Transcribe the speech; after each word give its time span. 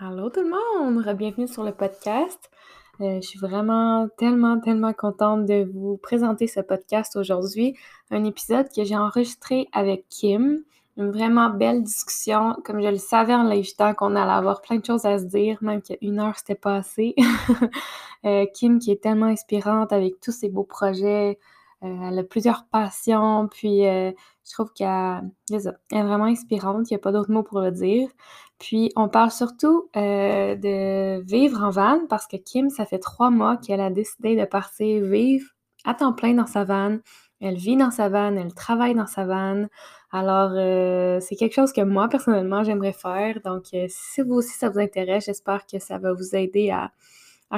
Allô 0.00 0.30
tout 0.30 0.42
le 0.42 0.48
monde, 0.48 1.04
bienvenue 1.16 1.48
sur 1.48 1.64
le 1.64 1.72
podcast. 1.72 2.52
Euh, 3.00 3.20
je 3.20 3.26
suis 3.26 3.38
vraiment 3.40 4.08
tellement, 4.16 4.60
tellement 4.60 4.92
contente 4.92 5.44
de 5.44 5.68
vous 5.74 5.96
présenter 5.96 6.46
ce 6.46 6.60
podcast 6.60 7.16
aujourd'hui. 7.16 7.74
Un 8.12 8.22
épisode 8.22 8.68
que 8.68 8.84
j'ai 8.84 8.96
enregistré 8.96 9.66
avec 9.72 10.04
Kim. 10.08 10.62
Une 10.98 11.10
vraiment 11.10 11.50
belle 11.50 11.82
discussion. 11.82 12.54
Comme 12.64 12.80
je 12.80 12.86
le 12.86 12.96
savais 12.96 13.34
en 13.34 13.42
l'invitant 13.42 13.92
qu'on 13.92 14.14
allait 14.14 14.30
avoir 14.30 14.62
plein 14.62 14.76
de 14.76 14.84
choses 14.84 15.04
à 15.04 15.18
se 15.18 15.24
dire, 15.24 15.58
même 15.62 15.82
qu'une 15.82 16.20
heure 16.20 16.38
c'était 16.38 16.54
pas 16.54 16.76
assez. 16.76 17.16
Euh, 18.24 18.46
Kim 18.52 18.80
qui 18.80 18.90
est 18.90 19.00
tellement 19.00 19.26
inspirante 19.26 19.92
avec 19.92 20.18
tous 20.20 20.32
ses 20.32 20.48
beaux 20.48 20.64
projets. 20.64 21.38
Euh, 21.84 22.08
elle 22.08 22.18
a 22.18 22.24
plusieurs 22.24 22.64
passions, 22.64 23.46
puis 23.46 23.84
je 24.48 24.54
trouve 24.54 24.72
qu'elle 24.72 25.30
est 25.52 26.02
vraiment 26.02 26.24
inspirante. 26.24 26.90
Il 26.90 26.94
n'y 26.94 26.96
a 26.96 27.00
pas 27.00 27.12
d'autre 27.12 27.30
mot 27.30 27.42
pour 27.42 27.60
le 27.60 27.70
dire. 27.70 28.08
Puis, 28.58 28.90
on 28.96 29.08
parle 29.08 29.30
surtout 29.30 29.88
euh, 29.96 30.56
de 30.56 31.22
vivre 31.22 31.62
en 31.62 31.70
van 31.70 32.00
parce 32.08 32.26
que 32.26 32.36
Kim, 32.36 32.70
ça 32.70 32.86
fait 32.86 32.98
trois 32.98 33.30
mois 33.30 33.56
qu'elle 33.58 33.80
a 33.80 33.90
décidé 33.90 34.36
de 34.36 34.44
partir 34.46 35.04
vivre 35.04 35.46
à 35.84 35.94
temps 35.94 36.12
plein 36.12 36.34
dans 36.34 36.46
sa 36.46 36.64
van. 36.64 36.98
Elle 37.40 37.56
vit 37.56 37.76
dans 37.76 37.90
sa 37.90 38.08
van, 38.08 38.34
elle 38.36 38.54
travaille 38.54 38.94
dans 38.94 39.06
sa 39.06 39.26
van. 39.26 39.66
Alors, 40.10 40.52
euh, 40.54 41.20
c'est 41.20 41.36
quelque 41.36 41.54
chose 41.54 41.72
que 41.72 41.82
moi, 41.82 42.08
personnellement, 42.08 42.64
j'aimerais 42.64 42.94
faire. 42.94 43.40
Donc, 43.44 43.66
euh, 43.74 43.86
si 43.88 44.22
vous 44.22 44.34
aussi, 44.34 44.56
ça 44.58 44.70
vous 44.70 44.80
intéresse, 44.80 45.26
j'espère 45.26 45.66
que 45.66 45.78
ça 45.78 45.98
va 45.98 46.12
vous 46.14 46.34
aider 46.34 46.70
à, 46.70 46.90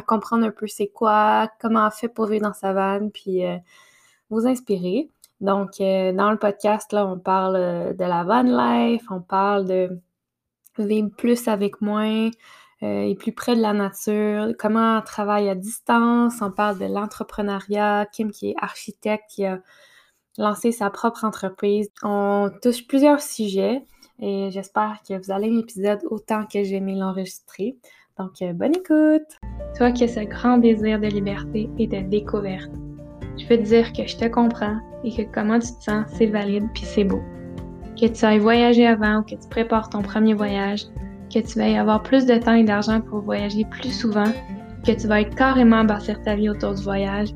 comprendre 0.02 0.44
un 0.44 0.50
peu 0.50 0.66
c'est 0.66 0.88
quoi, 0.88 1.48
comment 1.60 1.86
on 1.86 1.90
fait 1.90 2.08
pour 2.08 2.26
vivre 2.26 2.44
dans 2.44 2.52
sa 2.52 2.72
van, 2.72 3.08
puis 3.08 3.42
vous 4.28 4.46
inspirer. 4.46 5.10
Donc, 5.40 5.78
dans 5.78 6.30
le 6.30 6.36
podcast, 6.38 6.92
là, 6.92 7.06
on 7.06 7.18
parle 7.18 7.96
de 7.96 8.04
la 8.04 8.24
van 8.24 8.42
life, 8.42 9.04
on 9.10 9.20
parle 9.20 9.66
de 9.66 10.00
vivre 10.78 11.10
plus 11.16 11.48
avec 11.48 11.80
moins 11.80 12.30
euh, 12.82 13.02
et 13.02 13.14
plus 13.14 13.32
près 13.32 13.56
de 13.56 13.60
la 13.60 13.74
nature, 13.74 14.54
comment 14.58 14.98
on 14.98 15.02
travaille 15.02 15.50
à 15.50 15.54
distance, 15.54 16.40
on 16.40 16.50
parle 16.50 16.78
de 16.78 16.86
l'entrepreneuriat, 16.86 18.06
Kim 18.10 18.30
qui 18.30 18.50
est 18.50 18.54
architecte, 18.58 19.24
qui 19.28 19.44
a 19.44 19.60
lancé 20.38 20.72
sa 20.72 20.88
propre 20.88 21.24
entreprise. 21.24 21.90
On 22.02 22.50
touche 22.62 22.86
plusieurs 22.86 23.20
sujets 23.20 23.84
et 24.18 24.50
j'espère 24.50 25.00
que 25.06 25.22
vous 25.22 25.30
allez 25.30 25.50
l'épisode 25.50 26.00
autant 26.10 26.46
que 26.46 26.64
j'ai 26.64 26.76
aimé 26.76 26.94
l'enregistrer. 26.94 27.76
Donc, 28.18 28.40
euh, 28.40 28.54
bonne 28.54 28.74
écoute! 28.74 29.38
Toi 29.76 29.92
qui 29.92 30.04
as 30.04 30.08
ce 30.08 30.20
grand 30.20 30.56
désir 30.56 31.00
de 31.00 31.06
liberté 31.06 31.68
et 31.78 31.86
de 31.86 32.00
découverte, 32.00 32.70
je 33.40 33.46
peux 33.46 33.56
te 33.56 33.62
dire 33.62 33.92
que 33.92 34.06
je 34.06 34.16
te 34.16 34.26
comprends 34.26 34.76
et 35.04 35.10
que 35.10 35.22
comment 35.32 35.58
tu 35.58 35.72
te 35.72 35.84
sens, 35.84 36.04
c'est 36.12 36.26
valide 36.26 36.68
puis 36.74 36.84
c'est 36.84 37.04
beau 37.04 37.20
que 38.00 38.06
tu 38.06 38.24
ailles 38.24 38.38
voyager 38.38 38.86
avant 38.86 39.18
ou 39.18 39.22
que 39.22 39.34
tu 39.34 39.48
prépares 39.50 39.90
ton 39.90 40.02
premier 40.02 40.32
voyage, 40.34 40.84
que 41.32 41.38
tu 41.40 41.58
vas 41.58 41.68
y 41.68 41.76
avoir 41.76 42.02
plus 42.02 42.24
de 42.24 42.36
temps 42.36 42.54
et 42.54 42.64
d'argent 42.64 43.00
pour 43.00 43.20
voyager 43.20 43.64
plus 43.70 43.92
souvent, 43.92 44.32
que 44.86 44.92
tu 44.92 45.06
vas 45.06 45.24
carrément 45.24 45.84
bâtir 45.84 46.20
ta 46.22 46.34
vie 46.34 46.48
autour 46.48 46.74
du 46.74 46.82
voyage, 46.82 47.28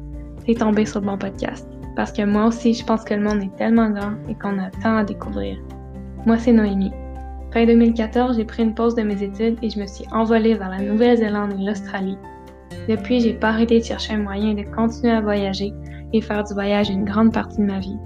t'es 0.47 0.55
tombé 0.55 0.86
sur 0.86 1.00
le 1.00 1.06
bon 1.06 1.19
podcast. 1.19 1.69
Parce 1.97 2.12
que 2.12 2.22
moi 2.22 2.47
aussi, 2.47 2.75
je 2.75 2.84
pense 2.84 3.05
que 3.05 3.14
le 3.14 3.20
monde 3.20 3.42
est 3.42 3.56
tellement 3.56 3.91
grand 3.91 4.14
et 4.28 4.34
qu'on 4.34 4.58
a 4.58 4.70
tant 4.82 4.97
à 4.97 5.05
découvrir. 5.05 5.58
Moi, 6.27 6.38
c'est 6.38 6.52
Noémie. 6.52 6.92
Fin 7.52 7.66
2014, 7.66 8.36
j'ai 8.36 8.44
pris 8.44 8.64
une 8.64 8.75
pause 8.75 8.97
de 8.97 9.02
mes 9.02 9.22
études 9.22 9.58
et 9.62 9.70
je 9.70 9.78
me 9.78 9.86
suis 9.86 10.05
envolée 10.10 10.55
vers 10.55 10.70
la 10.70 10.80
Nouvelle-Zélande 10.80 11.52
et 11.52 11.64
l'Australie. 11.64 12.19
Depuis, 12.88 13.20
j'ai 13.20 13.34
pas 13.34 13.50
arrêté 13.50 13.78
de 13.78 13.84
chercher 13.84 14.14
un 14.14 14.22
moyen 14.22 14.55
de 14.55 14.62
continuer 14.75 15.12
à 15.12 15.20
voyager 15.20 15.72
et 16.15 16.20
faire 16.20 16.45
du 16.45 16.55
voyage 16.55 16.89
une 16.89 17.05
grande 17.05 17.33
partie 17.33 17.59
de 17.59 17.67
ma 17.67 17.81
vie. 17.81 17.98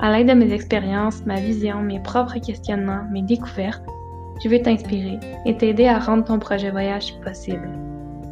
À 0.00 0.12
l'aide 0.12 0.28
de 0.28 0.34
mes 0.34 0.52
expériences, 0.52 1.24
ma 1.24 1.40
vision, 1.40 1.80
mes 1.80 2.00
propres 2.00 2.38
questionnements, 2.38 3.04
mes 3.10 3.22
découvertes, 3.22 3.82
je 4.42 4.48
veux 4.48 4.60
t'inspirer 4.60 5.18
et 5.46 5.56
t'aider 5.56 5.86
à 5.86 5.98
rendre 5.98 6.24
ton 6.24 6.38
projet 6.38 6.70
voyage 6.70 7.14
possible. 7.24 7.68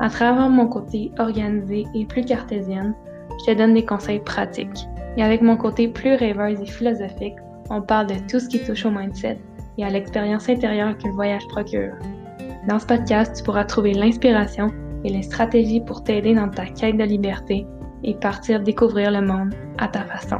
À 0.01 0.11
travers 0.11 0.48
mon 0.48 0.67
côté 0.67 1.11
organisé 1.19 1.87
et 1.95 2.05
plus 2.05 2.25
cartésienne, 2.25 2.95
je 3.41 3.53
te 3.53 3.57
donne 3.57 3.75
des 3.75 3.85
conseils 3.85 4.21
pratiques. 4.21 4.87
Et 5.17 5.23
avec 5.23 5.41
mon 5.41 5.57
côté 5.57 5.89
plus 5.89 6.14
rêveuse 6.14 6.61
et 6.61 6.67
philosophique, 6.67 7.36
on 7.70 7.80
parle 7.80 8.09
de 8.09 8.14
tout 8.30 8.39
ce 8.39 8.48
qui 8.48 8.63
touche 8.63 8.85
au 8.85 8.91
mindset 8.91 9.39
et 9.79 9.85
à 9.85 9.91
l'expérience 9.91 10.48
intérieure 10.48 10.97
que 10.98 11.09
le 11.09 11.14
voyage 11.14 11.47
procure. 11.48 11.95
Dans 12.69 12.79
ce 12.79 12.86
podcast, 12.86 13.36
tu 13.36 13.42
pourras 13.42 13.64
trouver 13.64 13.95
l'inspiration 13.95 14.70
et 15.05 15.09
les 15.09 15.23
stratégies 15.23 15.80
pour 15.80 16.05
t'aider 16.05 16.35
dans 16.35 16.48
ta 16.48 16.67
quête 16.67 16.97
de 16.97 17.05
liberté 17.05 17.67
et 18.06 18.14
partir 18.14 18.61
découvrir 18.61 19.11
le 19.11 19.20
monde 19.20 19.52
à 19.78 19.89
ta 19.89 20.05
façon. 20.05 20.39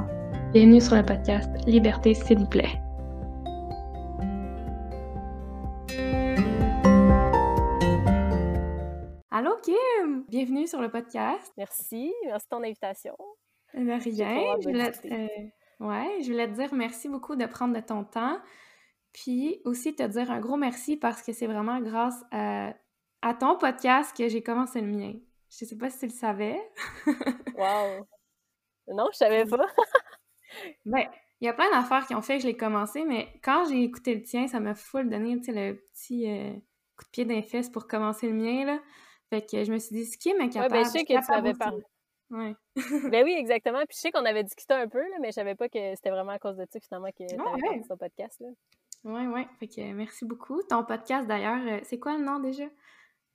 Bienvenue 0.53 0.81
sur 0.81 0.95
le 0.95 1.05
podcast 1.05 1.51
Liberté, 1.67 2.15
s'il 2.15 2.39
vous 2.39 2.47
plaît. 2.47 2.81
Allô 9.31 9.57
Kim, 9.63 10.25
bienvenue 10.29 10.69
sur 10.69 10.81
le 10.81 10.89
podcast. 10.89 11.53
Merci, 11.59 12.13
merci 12.25 12.47
de 12.47 12.57
ton 12.57 12.63
invitation. 12.63 13.17
De 13.75 13.81
rien, 13.81 13.99
je 13.99 14.69
voulais, 14.69 14.93
euh, 15.05 15.87
ouais, 15.87 16.23
je 16.23 16.31
voulais 16.31 16.47
te 16.47 16.55
dire 16.55 16.73
merci 16.73 17.09
beaucoup 17.09 17.35
de 17.35 17.45
prendre 17.47 17.75
de 17.75 17.81
ton 17.81 18.05
temps, 18.05 18.39
puis 19.13 19.61
aussi 19.65 19.95
te 19.95 20.05
dire 20.05 20.31
un 20.31 20.39
gros 20.39 20.57
merci 20.57 20.97
parce 20.97 21.21
que 21.21 21.33
c'est 21.33 21.49
vraiment 21.49 21.81
grâce 21.81 22.25
à, 22.31 22.73
à 23.23 23.35
ton 23.35 23.59
podcast 23.59 24.17
que 24.17 24.29
j'ai 24.29 24.43
commencé 24.43 24.81
le 24.81 24.87
mien. 24.87 25.13
Je 25.51 25.65
sais 25.65 25.77
pas 25.77 25.91
si 25.91 26.01
tu 26.01 26.07
le 26.07 26.13
savais. 26.13 26.61
wow! 27.55 28.07
Non, 28.89 29.09
je 29.13 29.19
savais 29.19 29.45
pas. 29.47 29.67
Ben, 30.87 31.05
il 31.41 31.47
y 31.47 31.49
a 31.49 31.53
plein 31.53 31.71
d'affaires 31.71 32.07
qui 32.07 32.15
ont 32.15 32.23
fait 32.23 32.37
que 32.37 32.43
je 32.43 32.47
l'ai 32.47 32.57
commencé, 32.57 33.05
mais 33.05 33.29
quand 33.43 33.67
j'ai 33.69 33.83
écouté 33.83 34.15
le 34.15 34.23
tien, 34.23 34.47
ça 34.47 34.61
m'a 34.61 34.75
full 34.75 35.11
donné, 35.11 35.35
le 35.35 35.75
petit 35.75 36.31
euh, 36.31 36.53
coup 36.97 37.05
de 37.05 37.11
pied 37.11 37.25
d'un 37.25 37.43
fesse 37.43 37.69
pour 37.69 37.87
commencer 37.87 38.29
le 38.29 38.33
mien, 38.33 38.65
là. 38.65 38.81
Fait 39.29 39.45
que 39.45 39.65
je 39.65 39.73
me 39.73 39.79
suis 39.79 39.95
dit, 39.95 40.07
ce 40.07 40.17
qui 40.17 40.31
est 40.31 40.49
capable... 40.49 40.57
Ouais, 40.57 40.69
ben, 40.69 40.85
je 40.85 40.91
sais 40.91 41.05
que 41.05 41.27
tu 41.27 41.33
avais 41.33 41.53
parlé. 41.53 41.83
Ouais. 42.31 42.55
ben 43.11 43.25
oui, 43.25 43.35
exactement. 43.37 43.85
Puis 43.87 43.97
je 43.97 44.01
sais 44.01 44.11
qu'on 44.13 44.25
avait 44.25 44.45
discuté 44.45 44.75
un 44.75 44.89
peu, 44.89 45.01
là, 45.01 45.17
mais 45.21 45.29
je 45.29 45.35
savais 45.35 45.55
pas 45.55 45.69
que 45.69 45.95
c'était 45.95 46.11
vraiment 46.11 46.33
à 46.33 46.39
cause 46.39 46.57
de 46.57 46.67
ça, 46.71 46.81
finalement, 46.81 47.11
que 47.11 47.27
tu 47.27 47.35
avais 47.35 47.69
ouais. 47.69 47.83
ton 47.89 47.97
podcast. 47.97 48.43
Oui, 49.05 49.27
oui. 49.27 49.47
Fait 49.59 49.69
que 49.69 49.93
merci 49.93 50.25
beaucoup. 50.25 50.63
Ton 50.63 50.85
podcast, 50.85 51.27
d'ailleurs, 51.27 51.61
euh, 51.67 51.81
c'est 51.85 51.99
quoi 51.99 52.17
le 52.17 52.25
nom 52.25 52.39
déjà? 52.39 52.65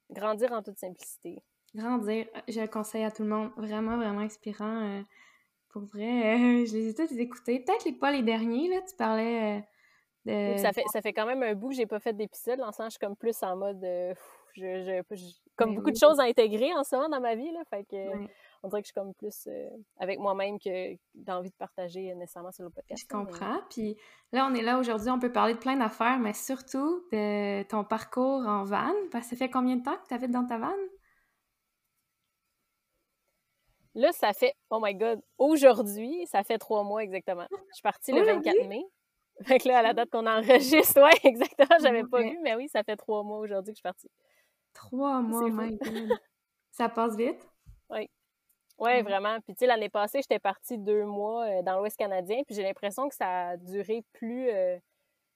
Grandir 0.09 0.51
en 0.51 0.61
toute 0.61 0.77
simplicité. 0.77 1.41
Grandir, 1.73 2.27
je 2.47 2.59
le 2.59 2.67
conseille 2.67 3.03
à 3.03 3.11
tout 3.11 3.23
le 3.23 3.29
monde. 3.29 3.51
Vraiment, 3.57 3.97
vraiment 3.97 4.21
inspirant. 4.21 4.99
Euh, 4.99 5.01
pour 5.71 5.83
vrai, 5.83 6.35
euh, 6.35 6.65
je 6.65 6.73
les 6.73 6.89
ai 6.89 6.93
tous 6.93 7.11
écoutés. 7.17 7.59
Peut-être 7.59 7.85
les, 7.85 7.93
pas 7.93 8.11
les 8.11 8.21
derniers, 8.21 8.69
là, 8.69 8.81
tu 8.81 8.95
parlais 8.95 9.57
euh, 9.57 10.53
de... 10.55 10.57
Ça 10.57 10.73
fait, 10.73 10.83
ça 10.91 11.01
fait 11.01 11.13
quand 11.13 11.25
même 11.25 11.43
un 11.43 11.55
bout 11.55 11.69
que 11.69 11.75
j'ai 11.75 11.85
pas 11.85 11.99
fait 11.99 12.13
d'épisode. 12.13 12.61
En 12.61 12.71
ce 12.71 12.83
je 12.83 12.89
suis 12.89 12.99
comme 12.99 13.15
plus 13.15 13.41
en 13.43 13.55
mode... 13.55 13.83
Euh, 13.83 14.13
je, 14.53 15.01
comme 15.55 15.69
ben 15.69 15.75
beaucoup 15.75 15.91
de 15.91 15.97
choses 15.97 16.19
à 16.19 16.23
intégrer 16.23 16.73
en 16.73 16.83
ce 16.83 16.93
moment 16.95 17.07
dans 17.07 17.21
ma 17.21 17.35
vie, 17.35 17.51
là, 17.51 17.61
fait 17.69 17.85
que... 17.85 18.27
On 18.63 18.67
dirait 18.67 18.81
que 18.81 18.85
je 18.85 18.91
suis 18.91 18.93
comme 18.93 19.15
plus 19.15 19.47
avec 19.97 20.19
moi-même 20.19 20.59
que 20.59 20.95
d'envie 21.15 21.49
de 21.49 21.55
partager 21.55 22.13
nécessairement 22.13 22.51
sur 22.51 22.63
le 22.63 22.69
podcast. 22.69 23.01
Je 23.01 23.07
comprends. 23.07 23.59
Puis 23.71 23.97
là, 24.33 24.47
on 24.47 24.53
est 24.53 24.61
là 24.61 24.77
aujourd'hui, 24.77 25.09
on 25.09 25.17
peut 25.17 25.31
parler 25.31 25.55
de 25.55 25.59
plein 25.59 25.77
d'affaires, 25.77 26.19
mais 26.19 26.33
surtout 26.33 27.03
de 27.11 27.63
ton 27.63 27.83
parcours 27.83 28.45
en 28.45 28.63
van. 28.63 28.91
Parce 29.11 29.23
que 29.23 29.31
ça 29.31 29.35
fait 29.35 29.49
combien 29.49 29.77
de 29.77 29.83
temps 29.83 29.95
que 29.95 30.09
tu 30.09 30.13
habites 30.13 30.29
dans 30.29 30.45
ta 30.45 30.59
van? 30.59 30.75
Là, 33.93 34.11
ça 34.13 34.33
fait, 34.33 34.53
oh 34.69 34.79
my 34.81 34.95
God, 34.95 35.21
aujourd'hui, 35.37 36.25
ça 36.27 36.43
fait 36.43 36.57
trois 36.57 36.83
mois 36.83 37.03
exactement. 37.03 37.45
Je 37.51 37.73
suis 37.73 37.81
partie 37.81 38.11
le 38.13 38.23
24 38.23 38.67
mai. 38.67 38.83
Fait 39.43 39.59
que 39.59 39.67
là, 39.67 39.79
à 39.79 39.81
la 39.81 39.93
date 39.93 40.09
qu'on 40.09 40.27
enregistre, 40.27 41.01
ouais, 41.01 41.17
exactement, 41.23 41.77
j'avais 41.81 42.03
pas 42.03 42.21
vu, 42.21 42.37
mais 42.41 42.55
oui, 42.55 42.69
ça 42.69 42.83
fait 42.83 42.95
trois 42.95 43.23
mois 43.23 43.39
aujourd'hui 43.39 43.73
que 43.73 43.77
je 43.77 43.79
suis 43.79 43.83
partie. 43.83 44.09
Trois 44.73 45.21
mois, 45.21 45.49
my 45.49 45.77
God. 45.77 46.19
Ça 46.71 46.89
passe 46.89 47.15
vite? 47.15 47.45
Oui. 47.89 48.09
Oui, 48.77 49.01
vraiment. 49.03 49.39
Puis, 49.41 49.53
tu 49.53 49.59
sais, 49.59 49.67
l'année 49.67 49.89
passée, 49.89 50.21
j'étais 50.21 50.39
partie 50.39 50.77
deux 50.77 51.05
mois 51.05 51.45
euh, 51.45 51.61
dans 51.61 51.79
l'Ouest 51.79 51.97
canadien, 51.97 52.41
puis 52.45 52.55
j'ai 52.55 52.63
l'impression 52.63 53.09
que 53.09 53.15
ça 53.15 53.49
a 53.49 53.57
duré 53.57 54.03
plus. 54.13 54.49
Euh, 54.49 54.77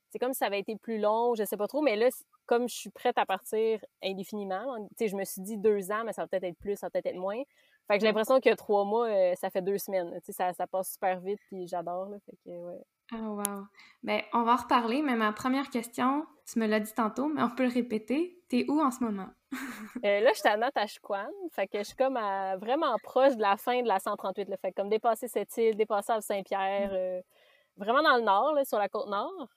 c'est 0.10 0.20
comme 0.20 0.34
si 0.34 0.40
ça 0.40 0.46
avait 0.46 0.60
été 0.60 0.76
plus 0.78 0.98
long, 0.98 1.36
je 1.36 1.44
sais 1.44 1.58
pas 1.58 1.68
trop, 1.68 1.82
mais 1.82 1.96
là, 1.96 2.08
comme 2.46 2.70
je 2.70 2.76
suis 2.76 2.90
prête 2.90 3.18
à 3.18 3.26
partir 3.26 3.84
indéfiniment, 4.02 4.78
tu 4.90 4.96
sais, 4.98 5.08
je 5.10 5.16
me 5.16 5.26
suis 5.26 5.42
dit 5.42 5.58
deux 5.58 5.92
ans, 5.92 6.04
mais 6.06 6.14
ça 6.14 6.22
va 6.22 6.28
peut-être 6.28 6.46
être 6.46 6.58
plus, 6.58 6.78
ça 6.78 6.88
va 6.88 6.92
peut-être 6.92 7.08
être 7.08 7.18
moins. 7.18 7.42
Fait 7.88 7.96
que 7.96 8.02
j'ai 8.02 8.08
l'impression 8.08 8.40
que 8.40 8.54
trois 8.56 8.84
mois, 8.84 9.08
euh, 9.08 9.36
ça 9.36 9.50
fait 9.50 9.62
deux 9.62 9.78
semaines. 9.78 10.12
Tu 10.22 10.28
sais, 10.28 10.32
ça, 10.32 10.54
ça 10.54 10.66
passe 10.66 10.94
super 10.94 11.20
vite, 11.20 11.40
puis 11.48 11.68
j'adore. 11.68 12.10
Fait 12.26 12.38
que, 12.44 12.50
ouais. 12.50 12.82
Oh, 13.14 13.38
wow. 13.38 13.68
Ben, 14.02 14.22
on 14.34 14.42
va 14.44 14.54
en 14.54 14.56
reparler, 14.56 15.04
mais 15.04 15.16
ma 15.16 15.32
première 15.32 15.70
question, 15.70 16.26
tu 16.52 16.58
me 16.58 16.66
l'as 16.66 16.80
dit 16.80 16.94
tantôt, 16.94 17.28
mais 17.28 17.44
on 17.44 17.52
peut 17.52 17.66
le 17.66 17.72
répéter. 17.72 18.40
T'es 18.50 18.66
où 18.68 18.82
en 18.82 18.90
ce 18.90 19.04
moment? 19.04 19.28
euh, 20.04 20.20
là, 20.22 20.32
je 20.34 20.40
suis 20.40 20.50
à 20.50 20.58
Natashquan. 20.58 21.28
Fait 21.52 21.68
que 21.68 21.78
je 21.80 21.84
suis 21.84 21.96
comme 21.96 22.20
vraiment 22.60 22.96
proche 23.04 23.36
de 23.36 23.42
la 23.42 23.58
fin 23.58 23.82
de 23.84 23.88
la 23.88 24.00
138. 24.00 24.50
Là. 24.50 24.58
Fait 24.58 24.72
comme 24.72 24.90
dépasser 24.90 25.28
cette 25.28 25.56
île, 25.58 25.76
dépasser 25.76 26.14
à 26.14 26.22
Saint-Pierre, 26.22 26.92
mm. 26.92 26.96
euh, 26.96 27.22
vraiment 27.78 28.02
dans 28.02 28.18
le 28.18 28.24
nord, 28.24 28.54
là, 28.54 28.66
sur 28.66 28.80
la 28.80 28.90
côte 28.90 29.10
nord. 29.10 29.48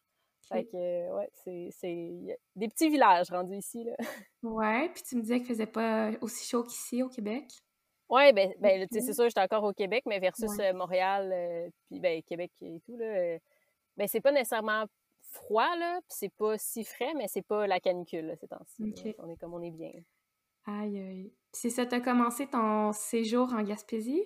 Fait 0.51 0.65
que, 0.65 1.13
ouais, 1.15 1.29
c'est 1.71 2.37
des 2.57 2.69
petits 2.69 2.89
villages 2.89 3.31
rendus 3.31 3.57
ici. 3.57 3.85
Là. 3.85 3.93
Ouais, 4.43 4.89
puis 4.95 5.03
tu 5.03 5.17
me 5.17 5.21
disais 5.21 5.39
qu'il 5.39 5.49
faisait 5.49 5.67
pas 5.67 6.11
aussi 6.23 6.49
chaud 6.49 6.63
qu'ici 6.63 7.03
au 7.03 7.09
Québec. 7.09 7.45
Oui, 8.11 8.33
ben, 8.33 8.55
ben 8.59 8.87
c'est 8.91 9.13
sûr, 9.13 9.25
j'étais 9.25 9.41
encore 9.41 9.65
au 9.65 9.73
Québec, 9.73 10.05
mais 10.07 10.19
versus 10.19 10.51
euh, 10.61 10.73
Montréal, 10.73 11.31
euh, 11.33 11.69
puis 11.87 12.01
ben, 12.01 12.23
Québec 12.23 12.51
et 12.63 12.81
tout, 12.87 12.97
là, 12.97 13.05
euh, 13.05 13.39
ben, 13.97 14.09
c'est 14.09 14.21
pas 14.21 14.33
nécessairement 14.33 14.87
froid, 15.21 15.77
là, 15.77 16.01
puis 16.09 16.17
c'est 16.19 16.33
pas 16.35 16.57
si 16.57 16.85
frais, 16.85 17.13
mais 17.17 17.29
c'est 17.29 17.43
pas 17.43 17.67
la 17.67 17.81
canicule, 17.81 18.27
là, 18.27 18.37
ces 18.37 18.49
temps-ci. 18.49 19.15
On 19.19 19.29
est 19.29 19.37
comme 19.37 19.53
on 19.53 19.61
est 19.61 19.71
bien. 19.71 19.93
Aïe, 20.65 20.99
aïe. 20.99 21.33
C'est 21.53 21.71
ça, 21.71 21.85
t'as 21.85 22.01
commencé 22.01 22.47
ton 22.47 22.93
séjour 22.93 23.53
en 23.53 23.63
Gaspésie? 23.63 24.25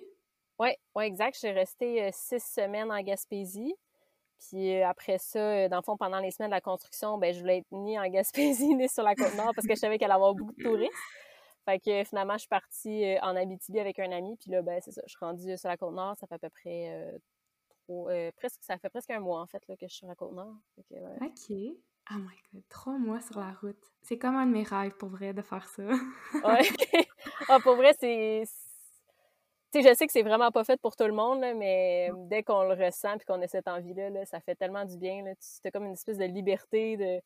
Oui, 0.59 0.69
ouais, 0.95 1.07
exact. 1.07 1.37
J'ai 1.41 1.51
resté 1.51 2.09
six 2.13 2.43
semaines 2.43 2.91
en 2.91 3.01
Gaspésie. 3.01 3.73
Puis 4.39 4.81
après 4.81 5.17
ça, 5.17 5.69
dans 5.69 5.77
le 5.77 5.83
fond, 5.83 5.97
pendant 5.97 6.19
les 6.19 6.31
semaines 6.31 6.49
de 6.49 6.55
la 6.55 6.61
construction, 6.61 7.17
ben, 7.17 7.33
je 7.33 7.39
voulais 7.39 7.59
être 7.59 7.71
ni 7.71 7.97
en 7.97 8.07
Gaspésie 8.07 8.67
ni 8.75 8.87
sur 8.89 9.03
la 9.03 9.15
Côte-Nord 9.15 9.51
parce 9.55 9.67
que 9.67 9.73
je 9.75 9.79
savais 9.79 9.97
qu'elle 9.97 10.11
allait 10.11 10.15
avoir 10.15 10.35
beaucoup 10.35 10.53
de 10.53 10.63
touristes. 10.63 10.93
Fait 11.65 11.79
que 11.79 12.03
finalement, 12.03 12.33
je 12.33 12.39
suis 12.39 12.47
partie 12.47 13.15
en 13.21 13.35
Abitibi 13.35 13.79
avec 13.79 13.99
un 13.99 14.11
ami. 14.11 14.35
Puis 14.37 14.51
là, 14.51 14.61
ben, 14.61 14.79
c'est 14.81 14.91
ça, 14.91 15.01
je 15.05 15.11
suis 15.11 15.25
rendue 15.25 15.57
sur 15.57 15.69
la 15.69 15.77
Côte-Nord. 15.77 16.17
Ça 16.17 16.27
fait 16.27 16.35
à 16.35 16.39
peu 16.39 16.49
près 16.49 17.21
presque, 18.35 18.61
ça 18.63 18.77
fait 18.77 18.89
presque 18.89 19.11
un 19.11 19.19
mois, 19.19 19.41
en 19.41 19.47
fait, 19.47 19.65
là, 19.67 19.75
que 19.75 19.87
je 19.87 19.91
suis 19.91 19.99
sur 19.99 20.07
la 20.07 20.15
Côte-Nord. 20.15 20.55
OK. 21.21 21.55
Oh 22.11 22.15
my 22.17 22.35
god, 22.51 22.63
trois 22.67 22.97
mois 22.97 23.21
sur 23.21 23.39
la 23.39 23.53
route. 23.53 23.81
C'est 24.01 24.17
comme 24.17 24.35
un 24.35 24.45
de 24.45 24.51
mes 24.51 24.63
rêves, 24.63 24.95
pour 24.97 25.09
vrai, 25.09 25.33
de 25.33 25.41
faire 25.41 25.67
ça. 25.67 25.83
ouais. 25.83 26.67
ah, 27.49 27.59
pour 27.61 27.75
vrai, 27.75 27.93
c'est 27.97 28.43
tu 29.73 29.81
sais, 29.81 29.89
je 29.89 29.95
sais 29.95 30.05
que 30.05 30.11
c'est 30.11 30.21
vraiment 30.21 30.51
pas 30.51 30.63
fait 30.63 30.79
pour 30.79 30.95
tout 30.95 31.05
le 31.05 31.13
monde, 31.13 31.39
mais 31.55 32.11
dès 32.27 32.43
qu'on 32.43 32.61
le 32.61 32.75
ressent 32.75 33.17
puis 33.17 33.25
qu'on 33.25 33.41
a 33.41 33.47
cette 33.47 33.67
envie-là, 33.67 34.23
ça 34.25 34.39
fait 34.39 34.53
tellement 34.53 34.85
du 34.85 34.97
bien. 34.97 35.23
C'est 35.39 35.71
comme 35.71 35.85
une 35.85 35.93
espèce 35.93 36.19
de 36.19 36.25
liberté 36.25 36.95
de. 36.95 37.19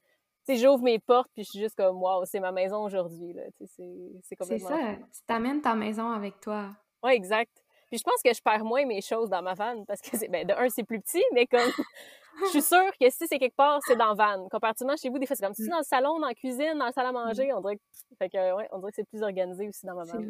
J'ouvre 0.56 0.84
mes 0.84 1.00
portes 1.00 1.30
puis 1.34 1.44
je 1.44 1.50
suis 1.50 1.60
juste 1.60 1.76
comme, 1.76 2.02
waouh, 2.02 2.26
c'est 2.26 2.40
ma 2.40 2.52
maison 2.52 2.84
aujourd'hui. 2.84 3.36
C'est 3.66 4.36
complètement. 4.36 4.70
C'est 4.70 4.76
ça. 4.76 4.96
Tu 4.96 5.22
t'amènes 5.26 5.62
ta 5.62 5.76
maison 5.76 6.10
avec 6.10 6.40
toi. 6.40 6.70
Oui, 7.04 7.12
exact. 7.12 7.52
Puis 7.88 7.98
je 8.00 8.04
pense 8.04 8.22
que 8.24 8.34
je 8.34 8.42
perds 8.42 8.66
moins 8.66 8.86
mes 8.86 9.02
choses 9.02 9.30
dans 9.30 9.42
ma 9.42 9.54
van 9.54 9.84
parce 9.86 10.02
que, 10.02 10.30
ben, 10.30 10.46
de 10.46 10.54
un, 10.54 10.70
c'est 10.70 10.84
plus 10.84 11.00
petit, 11.00 11.24
mais 11.34 11.48
comme. 11.48 11.60
je 12.46 12.50
suis 12.50 12.62
sûre 12.62 12.92
que 13.00 13.10
si 13.10 13.28
c'est 13.28 13.40
quelque 13.40 13.56
part, 13.56 13.80
c'est 13.86 13.96
dans 13.96 14.14
van. 14.14 14.48
Comparativement 14.50 14.96
chez 14.98 15.10
vous, 15.10 15.20
des 15.20 15.26
fois, 15.26 15.36
c'est 15.36 15.46
comme 15.46 15.54
si 15.54 15.68
dans 15.68 15.78
le 15.78 15.84
salon, 15.84 16.20
dans 16.20 16.28
la 16.28 16.34
cuisine, 16.34 16.78
dans 16.78 16.86
la 16.86 16.92
salle 16.92 17.06
à 17.06 17.12
manger, 17.12 17.52
on 17.54 17.62
dirait 17.62 17.78
que, 17.78 17.82
fait 18.18 18.30
que, 18.30 18.56
ouais, 18.56 18.68
on 18.72 18.80
dirait 18.80 18.92
que 18.92 18.96
c'est 18.98 19.08
plus 19.08 19.24
organisé 19.24 19.68
aussi 19.68 19.86
dans 19.86 19.96
ma 19.96 20.04
van. 20.04 20.22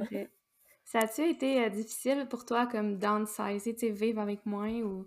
Ça 0.85 0.99
a-tu 0.99 1.27
été 1.27 1.65
euh, 1.65 1.69
difficile 1.69 2.27
pour 2.29 2.45
toi 2.45 2.65
comme 2.65 2.97
downsizer, 2.97 3.73
tu 3.73 3.79
sais, 3.79 3.89
vivre 3.89 4.21
avec 4.21 4.45
moins 4.45 4.71
ou... 4.81 5.05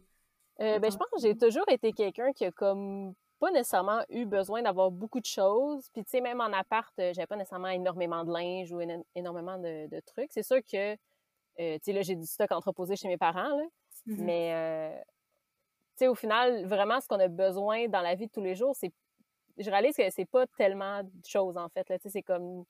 Euh, 0.61 0.79
ben, 0.79 0.93
je 0.93 0.97
pense 0.99 1.09
que 1.09 1.23
j'ai 1.23 1.35
toujours 1.35 1.65
été 1.69 1.93
quelqu'un 1.95 2.33
qui 2.33 2.45
a 2.45 2.53
comme 2.53 3.15
pas 3.41 3.51
nécessairement 3.51 4.03
eu 4.11 4.25
besoin 4.27 4.63
d'avoir 4.63 4.91
beaucoup 4.91 5.19
de 5.19 5.27
choses. 5.27 5.89
Puis, 5.93 6.05
tu 6.05 6.11
sais, 6.11 6.21
même 6.21 6.41
en 6.41 6.53
appart, 6.53 6.97
euh, 6.99 7.13
j'avais 7.13 7.27
pas 7.27 7.37
nécessairement 7.37 7.69
énormément 7.69 8.25
de 8.25 8.33
linge 8.33 8.73
ou 8.73 8.81
énormément 9.15 9.59
de, 9.59 10.01
trucs. 10.07 10.31
C'est 10.31 10.43
sûr 10.43 10.59
que, 10.59 10.95
tu 10.95 11.01
sais, 11.57 11.93
là, 11.93 12.03
j'ai 12.03 12.15
du 12.15 12.27
stock 12.27 12.53
entreposé 12.53 12.97
chez 12.97 13.09
mes 13.09 13.19
parents, 13.19 13.57
là. 13.57 13.65
Mm-hmm. 14.07 14.23
Mais, 14.23 15.05
tu 15.97 16.05
sais, 16.05 16.09
au 16.09 16.15
final, 16.15 16.67
vraiment, 16.67 17.01
ce 17.01 17.09
qu'on 17.09 17.21
a 17.21 17.29
besoin 17.29 17.89
dans 17.89 18.03
la 18.03 18.15
vie 18.15 18.27
de 18.27 18.33
tous 18.33 18.43
les 18.43 18.55
jours, 18.55 18.77
c'est... 18.77 18.93
Je 19.59 19.69
réalise 19.69 19.97
que 19.97 20.09
c'est 20.11 20.25
pas 20.25 20.47
tellement 20.57 21.03
de 21.03 21.11
choses, 21.27 21.57
en 21.59 21.69
fait. 21.69 21.85
Tu 21.85 21.93
sais, 22.03 22.09
c'est 22.09 22.23
comme 22.23 22.65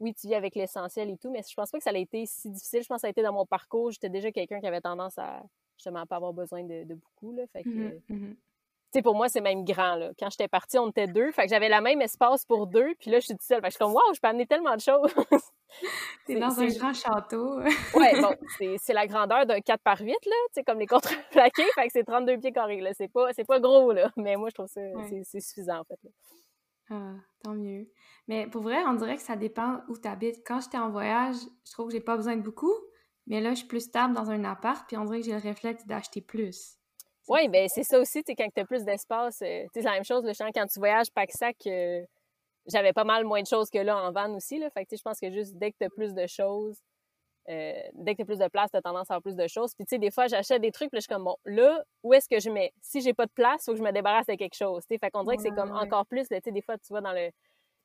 oui, 0.00 0.14
tu 0.14 0.26
vis 0.26 0.34
avec 0.34 0.54
l'essentiel 0.54 1.10
et 1.10 1.18
tout, 1.18 1.30
mais 1.30 1.42
je 1.48 1.54
pense 1.54 1.70
pas 1.70 1.78
que 1.78 1.84
ça 1.84 1.90
a 1.90 1.96
été 1.96 2.24
si 2.26 2.48
difficile. 2.48 2.82
Je 2.82 2.88
pense 2.88 2.96
que 2.96 3.00
ça 3.02 3.06
a 3.06 3.10
été 3.10 3.22
dans 3.22 3.34
mon 3.34 3.44
parcours. 3.44 3.90
J'étais 3.90 4.08
déjà 4.08 4.32
quelqu'un 4.32 4.58
qui 4.58 4.66
avait 4.66 4.80
tendance 4.80 5.18
à 5.18 5.42
justement 5.76 6.06
pas 6.06 6.16
avoir 6.16 6.32
besoin 6.32 6.64
de, 6.64 6.94
beaucoup. 6.94 7.32
Là. 7.32 7.46
Fait 7.52 7.62
que, 7.62 7.68
mmh 7.68 8.00
mmh 8.08 8.34
Tu 8.34 8.49
sais, 8.92 9.02
pour 9.02 9.14
moi, 9.14 9.28
c'est 9.28 9.40
même 9.40 9.64
grand. 9.64 9.94
Là. 9.96 10.10
Quand 10.18 10.30
j'étais 10.30 10.48
partie, 10.48 10.78
on 10.78 10.88
était 10.90 11.06
deux. 11.06 11.30
Fait 11.32 11.44
que 11.44 11.48
j'avais 11.48 11.68
la 11.68 11.80
même 11.80 12.00
espace 12.00 12.44
pour 12.44 12.66
deux. 12.66 12.94
Puis 12.98 13.10
là, 13.10 13.20
je 13.20 13.26
suis 13.26 13.34
toute 13.34 13.42
seule. 13.42 13.60
Fait 13.60 13.68
que 13.68 13.72
je 13.72 13.76
suis 13.76 13.84
comme, 13.84 13.92
waouh, 13.92 14.14
je 14.14 14.20
peux 14.20 14.28
amener 14.28 14.46
tellement 14.46 14.74
de 14.74 14.80
choses. 14.80 15.14
T'es 16.26 16.38
dans 16.38 16.60
un 16.60 16.66
grand 16.66 16.92
château. 16.92 17.60
ouais, 17.94 18.20
bon, 18.20 18.34
c'est 18.78 18.92
la 18.92 19.06
grandeur 19.06 19.46
d'un 19.46 19.60
4 19.60 19.82
par 19.82 20.00
8, 20.00 20.08
là. 20.08 20.14
Tu 20.16 20.32
sais, 20.54 20.64
comme 20.64 20.78
les 20.78 20.86
contreplaqués. 20.86 21.64
fait 21.74 21.86
que 21.86 21.92
c'est 21.92 22.04
32 22.04 22.38
pieds 22.38 22.52
carrés, 22.52 22.80
là. 22.80 22.90
C'est 22.94 23.08
pas, 23.08 23.28
pas 23.46 23.60
gros, 23.60 23.92
là. 23.92 24.10
Mais 24.16 24.36
moi, 24.36 24.48
je 24.48 24.54
trouve 24.54 24.68
ça, 24.68 24.80
c'est 25.08 25.40
suffisant, 25.40 25.80
en 25.80 25.84
fait. 25.84 25.98
Ah, 26.90 27.14
tant 27.44 27.54
mieux. 27.54 27.86
Mais 28.26 28.48
pour 28.48 28.62
vrai, 28.62 28.82
on 28.84 28.94
dirait 28.94 29.16
que 29.16 29.22
ça 29.22 29.36
dépend 29.36 29.80
où 29.88 29.96
tu 29.96 30.08
habites. 30.08 30.44
Quand 30.44 30.60
j'étais 30.60 30.78
en 30.78 30.90
voyage, 30.90 31.36
je 31.64 31.72
trouve 31.72 31.86
que 31.86 31.92
j'ai 31.92 32.00
pas 32.00 32.16
besoin 32.16 32.36
de 32.36 32.42
beaucoup. 32.42 32.74
Mais 33.28 33.40
là, 33.40 33.50
je 33.50 33.58
suis 33.58 33.68
plus 33.68 33.80
stable 33.80 34.12
dans 34.12 34.30
un 34.30 34.42
appart, 34.44 34.84
puis 34.88 34.96
on 34.96 35.04
dirait 35.04 35.20
que 35.20 35.26
j'ai 35.26 35.32
le 35.32 35.38
réflexe 35.38 35.86
d'acheter 35.86 36.20
plus. 36.20 36.79
Oui, 37.30 37.48
ben 37.48 37.68
c'est 37.68 37.84
ça 37.84 38.00
aussi, 38.00 38.24
tu 38.24 38.34
quand 38.34 38.48
tu 38.52 38.60
as 38.60 38.64
plus 38.64 38.82
d'espace. 38.82 39.40
Euh, 39.42 39.64
c'est 39.72 39.82
la 39.82 39.92
même 39.92 40.04
chose, 40.04 40.24
le 40.24 40.32
quand 40.52 40.66
tu 40.66 40.80
voyages 40.80 41.12
pack-sac, 41.14 41.56
euh, 41.68 42.04
j'avais 42.66 42.92
pas 42.92 43.04
mal 43.04 43.24
moins 43.24 43.40
de 43.40 43.46
choses 43.46 43.70
que 43.70 43.78
là 43.78 43.96
en 43.96 44.10
van 44.10 44.34
aussi. 44.34 44.58
Là, 44.58 44.68
fait 44.70 44.84
que 44.84 44.96
je 44.96 45.00
pense 45.02 45.20
que 45.20 45.30
juste 45.30 45.54
dès 45.56 45.70
que 45.70 45.76
tu 45.78 45.86
as 45.86 45.90
plus 45.90 46.12
de 46.12 46.26
choses, 46.26 46.80
euh, 47.48 47.72
dès 47.94 48.14
que 48.14 48.16
tu 48.16 48.22
as 48.22 48.24
plus 48.26 48.38
de 48.38 48.48
place, 48.48 48.72
tu 48.72 48.78
as 48.78 48.82
tendance 48.82 49.08
à 49.12 49.14
avoir 49.14 49.22
plus 49.22 49.36
de 49.36 49.46
choses. 49.46 49.76
Puis, 49.76 49.86
tu 49.86 49.94
sais, 49.94 49.98
des 50.00 50.10
fois, 50.10 50.26
j'achète 50.26 50.60
des 50.60 50.72
trucs, 50.72 50.90
puis 50.90 50.98
je 50.98 51.02
suis 51.02 51.14
comme, 51.14 51.22
bon, 51.22 51.36
là, 51.44 51.84
où 52.02 52.12
est-ce 52.14 52.28
que 52.28 52.40
je 52.40 52.50
mets? 52.50 52.72
Si 52.82 53.00
j'ai 53.00 53.14
pas 53.14 53.26
de 53.26 53.32
place, 53.32 53.62
il 53.62 53.64
faut 53.66 53.72
que 53.74 53.78
je 53.78 53.84
me 53.84 53.92
débarrasse 53.92 54.26
de 54.26 54.34
quelque 54.34 54.56
chose. 54.56 54.82
sais 54.88 54.98
fait 54.98 55.10
qu'on 55.12 55.22
dirait 55.22 55.36
que 55.36 55.42
c'est 55.42 55.54
comme 55.54 55.70
encore 55.70 56.06
plus, 56.06 56.26
tu 56.26 56.36
sais, 56.42 56.50
des 56.50 56.62
fois, 56.62 56.78
tu 56.78 56.92
vas 56.92 57.00
dans 57.00 57.12
le, 57.12 57.30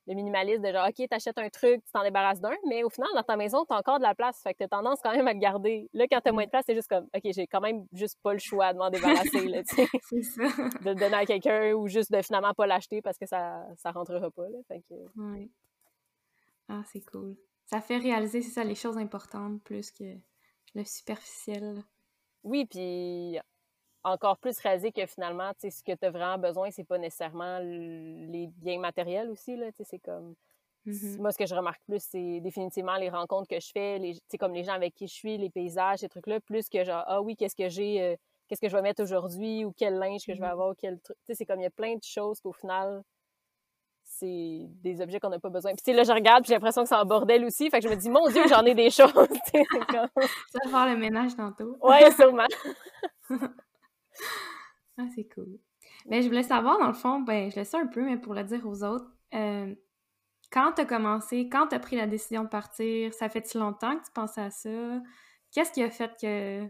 le 0.06 0.14
minimaliste 0.14 0.62
de 0.62 0.70
genre, 0.72 0.88
OK, 0.88 1.08
t'achètes 1.08 1.38
un 1.38 1.48
truc, 1.48 1.84
tu 1.84 1.92
t'en 1.92 2.02
débarrasses 2.02 2.40
d'un, 2.40 2.54
mais 2.68 2.84
au 2.84 2.90
final, 2.90 3.08
dans 3.14 3.22
ta 3.22 3.36
maison, 3.36 3.64
t'as 3.64 3.76
encore 3.76 3.98
de 3.98 4.04
la 4.04 4.14
place. 4.14 4.40
Fait 4.42 4.54
que 4.54 4.58
t'as 4.58 4.68
tendance 4.68 5.00
quand 5.02 5.12
même 5.12 5.26
à 5.26 5.32
le 5.32 5.38
garder. 5.38 5.88
Là, 5.92 6.06
quand 6.10 6.20
t'as 6.22 6.32
moins 6.32 6.44
de 6.44 6.50
place, 6.50 6.64
c'est 6.66 6.74
juste 6.74 6.88
comme, 6.88 7.08
OK, 7.14 7.22
j'ai 7.24 7.46
quand 7.46 7.60
même 7.60 7.86
juste 7.92 8.18
pas 8.22 8.32
le 8.32 8.38
choix 8.38 8.72
de 8.72 8.78
m'en 8.78 8.90
débarrasser, 8.90 9.48
là, 9.48 9.62
tu 9.64 9.74
sais. 9.74 9.88
c'est 10.02 10.22
ça. 10.22 10.42
De 10.84 10.90
le 10.90 10.94
donner 10.94 11.16
à 11.16 11.26
quelqu'un 11.26 11.72
ou 11.72 11.88
juste 11.88 12.12
de 12.12 12.22
finalement 12.22 12.54
pas 12.54 12.66
l'acheter 12.66 13.02
parce 13.02 13.18
que 13.18 13.26
ça, 13.26 13.66
ça 13.76 13.90
rentrera 13.90 14.30
pas, 14.30 14.48
là. 14.48 14.58
Fait 14.68 14.82
que... 14.88 14.94
Ouais. 15.20 15.50
Ah, 16.68 16.82
c'est 16.92 17.04
cool. 17.10 17.36
Ça 17.66 17.80
fait 17.80 17.98
réaliser, 17.98 18.42
c'est 18.42 18.50
ça, 18.50 18.64
les 18.64 18.74
choses 18.74 18.98
importantes 18.98 19.62
plus 19.64 19.90
que 19.90 20.04
le 20.74 20.84
superficiel. 20.84 21.82
Oui, 22.44 22.64
puis 22.66 23.38
encore 24.06 24.38
plus 24.38 24.58
réaliser 24.60 24.92
que 24.92 25.04
finalement, 25.06 25.50
tu 25.54 25.62
sais, 25.62 25.70
ce 25.70 25.82
que 25.82 25.92
tu 25.92 26.06
as 26.06 26.10
vraiment 26.10 26.38
besoin, 26.38 26.70
c'est 26.70 26.84
pas 26.84 26.98
nécessairement 26.98 27.58
les 27.58 28.48
biens 28.56 28.78
matériels 28.78 29.28
aussi, 29.30 29.56
là, 29.56 29.70
tu 29.72 29.78
sais, 29.78 29.84
c'est 29.84 29.98
comme... 29.98 30.34
Mm-hmm. 30.86 31.18
Moi, 31.18 31.32
ce 31.32 31.38
que 31.38 31.46
je 31.46 31.54
remarque 31.54 31.82
plus, 31.84 32.00
c'est 32.00 32.40
définitivement 32.40 32.94
les 32.96 33.10
rencontres 33.10 33.48
que 33.48 33.58
je 33.58 33.70
fais, 33.72 33.98
les, 33.98 34.16
comme 34.38 34.54
les 34.54 34.62
gens 34.62 34.74
avec 34.74 34.94
qui 34.94 35.08
je 35.08 35.14
suis, 35.14 35.36
les 35.36 35.50
paysages, 35.50 35.98
ces 35.98 36.08
trucs-là, 36.08 36.38
plus 36.40 36.68
que 36.68 36.84
genre, 36.84 37.02
ah 37.08 37.20
oui, 37.20 37.34
qu'est-ce 37.34 37.56
que 37.56 37.68
j'ai, 37.68 38.00
euh, 38.00 38.16
qu'est-ce 38.46 38.60
que 38.60 38.68
je 38.68 38.76
vais 38.76 38.82
mettre 38.82 39.02
aujourd'hui, 39.02 39.64
ou 39.64 39.72
quel 39.76 39.94
linge 39.98 40.24
que 40.24 40.34
je 40.34 40.40
vais 40.40 40.46
mm-hmm. 40.46 40.50
avoir, 40.50 40.74
quel 40.78 41.00
truc. 41.00 41.16
Tu 41.18 41.24
sais, 41.26 41.34
c'est 41.34 41.44
comme 41.44 41.58
il 41.58 41.64
y 41.64 41.66
a 41.66 41.70
plein 41.70 41.96
de 41.96 42.04
choses 42.04 42.40
qu'au 42.40 42.52
final, 42.52 43.02
c'est 44.04 44.68
des 44.84 45.00
objets 45.00 45.18
qu'on 45.18 45.30
n'a 45.30 45.40
pas 45.40 45.50
besoin. 45.50 45.72
Puis 45.72 45.82
tu 45.82 45.90
sais, 45.90 45.96
là, 45.96 46.04
je 46.04 46.12
regarde, 46.12 46.44
puis 46.44 46.50
j'ai 46.50 46.54
l'impression 46.54 46.84
que 46.84 46.88
c'est 46.88 46.94
en 46.94 47.04
bordel 47.04 47.44
aussi. 47.44 47.68
Fait 47.70 47.80
que 47.80 47.88
je 47.88 47.92
me 47.92 47.96
dis, 47.96 48.08
mon 48.08 48.28
Dieu, 48.28 48.46
j'en 48.48 48.64
ai 48.64 48.74
des 48.76 48.90
choses. 48.92 49.12
comme... 49.12 49.28
Ça 50.14 50.58
va 50.64 50.70
faire 50.70 50.86
le 50.86 50.96
ménage 50.96 51.34
tantôt. 51.34 51.76
Ouais, 51.82 52.12
sûrement. 52.12 52.46
ah, 54.98 55.06
c'est 55.14 55.28
cool. 55.28 55.58
Mais 56.06 56.22
je 56.22 56.28
voulais 56.28 56.42
savoir, 56.42 56.78
dans 56.78 56.86
le 56.88 56.94
fond, 56.94 57.20
ben, 57.20 57.50
je 57.50 57.58
le 57.58 57.64
sais 57.64 57.76
un 57.76 57.86
peu, 57.86 58.02
mais 58.02 58.16
pour 58.16 58.34
le 58.34 58.44
dire 58.44 58.66
aux 58.66 58.82
autres, 58.84 59.10
euh, 59.34 59.74
quand 60.50 60.72
tu 60.72 60.82
as 60.82 60.84
commencé, 60.84 61.48
quand 61.48 61.68
tu 61.68 61.74
as 61.74 61.80
pris 61.80 61.96
la 61.96 62.06
décision 62.06 62.44
de 62.44 62.48
partir, 62.48 63.12
ça 63.14 63.28
fait 63.28 63.46
si 63.46 63.58
longtemps 63.58 63.96
que 63.98 64.04
tu 64.04 64.12
pensais 64.12 64.42
à 64.42 64.50
ça? 64.50 65.00
Qu'est-ce 65.52 65.72
qui 65.72 65.82
a 65.82 65.90
fait 65.90 66.10
que 66.20 66.64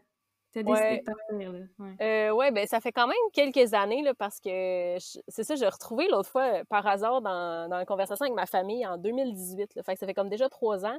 tu 0.52 0.58
as 0.58 0.62
décidé 0.62 0.98
de 0.98 1.04
partir? 1.04 1.52
Là? 1.52 1.58
Ouais. 1.78 1.96
Euh, 2.00 2.34
ouais, 2.34 2.50
ben 2.50 2.66
ça 2.66 2.80
fait 2.80 2.92
quand 2.92 3.06
même 3.06 3.16
quelques 3.32 3.74
années, 3.74 4.02
là, 4.02 4.14
parce 4.14 4.40
que 4.40 4.96
c'est 5.28 5.44
ça, 5.44 5.54
j'ai 5.54 5.68
retrouvé 5.68 6.08
l'autre 6.08 6.30
fois, 6.30 6.64
par 6.68 6.86
hasard, 6.86 7.20
dans, 7.20 7.68
dans 7.68 7.78
une 7.78 7.86
conversation 7.86 8.24
avec 8.24 8.34
ma 8.34 8.46
famille 8.46 8.86
en 8.86 8.96
2018. 8.96 9.74
Là, 9.74 9.82
fait 9.82 9.94
que 9.94 10.00
ça 10.00 10.06
fait 10.06 10.14
comme 10.14 10.30
déjà 10.30 10.48
trois 10.48 10.84
ans. 10.86 10.98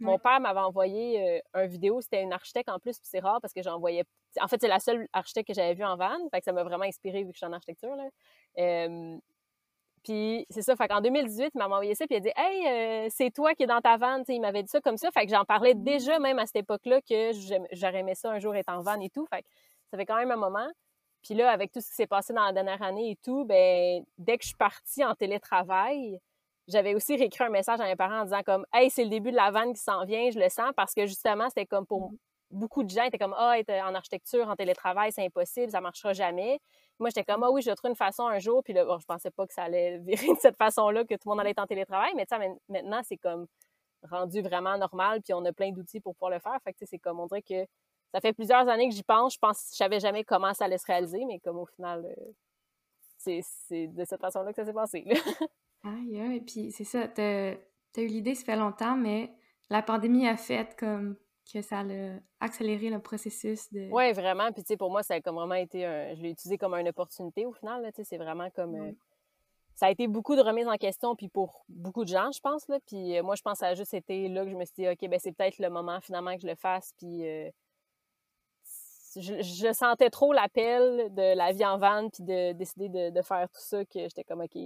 Mon 0.00 0.18
père 0.18 0.40
m'avait 0.40 0.60
envoyé 0.60 1.42
un 1.54 1.66
vidéo, 1.66 2.00
c'était 2.00 2.22
une 2.22 2.32
architecte 2.32 2.68
en 2.68 2.78
plus, 2.78 2.98
puis 2.98 3.08
c'est 3.10 3.20
rare 3.20 3.40
parce 3.40 3.52
que 3.52 3.62
j'en 3.62 3.78
voyais. 3.78 4.04
En 4.40 4.48
fait, 4.48 4.60
c'est 4.60 4.68
la 4.68 4.78
seule 4.78 5.08
architecte 5.12 5.48
que 5.48 5.54
j'avais 5.54 5.74
vue 5.74 5.84
en 5.84 5.96
van, 5.96 6.16
fait 6.30 6.38
que 6.38 6.44
ça 6.44 6.52
m'a 6.52 6.62
vraiment 6.62 6.84
inspiré 6.84 7.24
vu 7.24 7.30
que 7.30 7.34
je 7.34 7.38
suis 7.38 7.46
en 7.46 7.52
architecture. 7.52 7.96
Là. 7.96 8.08
puis 10.04 10.46
c'est 10.50 10.62
ça, 10.62 10.76
fait 10.76 10.88
qu'en 10.88 11.00
2018, 11.00 11.50
il 11.54 11.58
m'a 11.58 11.66
envoyé 11.66 11.94
ça, 11.94 12.06
puis 12.06 12.16
il 12.16 12.18
a 12.18 12.20
dit 12.20 12.32
Hey, 12.36 13.10
c'est 13.10 13.30
toi 13.30 13.54
qui 13.54 13.64
es 13.64 13.66
dans 13.66 13.80
ta 13.80 13.96
van, 13.96 14.22
il 14.28 14.40
m'avait 14.40 14.62
dit 14.62 14.70
ça 14.70 14.80
comme 14.80 14.96
ça, 14.96 15.10
fait 15.10 15.26
que 15.26 15.32
j'en 15.32 15.44
parlais 15.44 15.74
mmh. 15.74 15.84
déjà 15.84 16.18
même 16.18 16.38
à 16.38 16.46
cette 16.46 16.56
époque-là 16.56 17.00
que 17.02 17.32
j'aurais 17.72 18.00
aimé 18.00 18.14
ça 18.14 18.30
un 18.30 18.38
jour 18.38 18.54
être 18.54 18.68
en 18.68 18.82
van 18.82 19.00
et 19.00 19.10
tout, 19.10 19.26
fait 19.26 19.42
que 19.42 19.48
ça 19.90 19.96
fait 19.96 20.06
quand 20.06 20.16
même 20.16 20.30
un 20.30 20.36
moment. 20.36 20.68
Puis 21.22 21.34
là, 21.34 21.50
avec 21.50 21.72
tout 21.72 21.80
ce 21.80 21.88
qui 21.88 21.94
s'est 21.94 22.06
passé 22.06 22.32
dans 22.32 22.44
la 22.44 22.52
dernière 22.52 22.82
année 22.82 23.10
et 23.10 23.16
tout, 23.16 23.44
ben 23.44 24.04
dès 24.18 24.38
que 24.38 24.44
je 24.44 24.48
suis 24.48 24.56
partie 24.56 25.04
en 25.04 25.14
télétravail, 25.14 26.20
j'avais 26.68 26.94
aussi 26.94 27.16
réécrit 27.16 27.44
un 27.44 27.48
message 27.48 27.80
à 27.80 27.84
mes 27.84 27.96
parents 27.96 28.20
en 28.20 28.24
disant 28.24 28.42
comme 28.44 28.66
Hey, 28.72 28.90
c'est 28.90 29.04
le 29.04 29.10
début 29.10 29.30
de 29.30 29.36
la 29.36 29.50
vanne 29.50 29.72
qui 29.72 29.80
s'en 29.80 30.04
vient, 30.04 30.30
je 30.30 30.38
le 30.38 30.48
sens, 30.48 30.70
parce 30.76 30.94
que 30.94 31.06
justement, 31.06 31.48
c'était 31.48 31.66
comme 31.66 31.86
pour 31.86 32.12
beaucoup 32.50 32.82
de 32.82 32.90
gens, 32.90 33.04
étaient 33.04 33.18
comme 33.18 33.34
Ah, 33.36 33.58
être 33.58 33.70
en 33.70 33.94
architecture, 33.94 34.48
en 34.48 34.56
télétravail, 34.56 35.12
c'est 35.12 35.24
impossible, 35.24 35.70
ça 35.70 35.80
marchera 35.80 36.12
jamais. 36.12 36.60
Moi, 36.98 37.10
j'étais 37.10 37.24
comme 37.24 37.42
Ah 37.42 37.50
oui, 37.50 37.62
je 37.62 37.70
trouve 37.70 37.90
une 37.90 37.96
façon 37.96 38.26
un 38.26 38.38
jour, 38.38 38.62
puis 38.62 38.72
là, 38.74 38.84
bon, 38.84 38.98
je 38.98 39.06
pensais 39.06 39.30
pas 39.30 39.46
que 39.46 39.54
ça 39.54 39.64
allait 39.64 39.98
virer 40.06 40.28
de 40.34 40.38
cette 40.40 40.56
façon-là, 40.56 41.04
que 41.04 41.14
tout 41.14 41.28
le 41.28 41.30
monde 41.30 41.40
allait 41.40 41.50
être 41.50 41.62
en 41.62 41.66
télétravail, 41.66 42.12
mais 42.16 42.26
tu 42.26 42.36
sais, 42.36 42.50
maintenant, 42.68 43.00
c'est 43.04 43.16
comme 43.18 43.46
rendu 44.04 44.42
vraiment 44.42 44.78
normal, 44.78 45.22
puis 45.22 45.34
on 45.34 45.44
a 45.44 45.52
plein 45.52 45.72
d'outils 45.72 46.00
pour 46.00 46.14
pouvoir 46.14 46.30
le 46.30 46.38
faire. 46.38 46.56
Fait 46.64 46.72
que 46.72 46.86
c'est 46.86 46.98
comme 46.98 47.18
on 47.20 47.26
dirait 47.26 47.42
que 47.42 47.66
ça 48.14 48.20
fait 48.20 48.32
plusieurs 48.32 48.68
années 48.68 48.88
que 48.88 48.94
j'y 48.94 49.02
pense, 49.02 49.34
je 49.34 49.38
pense 49.38 49.70
je 49.72 49.76
savais 49.76 50.00
jamais 50.00 50.24
comment 50.24 50.54
ça 50.54 50.66
allait 50.66 50.78
se 50.78 50.86
réaliser, 50.86 51.24
mais 51.26 51.40
comme 51.40 51.58
au 51.58 51.66
final, 51.66 52.04
euh, 52.06 52.32
c'est 53.18 53.86
de 53.88 54.04
cette 54.04 54.20
façon-là 54.20 54.52
que 54.52 54.56
ça 54.56 54.64
s'est 54.64 54.72
passé. 54.72 55.04
Aïe, 55.88 56.36
et 56.36 56.40
puis 56.40 56.72
c'est 56.72 56.84
ça, 56.84 57.08
t'as 57.08 57.54
as 57.96 58.00
eu 58.00 58.06
l'idée, 58.06 58.34
ça 58.34 58.44
fait 58.44 58.56
longtemps, 58.56 58.96
mais 58.96 59.32
la 59.70 59.82
pandémie 59.82 60.28
a 60.28 60.36
fait 60.36 60.76
comme 60.78 61.16
que 61.52 61.62
ça 61.62 61.80
a 61.80 61.84
accéléré 62.40 62.90
le 62.90 63.00
processus 63.00 63.72
de... 63.72 63.88
Oui, 63.90 64.12
vraiment. 64.12 64.52
Puis, 64.52 64.62
tu 64.62 64.68
sais, 64.68 64.76
pour 64.76 64.90
moi, 64.90 65.02
ça 65.02 65.14
a 65.14 65.20
comme 65.20 65.36
vraiment 65.36 65.54
été 65.54 65.84
un... 65.84 66.14
Je 66.14 66.22
l'ai 66.22 66.30
utilisé 66.30 66.58
comme 66.58 66.74
une 66.74 66.88
opportunité 66.88 67.46
au 67.46 67.52
final, 67.52 67.84
tu 67.86 67.96
sais, 67.96 68.04
c'est 68.04 68.18
vraiment 68.18 68.50
comme... 68.50 68.74
Euh, 68.74 68.92
ça 69.74 69.86
a 69.86 69.90
été 69.90 70.08
beaucoup 70.08 70.34
de 70.34 70.40
remises 70.40 70.66
en 70.66 70.76
question, 70.76 71.14
puis 71.14 71.28
pour 71.28 71.64
beaucoup 71.68 72.04
de 72.04 72.08
gens, 72.08 72.30
je 72.32 72.40
pense, 72.40 72.66
là. 72.68 72.78
Puis 72.86 73.16
euh, 73.16 73.22
moi, 73.22 73.36
je 73.36 73.42
pense 73.42 73.54
que 73.54 73.58
ça 73.60 73.68
a 73.68 73.74
juste 73.74 73.94
été 73.94 74.28
là 74.28 74.44
que 74.44 74.50
je 74.50 74.56
me 74.56 74.64
suis 74.64 74.74
dit, 74.76 74.88
OK, 74.88 75.08
ben 75.08 75.18
c'est 75.18 75.32
peut-être 75.32 75.58
le 75.58 75.70
moment, 75.70 76.00
finalement, 76.00 76.34
que 76.34 76.42
je 76.42 76.46
le 76.46 76.56
fasse, 76.56 76.92
puis... 76.98 77.26
Euh, 77.26 77.50
je, 79.16 79.72
sentais 79.72 80.10
trop 80.10 80.32
l'appel 80.34 81.12
de 81.14 81.34
la 81.34 81.52
vie 81.52 81.64
en 81.64 81.78
van, 81.78 82.08
puis 82.10 82.22
de 82.22 82.52
décider 82.52 82.88
de, 82.88 83.10
de 83.10 83.22
faire 83.22 83.48
tout 83.48 83.60
ça, 83.60 83.84
que 83.84 84.00
j'étais 84.00 84.22
comme, 84.22 84.42
OK, 84.42 84.56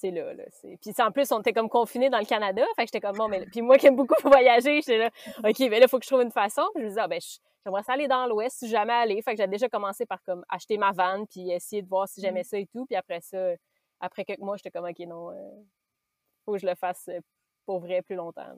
c'est 0.00 0.10
là, 0.10 0.32
là. 0.32 0.44
Puis 0.62 0.92
en 0.98 1.10
plus, 1.10 1.30
on 1.32 1.40
était 1.40 1.52
comme 1.52 1.68
confinés 1.68 2.08
dans 2.08 2.18
le 2.18 2.24
Canada. 2.24 2.62
Fait 2.76 2.82
que 2.82 2.88
j'étais 2.88 3.00
comme, 3.00 3.16
bon, 3.16 3.28
mais. 3.28 3.44
Puis 3.46 3.60
moi 3.60 3.76
qui 3.76 3.86
aime 3.86 3.96
beaucoup 3.96 4.14
voyager, 4.24 4.80
j'étais 4.80 4.98
là, 4.98 5.10
OK, 5.44 5.58
mais 5.60 5.78
là, 5.78 5.86
il 5.86 5.88
faut 5.88 5.98
que 5.98 6.04
je 6.04 6.10
trouve 6.10 6.22
une 6.22 6.30
façon. 6.30 6.62
Puis 6.74 6.82
je 6.82 6.84
me 6.84 6.88
disais, 6.88 7.00
ah, 7.02 7.08
ben, 7.08 7.20
j'aimerais 7.64 7.82
ça 7.82 7.92
aller 7.92 8.08
dans 8.08 8.26
l'Ouest 8.26 8.58
si 8.58 8.68
jamais 8.68 8.92
aller. 8.92 9.20
Fait 9.22 9.32
que 9.34 9.42
j'ai 9.42 9.46
déjà 9.46 9.68
commencé 9.68 10.06
par 10.06 10.22
comme 10.22 10.44
acheter 10.48 10.78
ma 10.78 10.92
vanne, 10.92 11.26
puis 11.26 11.50
essayer 11.50 11.82
de 11.82 11.88
voir 11.88 12.08
si 12.08 12.20
j'aimais 12.20 12.40
mm. 12.40 12.44
ça 12.44 12.58
et 12.58 12.66
tout. 12.66 12.86
Puis 12.86 12.96
après 12.96 13.20
ça, 13.20 13.50
après 14.00 14.24
quelques 14.24 14.40
mois, 14.40 14.56
j'étais 14.56 14.70
comme, 14.70 14.86
OK, 14.86 14.98
non, 15.00 15.30
euh, 15.30 15.34
faut 16.44 16.52
que 16.52 16.58
je 16.58 16.66
le 16.66 16.74
fasse 16.74 17.08
euh, 17.08 17.20
pour 17.66 17.80
vrai 17.80 18.02
plus 18.02 18.16
longtemps. 18.16 18.56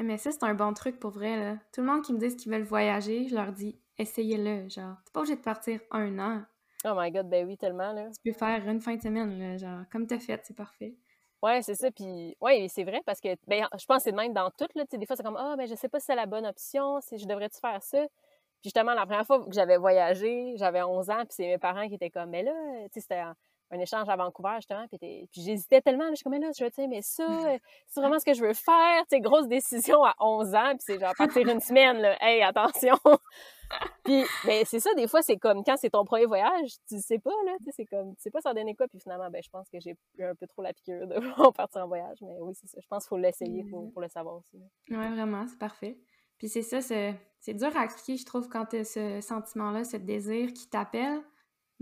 Mais 0.00 0.18
ça, 0.18 0.32
c'est 0.32 0.42
un 0.42 0.54
bon 0.54 0.72
truc 0.72 0.98
pour 0.98 1.10
vrai, 1.10 1.36
là. 1.36 1.58
Tout 1.72 1.82
le 1.82 1.86
monde 1.86 2.02
qui 2.02 2.12
me 2.12 2.18
dit 2.18 2.34
qu'ils 2.36 2.50
veulent 2.50 2.62
voyager, 2.62 3.28
je 3.28 3.34
leur 3.34 3.52
dis, 3.52 3.78
essayez-le, 3.98 4.68
genre. 4.68 4.96
T'es 5.04 5.12
pas 5.12 5.20
obligé 5.20 5.36
de 5.36 5.42
partir 5.42 5.80
un 5.90 6.18
an. 6.18 6.42
Oh 6.84 6.94
my 6.96 7.10
god, 7.10 7.28
ben 7.28 7.46
oui, 7.46 7.56
tellement, 7.56 7.92
là. 7.92 8.08
Tu 8.10 8.32
peux 8.32 8.36
faire 8.36 8.68
une 8.68 8.80
fin 8.80 8.96
de 8.96 9.02
semaine, 9.02 9.38
là, 9.38 9.56
genre, 9.56 9.84
comme 9.90 10.06
t'as 10.06 10.18
fait, 10.18 10.40
c'est 10.44 10.56
parfait. 10.56 10.94
Ouais, 11.42 11.60
c'est 11.62 11.74
ça. 11.74 11.90
Puis, 11.90 12.36
ouais, 12.40 12.66
c'est 12.68 12.84
vrai 12.84 13.02
parce 13.04 13.20
que, 13.20 13.28
ben, 13.48 13.66
je 13.78 13.84
pense 13.84 13.98
que 13.98 14.02
c'est 14.04 14.12
de 14.12 14.16
même 14.16 14.32
dans 14.32 14.50
tout, 14.50 14.66
là. 14.74 14.84
Tu 14.84 14.90
sais, 14.92 14.98
des 14.98 15.06
fois, 15.06 15.16
c'est 15.16 15.22
comme, 15.24 15.36
ah, 15.36 15.54
ben, 15.56 15.66
je 15.66 15.74
sais 15.74 15.88
pas 15.88 15.98
si 15.98 16.06
c'est 16.06 16.14
la 16.14 16.26
bonne 16.26 16.46
option, 16.46 17.00
si 17.00 17.18
je 17.18 17.26
devrais-tu 17.26 17.58
faire 17.60 17.82
ça? 17.82 17.98
Puis, 17.98 18.64
justement, 18.70 18.94
la 18.94 19.06
première 19.06 19.26
fois 19.26 19.44
que 19.44 19.52
j'avais 19.52 19.76
voyagé, 19.76 20.54
j'avais 20.56 20.82
11 20.82 21.10
ans, 21.10 21.18
puis 21.24 21.30
c'est 21.30 21.46
mes 21.46 21.58
parents 21.58 21.88
qui 21.88 21.94
étaient 21.94 22.10
comme, 22.10 22.30
mais 22.30 22.44
là, 22.44 22.52
tu 22.84 22.94
sais, 22.94 23.00
c'était 23.00 23.22
un 23.72 23.80
échange 23.80 24.08
à 24.08 24.16
Vancouver, 24.16 24.56
justement, 24.56 24.86
puis, 24.86 25.28
j'hésitais 25.32 25.80
tellement, 25.80 26.08
je 26.10 26.16
suis 26.16 26.24
comme, 26.24 26.32
mais 26.32 26.38
là, 26.38 26.50
je 26.56 26.62
veux, 26.62 26.88
mais 26.88 27.00
ça, 27.00 27.26
c'est 27.86 28.00
vraiment 28.00 28.18
ce 28.18 28.24
que 28.24 28.34
je 28.34 28.42
veux 28.42 28.52
faire, 28.52 29.00
tu 29.08 29.16
sais, 29.16 29.20
grosse 29.20 29.48
décision 29.48 30.04
à 30.04 30.14
11 30.20 30.54
ans, 30.54 30.70
puis 30.70 30.80
c'est 30.80 30.98
genre 30.98 31.14
partir 31.16 31.48
une 31.48 31.60
semaine, 31.60 31.98
là, 31.98 32.16
hey, 32.20 32.42
attention! 32.42 32.96
puis, 34.04 34.22
ben, 34.44 34.64
c'est 34.66 34.78
ça, 34.78 34.92
des 34.94 35.08
fois, 35.08 35.22
c'est 35.22 35.38
comme, 35.38 35.64
quand 35.64 35.76
c'est 35.78 35.90
ton 35.90 36.04
premier 36.04 36.26
voyage, 36.26 36.72
tu 36.86 37.00
sais 37.00 37.18
pas, 37.18 37.30
là, 37.46 37.52
tu 37.58 37.64
sais, 37.64 37.70
c'est 37.76 37.86
comme, 37.86 38.14
tu 38.16 38.22
sais 38.22 38.30
pas 38.30 38.42
ça 38.42 38.52
donner 38.52 38.74
quoi, 38.74 38.86
puis 38.88 39.00
finalement, 39.00 39.30
ben, 39.30 39.42
je 39.42 39.48
pense 39.48 39.68
que 39.70 39.80
j'ai 39.80 39.96
eu 40.18 40.22
un 40.22 40.34
peu 40.34 40.46
trop 40.46 40.60
la 40.60 40.74
piqûre 40.74 41.06
de 41.06 41.18
partir 41.56 41.82
en 41.82 41.88
voyage, 41.88 42.18
mais 42.20 42.36
oui, 42.40 42.54
c'est 42.54 42.66
ça, 42.66 42.78
je 42.80 42.86
pense 42.86 43.04
qu'il 43.04 43.08
faut 43.08 43.18
l'essayer 43.18 43.64
pour, 43.70 43.90
pour, 43.90 44.02
le 44.02 44.08
savoir 44.08 44.36
aussi. 44.36 44.58
Ouais, 44.90 45.08
vraiment, 45.08 45.46
c'est 45.48 45.58
parfait. 45.58 45.98
Puis 46.36 46.48
c'est 46.48 46.62
ça, 46.62 46.80
c'est 46.82 47.54
dur 47.54 47.74
à 47.74 47.84
expliquer, 47.84 48.18
je 48.18 48.26
trouve, 48.26 48.48
quand 48.48 48.66
tu 48.66 48.84
ce 48.84 49.20
sentiment-là, 49.22 49.84
ce 49.84 49.96
désir 49.96 50.52
qui 50.52 50.68
t'appelle, 50.68 51.22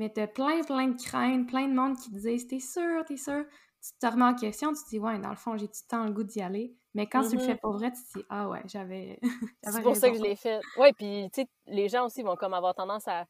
mais 0.01 0.09
t'as 0.09 0.27
plein, 0.27 0.63
plein 0.63 0.89
de 0.89 0.99
craintes, 0.99 1.47
plein 1.47 1.69
de 1.69 1.75
monde 1.75 1.95
qui 1.99 2.11
te 2.11 2.17
disent 2.17 2.47
T'es 2.47 2.59
sûr, 2.59 3.05
t'es 3.05 3.19
sûr 3.19 3.45
Tu 3.83 3.91
te 4.01 4.07
remets 4.07 4.25
en 4.25 4.35
question, 4.35 4.73
tu 4.73 4.83
te 4.83 4.89
dis 4.89 4.99
Ouais, 4.99 5.19
dans 5.19 5.29
le 5.29 5.37
fond, 5.37 5.59
j'ai 5.59 5.69
tout 5.69 5.83
temps 5.87 6.07
le 6.07 6.11
goût 6.11 6.25
d'y 6.25 6.41
aller? 6.41 6.75
Mais 6.95 7.07
quand 7.07 7.29
tu 7.29 7.37
le 7.37 7.43
fais 7.43 7.53
mm-hmm. 7.53 7.61
pour 7.61 7.73
vrai, 7.73 7.93
tu 7.93 8.03
te 8.03 8.19
dis 8.19 8.25
Ah 8.31 8.49
ouais, 8.49 8.63
j'avais. 8.65 9.21
c'est 9.63 9.83
pour 9.83 9.95
ça 9.97 10.11
que 10.11 10.17
je 10.17 10.23
l'ai 10.23 10.37
fait. 10.37 10.59
Ouais, 10.79 10.95
puis 10.95 11.29
tu 11.35 11.43
sais, 11.43 11.49
les 11.67 11.91
gens 11.91 12.07
aussi 12.07 12.23
vont 12.23 12.35
comme 12.35 12.55
avoir 12.55 12.75
tendance 12.75 13.07
à, 13.09 13.27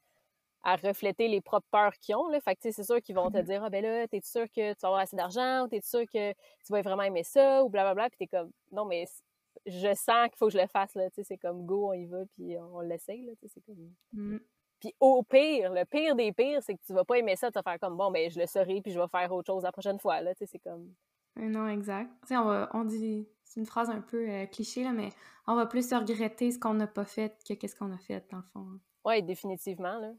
à 0.62 0.76
refléter 0.76 1.26
les 1.26 1.40
propres 1.40 1.66
peurs 1.72 1.94
qu'ils 1.94 2.14
ont. 2.14 2.28
Là. 2.28 2.40
Fait 2.40 2.54
que 2.54 2.70
c'est 2.70 2.84
sûr 2.84 3.02
qu'ils 3.02 3.16
vont 3.16 3.32
te 3.32 3.38
mm-hmm. 3.38 3.44
dire 3.46 3.64
Ah 3.64 3.70
ben 3.70 3.82
là, 3.82 4.06
t'es 4.06 4.20
sûr 4.22 4.44
que 4.44 4.72
tu 4.72 4.78
vas 4.80 4.88
avoir 4.88 5.00
assez 5.00 5.16
d'argent 5.16 5.64
ou 5.64 5.66
t'es 5.66 5.80
sûr 5.80 6.02
que 6.02 6.30
tu 6.30 6.72
vas 6.72 6.82
vraiment 6.82 7.02
aimer 7.02 7.24
ça 7.24 7.64
ou 7.64 7.68
blablabla. 7.68 8.10
Puis 8.10 8.18
t'es 8.20 8.26
comme 8.28 8.52
Non, 8.70 8.84
mais 8.84 9.06
je 9.66 9.92
sens 9.94 10.28
qu'il 10.28 10.36
faut 10.38 10.46
que 10.46 10.52
je 10.52 10.58
le 10.58 10.68
fasse. 10.68 10.94
Là. 10.94 11.08
C'est 11.10 11.36
comme 11.36 11.66
go, 11.66 11.88
on 11.88 11.94
y 11.94 12.06
va, 12.06 12.18
puis 12.36 12.56
on, 12.58 12.78
l'essaye. 12.78 13.28
C'est 13.48 13.60
comme. 13.62 13.92
Mm. 14.12 14.38
Puis 14.80 14.94
au 14.98 15.22
pire, 15.22 15.72
le 15.72 15.84
pire 15.84 16.16
des 16.16 16.32
pires, 16.32 16.62
c'est 16.62 16.74
que 16.74 16.80
tu 16.84 16.92
vas 16.92 17.04
pas 17.04 17.18
aimer 17.18 17.36
ça, 17.36 17.50
tu 17.50 17.54
vas 17.54 17.62
faire 17.62 17.78
comme 17.78 17.96
bon, 17.96 18.10
ben 18.10 18.30
je 18.30 18.38
le 18.38 18.46
saurai, 18.46 18.80
puis 18.80 18.92
je 18.92 18.98
vais 18.98 19.08
faire 19.08 19.30
autre 19.32 19.46
chose 19.46 19.62
la 19.62 19.72
prochaine 19.72 19.98
fois. 19.98 20.20
Là, 20.20 20.34
tu 20.34 20.40
sais, 20.40 20.46
c'est 20.46 20.58
comme. 20.58 20.92
Non, 21.36 21.68
exact. 21.68 22.10
Tu 22.22 22.28
sais, 22.28 22.36
on, 22.36 22.68
on 22.72 22.84
dit, 22.84 23.28
c'est 23.44 23.60
une 23.60 23.66
phrase 23.66 23.90
un 23.90 24.00
peu 24.00 24.28
euh, 24.28 24.46
cliché, 24.46 24.84
là, 24.84 24.92
mais 24.92 25.10
on 25.46 25.54
va 25.54 25.66
plus 25.66 25.92
regretter 25.92 26.50
ce 26.50 26.58
qu'on 26.58 26.74
n'a 26.74 26.86
pas 26.86 27.04
fait 27.04 27.36
que 27.46 27.54
qu'est-ce 27.54 27.76
qu'on 27.76 27.92
a 27.92 27.98
fait, 27.98 28.24
dans 28.30 28.38
le 28.38 28.44
fond. 28.52 28.66
Oui, 29.04 29.22
définitivement. 29.22 29.98
Là. 29.98 30.12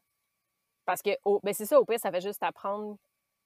Parce 0.85 1.01
que, 1.01 1.11
ben 1.43 1.53
c'est 1.53 1.65
ça, 1.65 1.79
au 1.79 1.85
pire, 1.85 1.99
ça 1.99 2.11
fait 2.11 2.21
juste 2.21 2.43
apprendre 2.43 2.97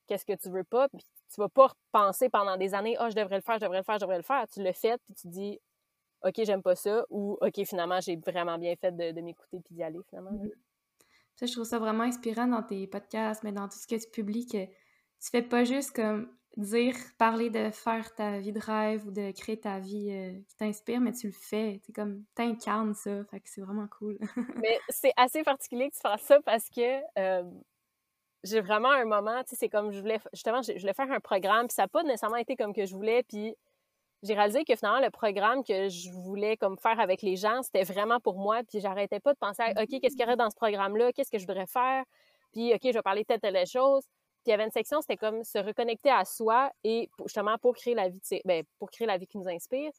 qu'est-ce 0.07 0.25
que 0.25 0.34
tu 0.34 0.50
veux 0.50 0.63
pas, 0.63 0.88
puis 0.89 1.03
tu 1.34 1.41
vas 1.41 1.50
pas 1.50 1.72
penser 1.91 2.29
pendant 2.29 2.57
des 2.57 2.74
années, 2.74 2.95
ah, 2.98 3.05
oh, 3.05 3.10
je 3.10 3.15
devrais 3.15 3.36
le 3.36 3.41
faire, 3.41 3.55
je 3.55 3.65
devrais 3.65 3.79
le 3.79 3.84
faire, 3.84 3.95
je 3.95 4.01
devrais 4.01 4.17
le 4.17 4.24
faire. 4.24 4.48
Tu 4.48 4.63
le 4.63 4.72
fais, 4.72 4.98
puis 4.98 5.13
tu 5.15 5.27
dis, 5.27 5.60
OK, 6.24 6.34
j'aime 6.38 6.62
pas 6.62 6.75
ça, 6.75 7.05
ou 7.10 7.38
OK, 7.41 7.63
finalement, 7.65 8.00
j'ai 8.00 8.15
vraiment 8.15 8.57
bien 8.57 8.75
fait 8.75 8.91
de, 8.91 9.22
m'écouter 9.22 9.60
puis 9.60 9.75
d'y 9.75 9.84
aller, 9.84 10.00
finalement. 10.10 10.31
Je 11.42 11.51
trouve 11.51 11.65
ça 11.65 11.80
vraiment 11.80 12.04
inspirant 12.04 12.48
dans 12.48 12.63
tes 12.63 12.88
podcasts, 12.88 13.44
mais 13.44 13.51
dans 13.51 13.68
tout 13.68 13.77
ce 13.77 13.88
que 13.88 13.96
tu 13.96 14.10
publies, 14.10 14.46
que 14.48 14.65
tu 14.65 15.30
fais 15.32 15.42
pas 15.42 15.63
juste 15.63 15.96
comme 15.96 16.30
dire, 16.58 16.96
parler 17.18 17.50
de 17.50 17.70
faire 17.70 18.13
ta 18.15 18.39
vie 18.39 18.54
de 18.54 18.60
rêve 18.60 19.06
ou 19.08 19.12
de 19.12 19.32
créer 19.32 19.60
ta 19.60 19.80
vie 19.80 20.10
euh, 20.12 20.39
qui 20.48 20.56
t'inspire, 20.56 21.01
mais 21.01 21.12
tu 21.12 21.27
le 21.27 21.34
fais. 21.34 21.82
Tu 21.86 21.92
comme, 21.92 22.24
t'incarnes 22.34 22.94
ça. 22.94 23.24
Fait 23.25 23.42
c'est 23.46 23.62
vraiment 23.62 23.88
cool. 23.88 24.18
mais 24.63 24.80
c'est 24.89 25.12
assez 25.18 25.44
particulier 25.44 25.89
que 25.89 25.96
tu 25.96 26.01
fasses 26.01 26.22
ça 26.22 26.39
parce 26.46 26.70
que 26.70 27.01
euh, 27.20 27.44
j'ai 28.44 28.62
vraiment 28.62 28.92
un 28.92 29.06
moment, 29.06 29.44
tu 29.44 29.50
sais, 29.50 29.56
c'est 29.56 29.70
comme 29.70 29.92
je 29.92 30.00
voulais, 30.00 30.20
justement, 30.34 30.62
je 30.62 30.80
voulais 30.80 30.94
faire 30.94 31.12
un 31.12 31.20
programme, 31.20 31.68
puis 31.68 31.75
ça 31.75 31.84
n'a 31.84 31.88
pas 31.88 32.04
nécessairement 32.04 32.38
été 32.38 32.56
comme 32.56 32.74
que 32.74 32.86
je 32.86 32.96
voulais, 32.96 33.24
puis 33.24 33.56
j'ai 34.25 34.34
réalisé 34.34 34.63
que 34.65 34.75
finalement, 34.75 35.00
le 35.00 35.12
programme 35.12 35.63
que 35.63 35.89
je 35.89 36.10
voulais 36.12 36.58
comme 36.58 36.77
faire 36.77 37.00
avec 37.00 37.22
les 37.22 37.36
gens, 37.36 37.62
c'était 37.63 37.84
vraiment 37.84 38.20
pour 38.20 38.38
moi. 38.38 38.62
Puis 38.63 38.79
j'arrêtais 38.79 39.20
pas 39.20 39.34
de 39.34 39.39
penser 39.39 39.62
à, 39.62 39.72
OK, 39.82 39.88
qu'est-ce 39.88 40.15
qu'il 40.15 40.22
y 40.22 40.24
aurait 40.24 40.36
dans 40.36 40.50
ce 40.50 40.55
programme-là? 40.55 41.12
Qu'est-ce 41.13 41.32
que 41.32 41.38
je 41.38 41.46
voudrais 41.46 41.67
faire? 41.67 42.03
Puis, 42.51 42.74
OK, 42.74 42.82
je 42.84 42.94
vais 42.94 43.01
parler 43.01 43.22
de 43.22 43.27
telle, 43.27 43.41
telle 43.41 43.67
chose. 43.67 44.03
Puis 44.44 44.48
il 44.48 44.50
y 44.51 44.53
avait 44.53 44.65
une 44.65 44.72
section, 44.72 45.01
c'était 45.01 45.17
comme 45.17 45.44
se 45.44 45.58
reconnecter 45.58 46.10
à 46.10 46.24
soi 46.24 46.72
et 46.84 47.10
justement 47.24 47.58
pour 47.58 47.75
créer 47.75 47.96
la 47.96 48.10
vie, 48.10 48.22
ben, 48.46 48.63
pour 48.77 48.91
créer 48.91 49.08
la 49.08 49.17
vie 49.17 49.27
qui 49.27 49.38
nous 49.38 49.48
inspire. 49.48 49.91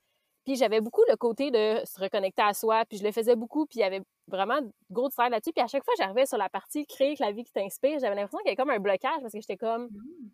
Puis 0.44 0.54
j'avais 0.54 0.80
beaucoup 0.80 1.02
le 1.08 1.16
côté 1.16 1.50
de 1.50 1.84
se 1.84 2.00
reconnecter 2.00 2.42
à 2.42 2.54
soi, 2.54 2.84
puis 2.84 2.98
je 2.98 3.02
le 3.02 3.10
faisais 3.10 3.34
beaucoup, 3.34 3.66
puis 3.66 3.80
il 3.80 3.82
y 3.82 3.84
avait 3.84 4.02
vraiment 4.28 4.60
gros 4.88 5.08
travail 5.08 5.32
là-dessus. 5.32 5.52
Puis 5.52 5.64
à 5.64 5.66
chaque 5.66 5.84
fois, 5.84 5.94
j'arrivais 5.98 6.26
sur 6.26 6.38
la 6.38 6.48
partie 6.48 6.86
créer 6.86 7.16
la 7.18 7.32
vie 7.32 7.42
qui 7.42 7.52
t'inspire, 7.52 7.98
j'avais 7.98 8.14
l'impression 8.14 8.38
qu'il 8.38 8.46
y 8.46 8.50
avait 8.50 8.56
comme 8.56 8.70
un 8.70 8.78
blocage 8.78 9.20
parce 9.20 9.32
que 9.32 9.40
j'étais 9.40 9.56
comme, 9.56 9.86
mmh. 9.86 10.30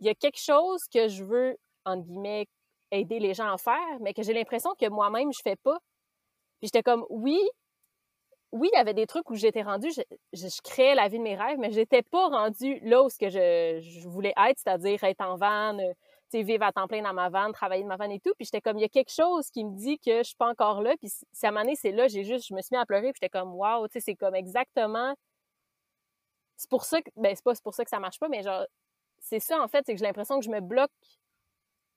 il 0.00 0.06
y 0.06 0.10
a 0.10 0.14
quelque 0.14 0.38
chose 0.38 0.82
que 0.92 1.08
je 1.08 1.24
veux, 1.24 1.56
entre 1.86 2.02
guillemets, 2.02 2.46
aider 2.90 3.18
les 3.18 3.34
gens 3.34 3.52
à 3.52 3.58
faire, 3.58 4.00
mais 4.00 4.14
que 4.14 4.22
j'ai 4.22 4.32
l'impression 4.32 4.70
que 4.78 4.88
moi-même, 4.88 5.32
je 5.32 5.40
fais 5.42 5.56
pas. 5.56 5.78
Puis 6.60 6.68
j'étais 6.68 6.82
comme, 6.82 7.04
oui, 7.10 7.40
oui, 8.52 8.70
il 8.72 8.76
y 8.76 8.80
avait 8.80 8.94
des 8.94 9.06
trucs 9.06 9.28
où 9.30 9.34
j'étais 9.34 9.62
rendue, 9.62 9.90
je, 9.90 10.02
je, 10.32 10.62
créais 10.62 10.94
la 10.94 11.08
vie 11.08 11.18
de 11.18 11.22
mes 11.22 11.36
rêves, 11.36 11.58
mais 11.58 11.70
j'étais 11.70 12.02
pas 12.02 12.28
rendue 12.28 12.80
là 12.80 13.02
où 13.02 13.10
ce 13.10 13.18
que 13.18 13.28
je, 13.28 13.80
je 13.82 14.08
voulais 14.08 14.32
être, 14.36 14.58
c'est-à-dire 14.58 15.04
être 15.04 15.20
en 15.20 15.36
van, 15.36 15.78
euh, 15.78 15.92
vivre 16.32 16.64
à 16.64 16.72
temps 16.72 16.88
plein 16.88 17.02
dans 17.02 17.14
ma 17.14 17.28
vanne, 17.28 17.52
travailler 17.52 17.82
de 17.82 17.88
ma 17.88 17.96
vanne 17.96 18.12
et 18.12 18.20
tout. 18.20 18.32
Puis 18.36 18.46
j'étais 18.46 18.60
comme, 18.60 18.78
il 18.78 18.82
y 18.82 18.84
a 18.84 18.88
quelque 18.88 19.12
chose 19.12 19.50
qui 19.50 19.64
me 19.64 19.76
dit 19.76 19.98
que 19.98 20.18
je 20.18 20.24
suis 20.24 20.36
pas 20.36 20.48
encore 20.48 20.82
là. 20.82 20.94
Puis 20.98 21.10
à 21.42 21.50
moment 21.50 21.62
donné, 21.62 21.76
c'est 21.76 21.92
là, 21.92 22.08
j'ai 22.08 22.24
juste, 22.24 22.46
je 22.48 22.54
me 22.54 22.60
suis 22.60 22.74
mis 22.74 22.78
à 22.78 22.86
pleurer, 22.86 23.12
puis 23.12 23.20
j'étais 23.22 23.30
comme, 23.30 23.54
waouh, 23.54 23.86
tu 23.88 23.94
sais, 23.94 24.00
c'est 24.00 24.14
comme 24.14 24.34
exactement. 24.34 25.14
C'est 26.56 26.70
pour 26.70 26.84
ça 26.84 27.00
que, 27.00 27.10
ben, 27.16 27.34
c'est 27.34 27.44
pas 27.44 27.52
pour 27.62 27.74
ça 27.74 27.84
que 27.84 27.90
ça 27.90 28.00
marche 28.00 28.18
pas, 28.18 28.28
mais 28.28 28.42
genre, 28.42 28.66
c'est 29.20 29.40
ça, 29.40 29.60
en 29.62 29.68
fait, 29.68 29.84
c'est 29.86 29.92
que 29.94 29.98
j'ai 29.98 30.06
l'impression 30.06 30.38
que 30.38 30.44
je 30.44 30.50
me 30.50 30.60
bloque 30.60 30.90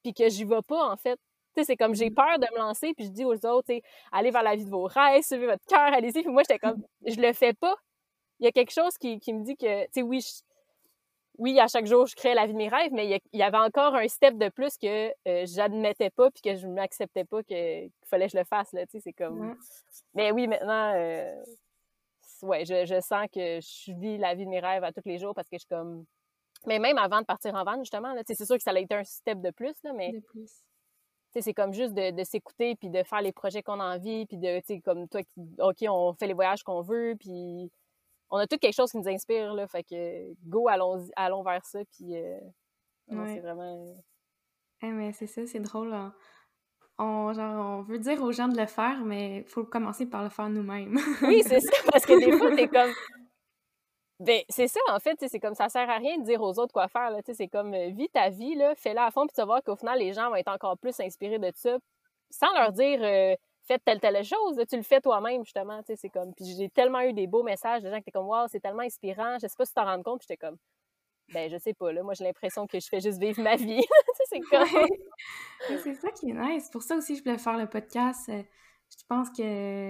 puis 0.01 0.13
que 0.13 0.29
j'y 0.29 0.43
vais 0.43 0.61
pas, 0.61 0.91
en 0.91 0.97
fait. 0.97 1.19
Tu 1.53 1.61
sais, 1.61 1.63
c'est 1.65 1.77
comme 1.77 1.95
j'ai 1.95 2.09
mmh. 2.09 2.15
peur 2.15 2.39
de 2.39 2.47
me 2.53 2.59
lancer, 2.59 2.93
puis 2.93 3.05
je 3.05 3.11
dis 3.11 3.25
aux 3.25 3.45
autres, 3.45 3.73
allez 4.11 4.31
vers 4.31 4.43
la 4.43 4.55
vie 4.55 4.65
de 4.65 4.69
vos 4.69 4.83
rêves, 4.83 5.23
suivez 5.23 5.47
votre 5.47 5.65
cœur, 5.65 5.93
allez-y. 5.93 6.21
Puis 6.21 6.31
moi, 6.31 6.43
j'étais 6.43 6.59
comme, 6.59 6.81
je 7.05 7.19
le 7.19 7.33
fais 7.33 7.53
pas. 7.53 7.75
Il 8.39 8.45
y 8.45 8.47
a 8.47 8.51
quelque 8.51 8.71
chose 8.71 8.97
qui, 8.97 9.19
qui 9.19 9.33
me 9.33 9.43
dit 9.43 9.57
que, 9.57 9.83
tu 9.85 9.89
sais, 9.93 10.01
oui, 10.01 10.23
oui, 11.37 11.59
à 11.59 11.67
chaque 11.67 11.85
jour, 11.85 12.05
je 12.05 12.15
crée 12.15 12.33
la 12.33 12.45
vie 12.45 12.53
de 12.53 12.57
mes 12.57 12.69
rêves, 12.69 12.91
mais 12.93 13.19
il 13.33 13.39
y, 13.39 13.43
avait 13.43 13.57
encore 13.57 13.95
un 13.95 14.07
step 14.07 14.37
de 14.37 14.49
plus 14.49 14.77
que 14.77 15.11
euh, 15.27 15.45
j'admettais 15.45 16.09
pas, 16.09 16.29
puis 16.31 16.41
que 16.41 16.55
je 16.55 16.67
m'acceptais 16.67 17.25
pas 17.25 17.43
qu'il 17.43 17.89
fallait 18.05 18.27
que 18.27 18.33
je 18.33 18.37
le 18.37 18.43
fasse, 18.43 18.71
là, 18.73 18.85
tu 18.85 18.91
sais, 18.91 18.99
c'est 18.99 19.13
comme... 19.13 19.55
Mais 20.13 20.31
oui, 20.31 20.47
maintenant, 20.47 20.93
euh, 20.95 21.33
ouais, 22.43 22.65
je, 22.65 22.85
je, 22.85 22.99
sens 23.01 23.27
que 23.33 23.59
je 23.59 23.99
vis 23.99 24.17
la 24.17 24.35
vie 24.35 24.45
de 24.45 24.49
mes 24.49 24.59
rêves 24.59 24.83
à 24.83 24.91
tous 24.91 25.01
les 25.05 25.17
jours 25.17 25.33
parce 25.33 25.49
que 25.49 25.55
je 25.55 25.61
suis 25.61 25.67
comme 25.67 26.05
mais 26.67 26.79
même 26.79 26.97
avant 26.97 27.21
de 27.21 27.25
partir 27.25 27.55
en 27.55 27.63
vente, 27.63 27.79
justement, 27.79 28.15
c'est 28.25 28.45
sûr 28.45 28.57
que 28.57 28.63
ça 28.63 28.71
a 28.71 28.79
été 28.79 28.95
un 28.95 29.03
step 29.03 29.41
de 29.41 29.51
plus, 29.51 29.73
là, 29.83 29.93
mais. 29.93 30.13
C'est 31.33 31.53
comme 31.53 31.73
juste 31.73 31.93
de, 31.93 32.23
s'écouter, 32.25 32.75
puis 32.75 32.89
de 32.89 33.03
faire 33.03 33.21
les 33.21 33.31
projets 33.31 33.63
qu'on 33.63 33.79
a 33.79 33.95
envie, 33.95 34.25
puis 34.25 34.35
de, 34.35 34.59
tu 34.59 34.65
sais, 34.65 34.81
comme 34.81 35.07
toi, 35.07 35.21
OK, 35.59 35.77
on 35.87 36.13
fait 36.13 36.27
les 36.27 36.33
voyages 36.33 36.61
qu'on 36.61 36.81
veut, 36.81 37.15
puis 37.17 37.71
on 38.29 38.37
a 38.37 38.47
tout 38.47 38.57
quelque 38.57 38.75
chose 38.75 38.91
qui 38.91 38.97
nous 38.97 39.07
inspire, 39.07 39.53
là. 39.53 39.65
Fait 39.65 39.83
que, 39.83 40.33
go, 40.45 40.67
allons, 40.67 41.07
allons 41.15 41.41
vers 41.41 41.65
ça, 41.65 41.79
puis 41.85 42.17
euh, 42.17 42.37
c'est 43.07 43.39
vraiment. 43.39 43.95
Eh, 44.81 44.87
mais 44.87 45.13
c'est 45.13 45.27
ça, 45.27 45.45
c'est 45.45 45.61
drôle. 45.61 45.93
Hein. 45.93 46.13
On, 46.97 47.31
genre, 47.33 47.79
on 47.79 47.81
veut 47.81 47.99
dire 47.99 48.21
aux 48.21 48.33
gens 48.33 48.49
de 48.49 48.57
le 48.57 48.67
faire, 48.67 48.99
mais 49.05 49.37
il 49.37 49.45
faut 49.45 49.63
commencer 49.63 50.07
par 50.07 50.23
le 50.23 50.29
faire 50.29 50.49
nous-mêmes. 50.49 50.97
oui, 51.23 51.43
c'est 51.45 51.61
ça, 51.61 51.77
parce 51.89 52.05
que 52.05 52.19
des 52.19 52.37
fois, 52.37 52.53
t'es 52.55 52.67
comme 52.67 52.91
ben, 54.21 54.41
c'est 54.49 54.67
ça, 54.67 54.79
en 54.89 54.99
fait, 54.99 55.17
c'est 55.27 55.39
comme 55.39 55.55
ça 55.55 55.67
sert 55.67 55.89
à 55.89 55.97
rien 55.97 56.19
de 56.19 56.23
dire 56.23 56.41
aux 56.41 56.59
autres 56.59 56.73
quoi 56.73 56.87
faire. 56.87 57.11
C'est 57.33 57.47
comme 57.47 57.73
euh, 57.73 57.89
vis 57.89 58.09
ta 58.09 58.29
vie, 58.29 58.55
fais-la 58.77 59.05
à 59.05 59.11
fond, 59.11 59.25
puis 59.25 59.33
tu 59.33 59.41
vas 59.41 59.45
voir 59.45 59.63
qu'au 59.63 59.75
final, 59.75 59.97
les 59.97 60.13
gens 60.13 60.29
vont 60.29 60.35
être 60.35 60.51
encore 60.51 60.77
plus 60.77 60.99
inspirés 60.99 61.39
de 61.39 61.51
ça, 61.55 61.77
sans 62.29 62.53
leur 62.53 62.71
dire 62.71 62.99
euh, 63.01 63.35
fait 63.65 63.79
telle, 63.83 63.99
telle 63.99 64.23
chose, 64.23 64.61
tu 64.69 64.77
le 64.77 64.83
fais 64.83 65.01
toi-même, 65.01 65.43
justement, 65.43 65.81
c'est 65.85 66.09
comme, 66.09 66.35
puis 66.35 66.45
j'ai 66.55 66.69
tellement 66.69 67.01
eu 67.01 67.13
des 67.13 67.25
beaux 67.25 67.41
messages 67.41 67.81
de 67.81 67.89
gens 67.89 67.95
qui 67.95 68.01
étaient 68.01 68.11
comme, 68.11 68.27
wow, 68.27 68.47
c'est 68.47 68.59
tellement 68.59 68.83
inspirant, 68.83 69.37
je 69.41 69.47
sais 69.47 69.55
pas 69.57 69.65
si 69.65 69.71
tu 69.71 69.75
t'en 69.75 69.85
rends 69.85 70.03
compte, 70.03 70.19
puis 70.19 70.27
j'étais 70.29 70.45
comme, 70.45 70.57
ben, 71.33 71.49
je 71.49 71.57
sais 71.57 71.73
pas, 71.73 71.91
là, 71.91 72.03
moi, 72.03 72.13
j'ai 72.13 72.23
l'impression 72.23 72.67
que 72.67 72.79
je 72.79 72.87
fais 72.87 72.99
juste 72.99 73.19
vivre 73.19 73.41
ma 73.41 73.55
vie, 73.55 73.81
c'est 74.29 74.39
comme... 74.41 74.87
c'est 75.83 75.95
ça 75.95 76.11
qui 76.11 76.29
est 76.29 76.33
nice, 76.33 76.69
pour 76.69 76.83
ça 76.83 76.95
aussi, 76.95 77.15
je 77.15 77.23
voulais 77.23 77.39
faire 77.39 77.57
le 77.57 77.67
podcast, 77.67 78.29
euh, 78.29 78.43
je 78.99 79.05
pense 79.07 79.29
qu'il 79.29 79.45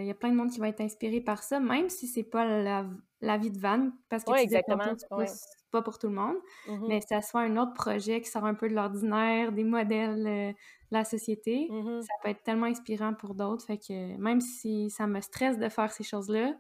y 0.06 0.10
a 0.10 0.14
plein 0.14 0.30
de 0.30 0.36
monde 0.36 0.52
qui 0.52 0.60
va 0.60 0.68
être 0.70 0.82
inspiré 0.82 1.22
par 1.22 1.44
ça, 1.44 1.60
même 1.60 1.90
si 1.90 2.08
c'est 2.08 2.24
pas 2.24 2.46
la, 2.46 2.86
la, 3.22 3.38
vie 3.38 3.52
de 3.52 3.60
Van, 3.60 3.90
parce 4.10 4.24
que 4.24 4.32
ouais, 4.32 4.38
tu 4.40 4.44
exactement. 4.44 4.84
c'est 5.26 5.70
pas 5.72 5.82
pour 5.82 5.98
tout 6.00 6.08
le 6.08 6.14
monde, 6.16 6.36
Mm-hmm. 6.68 6.88
mais 6.88 7.02
ça 7.02 7.22
soit 7.22 7.42
un 7.42 7.58
autre 7.58 7.74
projet 7.74 8.22
qui 8.22 8.30
sort 8.30 8.46
un 8.46 8.54
peu 8.54 8.68
de 8.70 8.74
l'ordinaire, 8.76 9.52
des 9.52 9.64
modèles 9.64 10.28
euh, 10.28 10.52
de 10.52 10.56
la 10.92 11.04
société, 11.06 11.68
Mhm. 11.70 12.02
ça 12.02 12.14
peut 12.22 12.30
être 12.30 12.44
tellement 12.44 12.66
inspirant 12.68 13.14
pour 13.14 13.34
d'autres, 13.36 13.66
fait 13.66 13.78
que 13.78 14.18
même 14.18 14.42
si 14.42 14.90
ça 14.90 15.08
me 15.08 15.22
stresse 15.22 15.58
de 15.58 15.70
faire 15.70 15.92
ces 15.92 16.04
choses-là, 16.04 16.54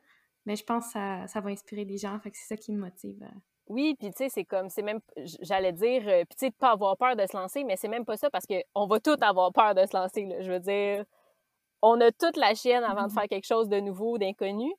mais 0.45 0.55
je 0.55 0.63
pense 0.63 0.86
que 0.88 0.91
ça, 0.93 1.27
ça 1.27 1.41
va 1.41 1.50
inspirer 1.51 1.86
des 1.86 1.98
gens, 1.98 2.17
fait 2.19 2.31
que 2.31 2.38
c'est 2.38 2.48
ça 2.48 2.57
qui 2.57 2.71
me 2.71 2.79
motive. 2.79 3.21
euh. 3.21 3.39
Oui, 3.67 3.95
puis 4.00 4.10
tu 4.10 4.17
sais, 4.17 4.29
c'est 4.29 4.43
comme, 4.45 4.69
c'est 4.69 4.81
même, 4.81 5.00
j'allais 5.41 5.71
dire, 5.74 6.03
euh, 6.07 6.24
puis 6.25 6.36
tu 6.38 6.45
sais, 6.45 6.50
de 6.50 6.55
pas 6.55 6.71
avoir 6.71 6.98
peur 6.98 7.15
de 7.15 7.25
se 7.25 7.38
lancer, 7.38 7.63
mais 7.63 7.75
c'est 7.77 7.88
même 7.88 8.03
pas 8.05 8.17
ça 8.17 8.29
parce 8.29 8.45
qu'on 8.45 8.88
va 8.88 9.00
tous 9.00 9.17
avoir 9.21 9.51
peur 9.53 9.75
de 9.75 9.86
se 9.86 9.95
lancer, 9.95 10.25
là. 10.25 10.41
Je 10.41 10.51
veux 10.51 10.60
dire, 10.60 11.05
on 11.81 12.00
a 12.01 12.11
toute 12.11 12.38
la 12.38 12.53
chienne 12.55 12.83
avant 12.83 13.03
de 13.03 13.07
Mhm. 13.11 13.13
faire 13.19 13.27
quelque 13.27 13.47
chose 13.47 13.69
de 13.69 13.79
nouveau, 13.79 14.17
d'inconnu. 14.17 14.71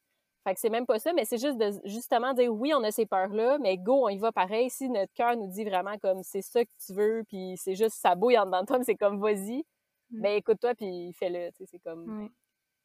Fait 0.45 0.55
que 0.55 0.61
c'est 0.61 0.71
même 0.71 0.87
pas 0.87 0.99
ça, 0.99 1.13
mais 1.13 1.25
c'est 1.25 1.39
juste 1.39 1.57
de 1.59 1.71
justement 1.85 2.33
dire 2.35 2.53
oui, 2.53 2.73
on 2.75 2.83
a 2.83 2.91
ces 2.91 3.07
peurs-là, 3.07 3.59
mais 3.59 3.79
go, 3.79 4.07
on 4.07 4.09
y 4.09 4.19
va 4.19 4.33
pareil. 4.33 4.71
Si 4.71 4.89
notre 4.89 5.13
cœur 5.15 5.37
nous 5.37 5.47
dit 5.47 5.65
vraiment 5.65 5.97
comme 5.99 6.23
c'est 6.25 6.43
ça 6.43 6.65
que 6.65 6.71
tu 6.85 6.95
veux, 6.95 7.23
puis 7.29 7.55
c'est 7.57 7.77
juste 7.77 7.95
ça 8.01 8.15
bouille 8.17 8.37
en 8.39 8.47
dedans 8.47 8.63
de 8.63 8.67
toi, 8.67 8.79
mais 8.79 8.85
c'est 8.85 8.97
comme 8.97 9.21
vas-y, 9.21 9.65
Mm. 10.11 10.21
ben 10.21 10.37
écoute-toi, 10.37 10.75
puis 10.75 11.13
fais-le. 11.15 11.51
C'est 11.65 11.79
comme. 11.79 12.23
Ouais. 12.25 12.31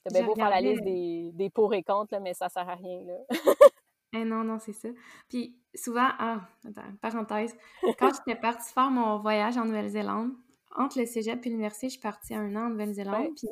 T'as 0.06 0.12
bien 0.20 0.26
beau 0.28 0.36
faire 0.36 0.50
la 0.50 0.62
liste 0.62 0.82
euh, 0.82 0.86
des, 0.86 1.32
des 1.34 1.50
pour 1.50 1.74
et 1.74 1.84
contre, 1.84 2.14
là, 2.14 2.20
mais 2.22 2.34
ça 2.34 2.48
sert 2.48 2.70
à 2.70 2.76
rien, 2.76 3.02
là. 3.04 3.18
Eh 4.14 4.24
non, 4.24 4.44
non, 4.46 4.58
c'est 4.60 4.72
ça. 4.72 4.88
Puis 5.28 5.58
souvent, 5.76 6.08
ah, 6.20 6.40
attends, 6.66 6.82
parenthèse, 7.02 7.54
quand 8.00 8.12
j'étais 8.16 8.40
partie 8.40 8.72
faire 8.72 8.90
mon 8.90 9.20
voyage 9.20 9.58
en 9.58 9.66
Nouvelle-Zélande, 9.66 10.32
entre 10.78 10.98
le 11.00 11.06
cégep 11.06 11.46
et 11.46 11.50
l'université, 11.50 11.88
je 11.88 11.92
suis 11.94 12.02
partie 12.02 12.34
un 12.34 12.56
an 12.56 12.68
en 12.68 12.70
Nouvelle-Zélande, 12.70 13.16
Ouais. 13.20 13.32
puis 13.36 13.50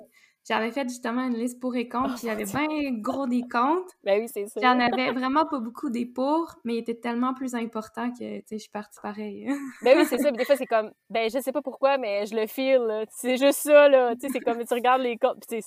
j'avais 0.47 0.71
fait 0.71 0.87
justement 0.87 1.25
une 1.25 1.35
liste 1.35 1.59
pour 1.59 1.75
et 1.75 1.89
contre, 1.89 2.11
Oh, 2.11 2.13
puis 2.15 2.23
il 2.23 2.27
y 2.27 2.29
avait 2.29 2.45
mon 2.45 2.67
bien 2.67 2.91
gros 2.99 3.25
des 3.25 3.41
contre. 3.51 3.93
Ben 4.03 4.21
oui, 4.21 4.27
c'est 4.31 4.47
ça. 4.47 4.61
J'en 4.61 4.79
avais 4.79 5.11
vraiment 5.11 5.45
pas 5.45 5.59
beaucoup 5.59 5.89
des 5.89 6.05
pour, 6.05 6.55
mais 6.63 6.75
il 6.75 6.77
était 6.79 6.95
tellement 6.95 7.33
plus 7.33 7.55
important 7.55 8.11
que, 8.11 8.17
tu 8.17 8.43
sais, 8.45 8.57
je 8.57 8.57
suis 8.57 8.69
partie 8.69 8.99
pareil. 9.01 9.47
Ben 9.83 9.97
oui, 9.97 10.05
c'est 10.05 10.17
ça. 10.17 10.29
Puis 10.29 10.37
des 10.37 10.45
fois, 10.45 10.55
c'est 10.55 10.65
comme, 10.65 10.91
ben 11.09 11.29
je 11.29 11.39
sais 11.39 11.51
pas 11.51 11.61
pourquoi, 11.61 11.97
mais 11.97 12.25
je 12.25 12.35
le 12.35 12.47
feel, 12.47 12.79
là. 12.79 13.05
C'est 13.09 13.37
juste 13.37 13.59
ça, 13.59 13.89
là. 13.89 14.15
Tu 14.15 14.27
sais, 14.27 14.33
c'est 14.33 14.39
comme, 14.39 14.63
tu 14.63 14.73
regardes 14.73 15.01
les 15.01 15.17
comptes. 15.17 15.43
Puis 15.47 15.61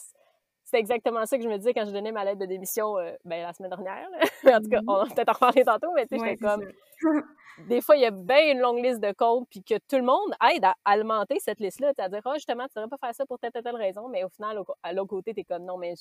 c'est- 0.71 0.79
exactement 0.79 1.25
ça 1.27 1.37
que 1.37 1.43
je 1.45 1.49
me 1.49 1.57
disais 1.57 1.73
quand 1.75 1.85
je 1.87 1.91
donnais 1.93 2.13
ma 2.13 2.25
lettre 2.25 2.39
de 2.41 2.47
démission, 2.47 2.99
euh, 2.99 3.13
ben 3.25 3.43
la 3.43 3.53
semaine 3.53 3.71
dernière, 3.71 4.09
en 4.61 4.63
tout 4.63 4.69
cas, 4.69 4.81
Mhm. 4.81 4.89
on 4.89 4.95
va 4.95 5.05
peut-être 5.07 5.29
en 5.31 5.33
reparler 5.33 5.65
tantôt, 5.65 5.93
mais 5.95 6.07
tu 6.07 6.17
sais, 6.17 6.21
Ouais, 6.23 6.31
j'étais 6.31 6.45
c'est 6.49 6.55
comme, 6.57 6.73
des 7.69 7.81
fois, 7.81 7.97
il 7.97 8.03
y 8.03 8.07
a 8.07 8.11
bien 8.11 8.53
une 8.53 8.61
longue 8.61 8.83
liste 8.85 9.01
de 9.01 9.13
comptes, 9.13 9.49
puis 9.51 9.63
que 9.63 9.75
tout 9.79 9.97
le 9.97 10.03
monde 10.03 10.33
aide 10.55 10.65
à 10.65 10.75
alimenter 10.85 11.39
cette 11.41 11.61
liste-là. 11.61 11.93
Tu 11.95 12.01
à 12.03 12.09
dire, 12.09 12.21
ah, 12.25 12.35
justement, 12.35 12.65
tu 12.67 12.75
devrais 12.77 12.89
pas 12.89 12.99
faire 13.07 13.15
ça 13.15 13.27
pour 13.27 13.39
telle, 13.39 13.51
telle, 13.53 13.63
telle 13.65 13.77
raison, 13.77 14.09
mais 14.09 14.25
au 14.25 14.29
final, 14.29 14.61
à 14.83 14.93
l'autre 14.93 15.11
côté, 15.11 15.35
t'es 15.35 15.45
comme, 15.45 15.65
non, 15.65 15.77
mais 15.79 15.95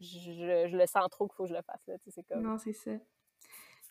je, 0.00 0.06
je- 0.18 0.68
je 0.68 0.76
le 0.76 0.86
sens 0.86 1.08
trop 1.10 1.28
qu'il 1.28 1.36
faut 1.36 1.44
que 1.44 1.50
je 1.50 1.54
le 1.54 1.62
fasse, 1.62 1.86
là. 1.86 1.94
Tu 1.98 2.10
sais, 2.10 2.10
c'est 2.16 2.22
comme. 2.34 2.42
Non, 2.42 2.58
c'est 2.58 2.72
ça. 2.72 2.90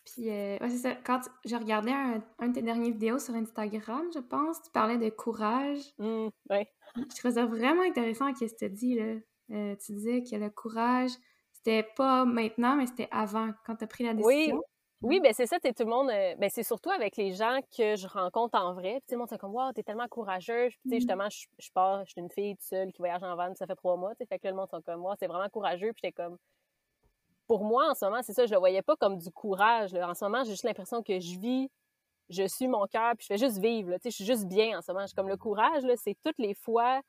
Puis, 0.04 0.28
euh, 0.30 0.58
ouais, 0.58 0.68
c'est 0.70 0.78
ça. 0.78 0.94
Quand 0.96 1.20
tu- 1.20 1.30
je 1.48 1.54
regardais 1.56 1.92
un, 1.92 2.20
un 2.40 2.48
de 2.48 2.54
tes 2.54 2.62
dernières 2.62 2.90
vidéos 2.92 3.18
sur 3.20 3.34
Instagram, 3.34 4.02
je 4.12 4.18
pense, 4.18 4.60
tu 4.62 4.70
parlais 4.72 4.98
de 4.98 5.08
courage. 5.10 5.78
Hum, 6.00 6.28
ouais. 6.50 6.68
Je 6.96 7.16
trouvais 7.16 7.34
ça 7.34 7.46
vraiment 7.46 7.82
intéressant 7.82 8.26
ce 8.34 8.44
que 8.44 8.50
tu 8.54 8.68
dit, 8.70 8.94
là. 8.96 9.14
Euh, 9.52 9.76
tu 9.76 9.92
disais 9.92 10.22
que 10.22 10.36
le 10.36 10.50
courage, 10.50 11.10
c'était 11.52 11.82
pas 11.96 12.24
maintenant, 12.24 12.76
mais 12.76 12.86
c'était 12.86 13.08
avant, 13.10 13.50
quand 13.66 13.76
tu 13.76 13.84
as 13.84 13.86
pris 13.86 14.04
la 14.04 14.14
Oui, 14.14 14.46
décision. 14.46 14.62
oui, 15.02 15.20
ben 15.20 15.32
c'est 15.34 15.46
ça, 15.46 15.58
tout 15.60 15.84
le 15.84 15.90
monde, 15.90 16.10
euh, 16.10 16.34
ben 16.36 16.48
c'est 16.50 16.62
surtout 16.62 16.90
avec 16.90 17.16
les 17.16 17.32
gens 17.34 17.60
que 17.76 17.96
je 17.96 18.06
rencontre 18.06 18.58
en 18.58 18.72
vrai. 18.74 18.92
Puis 19.00 19.02
tout 19.08 19.14
le 19.14 19.18
monde 19.18 19.28
c'est 19.28 19.38
comme, 19.38 19.54
wow, 19.54 19.72
t'es 19.72 19.82
tellement. 19.82 20.06
Puis 20.80 20.90
sais, 20.90 20.96
Mhm. 20.96 21.00
justement, 21.00 21.28
je, 21.30 21.46
je 21.58 21.70
pars, 21.72 22.04
je 22.06 22.12
suis 22.12 22.20
une 22.20 22.30
fille 22.30 22.56
toute 22.56 22.64
seule 22.64 22.92
qui 22.92 22.98
voyage 22.98 23.22
en 23.22 23.36
van, 23.36 23.54
ça 23.54 23.66
fait 23.66 23.74
trois 23.76 23.96
mois, 23.96 24.14
fait 24.14 24.26
que 24.38 24.44
là, 24.44 24.50
le 24.50 24.56
monde 24.56 24.70
sont 24.70 24.80
comme, 24.82 25.04
wow, 25.04 25.14
c'est 25.18 25.26
vraiment 25.26 25.48
courageux. 25.48 25.92
Puis 25.92 26.00
j'étais 26.04 26.12
comme, 26.12 26.38
pour 27.46 27.64
moi, 27.64 27.90
en 27.90 27.94
ce 27.94 28.04
moment, 28.04 28.22
c'est 28.22 28.32
ça, 28.32 28.46
je 28.46 28.52
le 28.52 28.58
voyais 28.58 28.82
pas 28.82 28.96
comme 28.96 29.18
du 29.18 29.30
courage. 29.30 29.92
là. 29.92 30.08
En 30.08 30.14
ce 30.14 30.24
moment, 30.24 30.44
j'ai 30.44 30.52
juste 30.52 30.64
l'impression 30.64 31.02
que 31.02 31.18
je 31.20 31.38
vis, 31.38 31.68
je 32.30 32.46
suis 32.46 32.68
mon 32.68 32.86
cœur, 32.86 33.14
puis 33.16 33.26
je 33.28 33.34
fais 33.34 33.38
juste 33.38 33.58
vivre, 33.58 33.90
là. 33.90 33.98
je 34.02 34.10
suis 34.10 34.24
juste 34.24 34.46
bien 34.46 34.78
en 34.78 34.82
ce 34.82 34.92
moment. 34.92 35.04
Comme 35.16 35.28
le 35.28 35.36
courage, 35.36 35.82
c'est 35.96 36.16
toutes 36.24 36.38
les 36.38 36.54
fois 36.54 37.00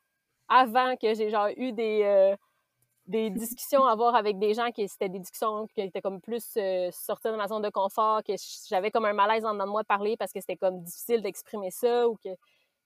avant 0.50 0.96
que 0.96 1.14
j'ai 1.14 1.30
genre 1.30 1.50
eu 1.58 1.72
des, 1.72 2.02
euh, 2.04 2.36
des 3.08 3.30
discussions 3.30 3.86
à 3.86 3.92
avoir 3.92 4.16
avec 4.16 4.40
des 4.40 4.54
gens 4.54 4.72
qui 4.72 4.88
c'était 4.88 5.10
des 5.10 5.20
discussions 5.20 5.68
qui 5.68 5.82
étaient 5.82 6.02
comme 6.02 6.22
plus 6.22 6.54
euh, 6.58 6.90
sortir 6.92 7.32
de 7.32 7.38
ma 7.38 7.48
zone 7.48 7.62
de 7.62 7.70
confort, 7.70 8.24
que 8.24 8.34
j'avais 8.70 8.92
comme 8.92 9.06
un 9.06 9.14
malaise 9.14 9.46
en 9.46 9.54
dedans 9.54 9.66
de 9.66 9.72
moi 9.72 9.82
de 9.82 9.88
parler 9.88 10.16
parce 10.18 10.32
que 10.32 10.40
c'était 10.40 10.56
comme 10.56 10.82
difficile 10.82 11.22
d'exprimer 11.22 11.72
ça 11.72 12.08
ou 12.08 12.16
que 12.16 12.30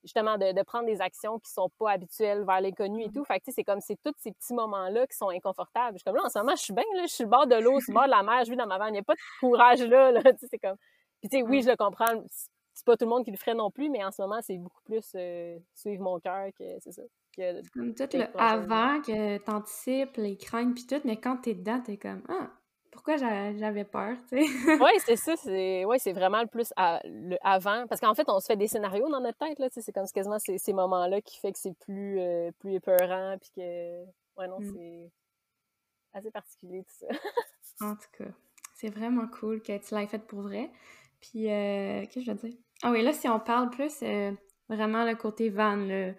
justement 0.04 0.38
de, 0.38 0.54
de 0.54 0.64
prendre 0.64 0.86
des 0.86 1.02
actions 1.02 1.40
qui 1.40 1.52
sont 1.52 1.70
pas 1.78 1.92
habituelles 1.92 2.44
vers 2.46 2.62
l'inconnu 2.62 3.04
et 3.04 3.12
tout. 3.12 3.24
Fait 3.26 3.40
que 3.40 3.52
c'est 3.52 3.64
comme 3.64 3.82
c'est 3.82 3.98
tous 4.04 4.14
ces 4.18 4.32
petits 4.32 4.54
moments-là 4.54 5.06
qui 5.08 5.18
sont 5.18 5.30
inconfortables. 5.30 5.98
Je 5.98 6.00
suis 6.00 6.04
comme 6.06 6.16
là, 6.16 6.24
en 6.26 6.30
ce 6.30 6.40
moment, 6.40 6.56
je 6.56 6.62
suis 6.62 6.74
bien, 6.74 6.84
là, 6.96 7.04
je 7.04 7.14
suis 7.14 7.24
le 7.24 7.30
bord 7.30 7.46
de 7.46 7.56
l'eau, 7.56 7.80
sur 7.80 7.92
le 7.92 7.96
bord 7.96 8.06
de 8.06 8.12
la 8.12 8.24
mer, 8.24 8.46
je 8.46 8.52
vis 8.52 8.58
dans 8.58 8.68
ma 8.68 8.78
vanne, 8.78 8.90
il 8.90 8.94
n'y 8.94 9.00
a 9.00 9.04
pas 9.04 9.16
de 9.16 9.40
courage 9.40 9.82
là, 9.82 10.12
là 10.14 10.22
c'est 10.40 10.60
comme. 10.60 10.78
Puis 11.20 11.30
tu 11.30 11.38
sais, 11.38 11.44
oui, 11.44 11.62
je 11.62 11.70
le 11.70 11.76
comprends, 11.76 12.24
c'est 12.74 12.86
pas 12.86 12.96
tout 12.96 13.06
le 13.06 13.10
monde 13.10 13.26
qui 13.26 13.32
le 13.32 13.38
ferait 13.38 13.56
non 13.56 13.72
plus, 13.72 13.90
mais 13.90 14.04
en 14.04 14.12
ce 14.12 14.22
moment, 14.22 14.40
c'est 14.42 14.58
beaucoup 14.58 14.82
plus 14.84 15.12
euh, 15.16 15.58
suivre 15.74 16.04
mon 16.04 16.20
cœur 16.20 16.50
que 16.58 16.64
c'est 16.80 16.92
ça. 16.92 17.02
Que, 17.38 17.62
Comme 17.70 17.94
tout 17.94 18.08
le 18.14 18.26
avant 18.40 19.00
que 19.02 19.38
t'anticipes, 19.38 20.18
les 20.18 20.38
craintes 20.38 20.74
puis 20.74 20.88
tout, 20.88 21.00
mais 21.06 21.18
quand 21.18 21.38
t'es 21.38 21.54
dedans, 21.54 21.80
t'es 21.86 21.98
comme 21.98 22.24
Ah, 22.28 22.50
pourquoi 22.92 23.18
j'a- 23.18 23.56
j'avais 23.56 23.84
peur, 23.86 24.18
tu 24.28 24.42
sais? 24.42 24.46
Oui, 24.84 24.90
c'est 25.06 25.16
ça. 25.16 25.36
C'est 25.36 25.86
ouais, 25.86 26.00
c'est 26.00 26.14
vraiment 26.14 26.42
le 26.42 26.48
plus 26.48 26.74
à- 26.76 27.00
le 27.06 27.38
avant. 27.44 27.86
Parce 27.88 28.02
qu'en 28.02 28.16
fait, 28.16 28.28
on 28.28 28.40
se 28.40 28.48
fait 28.48 28.56
des 28.56 28.68
scénarios 28.68 29.08
dans 29.10 29.20
notre 29.22 29.38
tête. 29.38 29.60
Là, 29.60 29.70
tu 29.70 29.82
c'est 29.84 29.92
comme 29.92 30.08
quasiment 30.08 30.40
ces, 30.40 30.58
ces 30.58 30.74
moments-là 30.74 31.22
qui 31.22 31.38
fait 31.40 31.52
que 31.52 31.60
c'est 31.60 31.78
plus, 31.78 32.20
euh, 32.20 32.52
plus 32.60 32.74
épeurant. 32.74 33.38
Puis 33.40 33.52
que. 33.56 34.04
Ouais, 34.36 34.48
non, 34.48 34.60
Mm. 34.60 34.74
c'est 34.74 35.12
assez 36.14 36.32
particulier 36.32 36.84
tout 36.84 37.06
ça. 37.08 37.08
En 37.82 37.96
tout 37.96 38.10
cas, 38.18 38.32
c'est 38.74 38.90
vraiment 38.90 39.28
cool 39.28 39.62
que 39.62 39.78
tu 39.78 39.94
l'aies 39.94 40.08
fait 40.08 40.18
pour 40.26 40.42
vrai. 40.42 40.72
Puis, 41.22 41.48
euh, 41.52 42.02
qu'est-ce 42.08 42.14
que 42.16 42.22
je 42.22 42.32
veux 42.32 42.50
dire? 42.50 42.58
Ah 42.82 42.90
oui, 42.90 43.04
là, 43.04 43.14
si 43.14 43.28
on 43.30 43.40
parle 43.40 43.70
plus, 43.70 44.00
euh, 44.02 44.32
vraiment 44.70 45.04
le 45.06 45.16
côté 45.16 45.50
van, 45.52 45.76
là. 45.76 46.14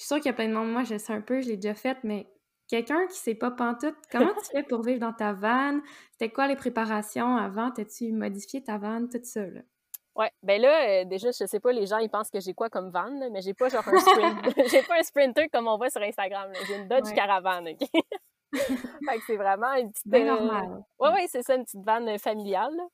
Je 0.00 0.06
suis 0.06 0.14
sûre 0.14 0.16
qu'il 0.16 0.26
y 0.26 0.30
a 0.30 0.32
plein 0.32 0.48
de 0.48 0.54
monde, 0.54 0.72
moi, 0.72 0.82
je 0.82 0.96
sais 0.96 1.12
un 1.12 1.20
peu, 1.20 1.42
je 1.42 1.48
l'ai 1.48 1.56
déjà 1.58 1.74
fait, 1.74 1.98
mais 2.04 2.26
quelqu'un 2.68 3.06
qui 3.06 3.18
sait 3.18 3.34
pas 3.34 3.50
pantoute, 3.50 3.98
comment 4.10 4.32
tu 4.32 4.50
fais 4.50 4.62
pour 4.62 4.80
vivre 4.82 4.98
dans 4.98 5.12
ta 5.12 5.34
van? 5.34 5.78
C'était 6.12 6.30
quoi 6.32 6.46
les 6.46 6.56
préparations 6.56 7.36
avant? 7.36 7.70
T'as-tu 7.70 8.10
modifié 8.10 8.64
ta 8.64 8.78
van? 8.78 9.06
Tout 9.08 9.20
ça, 9.22 9.44
là? 9.44 9.60
Ouais, 10.14 10.30
ben 10.42 10.58
là, 10.58 11.02
euh, 11.02 11.04
déjà, 11.04 11.32
je 11.32 11.44
sais 11.44 11.60
pas, 11.60 11.72
les 11.72 11.84
gens, 11.84 11.98
ils 11.98 12.08
pensent 12.08 12.30
que 12.30 12.40
j'ai 12.40 12.54
quoi 12.54 12.70
comme 12.70 12.88
van, 12.88 13.10
là, 13.10 13.28
mais 13.30 13.42
j'ai 13.42 13.52
pas 13.52 13.68
genre 13.68 13.86
un 13.86 13.98
sprint. 13.98 14.38
j'ai 14.70 14.82
pas 14.84 14.98
un 14.98 15.02
sprinter 15.02 15.50
comme 15.50 15.68
on 15.68 15.76
voit 15.76 15.90
sur 15.90 16.00
Instagram. 16.00 16.50
J'ai 16.66 16.76
une 16.76 16.88
Dodge 16.88 17.08
Ouais. 17.08 17.14
Caravan, 17.14 17.66
OK? 17.66 17.86
fait 18.54 19.18
que 19.18 19.24
c'est 19.26 19.36
vraiment 19.36 19.74
une 19.74 19.92
petite. 19.92 20.08
Bien 20.08 20.22
euh, 20.22 20.40
normal. 20.40 20.82
Ouais, 20.98 21.10
ouais, 21.10 21.26
c'est 21.28 21.42
ça, 21.42 21.56
une 21.56 21.64
petite 21.64 21.84
vanne 21.84 22.08
euh, 22.08 22.16
familiale. 22.16 22.74
là. 22.74 22.84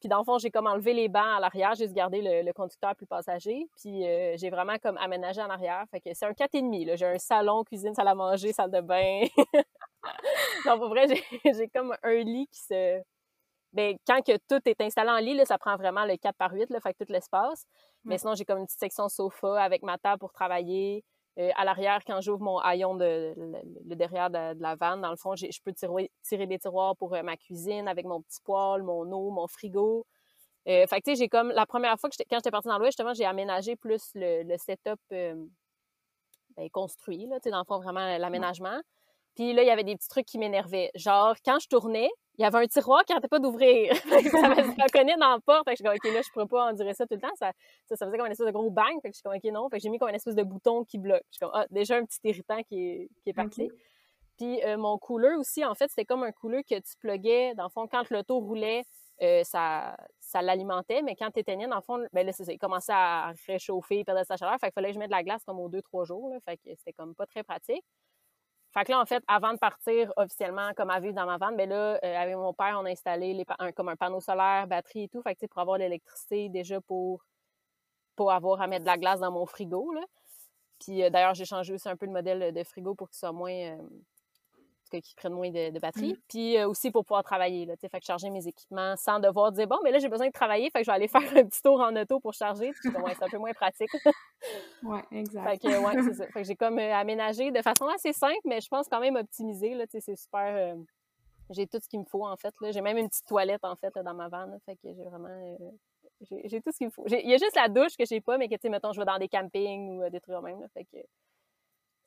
Puis 0.00 0.08
dans 0.08 0.18
le 0.18 0.24
fond, 0.24 0.38
j'ai 0.38 0.50
comme 0.50 0.66
enlevé 0.66 0.94
les 0.94 1.08
bancs 1.08 1.36
à 1.36 1.40
l'arrière, 1.40 1.74
j'ai 1.74 1.84
juste 1.84 1.94
gardé 1.94 2.22
le, 2.22 2.42
le 2.42 2.52
conducteur 2.52 2.96
plus 2.96 3.06
passager. 3.06 3.68
Puis 3.80 4.06
euh, 4.06 4.34
j'ai 4.36 4.48
vraiment 4.48 4.76
comme 4.82 4.96
aménagé 4.96 5.42
en 5.42 5.50
arrière. 5.50 5.84
Fait 5.90 6.00
que 6.00 6.10
c'est 6.14 6.24
un 6.24 6.32
4,5. 6.32 6.86
là. 6.86 6.96
J'ai 6.96 7.06
un 7.06 7.18
salon, 7.18 7.62
cuisine, 7.64 7.94
salle 7.94 8.08
à 8.08 8.14
manger, 8.14 8.52
salle 8.52 8.70
de 8.70 8.80
bain. 8.80 9.24
non, 10.66 10.78
pour 10.78 10.88
vrai, 10.88 11.06
j'ai 11.44 11.68
comme 11.68 11.94
un 12.02 12.14
lit 12.14 12.48
qui 12.50 12.60
se... 12.60 13.00
Ben, 13.72 13.96
quand 14.04 14.20
que 14.22 14.36
tout 14.48 14.60
est 14.68 14.80
installé 14.80 15.10
en 15.10 15.18
lit, 15.18 15.34
là, 15.34 15.44
ça 15.44 15.56
prend 15.56 15.76
vraiment 15.76 16.04
le 16.04 16.16
4 16.16 16.34
par 16.36 16.52
8, 16.52 16.70
là, 16.70 16.80
fait 16.80 16.92
que 16.92 17.04
tout 17.04 17.12
l'espace. 17.12 17.66
Mais 18.04 18.18
sinon, 18.18 18.34
j'ai 18.34 18.44
comme 18.44 18.58
une 18.58 18.66
petite 18.66 18.80
section 18.80 19.08
sofa 19.08 19.62
avec 19.62 19.82
ma 19.82 19.96
table 19.98 20.18
pour 20.18 20.32
travailler. 20.32 21.04
Euh, 21.40 21.50
à 21.56 21.64
l'arrière, 21.64 22.00
quand 22.06 22.20
j'ouvre 22.20 22.42
mon 22.42 22.58
haillon 22.58 22.94
de, 22.94 23.34
le, 23.36 23.94
derrière 23.96 24.28
de, 24.28 24.54
de 24.54 24.62
la 24.62 24.76
vanne, 24.76 25.00
dans 25.00 25.10
le 25.10 25.16
fond, 25.16 25.34
je 25.36 25.46
peux 25.64 25.72
tirer, 25.72 26.10
tirer 26.22 26.46
des 26.46 26.58
tiroirs 26.58 26.96
pour 26.96 27.14
euh, 27.14 27.22
ma 27.22 27.36
cuisine 27.36 27.88
avec 27.88 28.04
mon 28.04 28.20
petit 28.20 28.40
poêle, 28.44 28.82
mon 28.82 29.10
eau, 29.10 29.30
mon 29.30 29.46
frigo. 29.46 30.06
Euh, 30.68 30.86
fait 30.86 31.00
que, 31.00 31.10
tu 31.10 31.10
sais, 31.12 31.16
j'ai 31.16 31.28
comme, 31.28 31.50
la 31.50 31.64
première 31.64 31.98
fois 31.98 32.10
que 32.10 32.16
j'étais, 32.18 32.26
quand 32.28 32.36
j'étais 32.36 32.50
partie 32.50 32.68
dans 32.68 32.76
l'Ouest, 32.76 32.92
justement, 32.92 33.14
j'ai 33.14 33.24
aménagé 33.24 33.74
plus 33.74 34.10
le, 34.14 34.42
le 34.42 34.58
setup 34.58 35.00
ben, 35.08 35.48
construit, 36.72 37.26
là, 37.26 37.36
tu 37.36 37.44
sais, 37.44 37.50
dans 37.50 37.60
le 37.60 37.64
fond, 37.64 37.78
vraiment 37.78 38.18
l'aménagement. 38.18 38.78
Puis 39.36 39.52
là, 39.52 39.62
il 39.62 39.66
y 39.66 39.70
avait 39.70 39.84
des 39.84 39.96
petits 39.96 40.08
trucs 40.08 40.26
qui 40.26 40.38
m'énervaient. 40.38 40.90
Genre, 40.94 41.34
quand 41.44 41.58
je 41.58 41.68
tournais, 41.68 42.10
il 42.38 42.42
y 42.42 42.44
avait 42.44 42.58
un 42.58 42.66
tiroir 42.66 43.04
qui 43.04 43.12
n'arrêtait 43.12 43.28
pas 43.28 43.38
d'ouvrir. 43.38 43.94
Ça 44.32 44.48
me 44.48 44.54
ça 44.80 44.86
cognait 44.92 45.16
dans 45.16 45.30
la 45.30 45.40
porte. 45.40 45.64
Fait 45.68 45.74
que 45.74 45.78
je 45.78 45.82
suis 45.82 45.84
comme, 45.84 45.94
OK, 45.94 46.14
là, 46.14 46.22
je 46.22 46.30
pourrais 46.32 46.46
pas 46.46 46.70
endurer 46.70 46.94
ça 46.94 47.06
tout 47.06 47.14
le 47.14 47.20
temps. 47.20 47.34
Ça, 47.38 47.52
ça, 47.86 47.96
ça 47.96 48.06
faisait 48.06 48.16
comme 48.16 48.26
une 48.26 48.32
espèce 48.32 48.46
de 48.46 48.52
gros 48.52 48.70
bang. 48.70 48.94
Fait 49.02 49.10
que 49.10 49.14
je 49.14 49.18
suis 49.18 49.22
comme, 49.22 49.34
OK, 49.34 49.44
non. 49.52 49.68
Fait 49.68 49.76
que 49.76 49.82
j'ai 49.82 49.88
mis 49.88 49.98
comme 49.98 50.08
une 50.08 50.14
espèce 50.14 50.34
de 50.34 50.42
bouton 50.42 50.84
qui 50.84 50.98
bloque. 50.98 51.22
Je 51.30 51.36
suis 51.36 51.40
comme, 51.40 51.50
ah, 51.54 51.66
déjà 51.70 51.96
un 51.96 52.04
petit 52.04 52.18
irritant 52.24 52.62
qui 52.62 52.80
est, 52.80 53.08
qui 53.22 53.30
est 53.30 53.34
parti. 53.34 53.68
Puis 54.38 54.64
euh, 54.64 54.78
mon 54.78 54.96
cooler 54.96 55.34
aussi, 55.36 55.64
en 55.66 55.74
fait, 55.74 55.88
c'était 55.90 56.06
comme 56.06 56.22
un 56.22 56.32
cooler 56.32 56.64
que 56.64 56.76
tu 56.76 56.96
pluguais. 56.98 57.54
Dans 57.54 57.64
le 57.64 57.68
fond, 57.68 57.86
quand 57.86 58.08
l'auto 58.08 58.38
roulait, 58.38 58.84
euh, 59.22 59.44
ça, 59.44 59.94
ça 60.18 60.40
l'alimentait, 60.40 61.02
mais 61.02 61.14
quand 61.14 61.30
tu 61.30 61.40
éteignais, 61.40 61.66
dans 61.66 61.76
le 61.76 61.82
fond, 61.82 62.02
ben 62.14 62.24
là, 62.24 62.32
ça, 62.32 62.50
il 62.50 62.58
commençait 62.58 62.94
à 62.94 63.34
réchauffer, 63.46 64.02
perdre 64.02 64.24
sa 64.24 64.38
chaleur. 64.38 64.56
Fait 64.58 64.68
qu'il 64.68 64.72
fallait 64.72 64.88
que 64.88 64.94
je 64.94 64.98
mette 64.98 65.10
de 65.10 65.14
la 65.14 65.22
glace 65.22 65.44
comme 65.44 65.60
aux 65.60 65.68
deux, 65.68 65.82
trois 65.82 66.04
jours. 66.04 66.30
Là, 66.30 66.38
fait 66.40 66.56
que 66.56 66.74
c'était 66.74 66.94
comme 66.94 67.14
pas 67.14 67.26
très 67.26 67.42
pratique. 67.42 67.84
Fait 68.72 68.84
que 68.84 68.92
là, 68.92 69.00
en 69.00 69.06
fait, 69.06 69.22
avant 69.26 69.52
de 69.52 69.58
partir 69.58 70.12
officiellement 70.16 70.70
comme 70.76 70.90
à 70.90 71.00
vivre 71.00 71.14
dans 71.14 71.26
ma 71.26 71.38
vanne, 71.38 71.56
ben 71.56 71.68
là, 71.68 71.98
euh, 72.04 72.16
avec 72.16 72.36
mon 72.36 72.54
père, 72.54 72.76
on 72.80 72.84
a 72.84 72.90
installé 72.90 73.34
les 73.34 73.44
comme 73.74 73.88
un 73.88 73.96
panneau 73.96 74.20
solaire, 74.20 74.68
batterie 74.68 75.04
et 75.04 75.08
tout. 75.08 75.20
Fait 75.22 75.34
que, 75.34 75.46
pour 75.46 75.60
avoir 75.60 75.78
l'électricité 75.78 76.48
déjà 76.48 76.80
pour, 76.80 77.24
pour 78.14 78.30
avoir 78.30 78.60
à 78.60 78.68
mettre 78.68 78.84
de 78.84 78.90
la 78.90 78.96
glace 78.96 79.18
dans 79.18 79.32
mon 79.32 79.44
frigo. 79.44 79.92
Là. 79.92 80.02
Puis 80.78 81.02
euh, 81.02 81.10
d'ailleurs, 81.10 81.34
j'ai 81.34 81.44
changé 81.44 81.72
aussi 81.74 81.88
un 81.88 81.96
peu 81.96 82.06
le 82.06 82.12
modèle 82.12 82.54
de 82.54 82.64
frigo 82.64 82.94
pour 82.94 83.08
qu'il 83.10 83.18
soit 83.18 83.32
moins. 83.32 83.52
Euh, 83.52 83.78
qui 84.98 85.14
prennent 85.14 85.32
moins 85.32 85.50
de, 85.50 85.78
batterie. 85.78 86.14
Mmh. 86.14 86.22
Puis 86.28 86.56
euh, 86.56 86.68
aussi 86.68 86.90
pour 86.90 87.04
pouvoir 87.04 87.22
travailler, 87.22 87.66
là, 87.66 87.74
fait 87.76 88.00
que 88.00 88.04
charger 88.04 88.30
mes 88.30 88.46
équipements 88.46 88.96
sans 88.96 89.20
devoir 89.20 89.52
dire, 89.52 89.66
bon, 89.66 89.78
mais 89.84 89.90
là, 89.90 89.98
j'ai 89.98 90.08
besoin 90.08 90.26
de 90.26 90.32
travailler, 90.32 90.70
fait 90.70 90.80
que 90.80 90.84
je 90.84 90.90
vais 90.90 90.96
aller 90.96 91.08
faire 91.08 91.22
un 91.22 91.44
petit 91.44 91.62
tour 91.62 91.80
en 91.80 91.94
auto 91.96 92.20
pour 92.20 92.32
charger. 92.32 92.72
c'est 92.82 92.88
un 93.22 93.28
peu 93.28 93.38
moins 93.38 93.52
pratique. 93.52 93.90
ouais, 94.82 95.02
exact. 95.12 95.48
Fait 95.48 95.58
que, 95.58 95.68
ouais, 95.68 96.02
c'est 96.02 96.14
ça. 96.14 96.26
Fait 96.26 96.42
que 96.42 96.48
j'ai 96.48 96.56
comme 96.56 96.78
aménagé 96.78 97.50
de 97.50 97.62
façon 97.62 97.86
assez 97.88 98.12
simple, 98.12 98.40
mais 98.44 98.60
je 98.60 98.68
pense 98.68 98.88
quand 98.88 99.00
même 99.00 99.16
optimisé, 99.16 99.74
là, 99.74 99.84
c'est 99.88 100.16
super... 100.16 100.76
j'ai 101.50 101.66
tout 101.66 101.78
ce 101.82 101.88
qu'il 101.88 102.00
me 102.00 102.04
faut, 102.04 102.26
en 102.26 102.36
fait, 102.36 102.54
là. 102.60 102.70
J'ai 102.72 102.80
même 102.80 102.96
une 102.96 103.08
petite 103.08 103.26
toilette, 103.26 103.64
en 103.64 103.76
fait, 103.76 103.94
dans 104.02 104.14
ma 104.14 104.28
vanne, 104.28 104.58
fait 104.66 104.76
que 104.76 104.92
j'ai 104.92 105.04
vraiment... 105.04 105.56
J'ai 106.20 106.60
tout 106.60 106.70
ce 106.70 106.76
qu'il 106.76 106.86
me 106.88 106.92
faut. 106.92 107.06
Il 107.06 107.28
y 107.28 107.34
a 107.34 107.38
juste 107.38 107.56
la 107.56 107.68
douche 107.68 107.96
que 107.96 108.04
j'ai 108.04 108.20
pas, 108.20 108.36
mais 108.36 108.48
que, 108.48 108.54
tu 108.54 108.60
sais, 108.62 108.68
mettons, 108.68 108.92
je 108.92 109.00
vais 109.00 109.06
dans 109.06 109.18
des 109.18 109.28
campings 109.28 109.88
ou 109.88 110.02
euh, 110.02 110.10
des 110.10 110.20
trucs 110.20 110.36
même. 110.42 110.60
Là, 110.60 110.68
fait 110.68 110.84
que 110.84 110.98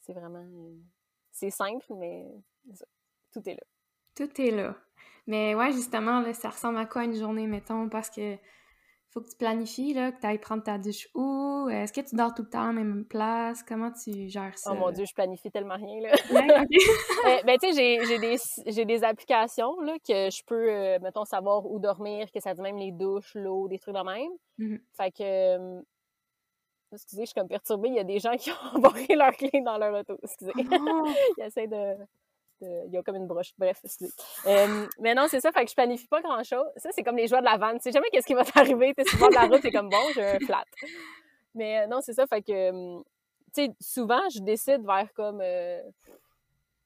c'est 0.01 0.13
vraiment. 0.13 0.45
Euh, 1.33 1.37
c'est 1.39 1.49
simple, 1.49 1.85
mais 1.97 2.25
tout 3.31 3.41
est 3.47 3.55
là. 3.55 3.63
Tout 4.15 4.41
est 4.41 4.51
là. 4.51 4.75
Mais 5.25 5.55
ouais, 5.55 5.71
justement, 5.71 6.19
là, 6.19 6.33
ça 6.33 6.49
ressemble 6.49 6.77
à 6.77 6.85
quoi 6.85 7.05
une 7.05 7.15
journée, 7.15 7.47
mettons, 7.47 7.89
parce 7.89 8.09
que 8.09 8.37
faut 9.09 9.21
que 9.21 9.29
tu 9.29 9.37
planifies, 9.37 9.93
là, 9.93 10.11
que 10.11 10.19
tu 10.19 10.25
ailles 10.25 10.39
prendre 10.39 10.63
ta 10.63 10.79
douche 10.79 11.07
où? 11.13 11.69
Est-ce 11.69 11.93
que 11.93 12.01
tu 12.01 12.15
dors 12.15 12.33
tout 12.33 12.41
le 12.41 12.49
temps 12.49 12.63
à 12.63 12.67
la 12.67 12.73
même 12.73 13.05
place? 13.05 13.61
Comment 13.61 13.91
tu 13.91 14.27
gères 14.27 14.57
ça? 14.57 14.71
Oh 14.73 14.75
mon 14.75 14.91
Dieu, 14.91 15.05
je 15.05 15.13
planifie 15.13 15.51
tellement 15.51 15.75
rien, 15.75 16.01
là. 16.01 16.11
Euh, 16.31 17.41
ben, 17.45 17.57
tu 17.61 17.71
sais, 17.73 17.99
j'ai 18.05 18.17
des, 18.17 18.85
des 18.85 19.03
applications, 19.03 19.79
là, 19.81 19.93
que 19.99 20.31
je 20.31 20.43
peux, 20.45 20.67
euh, 20.67 20.99
mettons, 20.99 21.25
savoir 21.25 21.65
où 21.69 21.79
dormir, 21.79 22.31
que 22.31 22.39
ça 22.39 22.53
dit 22.55 22.61
même 22.61 22.77
les 22.77 22.91
douches, 22.91 23.35
l'eau, 23.35 23.67
des 23.67 23.77
trucs 23.77 23.95
de 23.95 24.03
même. 24.03 24.31
Mmh 24.57 24.77
fait 24.97 25.11
que... 25.11 25.83
Euh, 26.93 26.95
excusez, 26.95 27.23
je 27.23 27.25
suis 27.27 27.33
comme 27.33 27.47
perturbée. 27.47 27.89
Il 27.89 27.95
y 27.95 27.99
a 27.99 28.03
des 28.03 28.19
gens 28.19 28.35
qui 28.37 28.51
ont 28.51 28.55
embarqué 28.77 29.15
leur 29.15 29.31
clé 29.31 29.61
dans 29.65 29.77
leur 29.77 29.99
auto. 29.99 30.17
Excusez. 30.23 30.53
Oh! 30.57 31.07
Ils 31.37 31.43
essaient 31.43 31.67
de 31.67 31.95
il 32.61 32.93
y 32.93 32.97
a 32.97 33.03
comme 33.03 33.17
une 33.17 33.27
broche. 33.27 33.51
Bref, 33.57 33.81
euh, 34.45 34.87
mais 34.97 35.13
non, 35.13 35.25
c'est 35.27 35.41
ça, 35.41 35.51
fait 35.51 35.65
que 35.65 35.69
je 35.69 35.75
planifie 35.75 36.07
pas 36.07 36.21
grand-chose. 36.21 36.65
Ça, 36.77 36.91
c'est 36.93 37.03
comme 37.03 37.17
les 37.17 37.27
joueurs 37.27 37.41
de 37.41 37.45
la 37.45 37.57
vanne. 37.57 37.75
Tu 37.75 37.83
sais 37.83 37.91
jamais 37.91 38.07
qu'est-ce 38.09 38.25
qui 38.25 38.35
va 38.35 38.45
t'arriver. 38.45 38.93
T'es 38.93 39.03
sur 39.03 39.27
de 39.27 39.33
la 39.33 39.47
route, 39.47 39.61
t'es 39.61 39.71
comme 39.71 39.89
bon, 39.89 40.01
je 40.15 40.45
flatte. 40.45 40.67
Mais 41.55 41.81
euh, 41.81 41.87
non, 41.87 41.99
c'est 41.99 42.13
ça, 42.13 42.25
fait 42.25 42.41
que, 42.41 42.69
hum, 42.69 43.03
tu 43.53 43.65
sais, 43.65 43.71
souvent, 43.81 44.29
je 44.29 44.39
décide 44.39 44.85
vers 44.85 45.11
comme 45.13 45.43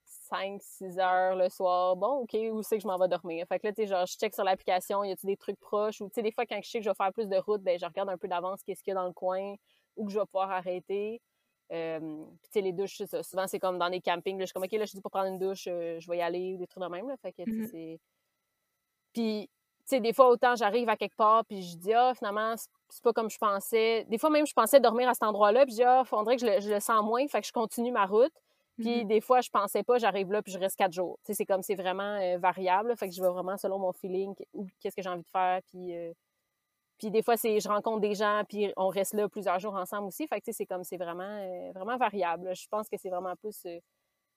5, 0.04 0.62
6 0.62 1.00
heures 1.00 1.36
le 1.36 1.50
soir. 1.50 1.96
Bon, 1.96 2.24
OK, 2.24 2.36
où 2.52 2.62
c'est 2.64 2.78
que 2.78 2.84
je 2.84 2.88
m'en 2.88 2.98
vais 2.98 3.08
dormir? 3.08 3.46
Fait 3.48 3.60
que 3.60 3.68
là, 3.68 3.74
tu 3.74 3.84
sais, 3.84 3.88
genre, 3.88 4.06
je 4.06 4.18
check 4.18 4.34
sur 4.34 4.44
l'application, 4.44 5.04
y 5.04 5.12
a-tu 5.12 5.26
des 5.26 5.38
trucs 5.38 5.60
proches? 5.60 6.02
Ou, 6.02 6.08
tu 6.08 6.16
sais, 6.16 6.22
des 6.22 6.32
fois, 6.32 6.46
quand 6.46 6.60
je 6.62 6.70
sais 6.70 6.80
que 6.80 6.84
je 6.84 6.90
vais 6.90 6.96
faire 6.96 7.14
plus 7.14 7.28
de 7.28 7.38
route, 7.38 7.62
ben, 7.62 7.80
je 7.80 7.86
regarde 7.86 8.10
un 8.10 8.18
peu 8.18 8.28
d'avance 8.28 8.62
qu'est-ce 8.64 8.84
qu'il 8.84 8.92
y 8.92 8.98
a 8.98 9.00
dans 9.00 9.08
le 9.08 9.14
coin, 9.14 9.56
où 9.98 10.06
que 10.06 10.12
je 10.12 10.20
vais 10.20 10.26
pouvoir 10.26 10.52
arrêter. 10.52 11.22
Euh, 11.72 12.00
tu 12.00 12.50
sais, 12.52 12.62
les 12.62 12.72
douches, 12.72 13.02
ça. 13.04 13.24
souvent, 13.24 13.48
c'est 13.48 13.60
comme 13.60 13.78
dans 13.78 13.90
des 13.90 14.00
campings. 14.00 14.38
Là, 14.38 14.44
je 14.44 14.48
suis 14.48 14.54
comme, 14.54 14.64
OK, 14.64 14.72
là, 14.72 14.86
je 14.86 14.94
dis 14.94 15.02
pour 15.02 15.12
prendre 15.12 15.28
une 15.28 15.40
douche, 15.40 15.68
euh, 15.68 16.00
je 16.00 16.10
vais 16.10 16.18
y 16.18 16.22
aller, 16.22 16.54
ou 16.54 16.58
des 16.58 16.68
trucs 16.68 16.84
de 16.84 16.88
même. 16.88 17.08
Là, 17.08 17.18
fait 17.18 17.34
que, 17.34 17.44
mmh 17.46 17.68
c'est... 17.68 18.00
Puis, 19.14 19.50
tu 19.80 19.84
sais, 19.86 20.00
des 20.00 20.14
fois, 20.14 20.30
autant 20.30 20.56
j'arrive 20.56 20.90
à 20.90 20.96
quelque 20.96 21.16
part, 21.16 21.44
puis 21.46 21.62
je 21.64 21.78
dis, 21.78 21.94
ah, 21.94 22.14
finalement, 22.16 22.56
c'est 22.90 23.04
pas 23.04 23.14
comme 23.14 23.30
je 23.30 23.38
pensais. 23.38 24.06
Des 24.06 24.18
fois, 24.18 24.30
même, 24.30 24.46
je 24.46 24.54
pensais 24.54 24.80
dormir 24.80 25.10
à 25.10 25.14
cet 25.14 25.24
endroit-là, 25.24 25.66
puis 25.66 25.72
je 25.72 25.78
dis, 25.78 25.84
ah, 25.84 26.04
faudrait 26.06 26.36
que 26.36 26.42
je 26.42 26.46
le, 26.46 26.62
je 26.62 26.70
le, 26.70 26.80
sens 26.80 27.04
moins, 27.04 27.28
fait 27.28 27.42
que 27.42 27.48
je 27.48 27.54
continue 27.54 27.92
ma 27.92 28.06
route. 28.06 28.34
Puis, 28.78 29.04
mmh 29.04 29.08
des 29.08 29.22
fois, 29.22 29.42
je 29.42 29.50
pensais 29.50 29.82
pas, 29.82 29.98
j'arrive 29.98 30.32
là, 30.32 30.44
puis 30.44 30.54
je 30.54 30.60
reste 30.60 30.76
quatre 30.78 30.94
jours. 30.94 31.18
Tu 31.24 31.28
sais, 31.28 31.34
c'est 31.34 31.46
comme, 31.46 31.64
c'est 31.64 31.76
vraiment 31.76 32.20
euh, 32.22 32.38
variable, 32.38 32.96
fait 32.96 33.10
que 33.10 33.16
je 33.16 33.22
vais 33.22 33.30
vraiment 33.30 33.58
selon 33.58 33.80
mon 33.80 33.92
feeling, 33.92 34.36
qu'est-ce 34.80 34.96
que 34.96 35.02
j'ai 35.02 35.10
envie 35.10 35.24
de 35.24 35.30
faire, 35.30 35.62
puis 35.68 35.94
puis 36.98 37.12
des 37.12 37.22
fois, 37.22 37.38
c'est 37.38 37.60
je 37.60 37.68
rencontre 37.68 38.02
des 38.02 38.16
gens, 38.16 38.44
puis 38.48 38.72
on 38.76 38.88
reste 38.88 39.14
là 39.14 39.30
plusieurs 39.30 39.60
jours 39.60 39.76
ensemble 39.76 40.08
aussi. 40.08 40.28
Fait 40.28 40.42
que, 40.42 40.52
c'est 40.52 40.66
comme, 40.66 40.84
c'est 40.84 40.98
vraiment, 40.98 41.24
euh, 41.24 41.72
vraiment 41.74 41.98
variable. 41.98 42.56
Je 42.56 42.68
pense 42.68 42.90
que 42.90 42.98
c'est 42.98 43.10
vraiment 43.10 43.36
plus, 43.36 43.66
euh, 43.66 43.80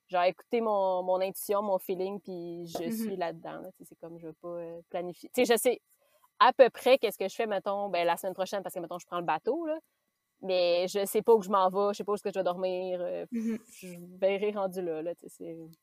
genre, 0.09 0.25
écouter 0.25 0.61
mon, 0.61 1.03
mon, 1.03 1.21
intuition, 1.21 1.63
mon 1.63 1.79
feeling, 1.79 2.21
puis 2.21 2.67
je 2.67 2.85
mmh 2.85 2.93
suis 2.93 3.17
là-dedans. 3.17 3.63
c'est 3.83 3.99
comme, 3.99 4.19
je 4.19 4.27
veux 4.27 4.33
pas 4.35 4.49
euh, 4.49 4.81
planifier. 4.91 5.31
Tu 5.35 5.45
sais, 5.45 5.55
je 5.55 5.59
sais 5.59 5.81
à 6.39 6.53
peu 6.55 6.71
près 6.71 6.99
qu'est-ce 6.99 7.19
que 7.19 7.29
je 7.29 7.35
fais, 7.35 7.47
mettons, 7.47 7.91
ben, 7.91 8.07
la 8.07 8.17
semaine 8.17 8.35
prochaine, 8.35 8.63
parce 8.63 8.75
que, 8.75 8.81
mettons, 8.81 8.99
je 8.99 9.07
prends 9.07 9.21
le 9.21 9.27
bateau, 9.27 9.67
là 9.67 9.79
mais 10.43 10.87
je 10.89 11.05
sais 11.05 11.23
pas 11.23 11.35
où 11.35 11.43
je 11.43 11.51
m'en 11.51 11.69
vais, 11.69 11.93
je 11.93 11.99
sais 11.99 12.05
pas 12.05 12.13
où 12.13 12.15
est-ce 12.15 12.23
que 12.23 12.31
je 12.33 12.39
vais 12.39 12.45
dormir. 12.45 13.01
Euh, 13.01 13.27
mmh 13.31 13.57
je 13.81 13.89
verrai 14.19 14.53
rendu 14.53 14.83
là. 14.83 15.03
là 15.03 15.13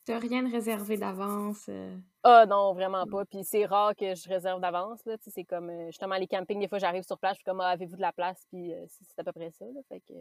T'as 0.06 0.20
rien 0.20 0.44
de 0.44 0.52
réservé 0.52 0.98
d'avance? 0.98 1.66
Euh? 1.70 1.96
Ah 2.24 2.46
non, 2.46 2.74
vraiment 2.74 3.06
pas. 3.06 3.26
Puis 3.26 3.44
c'est 3.44 3.66
rare 3.66 3.96
que 3.96 4.16
je 4.16 4.28
réserve 4.28 4.60
d'avance. 4.62 5.00
C'est 5.28 5.44
comme 5.44 5.70
euh, 5.70 5.88
justement 5.88 6.16
les 6.16 6.28
campings, 6.28 6.60
des 6.60 6.68
fois 6.68 6.80
j'arrive 6.80 7.04
sur 7.04 7.18
place, 7.18 7.34
je 7.34 7.38
suis 7.38 7.46
comme 7.46 7.62
ah, 7.62 7.70
avez-vous 7.70 7.96
de 7.96 8.02
la 8.02 8.12
place? 8.12 8.46
Puis 8.52 8.72
c'est 8.88 9.20
à 9.20 9.24
peu 9.24 9.32
près 9.32 9.52
ça. 9.52 9.66
Là, 9.66 9.82
fait, 9.88 10.00
que... 10.02 10.14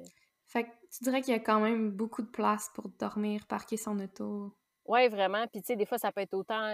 fait 0.46 0.64
que 0.64 0.70
tu 0.90 1.04
dirais 1.04 1.22
qu'il 1.22 1.32
y 1.32 1.36
a 1.36 1.40
quand 1.40 1.60
même 1.60 1.90
beaucoup 1.90 2.22
de 2.22 2.30
place 2.30 2.70
pour 2.74 2.88
dormir, 2.98 3.46
parquer 3.46 3.76
son 3.76 3.98
auto. 3.98 4.52
Ouais, 4.84 5.08
vraiment. 5.08 5.46
Puis 5.48 5.62
tu 5.62 5.68
sais, 5.68 5.76
des 5.76 5.86
fois 5.86 5.98
ça 5.98 6.12
peut 6.12 6.20
être 6.20 6.34
autant 6.34 6.72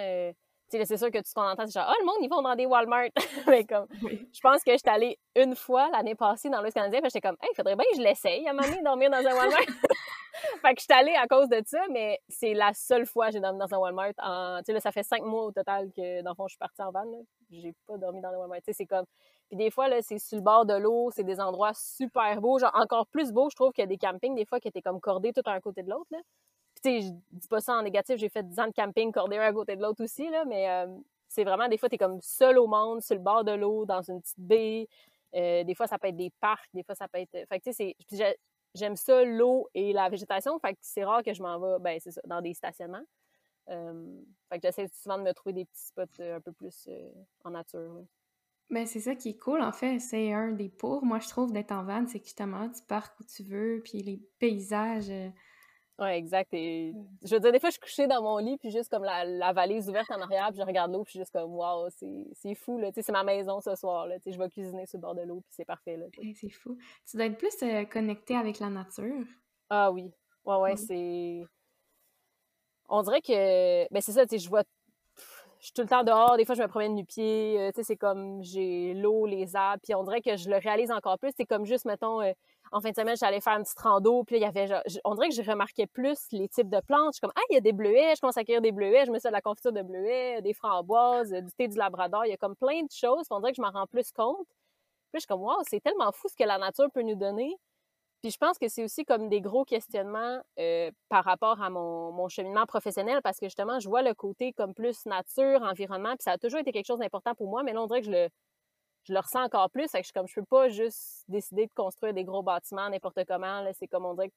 c'est 0.85 0.97
sûr 0.97 1.11
que 1.11 1.19
tout 1.19 1.25
ce 1.27 1.35
qu'on 1.35 1.43
entend, 1.43 1.67
c'est 1.67 1.79
genre, 1.79 1.91
oh, 1.91 1.95
le 2.01 2.07
monde, 2.07 2.17
ils 2.21 2.29
vont 2.29 2.43
dans 2.43 2.55
des 2.55 2.67
Walmart. 2.67 3.09
mais 3.47 3.65
comme, 3.69 3.87
je 4.01 4.41
pense 4.41 4.63
que 4.65 4.73
j'étais 4.73 4.91
allée 4.91 5.19
une 5.37 5.55
fois 5.55 5.89
l'année 5.91 6.15
passée 6.15 6.49
dans 6.49 6.61
l'Ouest 6.61 6.75
canadien, 6.75 7.01
puis 7.01 7.11
j'étais 7.11 7.27
comme, 7.27 7.37
hey, 7.43 7.51
il 7.53 7.57
faudrait 7.57 7.77
bien 7.77 7.85
que 7.91 7.97
je 7.97 8.03
l'essaye 8.03 8.47
à 8.49 8.53
donné, 8.53 8.83
dormir 8.83 9.11
dans 9.11 9.19
un 9.19 9.35
Walmart. 9.35 9.61
fait 10.63 10.75
que 10.75 10.81
je 10.81 10.85
suis 10.85 10.93
allée 10.93 11.15
à 11.15 11.27
cause 11.27 11.49
de 11.49 11.63
ça, 11.67 11.81
mais 11.91 12.19
c'est 12.29 12.55
la 12.55 12.73
seule 12.75 13.07
fois 13.07 13.27
que 13.27 13.33
j'ai 13.35 13.41
dormi 13.41 13.59
dans 13.59 13.73
un 13.75 13.79
Walmart. 13.79 14.13
En, 14.19 14.59
tu 14.59 14.67
sais, 14.67 14.73
là, 14.73 14.81
ça 14.81 14.93
fait 14.93 15.03
cinq 15.03 15.23
mois 15.23 15.45
au 15.45 15.53
total 15.53 15.91
que, 15.95 16.23
dans 16.23 16.31
le 16.31 16.37
fond, 16.37 16.49
je 16.49 16.53
suis 16.53 16.59
partie 16.59 16.83
en 16.83 16.91
van. 16.91 17.05
J'ai 17.51 17.75
pas 17.87 17.99
dormi 17.99 18.21
dans 18.21 18.31
un 18.31 18.39
Walmart. 18.39 18.59
Tu 18.59 18.67
sais, 18.67 18.73
c'est 18.73 18.87
comme. 18.87 19.05
Puis 19.49 19.57
des 19.57 19.71
fois, 19.71 19.89
là, 19.89 20.01
c'est 20.01 20.19
sur 20.19 20.39
le 20.39 20.43
bord 20.43 20.65
de 20.65 20.75
l'eau, 20.75 21.11
c'est 21.15 21.25
des 21.25 21.39
endroits 21.39 21.73
super 21.75 22.41
beaux, 22.41 22.59
genre 22.59 22.73
encore 22.75 23.07
plus 23.07 23.33
beaux, 23.33 23.51
je 23.51 23.57
trouve, 23.57 23.73
qu'il 23.73 23.83
y 23.83 23.85
a 23.85 23.87
des 23.87 23.99
campings, 23.99 24.35
des 24.35 24.47
fois, 24.47 24.61
qui 24.61 24.69
étaient 24.69 24.81
comme 24.81 25.01
cordés 25.01 25.33
tout 25.33 25.43
un 25.45 25.61
côté 25.61 25.83
de 25.83 25.91
l'autre, 25.91 26.09
là 26.11 26.19
tu 26.83 26.91
sais, 26.91 27.01
je 27.03 27.39
dis 27.39 27.49
pas 27.49 27.61
ça 27.61 27.75
en 27.75 27.83
négatif, 27.83 28.17
j'ai 28.17 28.29
fait 28.29 28.43
10 28.43 28.59
ans 28.59 28.67
de 28.67 28.73
camping 28.73 29.13
cordé 29.13 29.37
un 29.37 29.43
à 29.43 29.53
côté 29.53 29.77
de 29.77 29.83
l'autre 29.83 30.03
aussi, 30.03 30.29
là, 30.29 30.45
mais 30.45 30.69
euh, 30.69 30.87
c'est 31.29 31.45
vraiment, 31.45 31.69
des 31.69 31.79
fois, 31.79 31.89
tu 31.89 31.95
es 31.95 31.99
comme 31.99 32.21
seul 32.21 32.59
au 32.59 32.67
monde, 32.67 33.01
sur 33.03 33.15
le 33.15 33.23
bord 33.23 33.45
de 33.45 33.53
l'eau, 33.53 33.87
dans 33.87 34.03
une 34.03 34.21
petite 34.21 34.41
baie. 34.41 34.89
Euh, 35.35 35.65
des 35.65 35.75
fois, 35.75 35.87
ça 35.87 35.99
peut 35.99 36.09
être 36.09 36.17
des 36.17 36.33
parcs, 36.41 36.69
des 36.75 36.83
fois, 36.83 36.95
ça 36.95 37.09
peut 37.09 37.19
être. 37.19 37.49
Fait 37.49 37.61
que, 37.61 37.71
tu 37.71 37.73
sais, 37.73 37.97
j'aime 38.75 38.97
ça, 38.97 39.25
l'eau 39.25 39.69
et 39.75 39.93
la 39.93 40.09
végétation. 40.09 40.59
Fait 40.59 40.75
que 40.75 40.79
c'est 40.83 41.05
rare 41.05 41.23
que 41.23 41.33
je 41.33 41.43
m'en 41.43 41.59
vais, 41.59 41.79
ben, 41.81 41.99
c'est 42.01 42.11
ça, 42.11 42.21
dans 42.27 42.41
des 42.41 42.53
stationnements. 42.53 43.05
Euh, 43.71 44.21
fait 44.51 44.59
que 44.59 44.67
j'essaie 44.67 44.89
souvent 44.89 45.19
de 45.19 45.23
me 45.23 45.33
trouver 45.33 45.53
des 45.53 45.65
petits 45.65 45.87
spots 45.87 46.23
un 46.23 46.41
peu 46.41 46.53
plus 46.53 46.89
en 47.45 47.51
nature. 47.51 48.05
Ben, 48.69 48.87
c'est 48.87 49.01
ça 49.01 49.15
qui 49.15 49.31
est 49.31 49.39
cool, 49.39 49.63
en 49.63 49.73
fait. 49.73 50.01
C'est 50.01 50.33
un 50.33 50.51
des 50.53 50.69
pour, 50.69 51.05
moi, 51.05 51.21
je 51.21 51.29
trouve, 51.29 51.53
d'être 51.53 51.73
en 51.73 51.85
van, 51.85 52.07
c'est 52.07 52.19
que 52.19 52.27
justement, 52.27 52.69
tu 52.69 52.83
pars 52.83 53.15
où 53.21 53.25
tu 53.25 53.43
veux, 53.45 53.81
puis 53.85 54.03
les 54.03 54.21
paysages. 54.39 55.13
Ouais, 55.99 56.17
exact. 56.17 56.53
Et 56.55 56.93
mmh. 56.93 57.07
je 57.23 57.35
veux 57.35 57.41
dire, 57.41 57.53
des 57.53 57.61
fois, 57.61 57.69
je 57.69 57.75
suis 57.75 57.81
couchée 57.81 58.07
dans 58.07 58.23
mon 58.23 58.39
lit, 58.39 58.57
puis 58.57 58.71
juste 58.71 58.91
comme 58.91 59.05
la, 59.05 59.53
valise 59.53 59.89
ouverte 59.89 60.11
en 60.11 60.21
arrière, 60.21 60.49
puis 60.49 60.59
je 60.59 60.65
regarde 60.65 60.93
l'eau, 60.93 61.05
puis 61.05 61.19
juste 61.19 61.33
comme, 61.33 61.55
waouh, 61.55 61.89
c'est 61.91 62.55
fou, 62.55 62.79
là. 62.79 62.91
Tu 62.91 62.97
sais, 62.97 63.03
c'est 63.03 63.13
ma 63.13 63.25
maison 63.25 63.61
ce 63.61 63.75
soir, 63.75 64.07
là. 64.07 64.17
Tu 64.17 64.25
sais, 64.25 64.33
je 64.33 64.39
vais 64.39 64.49
cuisiner 64.49 64.87
sur 64.87 64.99
le 64.99 65.03
bord 65.03 65.15
de 65.15 65.23
l'eau, 65.23 65.41
puis 65.43 65.53
c'est 65.55 65.65
parfait, 65.65 65.97
là. 65.97 66.07
c'est 66.35 66.51
fou. 66.51 66.77
Tu 67.09 67.17
dois 67.17 67.27
être 67.27 67.39
plus 67.39 67.55
euh, 67.63 67.85
connecté 67.85 68.37
avec 68.37 68.59
la 68.59 68.71
nature. 68.71 69.25
Ah 69.69 69.93
oui. 69.93 70.11
Ouais, 70.45 70.57
ouais, 70.57 70.77
c'est. 70.77 71.43
On 72.89 73.03
dirait 73.03 73.21
que. 73.21 73.93
Ben, 73.93 74.01
c'est 74.01 74.13
ça, 74.13 74.27
tu 74.27 74.31
sais, 74.31 74.39
je 74.39 74.49
vois. 74.49 74.65
Je 75.61 75.67
suis 75.67 75.75
tout 75.75 75.83
le 75.83 75.89
temps 75.89 76.03
dehors, 76.03 76.37
des 76.37 76.45
fois, 76.45 76.57
je 76.57 76.63
me 76.63 76.67
promène 76.67 76.97
du 76.97 77.05
pied. 77.05 77.61
Euh, 77.61 77.71
tu 77.71 77.77
sais, 77.77 77.83
c'est 77.85 77.97
comme 77.97 78.43
j'ai 78.43 78.95
l'eau, 78.95 79.27
les 79.27 79.55
arbres, 79.55 79.81
puis 79.85 79.95
on 79.95 80.03
dirait 80.03 80.21
que 80.21 80.37
je 80.37 80.51
le 80.51 80.57
réalise 80.57 80.91
encore 80.91 81.19
plus. 81.19 81.31
C'est 81.37 81.47
comme 81.47 81.65
juste, 81.65 81.85
mettons. 81.85 82.21
Euh, 82.21 82.33
en 82.73 82.81
fin 82.81 82.91
de 82.91 82.97
semaine, 82.97 83.17
j'allais 83.17 83.41
faire 83.41 83.57
une 83.59 83.65
petite 83.65 83.79
rando, 83.79 84.25
puis 84.25 84.37
il 84.37 84.43
y 84.43 84.47
avait, 84.47 84.67
on 85.05 85.15
dirait 85.15 85.29
que 85.29 85.35
je 85.35 85.43
remarquais 85.43 85.87
plus 85.87 86.19
les 86.33 86.49
types 86.49 86.71
de 86.71 86.81
plantes. 86.81 87.13
Je 87.13 87.17
suis 87.17 87.21
comme, 87.21 87.33
ah, 87.37 87.41
il 87.51 87.55
y 87.55 87.57
a 87.59 87.61
des 87.61 87.73
bleuets, 87.73 88.15
je 88.17 88.21
commence 88.21 88.39
à 88.39 88.45
cueillir 88.45 88.63
des 88.63 88.73
bleuets, 88.73 89.05
je 89.05 89.11
me 89.11 89.19
suis 89.19 89.29
de 89.29 89.33
la 89.33 89.43
confiture 89.43 89.73
de 89.73 89.83
bleuets, 89.83 90.41
des 90.41 90.55
framboises, 90.55 91.31
du 91.31 91.53
thé 91.53 91.69
du 91.69 91.77
labrador. 91.77 92.25
Il 92.25 92.31
y 92.31 92.33
a 92.33 92.39
comme 92.39 92.57
plein 92.57 92.83
de 92.83 92.91
choses, 92.91 93.27
on 93.31 93.41
dirait 93.41 93.53
que 93.53 93.57
je 93.57 93.63
m'en 93.63 93.71
rends 93.71 93.87
plus 93.87 94.11
compte. 94.11 94.47
Puis 95.13 95.15
je 95.15 95.21
suis 95.21 95.27
comme, 95.27 95.43
wow, 95.43 95.59
c'est 95.69 95.81
tellement 95.81 96.11
fou 96.13 96.29
ce 96.29 96.35
que 96.37 96.45
la 96.45 96.57
nature 96.57 96.91
peut 96.91 97.03
nous 97.03 97.15
donner. 97.15 97.55
Puis 98.23 98.31
je 98.31 98.39
pense 98.39 98.57
que 98.59 98.69
c'est 98.69 98.85
aussi 98.85 99.05
comme 99.05 99.29
des 99.29 99.41
gros 99.41 99.65
questionnements 99.65 100.41
euh, 100.59 100.91
par 101.11 101.25
rapport 101.25 101.61
à 101.61 101.69
mon, 101.69 102.13
mon, 102.13 102.29
cheminement 102.29 102.67
professionnel 102.67 103.21
parce 103.23 103.39
que 103.39 103.47
justement, 103.47 103.81
je 103.81 103.89
vois 103.89 104.03
le 104.03 104.15
côté 104.15 104.53
comme 104.53 104.75
plus 104.75 105.05
nature, 105.07 105.61
environnement, 105.63 106.11
puis 106.11 106.23
ça 106.23 106.33
a 106.33 106.39
toujours 106.39 106.61
été 106.61 106.73
quelque 106.73 106.87
chose 106.87 107.01
d'important 107.01 107.35
pour 107.35 107.49
moi, 107.49 107.65
mais 107.65 107.73
là, 107.73 107.83
on 107.83 107.87
dirait 107.87 108.01
que 108.01 108.07
je 108.07 108.13
le, 108.13 108.29
je 109.05 109.13
le 109.13 109.19
ressens 109.19 109.43
encore 109.43 109.71
plus. 109.71 109.89
Fait 109.89 109.99
que 109.99 110.05
je 110.05 110.09
suis 110.09 110.13
comme, 110.13 110.29
je 110.29 110.35
peux 110.35 110.45
pas 110.45 110.69
juste 110.69 111.25
décider 111.29 111.67
de 111.67 111.73
construire 111.75 112.15
des 112.15 112.25
gros 112.25 112.43
bâtiments 112.43 112.89
n'importe 112.89 113.25
comment. 113.27 113.65
C'est 113.79 113.89
comme 113.89 114.07
on 114.07 114.15
dirait 114.15 114.29
que 114.29 114.35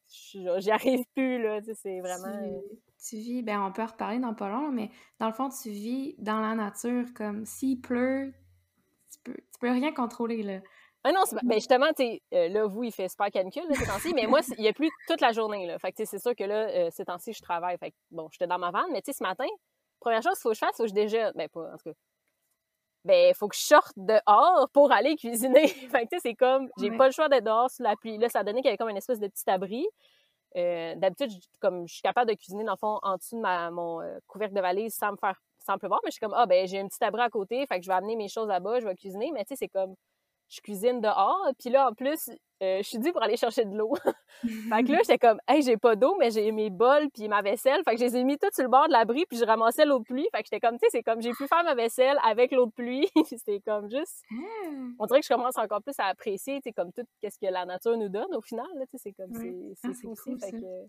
j'y 0.60 0.72
arrive 0.72 1.06
plus. 1.16 1.42
Là, 1.42 1.60
c'est 1.74 2.00
vraiment. 2.00 2.44
Euh, 2.44 2.60
tu, 3.08 3.18
vis, 3.18 3.44
ben 3.44 3.62
on 3.62 3.72
peut 3.72 3.84
en 3.84 3.88
reparler 3.88 4.20
dans 4.20 4.34
pas 4.34 4.50
long, 4.50 4.72
mais 4.72 4.90
dans 5.20 5.28
le 5.28 5.34
fond, 5.34 5.50
tu 5.50 5.70
vis 5.70 6.16
dans 6.18 6.40
la 6.40 6.56
nature 6.56 7.06
comme 7.16 7.46
s'il 7.46 7.80
pleut, 7.80 8.34
tu 9.12 9.20
peux, 9.24 9.36
tu 9.36 9.60
peux 9.60 9.70
rien 9.70 9.94
contrôler. 9.94 10.44
Là. 10.44 10.60
Ah 11.08 11.12
non, 11.12 11.22
ben 11.44 11.54
justement, 11.54 11.94
tu 11.96 12.20
euh, 12.34 12.50
là, 12.50 12.66
vous, 12.66 12.84
il 12.84 12.92
fait 12.92 13.08
super 13.08 13.30
canicule, 13.30 13.62
ces 13.76 13.86
temps-ci, 13.86 14.12
mais 14.16 14.26
moi, 14.26 14.40
il 14.58 14.62
n'y 14.62 14.68
a 14.68 14.74
plus 14.74 14.90
toute 15.08 15.22
la 15.22 15.34
journée, 15.34 15.68
là. 15.68 15.78
Fait 15.78 15.92
que, 15.92 16.04
c'est 16.04 16.18
sûr 16.18 16.36
que 16.36 16.44
là, 16.44 16.68
euh, 16.68 16.90
ces 16.92 17.06
temps-ci, 17.06 17.32
je 17.32 17.44
travaille. 17.44 17.78
Fait 17.78 17.92
que, 17.92 17.96
bon, 18.10 18.28
j'étais 18.32 18.48
dans 18.48 18.58
ma 18.58 18.72
vanne, 18.72 18.88
mais 18.92 19.04
tu 19.04 19.12
sais, 19.12 19.20
ce 19.20 19.24
matin, 19.24 19.46
première 20.00 20.24
chose 20.24 20.34
qu'il 20.34 20.42
faut 20.42 20.50
que 20.50 20.56
je 20.56 20.60
fasse, 20.60 20.72
il 20.74 20.78
faut 20.78 20.84
que 20.84 20.90
je 20.90 20.94
déjeune. 20.96 21.32
Ben, 21.36 21.48
pas, 21.48 21.72
en 21.72 21.78
tout 21.78 21.92
cas. 21.92 21.96
Ben, 23.06 23.30
il 23.30 23.36
faut 23.36 23.48
que 23.48 23.56
je 23.56 23.62
sorte 23.62 23.94
dehors 23.96 24.68
pour 24.74 24.92
aller 24.92 25.16
cuisiner. 25.16 25.68
fait 25.92 26.06
que, 26.06 26.10
tu 26.10 26.16
sais, 26.16 26.20
c'est 26.22 26.36
comme, 26.36 26.70
j'ai 26.80 26.92
pas 26.92 27.06
le 27.06 27.12
choix 27.12 27.30
d'être 27.30 27.46
dehors 27.46 27.70
sous 27.70 27.84
la 27.84 27.96
pluie. 27.96 28.18
Là, 28.18 28.30
ça 28.30 28.40
a 28.40 28.44
donné 28.44 28.62
qu'il 28.62 28.66
y 28.66 28.70
avait 28.70 28.78
comme 28.78 28.90
une 28.90 28.98
espèce 28.98 29.20
de 29.20 29.28
petit 29.28 29.50
abri. 29.50 29.86
Euh, 30.58 30.96
d'habitude, 30.96 31.32
comme 31.60 31.88
je 31.88 31.94
suis 31.94 32.02
capable 32.02 32.30
de 32.32 32.36
cuisiner, 32.36 32.64
dans 32.64 32.74
le 32.74 32.78
fond, 32.78 33.00
en 33.04 33.18
dessous 33.18 33.36
de 33.36 33.42
ma, 33.42 33.70
mon 33.72 34.02
couvercle 34.28 34.56
de 34.56 34.62
valise 34.62 34.96
sans 34.96 35.12
me 35.12 35.18
faire 35.18 35.40
sans 35.66 35.78
pleuvoir, 35.78 36.00
mais 36.04 36.12
je 36.12 36.14
suis 36.14 36.20
comme, 36.20 36.36
ah, 36.36 36.46
ben, 36.46 36.68
j'ai 36.68 36.80
un 36.80 36.88
petit 36.88 37.04
abri 37.04 37.22
à 37.22 37.30
côté, 37.30 37.66
fait 37.66 37.80
que 37.80 37.84
je 37.84 37.90
vais 37.90 37.96
amener 37.96 38.16
mes 38.16 38.28
choses 38.28 38.48
là-bas, 38.48 38.80
je 38.80 38.88
vais 38.88 38.96
cuisiner, 38.96 39.32
mais 39.34 39.44
tu 39.46 39.50
sais, 39.50 39.56
c'est 39.56 39.68
comme, 39.68 39.96
je 40.50 40.62
cuisine 40.62 41.02
dehors. 41.02 41.48
Puis 41.60 41.70
là, 41.70 41.90
en 41.90 41.94
plus, 41.94 42.30
euh, 42.64 42.78
je 42.78 42.88
suis 42.88 43.00
due 43.00 43.12
pour 43.12 43.22
aller 43.22 43.36
chercher 43.36 43.66
de 43.66 43.76
l'eau. 43.76 43.94
fait 44.42 44.84
que 44.84 44.92
là, 44.92 45.00
j'étais 45.04 45.18
comme, 45.18 45.40
hey, 45.48 45.62
j'ai 45.62 45.78
pas 45.78 45.96
d'eau, 45.96 46.16
mais 46.18 46.32
j'ai 46.32 46.52
mes 46.52 46.70
bols 46.70 47.10
puis 47.14 47.28
ma 47.28 47.42
vaisselle. 47.42 47.82
Fait 47.84 47.96
que 47.96 48.00
je 48.00 48.06
les 48.06 48.18
ai 48.18 48.24
mis 48.24 48.38
toutes 48.38 48.54
sur 48.54 48.64
le 48.64 48.70
bord 48.70 48.88
de 48.88 48.94
l'abri, 48.94 49.26
puis 49.28 49.38
je 49.38 49.46
ramassais 49.46 49.86
l'eau 49.86 50.00
de 50.00 50.04
pluie. 50.04 50.28
Fait 50.34 50.42
que 50.42 50.50
j'étais 50.50 50.66
comme, 50.66 50.78
tu 50.78 50.86
sais, 50.86 50.90
c'est 50.92 51.04
comme, 51.04 51.22
j'ai 51.22 51.32
pu 51.32 51.48
faire 51.48 51.64
ma 51.64 51.76
vaisselle 51.76 52.18
avec 52.24 52.52
l'eau 52.52 52.68
de 52.68 52.72
pluie. 52.72 53.10
c'était 53.26 53.60
comme 53.60 53.90
juste. 53.90 54.24
Ah! 54.32 54.70
On 55.00 55.06
dirait 55.06 55.20
que 55.20 55.28
je 55.28 55.34
commence 55.34 55.58
encore 55.58 55.82
plus 55.82 55.96
à 56.00 56.06
apprécier, 56.06 56.56
tu 56.56 56.70
sais, 56.70 56.74
comme 56.74 56.92
tout 56.94 57.04
ce 57.24 57.40
que 57.40 57.52
la 57.52 57.66
nature 57.66 57.98
nous 57.98 58.10
donne 58.10 58.34
au 58.34 58.42
final. 58.42 58.66
Tu 58.92 58.98
sais, 58.98 58.98
c'est 58.98 59.14
comme, 59.14 59.34
c'est 59.34 59.54
ah, 59.84 59.90
aussi. 59.90 60.38
fait 60.40 60.52
que 60.52 60.88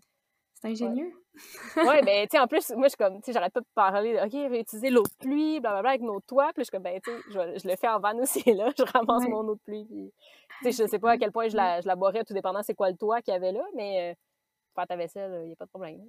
c'est 0.59 0.67
ingénieux. 0.67 1.11
Ouais, 1.75 2.01
ben, 2.01 2.27
tu 2.27 2.35
sais, 2.35 2.39
en 2.39 2.47
plus, 2.47 2.71
moi, 2.71 2.87
je 2.87 2.89
suis 2.89 2.97
comme, 2.97 3.17
tu 3.17 3.25
sais, 3.25 3.33
j'arrête 3.33 3.53
pas 3.53 3.59
de 3.59 3.67
parler 3.75 4.13
de, 4.13 4.25
OK, 4.25 4.51
réutiliser 4.51 4.89
l'eau 4.89 5.03
de 5.03 5.17
pluie, 5.19 5.59
blablabla, 5.59 5.91
avec 5.91 6.01
nos 6.01 6.19
toits. 6.19 6.51
Puis 6.55 6.61
je 6.61 6.63
suis 6.63 6.71
comme, 6.71 6.81
ben, 6.81 6.99
tu 6.99 7.11
sais, 7.11 7.17
je, 7.27 7.59
je, 7.59 7.67
le 7.67 7.75
fais 7.75 7.87
en 7.87 7.99
van 7.99 8.17
aussi, 8.17 8.41
là. 8.55 8.71
Je 8.75 8.81
ramasse 8.81 9.27
mon 9.27 9.47
eau 9.47 9.53
de 9.53 9.59
pluie. 9.59 9.85
Puis, 9.85 10.11
tu 10.63 10.71
sais, 10.71 10.83
je 10.83 10.89
sais 10.89 10.97
pas 10.97 11.11
à 11.11 11.17
quel 11.17 11.31
point 11.31 11.47
je 11.47 11.55
la, 11.55 11.79
je 11.81 11.87
la 11.87 11.95
boirais, 11.95 12.23
tout 12.23 12.33
dépendant 12.33 12.63
c'est 12.63 12.73
quoi 12.73 12.89
le 12.89 12.97
toit 12.97 13.21
qu'il 13.21 13.33
y 13.33 13.37
avait 13.37 13.51
là, 13.51 13.63
mais 13.75 14.11
euh, 14.11 14.15
faire 14.73 14.87
ta 14.87 14.95
vaisselle, 14.95 15.41
il 15.43 15.47
n'y 15.47 15.53
a 15.53 15.55
pas 15.55 15.65
de 15.65 15.69
problème. 15.69 16.01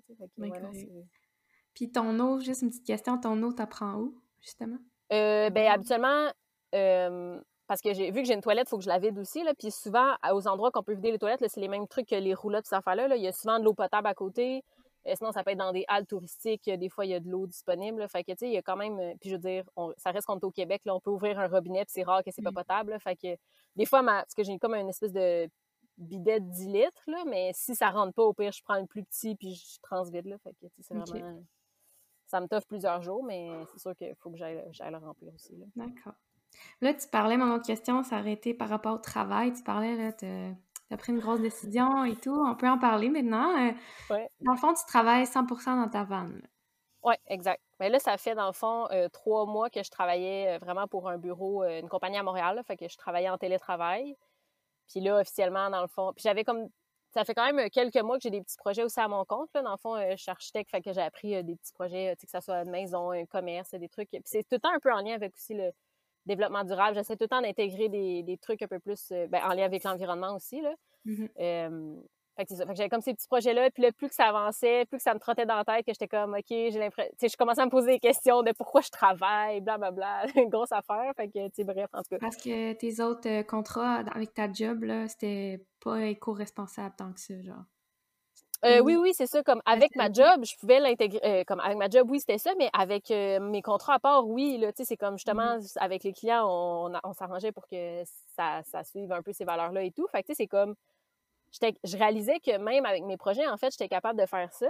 puis 1.74 1.90
ton 1.90 2.18
eau, 2.18 2.40
juste 2.40 2.62
une 2.62 2.70
petite 2.70 2.86
question, 2.86 3.18
ton 3.18 3.42
eau, 3.42 3.52
t'apprends 3.52 3.96
où, 3.96 4.14
justement? 4.40 4.78
Euh, 5.12 5.50
ben, 5.50 5.66
habituellement, 5.66 6.32
euh, 6.74 7.38
parce 7.68 7.82
que 7.82 7.92
j'ai 7.92 8.10
vu 8.10 8.22
que 8.22 8.26
j'ai 8.26 8.34
une 8.34 8.40
toilette, 8.40 8.66
il 8.66 8.70
faut 8.70 8.78
que 8.78 8.84
je 8.84 8.88
la 8.88 8.98
vide 8.98 9.18
aussi. 9.18 9.44
Là. 9.44 9.52
Puis 9.54 9.70
souvent, 9.70 10.14
aux 10.32 10.48
endroits 10.48 10.70
qu'on 10.70 10.82
peut 10.82 10.94
vider 10.94 11.12
les 11.12 11.18
toilettes, 11.18 11.44
c'est 11.46 11.60
les 11.60 11.68
mêmes 11.68 11.86
trucs 11.86 12.08
que 12.08 12.16
les 12.16 12.32
roulettes, 12.32 12.66
ces 12.66 12.74
affaires-là. 12.74 13.08
Là. 13.08 13.16
Il 13.16 13.22
y 13.22 13.28
a 13.28 13.32
souvent 13.32 13.58
de 13.58 13.64
l'eau 13.64 13.74
potable 13.74 14.08
à 14.08 14.14
côté. 14.14 14.64
Euh, 15.06 15.12
sinon, 15.14 15.32
ça 15.32 15.44
peut 15.44 15.50
être 15.50 15.58
dans 15.58 15.72
des 15.72 15.84
halles 15.86 16.06
touristiques. 16.06 16.68
Des 16.68 16.88
fois, 16.88 17.04
il 17.04 17.10
y 17.10 17.14
a 17.14 17.20
de 17.20 17.28
l'eau 17.28 17.46
disponible. 17.46 18.08
Fait 18.08 18.24
que, 18.24 18.32
tu 18.32 18.38
sais, 18.38 18.48
il 18.48 18.54
y 18.54 18.56
a 18.56 18.62
quand 18.62 18.76
même. 18.76 18.98
Euh, 18.98 19.12
puis 19.20 19.28
je 19.28 19.34
veux 19.34 19.40
dire, 19.40 19.68
ça 19.98 20.10
reste 20.12 20.26
qu'on 20.26 20.38
est 20.38 20.44
au 20.44 20.50
Québec. 20.50 20.80
Là, 20.86 20.94
on 20.94 21.00
peut 21.00 21.10
ouvrir 21.10 21.38
un 21.38 21.46
robinet, 21.46 21.84
puis 21.84 21.92
c'est 21.92 22.04
rare 22.04 22.24
que 22.24 22.30
c'est 22.30 22.42
pas 22.42 22.50
mm. 22.50 22.54
potable. 22.54 23.00
Fait 23.00 23.16
que 23.16 23.36
des 23.76 23.84
fois, 23.84 24.00
ma, 24.00 24.22
parce 24.22 24.34
que 24.34 24.42
j'ai 24.42 24.58
comme 24.58 24.74
une 24.74 24.88
espèce 24.88 25.12
de 25.12 25.46
bidet 25.98 26.40
de 26.40 26.50
10 26.50 26.68
litres, 26.68 27.02
là, 27.06 27.24
mais 27.26 27.50
si 27.54 27.74
ça 27.74 27.90
rentre 27.90 28.14
pas, 28.14 28.22
au 28.22 28.32
pire, 28.32 28.52
je 28.52 28.62
prends 28.62 28.78
le 28.78 28.86
plus 28.86 29.04
petit, 29.04 29.34
puis 29.34 29.54
je 29.54 29.78
transvide. 29.82 30.26
Là. 30.26 30.38
Fait 30.38 30.54
que, 30.54 30.66
c'est 30.80 30.94
vraiment. 30.94 31.42
Ça 32.24 32.40
me 32.40 32.46
t'offre 32.46 32.66
plusieurs 32.66 33.02
jours, 33.02 33.22
mais 33.24 33.50
c'est 33.72 33.78
sûr 33.78 33.94
qu'il 33.94 34.14
faut 34.16 34.30
que 34.30 34.36
j'aille 34.36 34.62
le 34.90 34.96
remplir 34.98 35.34
aussi. 35.34 35.54
D'accord. 35.76 36.14
Là, 36.80 36.94
tu 36.94 37.08
parlais, 37.08 37.36
mon 37.36 37.52
autre 37.54 37.66
question, 37.66 38.02
été 38.02 38.54
par 38.54 38.68
rapport 38.68 38.94
au 38.94 38.98
travail. 38.98 39.52
Tu 39.52 39.62
parlais, 39.62 39.96
là, 39.96 40.12
tu 40.12 40.26
as 40.26 40.96
pris 40.96 41.12
une 41.12 41.18
grosse 41.18 41.40
décision 41.40 42.04
et 42.04 42.16
tout. 42.16 42.44
On 42.46 42.54
peut 42.54 42.68
en 42.68 42.78
parler 42.78 43.08
maintenant. 43.08 43.68
Euh, 43.68 43.72
dans 44.40 44.52
le 44.52 44.58
fond, 44.58 44.72
tu 44.74 44.84
travailles 44.86 45.24
100% 45.24 45.82
dans 45.82 45.88
ta 45.88 46.04
vanne. 46.04 46.40
Oui, 47.02 47.14
exact. 47.26 47.62
Mais 47.80 47.88
là, 47.88 47.98
ça 47.98 48.16
fait, 48.16 48.34
dans 48.34 48.46
le 48.46 48.52
fond, 48.52 48.88
euh, 48.90 49.08
trois 49.08 49.46
mois 49.46 49.70
que 49.70 49.82
je 49.82 49.90
travaillais 49.90 50.54
euh, 50.54 50.58
vraiment 50.58 50.86
pour 50.86 51.08
un 51.08 51.18
bureau, 51.18 51.64
une 51.64 51.88
compagnie 51.88 52.18
à 52.18 52.22
Montréal. 52.22 52.60
fait 52.66 52.76
que 52.76 52.88
je 52.88 52.96
travaillais 52.96 53.28
en 53.28 53.38
télétravail. 53.38 54.16
Puis 54.88 55.00
là, 55.00 55.20
officiellement, 55.20 55.70
dans 55.70 55.82
le 55.82 55.88
fond, 55.88 56.12
puis 56.14 56.22
j'avais 56.22 56.44
comme 56.44 56.68
ça 57.10 57.24
fait 57.24 57.34
quand 57.34 57.50
même 57.50 57.70
quelques 57.70 58.00
mois 58.02 58.18
que 58.18 58.22
j'ai 58.22 58.30
des 58.30 58.42
petits 58.42 58.56
projets 58.58 58.84
aussi 58.84 59.00
à 59.00 59.08
mon 59.08 59.24
compte. 59.24 59.48
Là. 59.54 59.62
Dans 59.62 59.72
le 59.72 59.78
fond, 59.78 59.98
je 60.10 60.16
suis 60.16 60.30
architecte, 60.30 60.70
fait 60.70 60.82
que 60.82 60.92
j'ai 60.92 61.00
appris 61.00 61.42
des 61.42 61.56
petits 61.56 61.72
projets, 61.72 62.14
que 62.20 62.28
ce 62.30 62.40
soit 62.40 62.62
une 62.62 62.70
maison, 62.70 63.10
un 63.10 63.24
commerce, 63.24 63.70
des 63.74 63.88
trucs. 63.88 64.10
Puis 64.10 64.20
c'est 64.24 64.42
tout 64.42 64.56
le 64.56 64.58
temps 64.60 64.74
un 64.74 64.78
peu 64.78 64.92
en 64.92 65.00
lien 65.00 65.14
avec 65.14 65.34
aussi 65.34 65.54
le, 65.54 65.72
développement 66.26 66.64
durable. 66.64 66.94
J'essaie 66.94 67.16
tout 67.16 67.24
le 67.24 67.28
temps 67.28 67.40
d'intégrer 67.40 67.88
des, 67.88 68.38
trucs 68.40 68.62
un 68.62 68.68
peu 68.68 68.78
plus 68.78 69.10
euh, 69.12 69.26
ben, 69.28 69.40
en 69.44 69.54
lien 69.54 69.64
avec 69.64 69.84
l'environnement 69.84 70.34
aussi. 70.34 70.60
Là. 70.60 70.74
Mm-hmm. 71.06 72.02
fait 72.36 72.44
que 72.44 72.54
j'avais 72.74 72.88
comme 72.88 73.00
ces 73.00 73.14
petits 73.14 73.26
projets-là. 73.28 73.70
Puis 73.70 73.82
là, 73.82 73.92
plus 73.92 74.08
que 74.08 74.14
ça 74.14 74.26
avançait, 74.26 74.84
plus 74.86 74.98
que 74.98 75.02
ça 75.02 75.14
me 75.14 75.18
trottait 75.18 75.46
dans 75.46 75.56
la 75.56 75.64
tête, 75.64 75.86
que 75.86 75.92
j'étais 75.92 76.08
comme, 76.08 76.34
OK, 76.34 76.44
j'ai 76.48 76.78
l'impression. 76.78 77.10
Tu 77.12 77.18
sais, 77.20 77.28
je 77.28 77.36
commençais 77.36 77.62
à 77.62 77.66
me 77.66 77.70
poser 77.70 77.92
des 77.92 78.00
questions 78.00 78.42
de 78.42 78.52
pourquoi 78.52 78.80
je 78.80 78.90
travaille, 78.90 79.60
blablabla. 79.60 80.26
Une 80.36 80.50
grosse 80.50 80.72
affaire. 80.72 81.12
Fait 81.16 81.28
que, 81.28 81.46
tu 81.48 81.54
sais, 81.54 81.64
bref, 81.64 81.88
en 81.92 82.02
tout 82.02 82.10
cas. 82.10 82.18
Parce 82.18 82.36
que 82.36 82.72
tes 82.74 83.00
autres 83.02 83.28
euh, 83.28 83.42
contrats 83.42 84.02
avec 84.14 84.34
ta 84.34 84.52
job, 84.52 84.84
là, 84.84 85.08
c'était 85.08 85.64
pas 85.80 86.06
éco-responsable 86.06 86.94
tant 86.96 87.12
que 87.12 87.20
ça, 87.20 87.40
genre. 87.42 87.64
Euh, 88.64 88.80
oui, 88.80 88.96
oui, 88.96 89.12
c'est 89.14 89.26
ça. 89.26 89.42
Comme 89.42 89.62
avec 89.66 89.94
ma 89.94 90.10
job, 90.12 90.44
je 90.44 90.56
pouvais 90.56 90.80
l'intégrer. 90.80 91.20
Euh, 91.24 91.44
comme 91.44 91.60
avec 91.60 91.78
ma 91.78 91.88
job, 91.88 92.10
oui, 92.10 92.18
c'était 92.20 92.38
ça, 92.38 92.50
mais 92.58 92.68
avec 92.72 93.10
euh, 93.10 93.38
mes 93.38 93.62
contrats 93.62 93.94
à 93.94 93.98
part, 94.00 94.26
oui, 94.26 94.58
là, 94.58 94.72
tu 94.72 94.78
sais, 94.78 94.84
c'est 94.84 94.96
comme 94.96 95.16
justement 95.16 95.58
mmh 95.58 95.62
avec 95.76 96.02
les 96.04 96.12
clients, 96.12 96.44
on, 96.48 96.92
on 97.04 97.12
s'arrangeait 97.12 97.52
pour 97.52 97.68
que 97.68 98.02
ça, 98.36 98.62
ça 98.64 98.82
suive 98.82 99.12
un 99.12 99.22
peu 99.22 99.32
ces 99.32 99.44
valeurs-là 99.44 99.82
et 99.84 99.92
tout. 99.92 100.06
Fait 100.08 100.22
que 100.22 100.28
tu 100.28 100.32
sais, 100.32 100.42
c'est 100.42 100.46
comme. 100.48 100.74
Je 101.52 101.96
réalisais 101.96 102.40
que 102.40 102.58
même 102.58 102.84
avec 102.84 103.04
mes 103.04 103.16
projets, 103.16 103.46
en 103.48 103.56
fait, 103.56 103.70
j'étais 103.70 103.88
capable 103.88 104.20
de 104.20 104.26
faire 104.26 104.52
ça. 104.52 104.66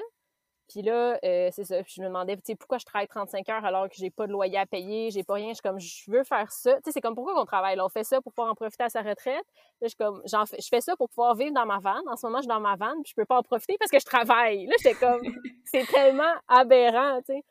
Puis 0.68 0.82
là, 0.82 1.18
euh, 1.24 1.48
c'est 1.50 1.64
ça. 1.64 1.82
Puis 1.82 1.94
je 1.96 2.02
me 2.02 2.08
demandais, 2.08 2.36
tu 2.36 2.42
sais, 2.44 2.54
pourquoi 2.54 2.76
je 2.76 2.84
travaille 2.84 3.08
35 3.08 3.48
heures 3.48 3.64
alors 3.64 3.88
que 3.88 3.94
j'ai 3.96 4.10
pas 4.10 4.26
de 4.26 4.32
loyer 4.32 4.58
à 4.58 4.66
payer, 4.66 5.10
j'ai 5.10 5.24
pas 5.24 5.34
rien. 5.34 5.48
Je 5.48 5.54
suis 5.54 5.62
comme, 5.62 5.80
je 5.80 6.10
veux 6.10 6.24
faire 6.24 6.52
ça. 6.52 6.74
Tu 6.76 6.82
sais, 6.84 6.92
c'est 6.92 7.00
comme 7.00 7.14
pourquoi 7.14 7.34
qu'on 7.34 7.46
travaille? 7.46 7.76
Là, 7.76 7.86
on 7.86 7.88
fait 7.88 8.04
ça 8.04 8.20
pour 8.20 8.32
pouvoir 8.32 8.52
en 8.52 8.54
profiter 8.54 8.84
à 8.84 8.90
sa 8.90 9.00
retraite. 9.00 9.46
Là, 9.80 9.84
je 9.84 9.88
suis 9.88 9.96
comme, 9.96 10.20
j'en 10.26 10.44
fais, 10.44 10.60
je 10.60 10.68
fais 10.68 10.82
ça 10.82 10.94
pour 10.96 11.08
pouvoir 11.08 11.34
vivre 11.34 11.52
dans 11.52 11.64
ma 11.64 11.78
vanne. 11.78 12.06
En 12.06 12.16
ce 12.16 12.26
moment, 12.26 12.38
je 12.38 12.42
suis 12.42 12.48
dans 12.48 12.60
ma 12.60 12.76
vanne, 12.76 13.02
puis 13.02 13.10
je 13.10 13.14
peux 13.14 13.24
pas 13.24 13.38
en 13.38 13.42
profiter 13.42 13.76
parce 13.78 13.90
que 13.90 13.98
je 13.98 14.04
travaille. 14.04 14.66
Là, 14.66 14.74
j'étais 14.82 14.94
comme, 14.94 15.22
c'est 15.64 15.86
tellement 15.86 16.34
aberrant, 16.48 17.20
tu 17.20 17.34
sais. 17.34 17.44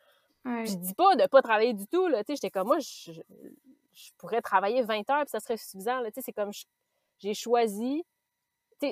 Je 0.45 0.75
dis 0.75 0.93
pas 0.93 1.15
de 1.15 1.25
pas 1.25 1.41
travailler 1.41 1.73
du 1.73 1.87
tout, 1.87 2.07
là. 2.07 2.23
Tu 2.23 2.27
sais, 2.27 2.35
j'étais 2.35 2.51
comme, 2.51 2.67
moi, 2.67 2.79
je, 2.79 3.11
je, 3.11 4.09
pourrais 4.17 4.41
travailler 4.41 4.81
20 4.83 5.09
heures, 5.09 5.23
puis 5.23 5.31
ça 5.31 5.39
serait 5.39 5.57
suffisant, 5.57 5.99
là. 6.01 6.09
Tu 6.11 6.15
sais, 6.15 6.21
c'est 6.21 6.33
comme, 6.33 6.51
j'ai 7.19 7.33
choisi 7.33 8.05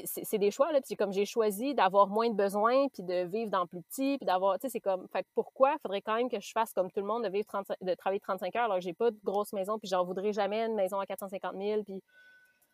c'est 0.05 0.37
des 0.37 0.51
choix, 0.51 0.71
là. 0.71 0.81
Puis 0.81 0.95
comme 0.95 1.13
j'ai 1.13 1.25
choisi 1.25 1.75
d'avoir 1.75 2.07
moins 2.07 2.29
de 2.29 2.35
besoins, 2.35 2.87
puis 2.89 3.03
de 3.03 3.25
vivre 3.25 3.51
dans 3.51 3.67
plus 3.67 3.81
petit, 3.81 4.17
puis 4.17 4.25
d'avoir, 4.25 4.59
tu 4.59 4.61
sais, 4.61 4.69
c'est 4.69 4.79
comme, 4.79 5.07
fait 5.09 5.25
pourquoi? 5.35 5.73
Il 5.73 5.81
faudrait 5.81 6.01
quand 6.01 6.15
même 6.15 6.29
que 6.29 6.39
je 6.39 6.51
fasse 6.51 6.73
comme 6.73 6.91
tout 6.91 6.99
le 6.99 7.05
monde, 7.05 7.23
de 7.23 7.29
vivre 7.29 7.45
de 7.81 7.93
travailler 7.93 8.19
35 8.19 8.55
heures, 8.55 8.65
alors 8.65 8.77
que 8.77 8.83
j'ai 8.83 8.93
pas 8.93 9.11
de 9.11 9.19
grosse 9.23 9.53
maison, 9.53 9.77
puis 9.77 9.87
j'en 9.87 10.03
voudrais 10.03 10.33
jamais 10.33 10.65
une 10.65 10.75
maison 10.75 10.99
à 10.99 11.05
450 11.05 11.55
000, 11.55 11.83
puis... 11.83 12.01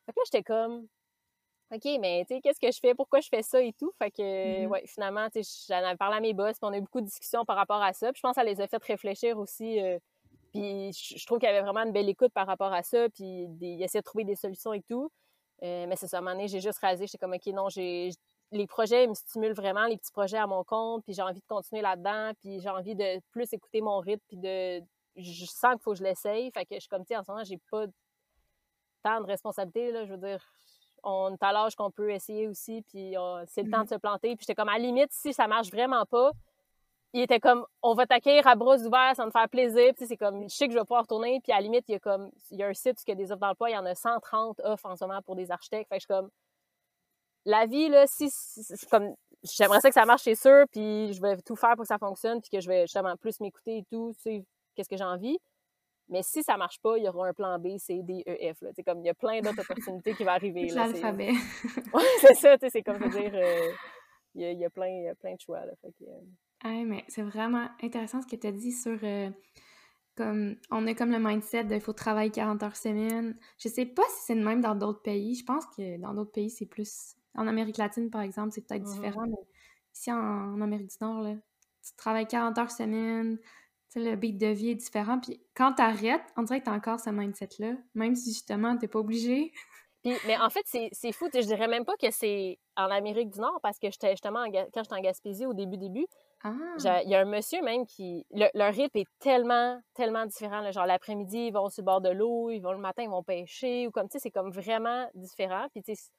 Fait 0.05 0.13
que 0.13 0.19
là, 0.19 0.23
j'étais 0.25 0.43
comme, 0.43 0.87
OK, 1.71 1.85
mais 1.99 2.25
tu 2.27 2.35
sais, 2.35 2.41
qu'est-ce 2.41 2.59
que 2.59 2.71
je 2.71 2.79
fais? 2.79 2.95
Pourquoi 2.95 3.21
je 3.21 3.29
fais 3.29 3.43
ça 3.43 3.61
et 3.61 3.71
tout? 3.73 3.91
Fait 3.99 4.11
que, 4.11 4.21
mm-hmm. 4.21 4.67
ouais, 4.67 4.83
finalement, 4.87 5.29
tu 5.29 5.43
sais, 5.43 5.65
j'en 5.69 5.85
avais 5.85 5.97
parlé 5.97 6.17
à 6.17 6.19
mes 6.19 6.33
boss, 6.33 6.53
puis 6.53 6.59
on 6.63 6.73
a 6.73 6.77
eu 6.77 6.81
beaucoup 6.81 7.01
de 7.01 7.05
discussions 7.05 7.45
par 7.45 7.55
rapport 7.55 7.81
à 7.81 7.93
ça, 7.93 8.11
puis 8.11 8.19
je 8.19 8.21
pense 8.21 8.35
que 8.35 8.41
ça 8.41 8.43
les 8.43 8.61
a 8.61 8.67
fait 8.67 8.83
réfléchir 8.83 9.37
aussi... 9.37 9.79
Euh, 9.79 9.99
puis 10.51 10.91
je 10.91 11.25
trouve 11.25 11.39
qu'il 11.39 11.47
y 11.47 11.51
avait 11.51 11.61
vraiment 11.61 11.79
une 11.81 11.93
belle 11.93 12.09
écoute 12.09 12.33
par 12.33 12.45
rapport 12.45 12.73
à 12.73 12.83
ça, 12.83 13.07
puis 13.09 13.47
ils 13.61 13.81
essayaient 13.81 14.01
de 14.01 14.05
trouver 14.05 14.25
des 14.25 14.35
solutions 14.35 14.73
et 14.73 14.81
tout. 14.81 15.09
Euh, 15.63 15.85
mais 15.87 15.95
c'est 15.95 16.07
ça, 16.07 16.17
à 16.17 16.19
un 16.19 16.23
moment 16.23 16.35
donné, 16.35 16.47
j'ai 16.47 16.59
juste 16.59 16.79
réalisé, 16.79 17.07
j'étais 17.07 17.17
comme, 17.17 17.33
OK, 17.33 17.45
non, 17.47 17.69
j'ai 17.69 18.11
les 18.53 18.67
projets 18.67 19.07
me 19.07 19.13
stimulent 19.13 19.53
vraiment, 19.53 19.85
les 19.85 19.97
petits 19.97 20.11
projets 20.11 20.37
à 20.37 20.45
mon 20.45 20.63
compte, 20.65 21.03
puis 21.05 21.13
j'ai 21.13 21.21
envie 21.21 21.39
de 21.39 21.45
continuer 21.47 21.81
là-dedans, 21.81 22.33
puis 22.41 22.59
j'ai 22.59 22.69
envie 22.69 22.95
de 22.95 23.21
plus 23.31 23.51
écouter 23.53 23.79
mon 23.81 23.99
rythme, 23.99 24.23
puis 24.27 24.37
de... 24.37 24.83
Je 25.15 25.45
sens 25.45 25.73
qu'il 25.73 25.81
faut 25.81 25.91
que 25.91 25.99
je 25.99 26.03
l'essaye, 26.03 26.51
fait 26.51 26.65
que 26.65 26.75
je 26.75 26.81
suis 26.81 26.89
comme, 26.89 27.05
tu 27.05 27.15
en 27.15 27.23
ce 27.23 27.31
moment, 27.31 27.43
j'ai 27.45 27.59
pas 27.69 27.85
tant 29.03 29.21
de 29.21 29.25
responsabilités, 29.25 29.91
là, 29.91 30.05
je 30.05 30.11
veux 30.11 30.17
dire, 30.17 30.43
on 31.03 31.33
est 31.33 31.43
à 31.43 31.53
l'âge 31.53 31.75
qu'on 31.75 31.91
peut 31.91 32.11
essayer 32.11 32.47
aussi, 32.47 32.81
puis 32.83 33.15
c'est 33.47 33.63
le 33.63 33.71
temps 33.71 33.83
de 33.83 33.89
se 33.89 33.95
planter, 33.95 34.35
puis 34.35 34.45
j'étais 34.45 34.55
comme, 34.55 34.69
à 34.69 34.77
la 34.77 34.79
limite, 34.79 35.11
si 35.11 35.33
ça 35.33 35.47
marche 35.47 35.71
vraiment 35.71 36.05
pas, 36.05 36.31
il 37.13 37.21
était 37.21 37.39
comme 37.39 37.65
on 37.81 37.93
va 37.93 38.05
t'accueillir 38.05 38.47
à 38.47 38.55
bras 38.55 38.77
ouverts, 38.77 39.15
ça 39.15 39.25
me 39.25 39.31
faire 39.31 39.49
plaisir. 39.49 39.93
Puis 39.95 40.07
c'est 40.07 40.17
comme 40.17 40.43
je 40.43 40.55
sais 40.55 40.67
que 40.67 40.73
je 40.73 40.77
vais 40.77 40.85
pouvoir 40.85 41.01
retourner. 41.01 41.39
Puis 41.43 41.51
à 41.51 41.55
la 41.55 41.61
limite, 41.61 41.85
il 41.89 41.93
y 41.93 41.95
a 41.95 41.99
comme 41.99 42.31
il 42.51 42.59
y 42.59 42.63
a 42.63 42.67
un 42.67 42.73
site 42.73 42.97
où 42.99 43.03
il 43.07 43.09
y 43.09 43.11
a 43.13 43.15
des 43.15 43.31
offres 43.31 43.41
d'emploi, 43.41 43.69
il 43.69 43.73
y 43.73 43.77
en 43.77 43.85
a 43.85 43.95
130 43.95 44.61
offres 44.63 44.85
en 44.85 44.95
ce 44.95 45.05
moment 45.05 45.21
pour 45.21 45.35
des 45.35 45.51
architectes. 45.51 45.89
Fait 45.89 45.97
que 45.97 46.01
je 46.01 46.05
suis 46.05 46.07
comme 46.07 46.29
la 47.45 47.65
vie 47.65 47.89
là, 47.89 48.05
si, 48.07 48.29
comme 48.89 49.15
j'aimerais 49.43 49.81
ça 49.81 49.89
que 49.89 49.95
ça 49.95 50.05
marche, 50.05 50.23
c'est 50.23 50.35
sûr, 50.35 50.65
puis 50.71 51.11
je 51.13 51.21
vais 51.21 51.37
tout 51.41 51.55
faire 51.55 51.71
pour 51.71 51.81
que 51.81 51.87
ça 51.87 51.97
fonctionne, 51.97 52.39
puis 52.41 52.51
que 52.51 52.59
je 52.59 52.67
vais 52.67 52.81
justement 52.81 53.15
plus 53.17 53.39
m'écouter 53.39 53.79
et 53.79 53.83
tout, 53.89 54.13
tu 54.15 54.21
sais 54.21 54.45
qu'est-ce 54.75 54.89
que 54.89 54.97
j'ai 54.97 55.03
envie. 55.03 55.37
Mais 56.09 56.23
si 56.23 56.43
ça 56.43 56.57
marche 56.57 56.79
pas, 56.81 56.97
il 56.97 57.05
y 57.05 57.07
aura 57.07 57.29
un 57.29 57.33
plan 57.33 57.57
B, 57.57 57.77
C, 57.77 58.01
D, 58.03 58.23
E, 58.27 58.53
F. 58.53 58.61
Là. 58.61 58.71
comme 58.85 58.99
il 58.99 59.05
y 59.05 59.09
a 59.09 59.13
plein 59.13 59.39
d'autres 59.39 59.61
opportunités 59.71 60.13
qui 60.13 60.23
vont 60.23 60.31
arriver. 60.31 60.67
L'alphabet. 60.67 61.31
ouais, 61.93 62.03
c'est 62.19 62.35
ça, 62.35 62.57
c'est 62.69 62.83
comme 62.83 63.09
dire 63.09 63.31
euh, 63.33 63.71
il, 64.35 64.41
y 64.41 64.45
a, 64.45 64.51
il, 64.51 64.59
y 64.59 64.65
a, 64.65 64.69
plein, 64.69 65.13
plein 65.19 65.35
de 65.35 65.39
choix. 65.39 65.65
Là, 65.65 65.71
fait 65.81 65.91
que, 65.93 66.03
euh, 66.03 66.21
mais 66.63 67.03
c'est 67.07 67.23
vraiment 67.23 67.67
intéressant 67.81 68.21
ce 68.21 68.27
que 68.27 68.35
tu 68.35 68.47
as 68.47 68.51
dit 68.51 68.71
sur 68.71 68.97
euh, 69.03 69.29
comme 70.15 70.55
on 70.69 70.85
a 70.87 70.93
comme 70.93 71.11
le 71.11 71.19
mindset 71.19 71.63
de 71.65 71.75
il 71.75 71.81
faut 71.81 71.93
travailler 71.93 72.31
40 72.31 72.63
heures 72.63 72.75
semaine. 72.75 73.37
Je 73.57 73.69
sais 73.69 73.85
pas 73.85 74.03
si 74.09 74.25
c'est 74.25 74.35
le 74.35 74.43
même 74.43 74.61
dans 74.61 74.75
d'autres 74.75 75.01
pays. 75.01 75.35
Je 75.35 75.45
pense 75.45 75.65
que 75.65 75.97
dans 75.99 76.13
d'autres 76.13 76.31
pays, 76.31 76.49
c'est 76.49 76.65
plus. 76.65 77.15
En 77.35 77.47
Amérique 77.47 77.77
latine, 77.77 78.09
par 78.09 78.21
exemple, 78.21 78.51
c'est 78.51 78.67
peut-être 78.67 78.83
mmh 78.83 78.93
différent, 78.93 79.25
mais 79.25 79.47
ici 79.95 80.11
en, 80.11 80.61
Amérique 80.61 80.89
du 80.89 80.97
Nord, 80.99 81.21
là, 81.21 81.33
tu 81.33 81.95
travailles 81.95 82.27
40 82.27 82.57
heures 82.57 82.71
semaine, 82.71 83.39
le 83.95 84.15
beat 84.15 84.37
de 84.37 84.47
vie 84.47 84.71
est 84.71 84.75
différent. 84.75 85.19
Puis 85.19 85.41
quand 85.55 85.73
tu 85.73 85.81
arrêtes, 85.81 86.25
on 86.35 86.43
dirait 86.43 86.59
que 86.59 86.65
tu 86.65 86.71
as 86.71 86.73
encore 86.73 86.99
ce 86.99 87.09
mindset-là, 87.09 87.75
même 87.95 88.15
si 88.15 88.33
justement, 88.33 88.77
tu 88.77 88.87
pas 88.87 88.99
obligé. 88.99 89.53
Puis, 90.03 90.13
mais 90.25 90.37
en 90.37 90.49
fait, 90.49 90.65
c'est 90.91 91.11
fou. 91.11 91.29
Je 91.33 91.41
dirais 91.41 91.67
même 91.67 91.85
pas 91.85 91.95
que 91.95 92.09
c'est 92.11 92.59
en 92.75 92.89
Amérique 92.89 93.29
du 93.29 93.39
Nord 93.39 93.59
parce 93.61 93.77
que 93.77 93.89
j'étais 93.91 94.11
justement, 94.11 94.43
quand 94.51 94.83
j'étais 94.83 94.93
en 94.93 95.01
Gaspésie 95.01 95.45
au 95.45 95.53
début, 95.53 95.77
début, 95.77 96.07
ah. 96.43 97.01
il 97.03 97.09
y 97.09 97.15
a 97.15 97.19
un 97.19 97.25
monsieur 97.25 97.61
même 97.61 97.85
qui. 97.85 98.25
Le, 98.31 98.47
leur 98.53 98.73
rythme 98.73 98.97
est 98.97 99.09
tellement, 99.19 99.79
tellement 99.93 100.25
différent. 100.25 100.69
Genre, 100.71 100.85
l'après-midi, 100.85 101.47
ils 101.47 101.53
vont 101.53 101.69
sur 101.69 101.81
le 101.81 101.85
bord 101.85 102.01
de 102.01 102.09
l'eau, 102.09 102.49
ils 102.49 102.59
vont 102.61 102.71
le 102.71 102.79
matin, 102.79 103.03
ils 103.03 103.09
vont 103.09 103.23
pêcher, 103.23 103.87
ou 103.87 103.91
comme, 103.91 104.07
tu 104.07 104.13
sais, 104.13 104.19
c'est 104.19 104.31
comme 104.31 104.51
vraiment 104.51 105.09
différent. 105.13 105.67
Puis, 105.71 105.83
tu 105.83 105.95
sais, 105.95 106.11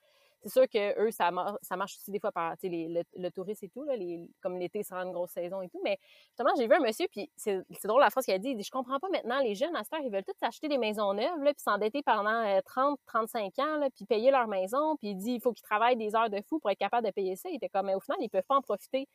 c'est 0.43 0.49
sûr 0.49 0.69
que 0.69 1.01
eux, 1.01 1.11
ça, 1.13 1.31
ça 1.63 1.77
marche 1.77 1.97
aussi 1.97 2.11
des 2.11 2.19
fois 2.19 2.33
par 2.33 2.55
le, 2.63 3.03
le, 3.17 3.31
tourisme 3.31 3.65
et 3.65 3.69
tout, 3.69 3.85
là, 3.85 3.95
les, 3.97 4.29
comme 4.41 4.59
l'été, 4.59 4.83
ça 4.83 4.97
rend 4.97 5.07
une 5.07 5.13
grosse 5.13 5.31
saison 5.31 5.63
et 5.63 5.69
tout. 5.69 5.81
Mais 5.85 5.99
justement, 6.31 6.51
j'ai 6.57 6.67
vu 6.67 6.75
un 6.75 6.81
monsieur, 6.81 7.07
puis 7.11 7.31
c'est 7.37 7.63
drôle 7.85 8.01
la 8.01 8.11
phrase 8.11 8.25
qu'il 8.25 8.35
a 8.35 8.39
dit, 8.39 8.51
il 8.51 8.57
dit 8.57 8.65
Je 8.65 8.71
comprends 8.71 8.99
pas 8.99 9.09
maintenant, 9.09 9.41
les 9.41 9.55
jeunes 9.55 9.75
à 9.77 9.85
cette 9.85 9.93
heure, 9.93 10.01
ils 10.05 10.11
veulent 10.11 10.25
tous 10.25 10.45
acheter 10.45 10.69
des 10.69 10.79
maisons 10.79 11.15
neuves, 11.15 11.43
là, 11.43 11.53
puis 11.55 11.63
s'endetter 11.63 12.03
pendant 12.03 12.61
30, 12.65 12.99
euh, 12.99 13.03
35 13.07 13.59
ans, 13.61 13.77
là, 13.79 13.89
puis 13.95 14.05
payer 14.05 14.31
leur 14.31 14.49
maison, 14.49 14.97
puis 14.97 15.11
il 15.11 15.17
dit 15.17 15.35
il 15.35 15.41
faut 15.41 15.53
qu'ils 15.53 15.63
travaillent 15.63 15.97
des 15.97 16.15
heures 16.17 16.31
de 16.31 16.41
fou 16.49 16.59
pour 16.59 16.71
être 16.71 16.79
capable 16.79 17.07
de 17.07 17.13
payer 17.13 17.37
ça. 17.37 17.49
Il 17.49 17.57
était 17.57 17.69
comme 17.69 17.87
Mais 17.87 17.95
au 17.95 18.01
final, 18.01 18.19
ils 18.21 18.29
peuvent 18.29 18.43
pas 18.49 18.57
en 18.57 18.63
profiter. 18.63 19.07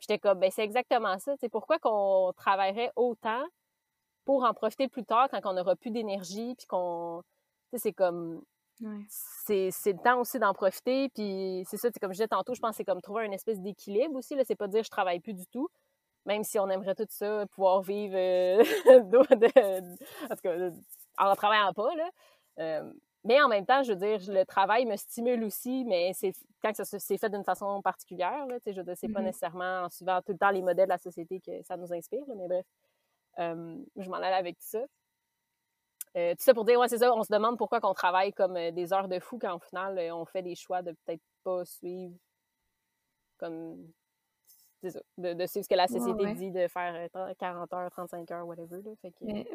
J'étais 0.00 0.18
comme 0.18 0.40
ben 0.40 0.50
c'est 0.50 0.64
exactement 0.64 1.18
ça. 1.18 1.34
C'est 1.40 1.48
pourquoi 1.48 1.78
qu'on 1.78 2.32
travaillerait 2.36 2.92
autant 2.96 3.44
pour 4.24 4.44
en 4.44 4.54
profiter 4.54 4.88
plus 4.88 5.04
tard 5.04 5.28
quand 5.30 5.40
on 5.44 5.54
n'aura 5.54 5.76
plus 5.76 5.90
d'énergie, 5.90 6.54
puis 6.56 6.66
qu'on. 6.66 7.22
Tu 7.70 7.78
sais, 7.78 7.82
c'est 7.82 7.92
comme 7.92 8.42
c'est 9.08 9.92
le 9.92 10.02
temps 10.02 10.20
aussi 10.20 10.38
d'en 10.38 10.54
profiter. 10.54 11.08
Puis 11.10 11.64
c'est 11.68 11.76
ça, 11.76 11.90
comme 12.00 12.12
je 12.12 12.16
disais 12.16 12.28
tantôt, 12.28 12.54
je 12.54 12.60
pense 12.60 12.70
que 12.70 12.76
c'est 12.78 12.84
comme 12.84 13.00
trouver 13.02 13.26
une 13.26 13.32
espèce 13.32 13.60
d'équilibre 13.60 14.16
aussi. 14.16 14.36
C'est 14.46 14.56
pas 14.56 14.68
dire 14.68 14.82
je 14.84 14.90
travaille 14.90 15.20
plus 15.20 15.34
du 15.34 15.46
tout, 15.46 15.68
même 16.26 16.44
si 16.44 16.58
on 16.58 16.68
aimerait 16.68 16.94
tout 16.94 17.06
ça, 17.08 17.46
pouvoir 17.48 17.82
vivre 17.82 18.14
euh, 18.16 18.62
en 20.30 20.34
tout 20.34 20.42
cas, 20.42 20.70
en 21.18 21.34
travaillant 21.36 21.72
pas. 21.74 21.94
Là. 21.94 22.10
Euh, 22.58 22.92
mais 23.24 23.40
en 23.42 23.48
même 23.48 23.66
temps, 23.66 23.82
je 23.82 23.92
veux 23.92 23.98
dire, 23.98 24.20
le 24.32 24.44
travail 24.44 24.86
me 24.86 24.96
stimule 24.96 25.44
aussi, 25.44 25.84
mais 25.84 26.12
c'est 26.14 26.32
quand 26.62 26.72
c'est 26.74 27.18
fait 27.18 27.30
d'une 27.30 27.44
façon 27.44 27.82
particulière. 27.82 28.46
Là, 28.46 28.56
je 28.66 28.72
veux 28.72 28.82
dire, 28.82 28.94
c'est 28.96 29.08
pas 29.08 29.20
mm-hmm. 29.20 29.24
nécessairement 29.24 29.82
en 29.84 29.90
suivant 29.90 30.20
tout 30.22 30.32
le 30.32 30.38
temps 30.38 30.50
les 30.50 30.62
modèles 30.62 30.86
de 30.86 30.90
la 30.90 30.98
société 30.98 31.40
que 31.40 31.62
ça 31.62 31.76
nous 31.76 31.92
inspire. 31.92 32.22
mais 32.28 32.48
bref, 32.48 32.66
euh, 33.38 33.76
je 33.96 34.08
m'en 34.08 34.16
allais 34.16 34.34
avec 34.34 34.56
tout 34.56 34.66
ça. 34.66 34.80
Euh, 36.16 36.32
tout 36.32 36.42
ça 36.42 36.54
pour 36.54 36.64
dire, 36.64 36.78
ouais, 36.78 36.88
c'est 36.88 36.98
ça, 36.98 37.14
on 37.14 37.22
se 37.22 37.32
demande 37.32 37.56
pourquoi 37.56 37.80
qu'on 37.80 37.94
travaille 37.94 38.32
comme 38.32 38.56
euh, 38.56 38.72
des 38.72 38.92
heures 38.92 39.06
de 39.06 39.20
fou 39.20 39.38
quand 39.38 39.54
au 39.56 39.60
final, 39.60 39.96
euh, 39.98 40.14
on 40.14 40.24
fait 40.24 40.42
des 40.42 40.56
choix 40.56 40.82
de 40.82 40.92
peut-être 41.04 41.22
pas 41.44 41.64
suivre 41.64 42.14
comme. 43.38 43.92
C'est 44.82 44.90
ça, 44.90 45.00
de, 45.18 45.46
suivre 45.46 45.64
ce 45.64 45.68
que 45.68 45.74
la 45.74 45.88
société 45.88 46.34
dit 46.34 46.50
de 46.50 46.66
faire 46.68 47.08
40 47.38 47.72
heures, 47.74 47.90
35 47.90 48.30
heures, 48.30 48.46
whatever. 48.46 48.80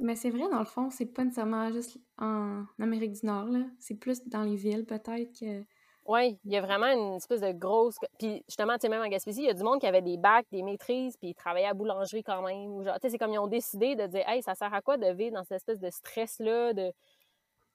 Mais, 0.02 0.16
c'est 0.16 0.30
vrai, 0.30 0.48
dans 0.50 0.60
le 0.60 0.66
fond, 0.66 0.90
c'est 0.92 1.08
pas 1.08 1.24
nécessairement 1.24 1.72
juste 1.72 1.98
en 2.20 2.66
Amérique 2.80 3.14
du 3.14 3.26
Nord, 3.26 3.46
là. 3.46 3.66
C'est 3.80 3.96
plus 3.96 4.24
dans 4.28 4.44
les 4.44 4.56
villes, 4.56 4.86
peut-être, 4.86 5.40
que 5.40 5.64
oui, 6.08 6.38
il 6.46 6.52
y 6.52 6.58
a 6.58 6.62
vraiment 6.62 6.86
une 6.86 7.16
espèce 7.16 7.42
de 7.42 7.52
grosse. 7.52 7.98
Puis 8.20 8.44
justement, 8.48 8.74
tu 8.76 8.82
sais, 8.82 8.90
même 8.90 9.02
en 9.02 9.08
Gaspésie, 9.08 9.42
il 9.42 9.48
y 9.48 9.50
a 9.50 9.56
du 9.56 9.64
monde 9.64 9.80
qui 9.80 9.88
avait 9.88 10.04
des 10.04 10.18
bacs, 10.18 10.46
des 10.52 10.62
maîtrises, 10.62 11.18
puis 11.18 11.30
ils 11.30 11.34
travaillaient 11.36 11.66
à 11.66 11.74
boulangerie 11.74 12.24
quand 12.24 12.44
même. 12.44 12.84
tu 12.84 12.92
sais, 13.02 13.10
c'est 13.10 13.18
comme 13.18 13.34
ils 13.34 13.40
ont 13.40 13.48
décidé 13.48 13.96
de 13.96 14.06
dire, 14.06 14.24
hey, 14.28 14.44
ça 14.44 14.54
sert 14.54 14.72
à 14.74 14.82
quoi 14.82 14.98
de 14.98 15.08
vivre 15.08 15.34
dans 15.34 15.44
cette 15.44 15.58
espèce 15.58 15.80
de 15.80 15.90
stress-là, 15.90 16.74
de 16.74 16.92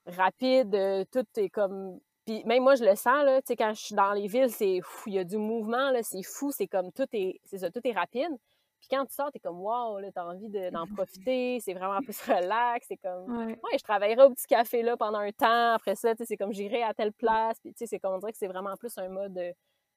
rapide, 0.07 0.71
de... 0.71 1.05
tout 1.11 1.27
est 1.37 1.51
comme. 1.51 1.99
Puis 2.31 2.45
même 2.45 2.63
moi, 2.63 2.77
je 2.77 2.85
le 2.85 2.95
sens, 2.95 3.25
là, 3.25 3.43
tu 3.43 3.49
sais, 3.49 3.57
quand 3.57 3.75
je 3.75 3.81
suis 3.87 3.95
dans 3.97 4.13
les 4.13 4.29
villes, 4.29 4.53
c'est 4.53 4.81
fou, 4.85 5.09
il 5.09 5.15
y 5.15 5.19
a 5.19 5.25
du 5.25 5.37
mouvement, 5.37 5.91
là, 5.91 6.01
c'est 6.05 6.23
fou, 6.23 6.53
c'est 6.53 6.69
comme 6.69 6.93
tout 6.93 7.09
est. 7.13 7.41
C'est 7.45 7.59
ça, 7.59 7.73
tout 7.73 7.81
est 7.83 7.91
rapide. 7.91 8.31
Puis 8.79 8.89
quand 8.89 9.05
tu 9.05 9.13
sors, 9.13 9.33
t'es 9.33 9.41
comme, 9.41 9.61
wow, 9.61 9.99
là, 9.99 10.13
t'as 10.15 10.25
envie 10.25 10.49
d'en 10.49 10.87
profiter, 10.87 11.59
c'est 11.59 11.75
vraiment 11.75 12.01
plus 12.01 12.21
relax, 12.23 12.87
c'est 12.87 12.99
comme, 12.99 13.49
ouais. 13.49 13.59
je 13.77 13.83
travaillerai 13.83 14.23
au 14.23 14.31
petit 14.31 14.47
café 14.47 14.83
là 14.83 14.97
pendant 14.97 15.19
un 15.19 15.33
temps, 15.33 15.75
après 15.75 15.97
ça, 15.97 16.13
tu 16.13 16.19
sais, 16.19 16.25
c'est 16.25 16.37
comme, 16.37 16.53
j'irai 16.53 16.85
à 16.85 16.95
telle 16.95 17.13
place, 17.13 17.59
puis 17.59 17.73
tu 17.73 17.79
sais, 17.79 17.87
c'est 17.89 17.99
comme, 17.99 18.15
on 18.15 18.19
dirait 18.19 18.31
que 18.31 18.39
c'est 18.39 18.47
vraiment 18.47 18.77
plus 18.77 18.97
un 18.97 19.09
mode, 19.09 19.39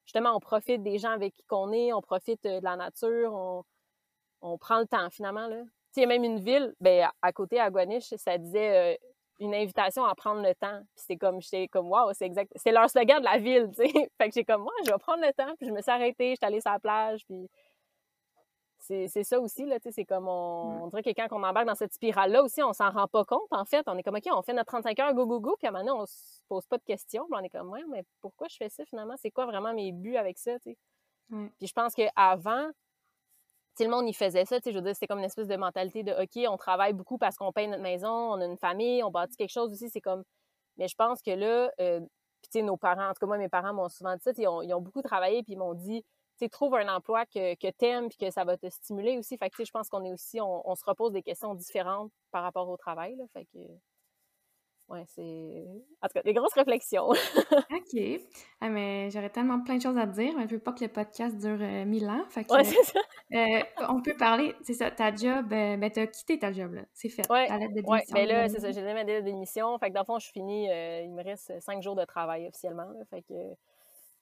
justement, 0.04 0.34
on 0.34 0.40
profite 0.40 0.82
des 0.82 0.98
gens 0.98 1.12
avec 1.12 1.34
qui 1.34 1.44
qu'on 1.44 1.70
est, 1.70 1.92
on 1.92 2.02
profite 2.02 2.44
euh, 2.46 2.58
de 2.58 2.64
la 2.64 2.74
nature, 2.74 3.32
on, 3.32 3.62
on 4.40 4.58
prend 4.58 4.80
le 4.80 4.86
temps, 4.86 5.08
finalement, 5.08 5.46
là. 5.46 5.62
Tu 5.94 6.00
sais, 6.00 6.06
même 6.06 6.24
une 6.24 6.40
ville, 6.40 6.74
ben, 6.80 7.08
à 7.22 7.32
côté, 7.32 7.60
à 7.60 7.70
Guaniche, 7.70 8.12
ça 8.16 8.36
disait 8.38 8.96
euh, 8.96 9.06
une 9.40 9.54
invitation 9.54 10.04
à 10.04 10.14
prendre 10.14 10.42
le 10.42 10.54
temps. 10.54 10.80
Puis 10.94 11.04
c'est 11.06 11.16
comme, 11.16 11.40
j'étais 11.40 11.68
comme, 11.68 11.90
wow, 11.90 12.12
c'est 12.12 12.26
exact. 12.26 12.52
C'est 12.56 12.72
leur 12.72 12.88
slogan 12.88 13.18
de 13.18 13.24
la 13.24 13.38
ville, 13.38 13.70
tu 13.70 13.86
sais. 13.86 13.92
fait 14.18 14.28
que 14.28 14.34
j'ai 14.34 14.44
comme, 14.44 14.62
moi, 14.62 14.72
je 14.84 14.90
vais 14.90 14.98
prendre 14.98 15.24
le 15.24 15.32
temps, 15.32 15.54
puis 15.58 15.68
je 15.68 15.72
me 15.72 15.80
suis 15.80 15.90
arrêtée, 15.90 16.30
j'étais 16.30 16.46
allée 16.46 16.60
sur 16.60 16.70
la 16.70 16.78
plage, 16.78 17.24
puis 17.26 17.48
c'est 18.86 19.24
ça 19.24 19.40
aussi, 19.40 19.64
là, 19.64 19.80
tu 19.80 19.84
sais, 19.84 19.92
c'est 19.92 20.04
comme 20.04 20.28
on, 20.28 20.88
dirait 20.88 21.02
que 21.02 21.10
quand 21.10 21.26
on 21.30 21.42
embarque 21.42 21.66
dans 21.66 21.74
cette 21.74 21.94
spirale-là 21.94 22.42
aussi, 22.42 22.62
on 22.62 22.74
s'en 22.74 22.90
rend 22.90 23.08
pas 23.08 23.24
compte, 23.24 23.50
en 23.50 23.64
fait. 23.64 23.82
On 23.86 23.96
est 23.96 24.02
comme, 24.02 24.16
OK, 24.16 24.26
on 24.30 24.42
fait 24.42 24.52
notre 24.52 24.66
35 24.66 24.98
heures, 25.00 25.14
go, 25.14 25.26
go, 25.26 25.40
go, 25.40 25.56
puis 25.56 25.66
à 25.66 25.70
un 25.70 25.72
moment 25.72 25.84
donné, 25.84 26.00
on 26.02 26.06
se 26.06 26.42
pose 26.48 26.66
pas 26.66 26.76
de 26.76 26.84
questions, 26.84 27.24
puis 27.24 27.40
on 27.40 27.42
est 27.42 27.48
comme, 27.48 27.70
ouais, 27.70 27.82
mais 27.88 28.04
pourquoi 28.20 28.46
je 28.48 28.56
fais 28.56 28.68
ça 28.68 28.84
finalement? 28.84 29.14
C'est 29.16 29.30
quoi 29.30 29.46
vraiment 29.46 29.72
mes 29.72 29.90
buts 29.92 30.16
avec 30.16 30.38
ça, 30.38 30.58
tu 30.58 30.70
sais? 30.70 30.76
Puis 31.30 31.66
je 31.66 31.72
pense 31.72 31.94
qu'avant, 31.94 32.68
le 33.82 33.90
monde, 33.90 34.08
il 34.08 34.14
faisait 34.14 34.44
ça, 34.44 34.60
tu 34.60 34.64
sais, 34.64 34.72
je 34.72 34.78
veux 34.78 34.84
dire, 34.84 34.94
c'était 34.94 35.08
comme 35.08 35.18
une 35.18 35.24
espèce 35.24 35.48
de 35.48 35.56
mentalité 35.56 36.04
de, 36.04 36.12
OK, 36.12 36.48
on 36.48 36.56
travaille 36.56 36.92
beaucoup 36.92 37.18
parce 37.18 37.36
qu'on 37.36 37.52
paye 37.52 37.66
notre 37.66 37.82
maison, 37.82 38.08
on 38.08 38.40
a 38.40 38.44
une 38.44 38.56
famille, 38.56 39.02
on 39.02 39.10
bâtit 39.10 39.36
quelque 39.36 39.52
chose 39.52 39.72
aussi, 39.72 39.90
c'est 39.90 40.00
comme... 40.00 40.22
Mais 40.76 40.86
je 40.86 40.94
pense 40.94 41.22
que 41.22 41.30
là, 41.32 41.72
euh, 41.80 42.00
puis 42.00 42.50
tu 42.50 42.58
sais, 42.58 42.62
nos 42.62 42.76
parents, 42.76 43.08
en 43.08 43.14
tout 43.14 43.20
cas, 43.20 43.26
moi, 43.26 43.38
mes 43.38 43.48
parents 43.48 43.74
m'ont 43.74 43.88
souvent 43.88 44.14
dit 44.14 44.22
ça, 44.22 44.32
ils 44.36 44.46
ont, 44.46 44.80
beaucoup 44.80 45.02
travaillé, 45.02 45.42
puis 45.42 45.54
ils 45.54 45.58
m'ont 45.58 45.74
dit 45.74 46.04
tu 46.38 46.50
trouve 46.50 46.74
un 46.74 46.94
emploi 46.94 47.26
que, 47.26 47.54
que 47.54 47.68
tu 47.70 47.84
aimes 47.86 48.08
puis 48.08 48.18
que 48.18 48.30
ça 48.30 48.44
va 48.44 48.56
te 48.56 48.68
stimuler 48.68 49.18
aussi. 49.18 49.38
Fait 49.38 49.50
que, 49.50 49.64
je 49.64 49.70
pense 49.70 49.88
qu'on 49.88 50.04
est 50.04 50.12
aussi, 50.12 50.40
on, 50.40 50.74
se 50.74 50.84
repose 50.84 51.12
des 51.12 51.22
questions 51.22 51.54
différentes 51.54 52.12
par 52.32 52.42
rapport 52.42 52.68
au 52.68 52.76
travail. 52.76 53.16
Là, 53.16 53.24
fait 53.32 53.46
que, 53.46 53.58
ouais, 54.88 55.04
c'est. 55.08 55.66
En 56.02 56.08
tout 56.08 56.14
cas, 56.14 56.22
des 56.22 56.32
grosses 56.34 56.54
réflexions. 56.54 57.08
OK. 57.70 58.20
Ah, 58.60 58.68
mais 58.68 59.10
j'aurais 59.10 59.30
tellement 59.30 59.60
plein 59.62 59.76
de 59.76 59.82
choses 59.82 59.96
à 59.96 60.06
te 60.06 60.12
dire, 60.12 60.34
mais 60.36 60.46
je 60.48 60.54
veux 60.54 60.60
pas 60.60 60.72
que 60.72 60.84
le 60.84 60.90
podcast 60.90 61.36
dure 61.36 61.58
euh, 61.60 61.84
mille 61.84 62.08
ans. 62.08 62.24
Fait 62.30 62.44
que, 62.44 62.52
ouais, 62.52 62.64
c'est 62.64 62.82
ça. 62.84 63.00
Euh, 63.32 63.62
on 63.88 64.02
peut 64.02 64.16
parler, 64.16 64.54
c'est 64.62 64.74
ça, 64.74 64.90
ta 64.90 65.14
job, 65.14 65.52
euh, 65.52 65.76
ben, 65.76 65.90
t'as 65.90 66.06
quitté 66.06 66.38
ta 66.38 66.52
job, 66.52 66.74
là. 66.74 66.82
C'est 66.92 67.08
fait. 67.08 67.30
Ouais. 67.30 67.46
Ta 67.46 67.58
lettre 67.58 67.74
de 67.74 67.80
démission. 67.80 68.14
Ouais, 68.14 68.26
ben 68.26 68.28
là, 68.28 68.48
c'est 68.48 68.60
ça, 68.60 68.70
j'ai 68.70 68.80
donné 68.80 68.94
ma 68.94 69.04
lettre 69.04 69.24
de 69.24 69.30
démission. 69.30 69.78
Fait 69.78 69.88
que 69.88 69.94
dans 69.94 70.00
le 70.00 70.06
fond, 70.06 70.18
je 70.18 70.30
finis, 70.30 70.66
il 70.66 71.12
me 71.12 71.22
reste 71.22 71.60
cinq 71.60 71.82
jours 71.82 71.96
de 71.96 72.04
travail 72.04 72.46
officiellement. 72.48 72.84
Là, 72.84 73.04
fait 73.10 73.22
que, 73.22 73.34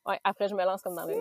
ouais, 0.06 0.18
après, 0.24 0.48
je 0.48 0.54
me 0.54 0.64
lance 0.64 0.82
comme 0.82 0.96
dans 0.96 1.06
le 1.06 1.14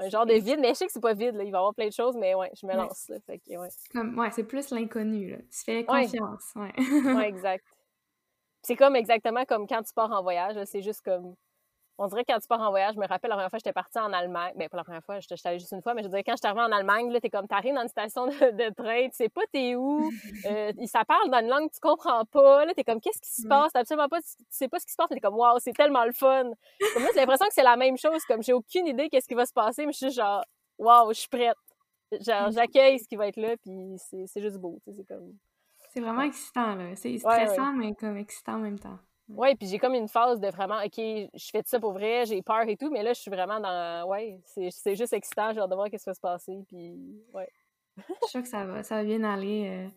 un 0.00 0.08
genre 0.08 0.26
de 0.26 0.34
vide, 0.34 0.58
mais 0.60 0.68
je 0.68 0.74
sais 0.74 0.86
que 0.86 0.92
c'est 0.92 1.00
pas 1.00 1.14
vide, 1.14 1.34
là. 1.34 1.44
il 1.44 1.50
va 1.50 1.58
y 1.58 1.60
avoir 1.60 1.74
plein 1.74 1.88
de 1.88 1.92
choses, 1.92 2.16
mais 2.16 2.34
ouais, 2.34 2.50
je 2.60 2.66
me 2.66 2.74
lance. 2.74 3.08
Là, 3.08 3.16
fait 3.26 3.38
que, 3.38 3.56
ouais, 3.56 3.68
comme, 3.92 4.18
ouais 4.18 4.30
c'est 4.30 4.44
plus 4.44 4.70
l'inconnu, 4.70 5.30
là. 5.30 5.38
tu 5.38 5.64
fais 5.64 5.84
confiance. 5.84 6.52
Ouais, 6.54 6.72
ouais. 6.78 7.28
exact. 7.28 7.64
C'est 8.62 8.76
comme 8.76 8.96
exactement 8.96 9.44
comme 9.44 9.66
quand 9.66 9.82
tu 9.82 9.92
pars 9.94 10.10
en 10.10 10.22
voyage, 10.22 10.56
c'est 10.64 10.82
juste 10.82 11.02
comme 11.02 11.34
on 11.98 12.06
dirait 12.06 12.24
que 12.24 12.32
quand 12.32 12.38
tu 12.38 12.46
pars 12.46 12.60
en 12.60 12.70
voyage, 12.70 12.94
je 12.94 13.00
me 13.00 13.06
rappelle 13.06 13.28
la 13.28 13.34
première 13.34 13.50
fois 13.50 13.58
que 13.58 13.64
j'étais 13.64 13.72
partie 13.72 13.98
en 13.98 14.12
Allemagne. 14.12 14.52
Ben, 14.56 14.68
pas 14.68 14.76
la 14.76 14.84
première 14.84 15.02
fois, 15.02 15.18
j'étais 15.18 15.34
allée 15.44 15.58
juste 15.58 15.72
une 15.72 15.82
fois, 15.82 15.94
mais 15.94 16.02
je 16.02 16.06
veux 16.06 16.14
dire, 16.14 16.22
quand 16.24 16.32
je 16.32 16.38
suis 16.38 16.46
arrivée 16.46 16.62
en 16.62 16.70
Allemagne, 16.70 17.10
là, 17.10 17.20
t'es 17.20 17.28
comme, 17.28 17.48
t'arrives 17.48 17.74
dans 17.74 17.82
une 17.82 17.88
station 17.88 18.26
de, 18.28 18.74
train, 18.74 19.08
tu 19.08 19.16
sais 19.16 19.28
pas 19.28 19.40
t'es 19.52 19.74
où, 19.74 20.08
euh, 20.46 20.72
ça 20.86 21.04
parle 21.04 21.28
dans 21.28 21.40
une 21.40 21.48
langue 21.48 21.68
que 21.68 21.74
tu 21.74 21.80
comprends 21.80 22.24
pas, 22.24 22.64
là, 22.64 22.72
t'es 22.72 22.84
comme, 22.84 23.00
qu'est-ce 23.00 23.20
qui 23.20 23.42
se 23.42 23.48
passe? 23.48 23.72
T'as 23.72 23.80
absolument 23.80 24.08
pas, 24.08 24.20
tu, 24.22 24.28
sais 24.48 24.68
pas 24.68 24.78
ce 24.78 24.86
qui 24.86 24.92
se 24.92 24.96
passe, 24.96 25.08
mais 25.10 25.16
t'es 25.16 25.20
comme, 25.20 25.34
waouh, 25.34 25.58
c'est 25.58 25.72
tellement 25.72 26.04
le 26.04 26.12
fun. 26.12 26.44
Comme 26.94 27.02
moi, 27.02 27.10
j'ai 27.12 27.20
l'impression 27.20 27.46
que 27.46 27.54
c'est 27.54 27.64
la 27.64 27.76
même 27.76 27.96
chose, 27.98 28.24
comme, 28.26 28.42
j'ai 28.44 28.52
aucune 28.52 28.86
idée 28.86 29.08
qu'est-ce 29.08 29.26
qui 29.26 29.34
va 29.34 29.44
se 29.44 29.52
passer, 29.52 29.84
mais 29.84 29.92
je 29.92 29.98
suis 29.98 30.10
genre, 30.12 30.44
waouh, 30.78 31.12
je 31.12 31.20
suis 31.20 31.28
prête. 31.28 31.56
Genre, 32.20 32.50
j'accueille 32.52 33.00
ce 33.00 33.08
qui 33.08 33.16
va 33.16 33.26
être 33.26 33.36
là, 33.36 33.56
puis 33.56 33.96
c'est 33.98 34.40
juste 34.40 34.58
beau, 34.58 34.80
c'est 34.86 35.04
comme. 35.04 35.32
C'est 35.90 36.00
vraiment 36.00 36.22
excitant, 36.22 36.74
là. 36.74 36.94
C'est 36.96 37.18
stressant, 37.18 37.72
mais 37.72 37.94
comme 37.94 38.16
excitant 38.16 38.54
en 38.54 38.60
même 38.60 38.78
temps. 38.78 38.98
Oui, 39.28 39.54
puis 39.56 39.68
j'ai 39.68 39.78
comme 39.78 39.94
une 39.94 40.08
phase 40.08 40.40
de 40.40 40.48
vraiment, 40.48 40.78
OK, 40.82 40.96
je 40.96 41.50
fais 41.52 41.62
ça 41.66 41.78
pour 41.78 41.92
vrai, 41.92 42.24
j'ai 42.24 42.40
peur 42.40 42.66
et 42.66 42.78
tout, 42.78 42.90
mais 42.90 43.02
là, 43.02 43.12
je 43.12 43.20
suis 43.20 43.30
vraiment 43.30 43.60
dans, 43.60 44.08
ouais, 44.08 44.40
c'est 44.46 44.94
juste 44.94 45.12
excitant, 45.12 45.50
hâte 45.50 45.56
de 45.56 45.74
voir 45.74 45.86
ce 45.86 45.90
qui 45.90 46.02
va 46.06 46.14
se 46.14 46.20
passer, 46.20 46.64
puis, 46.66 47.22
ouais. 47.34 47.48
je 47.98 48.02
suis 48.02 48.30
sûre 48.30 48.42
que 48.42 48.48
ça 48.48 48.64
va, 48.64 48.82
ça 48.82 48.96
va 48.96 49.04
bien 49.04 49.22
aller. 49.24 49.90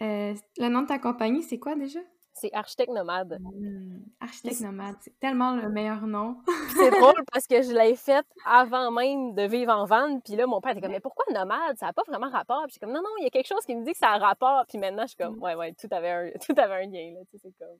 Euh, 0.00 0.04
euh, 0.04 0.34
le 0.58 0.68
nom 0.68 0.82
de 0.82 0.86
ta 0.86 1.00
compagnie, 1.00 1.42
c'est 1.42 1.58
quoi 1.58 1.74
déjà? 1.74 1.98
C'est 2.40 2.52
Architecte 2.52 2.92
Nomade. 2.92 3.38
Mmh, 3.40 3.98
architecte 4.20 4.60
Nomade, 4.60 4.96
c'est 5.00 5.18
tellement 5.18 5.54
le 5.56 5.68
meilleur 5.68 6.06
nom. 6.06 6.36
c'est 6.74 6.90
drôle 6.90 7.24
parce 7.32 7.46
que 7.46 7.62
je 7.62 7.72
l'ai 7.72 7.96
fait 7.96 8.24
avant 8.44 8.90
même 8.90 9.34
de 9.34 9.42
vivre 9.42 9.72
en 9.72 9.84
van. 9.84 10.20
Puis 10.20 10.36
là, 10.36 10.46
mon 10.46 10.60
père 10.60 10.72
était 10.72 10.80
comme, 10.80 10.92
mais 10.92 11.00
pourquoi 11.00 11.24
Nomade? 11.32 11.76
Ça 11.78 11.86
n'a 11.86 11.92
pas 11.92 12.02
vraiment 12.06 12.30
rapport. 12.30 12.62
Puis 12.64 12.74
je 12.74 12.80
comme, 12.80 12.92
non, 12.92 13.02
non, 13.02 13.10
il 13.18 13.24
y 13.24 13.26
a 13.26 13.30
quelque 13.30 13.48
chose 13.48 13.64
qui 13.64 13.74
me 13.74 13.84
dit 13.84 13.92
que 13.92 13.98
ça 13.98 14.10
a 14.10 14.18
rapport. 14.18 14.64
Puis 14.68 14.78
maintenant, 14.78 15.02
je 15.02 15.08
suis 15.08 15.16
comme, 15.16 15.38
ouais, 15.42 15.54
ouais, 15.54 15.74
tout 15.74 15.88
avait 15.90 16.10
un, 16.10 16.30
tout 16.46 16.54
avait 16.56 16.84
un 16.84 16.86
lien. 16.86 17.14
Là, 17.14 17.20
tu 17.30 17.38
sais, 17.38 17.48
c'est 17.48 17.64
comme... 17.64 17.78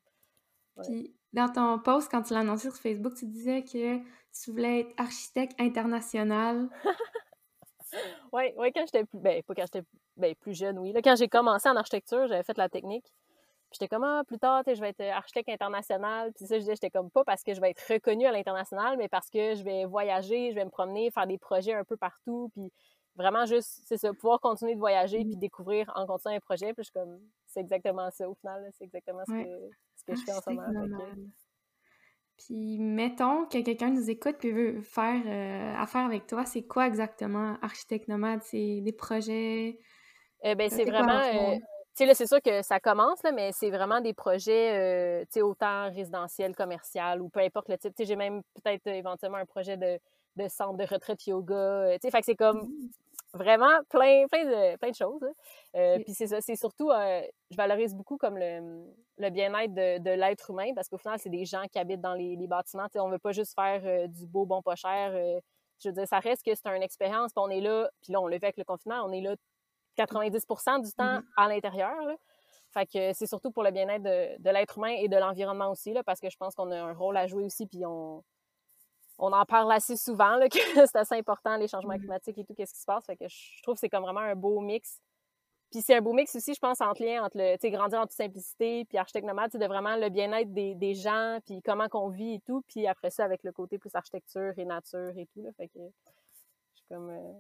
Puis 0.85 1.13
dans 1.33 1.49
ton 1.49 1.79
post, 1.79 2.11
quand 2.11 2.23
tu 2.23 2.35
l'as 2.35 2.41
annoncé 2.41 2.71
sur 2.71 2.79
Facebook, 2.79 3.15
tu 3.15 3.27
disais 3.27 3.63
que 3.63 3.99
tu 3.99 4.51
voulais 4.51 4.81
être 4.81 4.95
architecte 4.97 5.61
international. 5.61 6.69
oui, 8.33 8.53
ouais, 8.57 8.73
quand 8.73 8.85
j'étais 8.87 9.05
plus. 9.05 9.19
Ben, 9.19 9.43
pas 9.43 9.55
quand 9.55 9.65
j'étais 9.73 9.87
ben, 10.17 10.35
plus 10.37 10.57
jeune, 10.57 10.79
oui. 10.79 10.93
Là, 10.93 11.03
quand 11.03 11.17
j'ai 11.17 11.29
commencé 11.29 11.69
en 11.69 11.77
architecture, 11.77 12.27
j'avais 12.29 12.43
fait 12.43 12.57
la 12.57 12.69
technique. 12.69 13.13
Puis 13.71 13.79
j'étais 13.81 13.89
comme, 13.89 14.05
ah, 14.05 14.23
plus 14.27 14.39
tard, 14.39 14.63
je 14.67 14.81
vais 14.81 14.91
être 14.91 15.03
architecte 15.03 15.51
international. 15.51 16.33
Puis 16.33 16.47
ça, 16.47 16.55
je 16.55 16.61
disais, 16.61 16.75
j'étais 16.75 16.91
comme 16.91 17.11
pas 17.11 17.23
parce 17.25 17.43
que 17.43 17.53
je 17.53 17.61
vais 17.61 17.71
être 17.71 17.85
reconnue 17.87 18.27
à 18.27 18.33
l'international, 18.33 18.97
mais 18.97 19.09
parce 19.09 19.29
que 19.29 19.55
je 19.55 19.63
vais 19.63 19.85
voyager, 19.85 20.51
je 20.51 20.55
vais 20.55 20.65
me 20.65 20.71
promener, 20.71 21.11
faire 21.11 21.27
des 21.27 21.37
projets 21.37 21.75
un 21.75 21.85
peu 21.85 21.97
partout. 21.97 22.51
Puis 22.55 22.73
vraiment 23.15 23.45
juste, 23.45 23.83
c'est 23.85 23.99
ça, 23.99 24.13
pouvoir 24.15 24.41
continuer 24.41 24.75
de 24.75 24.79
voyager 24.81 25.19
puis 25.19 25.37
mmh. 25.37 25.41
découvrir 25.41 25.93
en 25.97 26.07
continuant 26.07 26.37
un 26.37 26.41
projet. 26.41 26.73
Puis 26.73 26.85
je 26.85 26.91
suis 26.91 26.93
comme, 26.93 27.21
c'est 27.47 27.61
exactement 27.61 28.11
ça 28.11 28.29
au 28.29 28.35
final, 28.35 28.71
c'est 28.79 28.85
exactement 28.85 29.23
ce, 29.27 29.33
que, 29.33 29.71
ce 29.97 30.05
que 30.05 30.15
je 30.17 30.25
fais 30.25 30.33
en 30.33 30.41
ce 30.41 30.51
moment. 30.51 30.87
Puis 32.39 32.79
mettons 32.79 33.47
que 33.47 33.61
quelqu'un 33.61 33.91
nous 33.91 34.09
écoute 34.09 34.45
et 34.45 34.53
veut 34.53 34.81
faire 34.81 35.23
euh, 35.27 35.75
affaire 35.77 36.07
avec 36.07 36.27
toi, 36.27 36.45
c'est 36.47 36.63
quoi 36.63 36.87
exactement 36.87 37.57
Architecte 37.61 38.09
Nomade? 38.09 38.43
C'est 38.45 38.81
des 38.81 38.93
projets? 38.93 39.81
Eh 40.45 40.55
ben, 40.55 40.71
c'est 40.71 40.85
vraiment... 40.85 41.59
Euh, 41.99 42.05
tu 42.05 42.05
sais, 42.05 42.07
là, 42.07 42.15
c'est 42.15 42.27
sûr 42.27 42.41
que 42.43 42.63
ça 42.63 42.81
commence, 42.81 43.23
là, 43.23 43.33
mais 43.33 43.53
c'est 43.53 43.71
vraiment 43.71 44.01
des 44.01 44.15
projets, 44.15 45.25
tu 45.27 45.35
sais, 45.35 45.43
autant 45.43 45.91
résidentiel, 45.91 46.55
commercial 46.55 47.21
ou 47.21 47.29
peu 47.29 47.41
importe 47.41 47.69
le 47.69 47.79
type. 47.79 47.95
Tu 47.95 48.03
sais, 48.03 48.09
j'ai 48.09 48.17
même 48.17 48.43
peut-être 48.55 48.87
éventuellement 48.87 49.39
un 49.39 49.47
projet 49.47 49.77
de, 49.77 49.99
de 50.37 50.49
centre 50.49 50.77
de 50.77 50.85
retraite 50.85 51.27
yoga. 51.27 51.91
Tu 51.95 51.99
sais, 52.03 52.11
fait 52.11 52.21
que 52.21 52.27
c'est 52.27 52.37
comme 52.37 52.63
mmh 52.63 52.89
vraiment 53.35 53.79
plein, 53.91 54.27
plein, 54.29 54.45
de, 54.45 54.77
plein 54.77 54.91
de 54.91 54.95
choses. 54.95 55.25
Euh, 55.77 55.99
puis 56.05 56.15
c'est 56.15 56.29
ça, 56.29 56.41
c'est 56.41 56.57
surtout, 56.57 56.91
euh, 56.91 57.23
je 57.51 57.57
valorise 57.57 57.95
beaucoup 57.95 58.17
comme 58.17 58.39
le, 58.39 58.87
le 59.19 59.31
bien-être 59.31 59.75
de, 59.75 59.99
de 59.99 60.11
l'être 60.11 60.51
humain 60.51 60.73
parce 60.75 60.89
qu'au 60.89 60.99
final, 60.99 61.19
c'est 61.19 61.31
des 61.31 61.45
gens 61.45 61.65
qui 61.71 61.79
habitent 61.79 62.01
dans 62.01 62.15
les, 62.15 62.37
les 62.37 62.47
bâtiments. 62.47 62.87
sais, 62.91 63.01
on 63.01 63.11
veut 63.11 63.19
pas 63.19 63.33
juste 63.33 63.55
faire 63.55 63.83
euh, 63.85 64.07
du 64.07 64.27
beau, 64.27 64.47
bon, 64.47 64.63
pas 64.63 64.77
cher. 64.77 65.13
je 65.83 65.89
veux 65.89 65.95
dire, 65.95 66.09
ça 66.09 66.19
reste 66.21 66.45
que 66.45 66.55
c'est 66.55 66.69
une 66.75 66.83
expérience. 66.83 67.33
Puis 67.33 67.43
on 67.45 67.51
est 67.51 67.61
là, 67.61 67.91
puis 68.03 68.13
là, 68.13 68.21
on 68.21 68.27
le 68.27 68.39
fait 68.39 68.47
avec 68.47 68.57
le 68.57 68.65
confinement, 68.65 69.03
on 69.05 69.13
est 69.13 69.21
là 69.21 69.35
90% 69.99 70.85
du 70.85 70.93
temps 70.93 71.19
mm-hmm. 71.19 71.25
à 71.37 71.49
l'intérieur. 71.49 71.97
Fait 72.71 72.87
que 72.87 73.13
c'est 73.15 73.27
surtout 73.27 73.51
pour 73.51 73.63
le 73.63 73.71
bien-être 73.71 74.03
de, 74.03 74.43
de 74.43 74.51
l'être 74.51 74.79
humain 74.79 74.95
et 74.99 75.09
de 75.09 75.17
l'environnement 75.17 75.71
aussi, 75.71 75.93
là, 75.93 76.03
parce 76.03 76.21
que 76.21 76.29
je 76.31 76.37
pense 76.37 76.55
qu'on 76.55 76.71
a 76.71 76.81
un 76.81 76.93
rôle 76.93 77.17
à 77.17 77.27
jouer 77.27 77.45
aussi, 77.45 77.67
puis 77.67 77.85
on, 77.87 78.23
on 79.19 79.33
en 79.33 79.45
parle 79.45 79.73
assez 79.73 79.97
souvent, 79.97 80.37
là, 80.37 80.49
que 80.49 80.59
c'est 80.75 80.97
assez 80.97 81.17
important, 81.17 81.57
les 81.57 81.69
changements 81.69 81.95
mmh 81.95 81.99
climatiques 81.99 82.39
et 82.39 82.45
tout, 82.45 82.55
qu'est-ce 82.55 82.75
qui 82.75 82.81
se 82.81 82.87
passe. 82.87 83.05
Fait 83.07 83.17
que 83.17 83.27
je 83.29 83.63
trouve 83.63 83.75
que 83.75 83.81
c'est 83.81 83.89
comme 83.89 84.05
vraiment 84.05 84.21
un 84.21 84.35
beau 84.35 84.61
mix. 84.61 85.01
Puis 85.71 85.83
c'est 85.83 85.95
un 85.95 86.01
beau 86.01 86.15
mix 86.15 86.35
aussi, 86.35 86.55
je 86.55 86.61
pense, 86.61 86.81
entre 86.81 87.03
lien 87.03 87.23
entre 87.23 87.37
le, 87.37 87.59
tu 87.59 87.71
grandir 87.71 87.99
en 87.99 88.03
toute 88.03 88.13
simplicité, 88.13 88.87
puis 88.87 88.97
architecte 88.97 89.27
nomade, 89.27 89.51
c'est 89.53 89.59
de 89.59 89.67
vraiment 89.67 89.97
le 89.97 90.09
bien-être 90.09 90.53
des, 90.53 90.75
des, 90.75 90.95
gens, 90.95 91.41
puis 91.45 91.61
comment 91.63 91.89
qu'on 91.89 92.09
vit 92.09 92.35
et 92.35 92.41
tout, 92.41 92.63
puis 92.67 92.87
après 92.87 93.11
ça, 93.11 93.25
avec 93.25 93.43
le 93.43 93.53
côté 93.53 93.79
plus 93.79 93.95
architecture 93.95 94.53
et 94.57 94.65
nature 94.65 95.13
et 95.17 95.27
tout, 95.27 95.43
là. 95.43 95.51
Fait 95.59 95.69
que 95.69 95.79
je 95.79 96.79
suis 96.79 96.87
comme, 96.89 97.11
euh, 97.11 97.33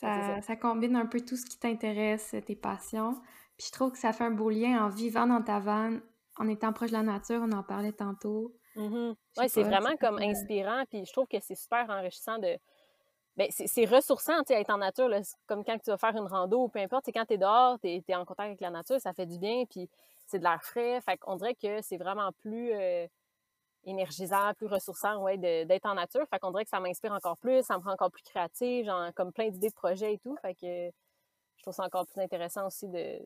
Ça, 0.00 0.40
ça. 0.40 0.56
combine 0.56 0.96
un 0.96 1.06
peu 1.06 1.20
tout 1.20 1.36
ce 1.36 1.44
qui 1.44 1.58
t'intéresse, 1.58 2.34
tes 2.46 2.56
passions. 2.56 3.20
Puis 3.56 3.66
je 3.66 3.72
trouve 3.72 3.92
que 3.92 3.98
ça 3.98 4.12
fait 4.12 4.24
un 4.24 4.30
beau 4.30 4.50
lien 4.50 4.84
en 4.84 4.88
vivant 4.88 5.26
dans 5.26 5.42
ta 5.42 5.58
vanne, 5.58 6.00
en 6.38 6.48
étant 6.48 6.72
proche 6.72 6.90
de 6.90 6.96
la 6.96 7.02
nature, 7.02 7.40
on 7.42 7.52
en 7.52 7.62
parlait 7.62 7.92
tantôt. 7.92 8.54
Mmh 8.76 9.12
oui, 9.38 9.48
c'est 9.48 9.64
vraiment 9.64 9.96
comme 10.00 10.18
inspirant, 10.18 10.84
puis 10.88 11.04
je 11.04 11.12
trouve 11.12 11.26
que 11.26 11.38
c'est 11.40 11.56
super 11.56 11.88
enrichissant 11.90 12.38
de. 12.38 12.56
Ben, 13.36 13.48
c'est 13.50 13.84
ressourçant, 13.84 14.38
tu 14.38 14.48
sais, 14.48 14.60
être 14.60 14.70
en 14.70 14.78
nature, 14.78 15.08
comme 15.46 15.64
quand 15.64 15.78
tu 15.78 15.90
vas 15.90 15.96
faire 15.96 16.16
une 16.16 16.26
rando 16.26 16.64
ou 16.64 16.68
peu 16.68 16.80
importe, 16.80 17.06
quand 17.14 17.24
tu 17.24 17.34
es 17.34 17.38
dehors, 17.38 17.78
tu 17.80 17.88
es, 17.88 18.14
en 18.14 18.24
contact 18.24 18.48
avec 18.48 18.60
la 18.60 18.70
nature, 18.70 19.00
ça 19.00 19.12
fait 19.12 19.26
du 19.26 19.38
bien, 19.38 19.64
puis 19.64 19.88
c'est 20.26 20.40
de 20.40 20.44
l'air 20.44 20.60
frais. 20.62 21.00
Fait 21.02 21.16
qu'on 21.18 21.36
dirait 21.36 21.54
que 21.54 21.80
c'est 21.82 21.98
vraiment 21.98 22.32
plus 22.32 22.72
euh, 22.72 23.06
énergisant, 23.84 24.52
plus 24.56 24.66
ressourçant, 24.66 25.22
ouais, 25.22 25.38
d'être 25.38 25.86
en 25.86 25.94
nature. 25.94 26.24
Fait 26.30 26.38
qu'on 26.38 26.50
dirait 26.50 26.64
que 26.64 26.70
ça 26.70 26.80
m'inspire 26.80 27.12
encore 27.12 27.38
plus, 27.38 27.62
ça 27.62 27.78
me 27.78 27.82
rend 27.82 27.92
encore 27.92 28.10
plus 28.10 28.22
créative, 28.22 28.86
genre, 28.86 29.12
comme 29.14 29.32
plein 29.32 29.48
d'idées 29.48 29.68
de 29.68 29.74
projets 29.74 30.14
et 30.14 30.18
tout. 30.18 30.36
Fait 30.42 30.54
que 30.54 30.90
je 31.56 31.62
trouve 31.62 31.74
ça 31.74 31.84
encore 31.84 32.06
plus 32.06 32.20
intéressant 32.20 32.66
aussi 32.66 32.88
de, 32.88 33.18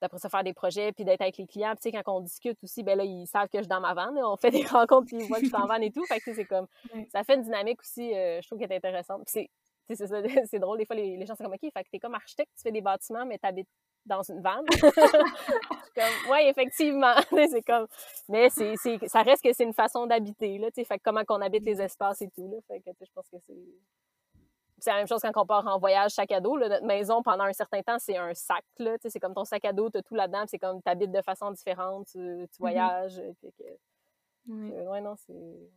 d'après 0.00 0.18
ça 0.18 0.28
faire 0.28 0.44
des 0.44 0.52
projets 0.52 0.92
puis 0.92 1.04
d'être 1.04 1.22
avec 1.22 1.38
les 1.38 1.46
clients 1.46 1.72
puis 1.74 1.90
tu 1.90 1.96
sais 1.96 2.02
quand 2.02 2.16
on 2.16 2.20
discute 2.20 2.58
aussi 2.62 2.82
ben 2.82 2.98
là 2.98 3.04
ils 3.04 3.26
savent 3.26 3.48
que 3.48 3.58
je 3.58 3.62
suis 3.62 3.68
dans 3.68 3.80
ma 3.80 3.94
vanne 3.94 4.18
on 4.18 4.36
fait 4.36 4.50
des 4.50 4.62
rencontres 4.66 5.06
puis 5.06 5.16
ils 5.18 5.26
voient 5.26 5.38
que 5.38 5.44
je 5.44 5.48
suis 5.48 5.56
en 5.56 5.66
vanne 5.66 5.82
et 5.82 5.90
tout 5.90 6.04
fait 6.06 6.20
que 6.20 6.34
c'est 6.34 6.44
comme 6.44 6.66
ça 7.12 7.24
fait 7.24 7.34
une 7.34 7.42
dynamique 7.42 7.80
aussi 7.80 8.14
euh, 8.14 8.40
je 8.42 8.46
trouve 8.46 8.58
qu'elle 8.58 8.72
est 8.72 8.76
intéressante 8.76 9.22
puis 9.24 9.48
c'est 9.48 9.50
c'est 10.50 10.58
drôle 10.58 10.78
des 10.78 10.84
fois 10.84 10.96
les, 10.96 11.24
gens 11.26 11.36
sont 11.36 11.44
comme 11.44 11.54
ok 11.54 11.72
fait 11.72 11.84
que 11.84 11.90
t'es 11.90 11.98
comme 11.98 12.14
architecte 12.14 12.50
tu 12.56 12.62
fais 12.62 12.72
des 12.72 12.80
bâtiments 12.80 13.24
mais 13.24 13.38
t'habites 13.38 13.68
dans 14.06 14.22
une 14.22 14.40
vanne 14.40 14.64
comme 15.94 16.30
ouais 16.30 16.48
effectivement 16.48 17.14
c'est 17.30 17.62
comme 17.62 17.86
mais 18.28 18.48
c'est 18.50 18.74
ça 19.06 19.22
reste 19.22 19.42
que 19.42 19.52
c'est 19.52 19.64
une 19.64 19.74
façon 19.74 20.06
d'habiter 20.06 20.58
là 20.58 20.70
tu 20.70 20.84
sais 20.84 20.98
que 20.98 21.02
comment 21.04 21.24
qu'on 21.24 21.42
habite 21.42 21.64
les 21.64 21.80
espaces 21.82 22.22
et 22.22 22.28
tout 22.30 22.48
là 22.48 22.58
fait 22.68 22.80
que 22.80 22.90
je 23.04 23.12
pense 23.12 23.28
que 23.28 23.36
c'est 23.46 23.54
c'est 24.78 24.90
la 24.90 24.96
même 24.98 25.06
chose 25.06 25.20
quand 25.22 25.42
on 25.42 25.46
part 25.46 25.66
en 25.66 25.78
voyage 25.78 26.12
sac 26.12 26.30
à 26.32 26.40
dos. 26.40 26.58
Notre 26.58 26.84
maison, 26.84 27.22
pendant 27.22 27.44
un 27.44 27.52
certain 27.52 27.82
temps, 27.82 27.98
c'est 27.98 28.16
un 28.16 28.34
sac. 28.34 28.64
C'est 29.00 29.20
comme 29.20 29.34
ton 29.34 29.44
sac 29.44 29.64
à 29.64 29.72
dos, 29.72 29.90
tu 29.90 29.98
as 29.98 30.02
tout 30.02 30.14
là-dedans. 30.14 30.44
C'est 30.46 30.58
comme 30.58 30.82
tu 30.82 30.90
habites 30.90 31.12
de 31.12 31.22
façon 31.22 31.50
différente, 31.50 32.08
tu, 32.08 32.18
mm-hmm. 32.18 32.48
voyages. 32.58 33.20
ouais, 34.48 35.00
non, 35.00 35.14
c'est... 35.16 35.70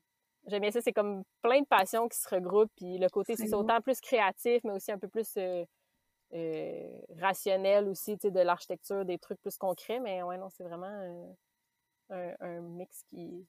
J'aime 0.47 0.61
bien 0.61 0.71
ça. 0.71 0.81
C'est 0.81 0.93
comme 0.93 1.23
plein 1.41 1.61
de 1.61 1.65
passions 1.65 2.07
qui 2.07 2.17
se 2.17 2.27
regroupent. 2.29 2.71
Puis 2.75 2.97
le 2.97 3.09
côté, 3.09 3.35
c'est 3.35 3.53
autant 3.53 3.79
plus 3.81 3.99
créatif, 4.01 4.61
mais 4.63 4.73
aussi 4.73 4.91
un 4.91 4.99
peu 4.99 5.07
plus 5.07 5.33
euh, 5.37 5.63
euh, 6.33 7.01
rationnel 7.19 7.87
aussi, 7.87 8.15
de 8.17 8.39
l'architecture, 8.39 9.05
des 9.05 9.17
trucs 9.17 9.41
plus 9.41 9.57
concrets. 9.57 9.99
Mais 9.99 10.23
ouais, 10.23 10.37
non, 10.37 10.49
c'est 10.49 10.63
vraiment 10.63 11.33
euh, 12.11 12.33
un 12.39 12.61
mix 12.61 13.03
qui, 13.03 13.47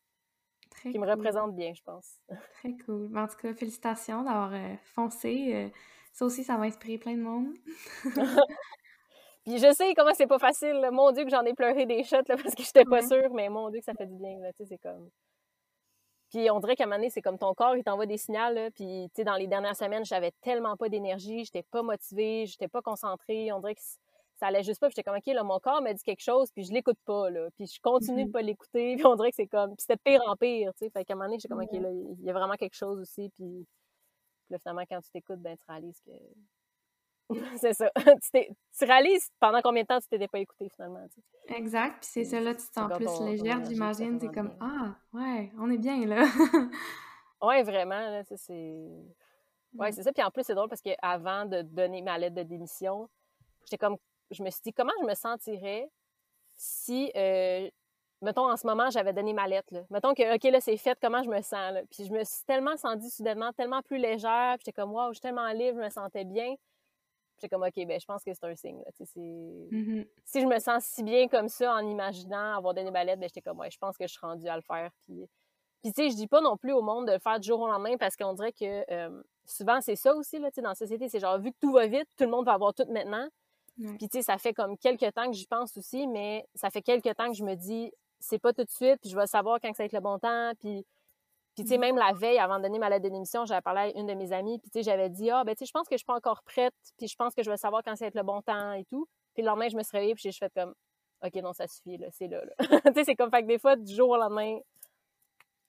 qui 0.83 0.99
me 0.99 1.09
représente 1.09 1.55
bien, 1.55 1.73
je 1.75 1.83
pense. 1.83 2.19
Très 2.55 2.77
cool. 2.85 3.09
Ben, 3.09 3.25
en 3.25 3.29
tout 3.29 3.37
cas, 3.37 3.55
félicitations 3.55 4.23
d'avoir 4.23 4.53
euh, 4.55 4.75
foncé. 4.95 5.71
Ça 6.13 6.25
aussi, 6.25 6.43
ça 6.43 6.57
va 6.57 6.65
inspirer 6.65 6.99
plein 6.99 7.15
de 7.15 7.23
monde. 7.23 7.55
Puis 9.45 9.59
je 9.59 9.73
sais 9.73 9.95
comment 9.95 10.13
c'est 10.13 10.27
pas 10.27 10.39
facile. 10.39 10.89
Mon 10.93 11.13
Dieu, 11.13 11.25
que 11.25 11.31
j'en 11.31 11.45
ai 11.45 11.55
pleuré 11.55 11.87
des 11.87 12.03
shots 12.05 12.17
là, 12.29 12.37
parce 12.37 12.55
que 12.55 12.63
j'étais 12.63 12.85
pas 12.85 13.01
sûre, 13.03 13.33
mais 13.33 13.49
mon 13.49 13.71
Dieu, 13.71 13.79
que 13.79 13.85
ça 13.85 13.95
fait 13.95 14.07
du 14.07 14.17
bien. 14.17 14.39
c'est 14.55 14.79
comme. 14.79 15.09
Puis 16.31 16.49
on 16.51 16.61
dirait 16.61 16.77
qu'à 16.77 16.85
un 16.85 16.87
moment 16.87 16.99
donné, 16.99 17.11
c'est 17.11 17.23
comme 17.23 17.39
ton 17.39 17.55
corps, 17.55 17.77
il 17.77 17.83
t'envoie 17.83 18.07
des 18.07 18.17
signaux. 18.17 18.53
Là, 18.53 18.71
puis, 18.71 19.09
tu 19.15 19.17
sais, 19.17 19.25
dans 19.25 19.35
les 19.35 19.49
dernières 19.49 19.77
semaines, 19.77 20.05
j'avais 20.05 20.33
tellement 20.43 20.77
pas 20.77 20.89
d'énergie, 20.89 21.45
j'étais 21.45 21.65
pas 21.65 21.83
motivée, 21.83 22.47
j'étais 22.47 22.69
pas 22.69 22.83
concentrée. 22.83 23.53
On 23.53 23.59
dirait 23.59 23.75
que 23.75 23.81
ça 24.37 24.47
allait 24.47 24.63
juste 24.63 24.81
pas. 24.81 24.87
Puis 24.87 24.95
j'étais 24.97 25.11
comme, 25.11 25.19
OK, 25.19 25.27
là, 25.27 25.43
mon 25.43 25.59
corps 25.59 25.83
m'a 25.83 25.93
dit 25.93 26.03
quelque 26.05 26.23
chose, 26.23 26.51
puis 26.53 26.65
je 26.65 26.73
l'écoute 26.73 26.99
pas, 27.05 27.31
là. 27.31 27.49
Puis 27.57 27.67
je 27.67 27.81
continue 27.83 28.25
de 28.25 28.29
mm-hmm. 28.29 28.33
pas 28.33 28.43
l'écouter, 28.43 28.97
puis 28.97 29.07
on 29.07 29.17
dirait 29.17 29.31
que 29.31 29.37
c'est 29.37 29.49
comme... 29.49 29.71
Puis 29.77 29.87
c'était 29.87 29.97
pire 29.97 30.23
en 30.27 30.37
pire, 30.37 30.73
tu 30.75 30.85
sais. 30.85 30.91
Fait 30.91 31.05
qu'à 31.05 31.15
un 31.15 31.17
moment 31.17 31.27
donné, 31.27 31.39
j'étais 31.39 31.49
comme, 31.49 31.63
OK, 31.63 31.73
là, 31.73 31.91
il 31.91 32.25
y 32.25 32.31
a 32.31 32.33
vraiment 32.33 32.55
quelque 32.55 32.77
chose 32.77 33.01
aussi, 33.01 33.29
puis... 33.31 33.67
là, 34.51 34.59
finalement, 34.59 34.85
quand 34.89 35.01
tu 35.01 35.11
t'écoutes, 35.11 35.41
ben, 35.41 35.57
tu 35.57 35.65
réalises 35.69 36.01
que... 36.01 36.13
c'est 37.61 37.73
ça. 37.73 37.91
tu, 38.33 38.85
réalises 38.85 39.31
pendant 39.39 39.61
combien 39.63 39.83
de 39.83 39.87
temps 39.87 40.01
tu 40.01 40.09
t'étais 40.09 40.29
pas 40.29 40.39
écouté, 40.39 40.69
finalement, 40.69 41.05
Exact. 41.49 42.01
Puis 42.01 42.11
c'est 42.13 42.25
ça, 42.25 42.41
là, 42.41 42.55
tu 42.55 42.67
te 42.67 42.73
sens 42.73 42.93
plus 42.97 43.21
légère, 43.21 43.65
j'imagine. 43.65 44.19
C'est 44.21 44.33
comme, 44.33 44.55
ah, 44.61 44.95
ouais, 45.13 45.53
on 45.59 45.71
est 45.71 45.79
bien, 45.79 46.07
là. 46.07 46.25
ouais, 47.43 47.63
vraiment, 47.63 48.01
là, 48.01 48.23
c'est... 48.25 48.89
Ouais, 49.75 49.93
c'est 49.93 50.03
ça. 50.03 50.13
Puis 50.13 50.23
en 50.23 50.31
plus, 50.31 50.43
c'est 50.45 50.55
drôle 50.55 50.69
parce 50.69 50.83
qu'avant 50.83 51.45
de 51.47 51.63
donner 51.63 52.03
ma 52.03 52.19
lettre 52.19 52.35
de 52.35 52.43
démission, 52.43 53.09
j'étais 53.65 53.79
comme 53.79 53.97
je 54.31 54.43
me 54.43 54.51
suis 54.51 54.63
dit, 54.63 54.73
comment 54.73 54.93
je 55.01 55.07
me 55.07 55.15
sentirais 55.15 55.89
si, 56.55 57.11
euh, 57.17 57.69
mettons, 58.21 58.51
en 58.51 58.57
ce 58.57 58.67
moment, 58.67 58.91
j'avais 58.91 59.13
donné 59.13 59.33
ma 59.33 59.49
lettre. 59.49 59.73
Là. 59.73 59.81
Mettons 59.91 60.15
que, 60.15 60.35
OK, 60.35 60.45
là, 60.45 60.61
c'est 60.61 60.77
fait, 60.77 60.99
comment 61.01 61.23
je 61.23 61.31
me 61.31 61.41
sens? 61.41 61.73
Là? 61.73 61.81
Puis 61.91 62.05
je 62.07 62.13
me 62.13 62.23
suis 62.23 62.45
tellement 62.47 62.77
sentie 62.77 63.11
soudainement, 63.11 63.53
tellement 63.53 63.83
plus 63.83 63.99
légère. 63.99 64.57
Puis 64.57 64.67
j'étais 64.67 64.81
comme, 64.81 64.93
wow, 64.93 65.09
je 65.09 65.15
suis 65.15 65.21
tellement 65.21 65.51
libre, 65.53 65.79
je 65.79 65.85
me 65.85 65.91
sentais 65.91 66.25
bien. 66.25 66.55
J'étais 67.41 67.49
comme, 67.49 67.63
OK, 67.63 67.87
ben 67.87 67.99
je 67.99 68.05
pense 68.05 68.23
que 68.23 68.35
c'est 68.35 68.45
un 68.45 68.55
signe. 68.55 68.83
Là, 68.85 68.91
mm-hmm. 68.93 70.07
Si 70.25 70.41
je 70.41 70.47
me 70.47 70.59
sens 70.59 70.85
si 70.85 71.03
bien 71.03 71.27
comme 71.27 71.49
ça 71.49 71.75
en 71.75 71.87
imaginant 71.87 72.55
avoir 72.57 72.75
donné 72.75 72.91
ma 72.91 73.03
lettre, 73.03 73.21
ben 73.21 73.29
j'étais 73.29 73.41
comme, 73.41 73.59
ouais, 73.61 73.71
je 73.71 73.79
pense 73.79 73.97
que 73.97 74.07
je 74.07 74.13
suis 74.13 74.21
rendue 74.21 74.49
à 74.49 74.57
le 74.57 74.63
faire. 74.63 74.91
Puis, 75.03 75.27
puis 75.83 75.93
tu 75.93 76.03
sais, 76.03 76.11
je 76.11 76.17
dis 76.17 76.27
pas 76.27 76.43
non 76.43 76.59
plus 76.59 76.73
au 76.73 76.83
monde 76.83 77.07
de 77.07 77.13
le 77.13 77.19
faire 77.19 77.41
du 77.41 77.49
jour 77.49 77.61
au 77.61 77.67
lendemain 77.67 77.97
parce 77.97 78.15
qu'on 78.15 78.35
dirait 78.35 78.53
que 78.53 78.85
euh, 78.93 79.23
souvent, 79.47 79.81
c'est 79.81 79.97
ça 79.97 80.15
aussi, 80.15 80.39
là, 80.39 80.51
dans 80.55 80.69
la 80.69 80.75
société. 80.75 81.09
C'est 81.09 81.21
genre, 81.21 81.39
vu 81.39 81.53
que 81.53 81.57
tout 81.61 81.73
va 81.73 81.87
vite, 81.87 82.09
tout 82.19 82.25
le 82.25 82.31
monde 82.31 82.45
va 82.45 82.53
avoir 82.53 82.75
tout 82.75 82.87
maintenant. 82.91 83.27
Puis, 83.99 84.11
tu 84.11 84.19
sais, 84.19 84.23
ça 84.23 84.37
fait 84.37 84.53
comme 84.53 84.77
quelques 84.77 85.15
temps 85.15 85.27
que 85.31 85.33
j'y 85.33 85.47
pense 85.47 85.75
aussi, 85.79 86.07
mais 86.07 86.47
ça 86.55 86.69
fait 86.69 86.83
quelques 86.83 87.17
temps 87.17 87.29
que 87.29 87.37
je 87.37 87.45
me 87.45 87.55
dis, 87.55 87.91
c'est 88.19 88.39
pas 88.39 88.53
tout 88.53 88.65
de 88.65 88.69
suite, 88.69 89.01
puis 89.01 89.09
je 89.09 89.17
vais 89.17 89.27
savoir 89.27 89.59
quand 89.59 89.73
ça 89.73 89.83
va 89.83 89.87
être 89.87 89.95
le 89.95 90.01
bon 90.01 90.19
temps. 90.19 90.53
Puis, 90.61 90.85
puis 91.55 91.65
tu 91.65 91.71
sais, 91.71 91.79
même 91.79 91.97
la 91.97 92.13
veille, 92.13 92.39
avant 92.39 92.59
de 92.59 92.63
donner 92.63 92.79
ma 92.79 92.89
lettre 92.89 93.05
de 93.05 93.09
démission, 93.09 93.45
j'avais 93.45 93.61
parlé 93.61 93.81
à 93.81 93.99
une 93.99 94.07
de 94.07 94.15
mes 94.15 94.33
amies, 94.33 94.59
puis 94.59 94.71
tu 94.71 94.79
sais, 94.79 94.83
j'avais 94.83 95.11
dit, 95.11 95.31
ah, 95.31 95.45
ben, 95.45 95.55
tu 95.55 95.61
sais, 95.61 95.67
je 95.67 95.73
pense 95.73 95.89
que 95.89 95.95
je 95.95 95.99
suis 95.99 96.07
pas 96.07 96.15
encore 96.15 96.43
prête, 96.45 96.75
puis 96.97 97.09
je 97.09 97.17
pense 97.17 97.35
que 97.35 97.43
je 97.43 97.51
vais 97.51 97.57
savoir 97.57 97.83
quand 97.83 97.97
ça 97.97 98.05
va 98.05 98.09
être 98.09 98.15
le 98.15 98.23
bon 98.23 98.41
temps 98.43 98.73
et 98.73 98.85
tout. 98.85 99.07
Puis 99.35 99.43
le 99.43 99.49
lendemain, 99.49 99.69
je 99.69 99.77
me 99.77 99.83
suis 99.83 99.97
réveillée, 99.97 100.15
puis 100.15 100.23
j'ai 100.23 100.33
fait 100.33 100.53
comme, 100.55 100.75
OK, 101.23 101.35
non, 101.37 101.53
ça 101.53 101.67
suffit, 101.67 101.99
là, 101.99 102.09
c'est 102.13 102.29
là, 102.29 102.43
là. 102.45 102.53
tu 102.87 102.93
sais, 102.95 103.05
c'est 103.05 103.17
comme, 103.17 103.31
fait 103.31 103.43
que 103.43 103.49
des 103.49 103.59
fois, 103.59 103.77
du 103.77 103.95
jour 103.95 104.11
au 104.11 104.17
lendemain, 104.17 104.59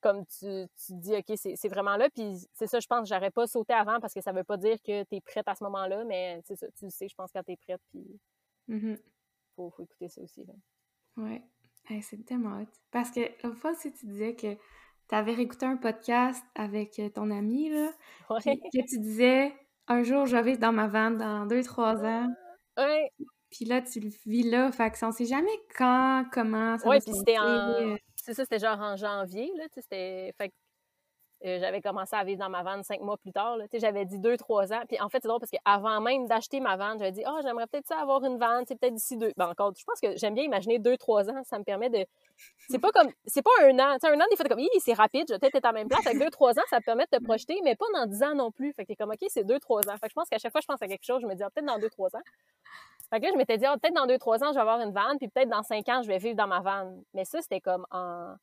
comme 0.02 0.26
tu, 0.26 0.68
tu 0.86 0.94
dis, 0.94 1.16
OK, 1.16 1.32
c'est 1.36 1.68
vraiment 1.68 1.96
là. 1.96 2.10
Puis 2.10 2.48
c'est 2.54 2.68
ça, 2.68 2.80
je 2.80 2.88
pense 2.88 3.08
que 3.08 3.14
j'aurais 3.14 3.32
pas 3.32 3.48
sauté 3.48 3.74
avant 3.74 4.00
parce 4.00 4.14
que 4.14 4.22
ça 4.22 4.32
veut 4.32 4.44
pas 4.44 4.58
dire 4.58 4.78
que 4.82 5.04
tu 5.04 5.16
es 5.16 5.22
prête 5.22 5.48
à 5.48 5.56
ce 5.56 5.64
moment-là, 5.64 6.04
mais 6.06 6.42
c'est 6.44 6.56
ça, 6.56 6.68
tu 6.72 6.86
le 6.86 6.92
sais, 6.92 7.08
je 7.08 7.16
pense, 7.16 7.32
quand 7.32 7.44
tu 7.44 7.52
es 7.52 7.58
prête. 7.58 7.82
Puis 7.92 8.20
mm-hmm. 8.70 8.98
faut, 9.56 9.70
faut, 9.70 9.84
écouter 9.84 10.10
ça 10.10 10.22
aussi. 10.22 10.44
Là. 10.44 10.54
Ouais, 11.18 11.44
c'est 12.02 12.26
tellement 12.26 12.62
hot. 12.62 12.68
Parce 12.90 13.12
que 13.12 13.20
l'autre 13.44 13.60
fois 13.60 13.72
aussi, 13.72 13.92
tu 13.92 14.06
disais 14.08 14.36
que 14.36 14.58
tu 15.12 15.18
avais 15.18 15.34
réécouté 15.34 15.66
un 15.66 15.76
podcast 15.76 16.42
avec 16.56 16.98
euh, 17.00 17.10
ton 17.10 17.32
ami, 17.32 17.70
là. 17.70 17.92
Ouais. 18.30 18.40
Que 18.42 18.88
tu 18.88 18.98
disais, 18.98 19.54
un 19.90 20.04
jour, 20.04 20.26
je 20.26 20.38
vais 20.38 20.56
dans 20.56 20.72
ma 20.72 20.88
vanne 20.88 21.18
dans 21.18 21.46
deux, 21.46 21.64
trois 21.64 22.02
ans. 22.06 22.30
Ouais. 22.78 23.12
Puis 23.52 23.66
là, 23.66 23.82
tu 23.82 24.00
le 24.00 24.10
vis 24.26 24.50
là. 24.50 24.72
Fait 24.72 24.90
que 24.90 25.06
on 25.06 25.12
sait 25.12 25.26
jamais 25.26 25.52
quand, 25.78 26.24
comment 26.32 26.78
ça 26.78 26.88
ouais, 26.88 27.00
puis 27.02 27.14
c'était 27.14 27.38
en... 27.38 27.98
C'est 28.16 28.34
ça, 28.34 28.46
c'était 28.46 28.60
genre 28.60 28.80
en 28.80 28.96
janvier, 28.96 29.52
là, 29.58 29.66
c'était... 29.74 30.34
Fait 30.38 30.54
euh, 31.44 31.60
j'avais 31.60 31.82
commencé 31.82 32.16
à 32.16 32.24
vivre 32.24 32.40
dans 32.40 32.50
ma 32.50 32.62
vanne 32.62 32.84
cinq 32.84 33.02
mois 33.02 33.18
plus 33.18 33.32
tard. 33.32 33.58
J'avais 33.74 34.06
dit 34.06 34.20
deux, 34.20 34.38
trois 34.38 34.72
ans. 34.74 34.82
Puis 34.88 35.00
en 35.02 35.10
fait, 35.10 35.20
c'est 35.22 35.28
drôle 35.28 35.40
parce 35.40 35.52
qu'avant 35.52 36.00
même 36.00 36.28
d'acheter 36.28 36.60
ma 36.60 36.78
vanne, 36.78 37.00
j'avais 37.00 37.12
dit, 37.12 37.24
oh, 37.28 37.40
j'aimerais 37.42 37.66
peut-être 37.68 37.88
ça 37.88 38.00
avoir 38.00 38.24
une 38.24 38.38
vanne, 38.38 38.64
c'est 38.68 38.80
peut-être 38.80 38.94
d'ici 38.94 39.18
deux. 39.18 39.34
Ben, 39.38 39.48
encore, 39.48 39.74
je 39.76 39.84
pense 39.84 40.00
que 40.00 40.16
j'aime 40.18 40.36
bien 40.36 40.44
imaginer 40.44 40.78
deux, 40.78 40.98
trois 40.98 41.30
ans. 41.30 41.42
Ça 41.44 41.58
me 41.58 41.64
permet 41.64 41.90
de. 41.90 42.06
C'est 42.70 42.80
pas 42.80 42.92
comme. 42.92 43.10
C'est 43.26 43.42
pas 43.42 43.52
un 43.64 43.80
an. 43.80 43.98
sais, 44.00 44.08
un 44.08 44.20
an, 44.20 44.26
des 44.30 44.36
fois, 44.36 44.46
t'es 44.46 44.50
comme, 44.50 44.64
c'est 44.80 44.94
rapide, 44.94 45.26
je 45.28 45.34
vais 45.34 45.40
peut-être 45.40 45.56
être 45.56 45.66
à 45.66 45.72
même 45.72 45.88
place. 45.88 46.06
Avec 46.06 46.20
deux, 46.20 46.30
trois 46.30 46.58
ans, 46.60 46.64
ça 46.70 46.80
te 46.80 46.86
permet 46.86 47.06
de 47.12 47.18
te 47.18 47.24
projeter, 47.24 47.60
mais 47.64 47.76
pas 47.76 47.86
dans 47.94 48.06
dix 48.06 48.22
ans 48.22 48.36
non 48.36 48.52
plus. 48.52 48.72
Fait 48.74 48.84
que 48.84 48.90
t'es 48.90 48.96
comme, 48.96 49.10
OK, 49.10 49.26
c'est 49.30 49.44
deux, 49.44 49.60
trois 49.60 49.82
ans. 49.90 49.94
Fait 49.94 50.08
que 50.08 50.10
je 50.10 50.16
pense 50.16 50.30
qu'à 50.30 50.38
chaque 50.38 50.52
fois, 50.52 50.62
je 50.62 50.68
pense 50.68 50.82
à 50.82 50.88
quelque 50.88 51.06
chose, 51.06 51.22
je 51.22 51.28
me 51.28 51.34
dis, 51.34 51.44
ah, 51.44 51.50
peut-être 51.50 51.68
dans 51.68 51.80
deux, 51.80 51.90
trois 51.90 52.16
ans. 52.16 52.22
Fait 53.10 53.20
que 53.20 53.26
là, 53.26 53.32
je 53.34 53.38
m'étais 53.38 53.58
dit, 53.58 53.66
ah, 53.66 53.76
peut-être 53.82 53.96
dans 53.96 54.06
deux, 54.06 54.20
trois 54.20 54.44
ans, 54.44 54.50
je 54.50 54.54
vais 54.54 54.62
avoir 54.62 54.80
une 54.80 54.94
vanne, 54.94 55.18
puis 55.18 55.28
peut-être 55.28 55.50
dans 55.50 55.64
cinq 55.64 55.90
ans, 55.90 56.02
je 56.04 56.08
vais 56.08 56.20
vivre 56.20 56.36
dans 56.36 56.48
ma 56.48 56.62
vanne. 56.62 57.04
Mais 57.14 57.26
ça, 57.26 57.42
c'était 57.42 57.62
comme 57.62 57.86
en 57.92 58.36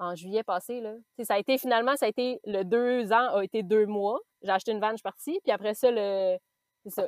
en 0.00 0.14
juillet 0.14 0.42
passé. 0.42 0.80
Là. 0.80 0.94
ça 1.22 1.34
a 1.34 1.38
été 1.38 1.58
finalement, 1.58 1.94
ça 1.94 2.06
a 2.06 2.08
été 2.08 2.40
le 2.44 2.64
deux 2.64 3.12
ans 3.12 3.36
a 3.36 3.44
été 3.44 3.62
deux 3.62 3.86
mois. 3.86 4.18
J'ai 4.42 4.50
acheté 4.50 4.72
une 4.72 4.80
vanne, 4.80 4.92
je 4.92 4.96
suis 4.96 5.02
partie. 5.02 5.38
Puis 5.42 5.52
après 5.52 5.74
ça, 5.74 5.90
le, 5.90 6.38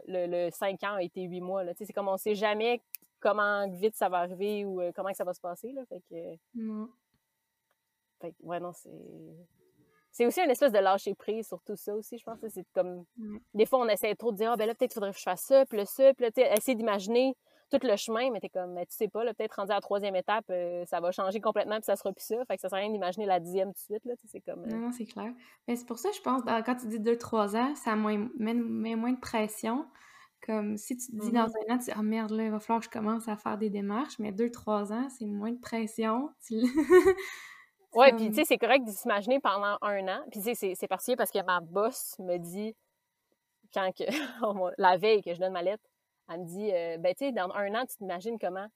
le, 0.07 0.51
cinq 0.51 0.83
ans 0.85 0.95
a 0.95 1.03
été 1.03 1.23
huit 1.23 1.41
mois. 1.41 1.65
Là. 1.65 1.73
C'est 1.75 1.93
comme 1.93 2.09
on 2.09 2.19
sait 2.19 2.35
jamais 2.35 2.83
comment 3.19 3.69
vite 3.71 3.97
ça 3.97 4.09
va 4.09 4.19
arriver 4.19 4.65
ou 4.65 4.81
euh, 4.81 4.93
comment 4.95 5.13
ça 5.15 5.25
va 5.25 5.33
se 5.33 5.41
passer. 5.41 5.73
Là. 5.73 5.83
Fait 5.87 6.03
que. 6.11 6.37
Fait 8.21 8.35
ouais, 8.41 8.61
non, 8.61 8.73
c'est. 8.73 8.91
C'est 10.15 10.27
aussi 10.27 10.43
une 10.43 10.51
espèce 10.51 10.73
de 10.73 10.79
lâcher 10.79 11.15
prise 11.15 11.47
sur 11.49 11.63
tout 11.63 11.75
ça 11.75 11.95
aussi, 11.95 12.19
je 12.19 12.25
pense. 12.25 12.39
C'est 12.49 12.67
comme. 12.75 13.07
Des 13.55 13.65
fois, 13.65 13.81
on 13.81 13.89
essaie 13.89 14.15
trop 14.15 14.31
de 14.31 14.37
dire, 14.37 14.53
ah, 14.53 14.57
ben 14.57 14.67
là, 14.67 14.75
peut-être 14.75 14.91
qu'il 14.91 14.97
faudrait 14.97 15.13
que 15.13 15.19
je 15.19 15.23
fasse 15.23 15.41
ça, 15.41 15.65
puis 15.65 15.79
le 15.79 15.87
ça, 15.87 16.13
puis 16.13 16.27
là, 16.27 16.55
essayer 16.55 16.75
d'imaginer 16.75 17.35
tout 17.73 17.87
le 17.87 17.97
chemin, 17.97 18.31
mais 18.31 18.41
t'es 18.41 18.49
comme, 18.49 18.73
mais 18.75 18.87
tu 18.87 18.95
sais 18.95 19.09
pas, 19.09 19.25
peut-être 19.25 19.55
rendu 19.55 19.73
à 19.73 19.77
la 19.77 19.81
troisième 19.81 20.15
étape, 20.15 20.45
euh, 20.51 20.85
ça 20.87 21.01
va 21.01 21.11
changer 21.11 21.41
complètement, 21.41 21.77
puis 21.77 21.85
ça 21.85 21.97
sera 21.97 22.13
plus 22.13 22.25
ça. 22.25 22.37
Fait 22.47 22.57
que 22.57 22.61
ça 22.61 22.69
sert 22.69 22.79
à 22.79 22.81
rien 22.81 22.91
d'imaginer 22.91 23.27
la 23.27 23.41
dixième 23.41 23.69
tout 23.69 23.81
de 23.81 23.95
suite, 23.95 24.05
là, 24.05 24.15
c'est 24.27 24.41
comme... 24.41 24.67
Non, 24.67 24.77
euh 24.77 24.79
non, 24.79 24.93
c'est 24.93 25.07
clair. 25.07 25.33
Mais 25.67 25.77
c'est 25.77 25.87
pour 25.87 25.99
ça, 25.99 26.11
je 26.15 26.21
pense, 26.21 26.43
quand 26.45 26.77
tu 26.77 26.89
dis 26.89 27.01
deux, 27.01 27.17
trois 27.17 27.57
ans, 27.57 27.75
ça 27.75 27.97
met, 27.97 28.19
moins 28.55 29.13
de 29.13 29.21
pression. 29.21 29.87
Comme 30.45 30.77
si 30.77 30.97
tu 30.97 31.13
te 31.13 31.17
dis 31.17 31.31
dans 31.31 31.47
mm-hmm. 31.47 31.71
un 31.71 31.75
an, 31.75 31.79
tu 31.79 31.85
dis, 31.85 31.93
ah 31.95 32.03
merde, 32.03 32.33
là, 32.33 32.45
il 32.45 32.51
va 32.51 32.59
falloir 32.59 32.81
que 32.81 32.87
je 32.87 32.91
commence 32.91 33.29
à 33.29 33.37
faire 33.37 33.57
des 33.57 33.71
démarches, 33.71 34.19
mais 34.19 34.33
deux, 34.33 34.51
trois 34.51 34.93
ans, 34.93 35.09
c'est 35.09 35.25
moins 35.25 35.53
de 35.53 35.61
pression. 35.61 36.31
Oui, 37.95 38.11
puis 38.17 38.29
tu 38.31 38.37
sais, 38.37 38.45
c'est 38.45 38.57
correct 38.57 38.87
de 38.87 38.91
s'imaginer 38.91 39.39
pendant 39.39 39.77
un 39.83 40.09
an. 40.09 40.23
Puis 40.31 40.41
tu 40.41 40.55
sais, 40.55 40.75
c'est 40.75 40.89
particulier 40.89 41.17
parce 41.17 41.31
que 41.31 41.43
ma 41.45 41.61
boss 41.61 42.17
me 42.19 42.39
dit, 42.39 42.75
quand 43.75 43.91
que, 43.93 44.05
la 44.79 44.97
veille 44.97 45.23
que 45.23 45.35
je 45.35 45.41
donne 45.41 45.53
ma 45.53 45.63
lettre, 45.63 45.85
elle 46.33 46.41
me 46.41 46.47
dit, 46.47 46.71
euh, 46.73 46.99
ben, 46.99 47.15
tu 47.15 47.27
sais, 47.27 47.33
dans 47.33 47.51
un 47.55 47.75
an, 47.75 47.85
tu 47.87 47.97
t'imagines 47.97 48.39
comment? 48.39 48.67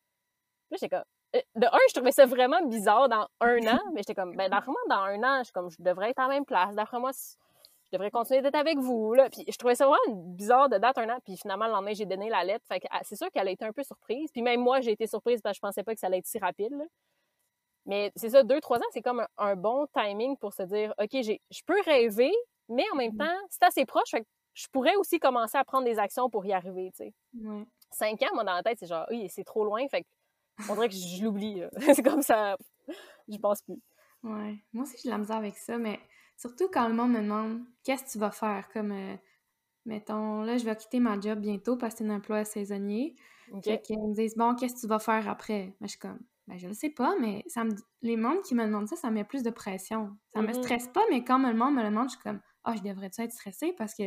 Là, 0.70 0.72
j'étais 0.72 0.88
comme, 0.88 1.04
euh, 1.36 1.40
de 1.54 1.66
un, 1.66 1.78
je 1.88 1.94
trouvais 1.94 2.12
ça 2.12 2.26
vraiment 2.26 2.62
bizarre 2.66 3.08
dans 3.08 3.26
un 3.40 3.58
an, 3.66 3.80
mais 3.92 4.00
j'étais 4.00 4.14
comme, 4.14 4.36
ben, 4.36 4.48
d'après 4.48 4.70
moi, 4.70 4.80
dans 4.88 5.02
un 5.02 5.22
an, 5.22 5.42
je, 5.44 5.52
comme, 5.52 5.70
je 5.70 5.76
devrais 5.80 6.10
être 6.10 6.20
en 6.20 6.28
même 6.28 6.44
place. 6.44 6.74
D'après 6.74 6.98
moi, 6.98 7.10
je 7.12 7.90
devrais 7.92 8.10
continuer 8.10 8.42
d'être 8.42 8.56
avec 8.56 8.78
vous, 8.78 9.14
là. 9.14 9.30
Puis 9.30 9.44
je 9.48 9.56
trouvais 9.56 9.74
ça 9.74 9.86
vraiment 9.86 10.20
bizarre 10.34 10.68
de 10.68 10.78
date 10.78 10.98
un 10.98 11.08
an. 11.08 11.18
Puis 11.24 11.36
finalement, 11.36 11.66
le 11.66 11.72
lendemain, 11.72 11.94
j'ai 11.94 12.06
donné 12.06 12.28
la 12.28 12.42
lettre. 12.44 12.64
Fait 12.66 12.80
que 12.80 12.86
ah, 12.90 13.00
c'est 13.02 13.16
sûr 13.16 13.30
qu'elle 13.30 13.48
a 13.48 13.50
été 13.50 13.64
un 13.64 13.72
peu 13.72 13.84
surprise. 13.84 14.30
Puis 14.32 14.42
même 14.42 14.60
moi, 14.60 14.80
j'ai 14.80 14.92
été 14.92 15.06
surprise 15.06 15.40
parce 15.40 15.54
que 15.54 15.56
je 15.56 15.60
pensais 15.60 15.82
pas 15.84 15.94
que 15.94 16.00
ça 16.00 16.08
allait 16.08 16.18
être 16.18 16.26
si 16.26 16.38
rapide, 16.38 16.74
Mais 17.86 18.12
c'est 18.16 18.30
ça, 18.30 18.42
deux, 18.42 18.60
trois 18.60 18.78
ans, 18.78 18.90
c'est 18.90 19.02
comme 19.02 19.24
un, 19.38 19.56
bon 19.56 19.86
timing 19.94 20.36
pour 20.36 20.52
se 20.52 20.62
dire, 20.64 20.92
OK, 20.98 21.12
je 21.12 21.62
peux 21.64 21.80
rêver, 21.84 22.32
mais 22.68 22.84
en 22.92 22.96
même 22.96 23.12
mmh 23.12 23.18
temps, 23.18 23.38
c'est 23.50 23.62
assez 23.62 23.84
proche. 23.84 24.10
Fait 24.10 24.22
que 24.22 24.26
je 24.56 24.66
pourrais 24.72 24.96
aussi 24.96 25.20
commencer 25.20 25.58
à 25.58 25.64
prendre 25.64 25.84
des 25.84 25.98
actions 25.98 26.30
pour 26.30 26.46
y 26.46 26.52
arriver, 26.52 26.90
tu 26.96 27.04
sais. 27.04 27.14
Cinq 27.90 28.22
ans, 28.22 28.34
moi, 28.34 28.42
dans 28.42 28.54
la 28.54 28.62
tête, 28.62 28.78
c'est 28.80 28.86
genre, 28.86 29.06
oui, 29.10 29.28
c'est 29.28 29.44
trop 29.44 29.64
loin, 29.64 29.86
fait 29.88 30.04
on 30.70 30.74
dirait 30.74 30.88
que 30.88 30.94
je 30.94 31.22
l'oublie, 31.22 31.62
c'est 31.94 32.02
comme 32.02 32.22
ça, 32.22 32.56
je 33.28 33.36
pense 33.36 33.60
plus. 33.60 33.78
Ouais. 34.22 34.56
Moi 34.72 34.84
aussi, 34.84 34.96
j'ai 35.02 35.10
de 35.10 35.12
la 35.12 35.18
misère 35.18 35.36
avec 35.36 35.56
ça, 35.58 35.76
mais 35.76 36.00
surtout 36.38 36.68
quand 36.72 36.88
le 36.88 36.94
monde 36.94 37.12
me 37.12 37.20
demande, 37.20 37.60
qu'est-ce 37.84 38.04
que 38.04 38.10
tu 38.12 38.18
vas 38.18 38.30
faire, 38.30 38.68
comme, 38.72 38.92
euh, 38.92 39.16
mettons, 39.84 40.40
là, 40.40 40.56
je 40.56 40.64
vais 40.64 40.74
quitter 40.74 40.98
ma 40.98 41.20
job 41.20 41.40
bientôt 41.40 41.76
parce 41.76 41.94
que 41.94 41.98
c'est 41.98 42.10
un 42.10 42.16
emploi 42.16 42.44
saisonnier. 42.44 43.14
Okay. 43.52 43.80
Fait 43.86 43.96
me 43.96 44.14
disent, 44.14 44.36
bon, 44.36 44.54
qu'est-ce 44.54 44.76
que 44.76 44.80
tu 44.80 44.86
vas 44.86 44.98
faire 44.98 45.28
après? 45.28 45.76
Mais 45.80 45.88
je 45.88 45.92
suis 45.92 46.00
comme, 46.00 46.18
ben, 46.46 46.58
je 46.58 46.66
ne 46.66 46.72
sais 46.72 46.90
pas, 46.90 47.14
mais 47.20 47.44
ça 47.46 47.64
me... 47.64 47.74
les 48.00 48.16
mondes 48.16 48.40
qui 48.42 48.54
me 48.54 48.64
demandent 48.64 48.88
ça, 48.88 48.96
ça 48.96 49.10
met 49.10 49.24
plus 49.24 49.42
de 49.42 49.50
pression. 49.50 50.16
Ça 50.32 50.40
me 50.40 50.48
mm-hmm. 50.48 50.62
stresse 50.62 50.88
pas, 50.88 51.02
mais 51.10 51.22
quand 51.22 51.38
le 51.38 51.54
monde 51.54 51.74
me 51.74 51.82
le 51.82 51.90
demande, 51.90 52.08
je 52.08 52.14
suis 52.14 52.22
comme, 52.22 52.40
ah, 52.64 52.72
oh, 52.72 52.78
je 52.78 52.88
devrais-tu 52.88 53.20
être 53.20 53.32
stressée? 53.32 53.74
Parce 53.76 53.94
que 53.94 54.04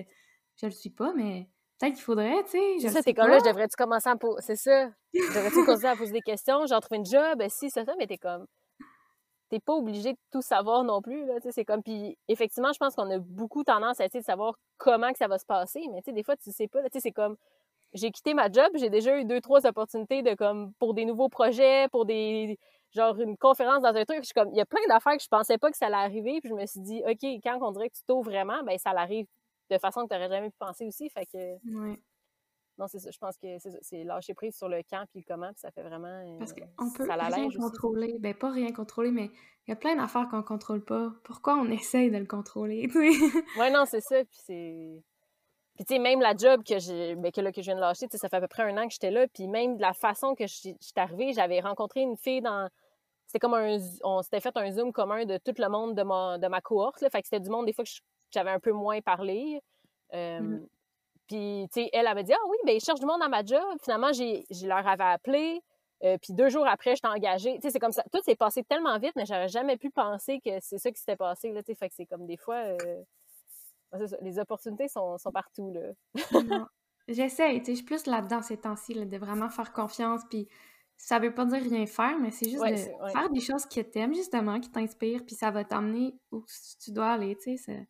je 0.61 0.65
le 0.65 0.71
suis 0.71 0.89
pas, 0.89 1.13
mais 1.15 1.47
peut-être 1.79 1.93
qu'il 1.93 2.03
faudrait, 2.03 2.43
tu 2.43 2.51
sais. 2.51 2.79
C'est 2.79 2.89
ça, 2.89 3.01
t'es 3.01 3.13
comme 3.13 3.29
là, 3.29 3.39
je 3.39 3.45
devrais-tu 3.45 3.75
commencer 3.75 4.09
à 4.09 4.15
poser. 4.15 4.41
C'est 4.41 4.55
ça. 4.55 4.89
Devrais-tu 5.13 5.65
commencer 5.65 5.85
à 5.85 5.95
poser 5.95 6.11
des 6.11 6.21
questions? 6.21 6.65
Genre, 6.65 6.81
trouver 6.81 6.97
une 6.97 7.05
job, 7.05 7.37
ben, 7.37 7.49
si, 7.49 7.69
c'est 7.69 7.85
ça, 7.85 7.93
mais 7.97 8.07
t'es 8.07 8.17
comme. 8.17 8.45
T'es 9.49 9.59
pas 9.59 9.73
obligé 9.73 10.13
de 10.13 10.17
tout 10.31 10.43
savoir 10.43 10.83
non 10.83 11.01
plus, 11.01 11.25
là, 11.25 11.35
tu 11.35 11.43
sais. 11.43 11.51
C'est 11.51 11.65
comme. 11.65 11.81
Puis, 11.81 12.17
effectivement, 12.27 12.71
je 12.73 12.77
pense 12.77 12.95
qu'on 12.95 13.09
a 13.09 13.19
beaucoup 13.19 13.63
tendance 13.63 13.99
à 13.99 14.05
essayer 14.05 14.19
de 14.19 14.25
savoir 14.25 14.55
comment 14.77 15.11
que 15.11 15.17
ça 15.17 15.27
va 15.27 15.39
se 15.39 15.45
passer, 15.45 15.81
mais 15.91 16.01
tu 16.01 16.05
sais, 16.05 16.13
des 16.13 16.23
fois, 16.23 16.35
tu 16.35 16.51
sais 16.51 16.67
pas, 16.67 16.81
tu 16.83 16.89
sais, 16.93 16.99
c'est 16.99 17.11
comme. 17.11 17.35
J'ai 17.93 18.11
quitté 18.11 18.35
ma 18.35 18.51
job, 18.51 18.67
j'ai 18.75 18.91
déjà 18.91 19.17
eu 19.17 19.25
deux, 19.25 19.41
trois 19.41 19.65
opportunités 19.65 20.21
de 20.21 20.35
comme 20.35 20.73
pour 20.77 20.93
des 20.93 21.05
nouveaux 21.05 21.29
projets, 21.29 21.87
pour 21.91 22.05
des 22.05 22.59
genre 22.91 23.19
une 23.19 23.35
conférence 23.35 23.81
dans 23.81 23.95
un 23.95 24.05
truc. 24.05 24.19
Je 24.19 24.25
suis 24.25 24.33
comme, 24.33 24.49
il 24.51 24.57
y 24.57 24.61
a 24.61 24.65
plein 24.65 24.81
d'affaires 24.87 25.17
que 25.17 25.23
je 25.23 25.27
pensais 25.27 25.57
pas 25.57 25.71
que 25.71 25.77
ça 25.77 25.87
allait 25.87 25.95
arriver. 25.95 26.39
Puis 26.39 26.49
je 26.49 26.53
me 26.53 26.65
suis 26.67 26.81
dit, 26.81 27.01
OK, 27.07 27.23
quand 27.43 27.57
on 27.61 27.71
dirait 27.71 27.89
que 27.89 27.95
tu 27.95 28.03
t'ouvres 28.07 28.29
vraiment, 28.29 28.61
ben 28.63 28.77
ça 28.77 28.93
l'arrive 28.93 29.25
de 29.69 29.77
façon 29.77 30.03
que 30.03 30.07
tu 30.07 30.13
n'aurais 30.13 30.29
jamais 30.29 30.49
pu 30.49 30.57
penser 30.57 30.85
aussi. 30.85 31.09
Fait 31.09 31.25
que. 31.25 31.59
Non, 32.79 32.87
c'est 32.87 32.99
ça. 32.99 33.11
Je 33.11 33.17
pense 33.17 33.37
que 33.37 33.47
c'est 33.81 34.05
lâcher 34.05 34.33
prise 34.33 34.55
sur 34.55 34.69
le 34.69 34.81
camp 34.83 35.05
puis 35.11 35.19
le 35.19 35.25
comment, 35.27 35.49
puis 35.51 35.59
ça 35.59 35.69
fait 35.69 35.83
vraiment. 35.83 36.07
Euh, 36.07 36.39
Parce 36.39 36.53
qu'on 36.53 36.91
peut 36.91 37.11
rien 37.11 37.49
contrôler. 37.49 38.15
Ben, 38.19 38.33
pas 38.33 38.51
rien 38.51 38.71
contrôler, 38.71 39.11
mais 39.11 39.29
il 39.67 39.71
y 39.71 39.73
a 39.73 39.75
plein 39.75 39.97
d'affaires 39.97 40.29
qu'on 40.29 40.43
contrôle 40.43 40.83
pas. 40.83 41.11
Pourquoi 41.25 41.55
on 41.55 41.69
essaye 41.71 42.09
de 42.09 42.17
le 42.17 42.25
contrôler, 42.25 42.87
Ouais, 43.57 43.69
non, 43.69 43.83
c'est 43.85 44.01
ça. 44.01 44.23
Puis 44.23 44.39
c'est. 44.45 45.03
Puis, 45.75 45.85
tu 45.85 45.93
sais, 45.93 45.99
même 45.99 46.19
la 46.19 46.35
job 46.35 46.61
que, 46.65 46.77
j'ai, 46.79 47.15
ben, 47.15 47.31
que, 47.31 47.39
là, 47.39 47.53
que 47.53 47.61
je 47.61 47.67
viens 47.67 47.75
de 47.75 47.79
lâcher, 47.81 48.07
ça 48.11 48.27
fait 48.27 48.35
à 48.35 48.41
peu 48.41 48.49
près 48.49 48.63
un 48.63 48.77
an 48.77 48.85
que 48.85 48.93
j'étais 48.93 49.11
là. 49.11 49.27
Puis, 49.27 49.47
même 49.47 49.77
de 49.77 49.81
la 49.81 49.93
façon 49.93 50.35
que 50.35 50.45
je 50.47 50.53
suis 50.53 50.75
arrivée, 50.95 51.33
j'avais 51.33 51.59
rencontré 51.59 52.01
une 52.01 52.15
fille 52.15 52.41
dans. 52.41 52.69
C'était 53.25 53.39
comme 53.39 53.55
un. 53.55 53.77
On 54.03 54.21
s'était 54.21 54.39
fait 54.39 54.55
un 54.55 54.71
Zoom 54.71 54.93
commun 54.93 55.25
de 55.25 55.37
tout 55.37 55.53
le 55.57 55.67
monde 55.67 55.95
de 55.95 56.03
ma, 56.03 56.37
de 56.37 56.47
ma 56.47 56.61
cohorte. 56.61 57.01
Là. 57.01 57.09
Fait 57.09 57.21
que 57.21 57.27
c'était 57.27 57.41
du 57.41 57.49
monde, 57.49 57.65
des 57.65 57.73
fois, 57.73 57.83
que 57.83 57.89
je 57.89 57.99
j'avais 58.31 58.51
un 58.51 58.59
peu 58.59 58.71
moins 58.71 59.01
parlé. 59.01 59.61
Mmh. 60.13 60.59
Puis, 61.27 61.67
tu 61.71 61.81
sais, 61.81 61.89
elle 61.93 62.07
avait 62.07 62.23
dit 62.23 62.33
Ah 62.33 62.47
oui, 62.49 62.57
ben, 62.65 62.75
ils 62.75 62.83
cherchent 62.83 62.99
du 62.99 63.05
monde 63.05 63.19
dans 63.19 63.29
ma 63.29 63.43
job. 63.43 63.61
Finalement, 63.83 64.11
j'ai, 64.11 64.45
leur 64.63 64.87
avais 64.87 65.03
appelé. 65.03 65.61
puis 66.01 66.33
deux 66.33 66.49
jours 66.49 66.67
après, 66.67 66.95
j'étais 66.95 67.07
engagée. 67.07 67.55
Tu 67.55 67.61
sais, 67.61 67.69
c'est 67.71 67.79
comme 67.79 67.91
ça. 67.91 68.03
Tout 68.11 68.21
s'est 68.23 68.35
passé 68.35 68.63
tellement 68.63 68.97
vite, 68.97 69.13
mais 69.15 69.25
j'aurais 69.25 69.47
jamais 69.47 69.77
pu 69.77 69.91
penser 69.91 70.39
que 70.43 70.51
c'est 70.61 70.79
ça 70.79 70.91
qui 70.91 70.99
s'était 70.99 71.15
passé. 71.15 71.51
Là, 71.51 71.61
tu 71.61 71.71
sais, 71.71 71.75
fait 71.75 71.89
que 71.89 71.95
c'est 71.95 72.05
comme 72.05 72.25
des 72.25 72.37
fois. 72.37 72.63
les 74.21 74.39
opportunités 74.39 74.87
sont, 74.87 75.17
partout. 75.33 75.71
Là. 75.71 76.67
J'essaie, 77.07 77.57
tu 77.59 77.65
sais, 77.65 77.71
je 77.71 77.77
suis 77.77 77.85
plus 77.85 78.05
là-dedans 78.05 78.41
ces 78.41 78.57
temps-ci, 78.57 78.93
de 78.93 79.17
vraiment 79.17 79.49
faire 79.49 79.73
confiance. 79.73 80.21
Puis 80.29 80.47
ça 80.99 81.17
veut 81.17 81.33
pas 81.33 81.45
dire 81.45 81.61
rien 81.61 81.85
faire, 81.85 82.19
mais 82.19 82.29
c'est 82.29 82.49
juste 82.49 82.63
de 82.63 83.09
faire 83.11 83.29
des 83.29 83.39
choses 83.39 83.65
que 83.65 83.81
t'aimes, 83.81 84.13
justement, 84.13 84.59
qui 84.59 84.69
t'inspirent, 84.69 85.25
puis 85.25 85.33
ça 85.33 85.49
va 85.49 85.63
t'emmener 85.63 86.13
où 86.31 86.43
tu 86.83 86.91
dois 86.91 87.11
aller, 87.11 87.35
tu 87.37 87.57
sais. 87.57 87.87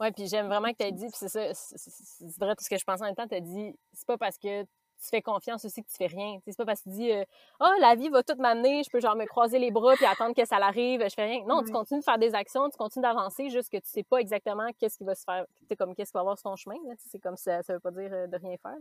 Oui, 0.00 0.10
puis 0.12 0.26
j'aime 0.26 0.46
vraiment 0.46 0.70
que 0.72 0.78
tu 0.78 0.84
aies 0.84 0.92
dit, 0.92 1.06
puis 1.06 1.16
c'est 1.16 1.28
ça, 1.28 1.40
c'est 1.52 2.38
vrai 2.38 2.54
tout 2.56 2.64
ce 2.64 2.70
que 2.70 2.78
je 2.78 2.84
pense 2.84 3.00
en 3.02 3.04
même 3.04 3.14
temps, 3.14 3.28
tu 3.28 3.34
as 3.34 3.40
dit, 3.40 3.74
c'est 3.92 4.06
pas 4.06 4.16
parce 4.16 4.38
que 4.38 4.62
tu 5.00 5.08
fais 5.08 5.22
confiance 5.22 5.64
aussi 5.64 5.82
que 5.82 5.88
tu 5.88 5.96
fais 5.96 6.06
rien. 6.06 6.38
C'est 6.46 6.56
pas 6.56 6.66
parce 6.66 6.82
que 6.82 6.90
tu 6.90 6.96
dis, 6.96 7.10
euh, 7.10 7.24
oh, 7.60 7.68
la 7.80 7.94
vie 7.94 8.08
va 8.10 8.22
tout 8.22 8.36
m'amener, 8.38 8.82
je 8.82 8.90
peux 8.90 9.00
genre 9.00 9.16
me 9.16 9.24
croiser 9.24 9.58
les 9.58 9.70
bras 9.70 9.94
puis 9.94 10.04
attendre 10.04 10.34
que 10.34 10.44
ça 10.44 10.58
l'arrive, 10.58 11.02
je 11.02 11.14
fais 11.14 11.24
rien. 11.24 11.42
Non, 11.46 11.62
tu 11.62 11.72
continues 11.72 12.00
de 12.00 12.04
faire 12.04 12.18
des 12.18 12.34
actions, 12.34 12.68
tu 12.68 12.76
continues 12.76 13.02
d'avancer, 13.02 13.48
juste 13.48 13.70
que 13.70 13.78
tu 13.78 13.88
sais 13.88 14.02
pas 14.02 14.18
exactement 14.18 14.68
qu'est-ce 14.78 14.98
qui 14.98 15.04
va 15.04 15.14
se 15.14 15.24
faire, 15.24 15.46
tu 15.68 15.76
comme 15.76 15.94
qu'est-ce 15.94 16.10
qui 16.10 16.14
va 16.14 16.20
avoir 16.20 16.38
sur 16.38 16.50
ton 16.50 16.56
chemin. 16.56 16.76
C'est 16.98 17.18
comme 17.18 17.36
ça, 17.36 17.62
ça 17.62 17.72
veut 17.72 17.80
pas 17.80 17.90
dire 17.90 18.10
euh, 18.12 18.26
de 18.26 18.36
rien 18.36 18.56
faire. 18.58 18.76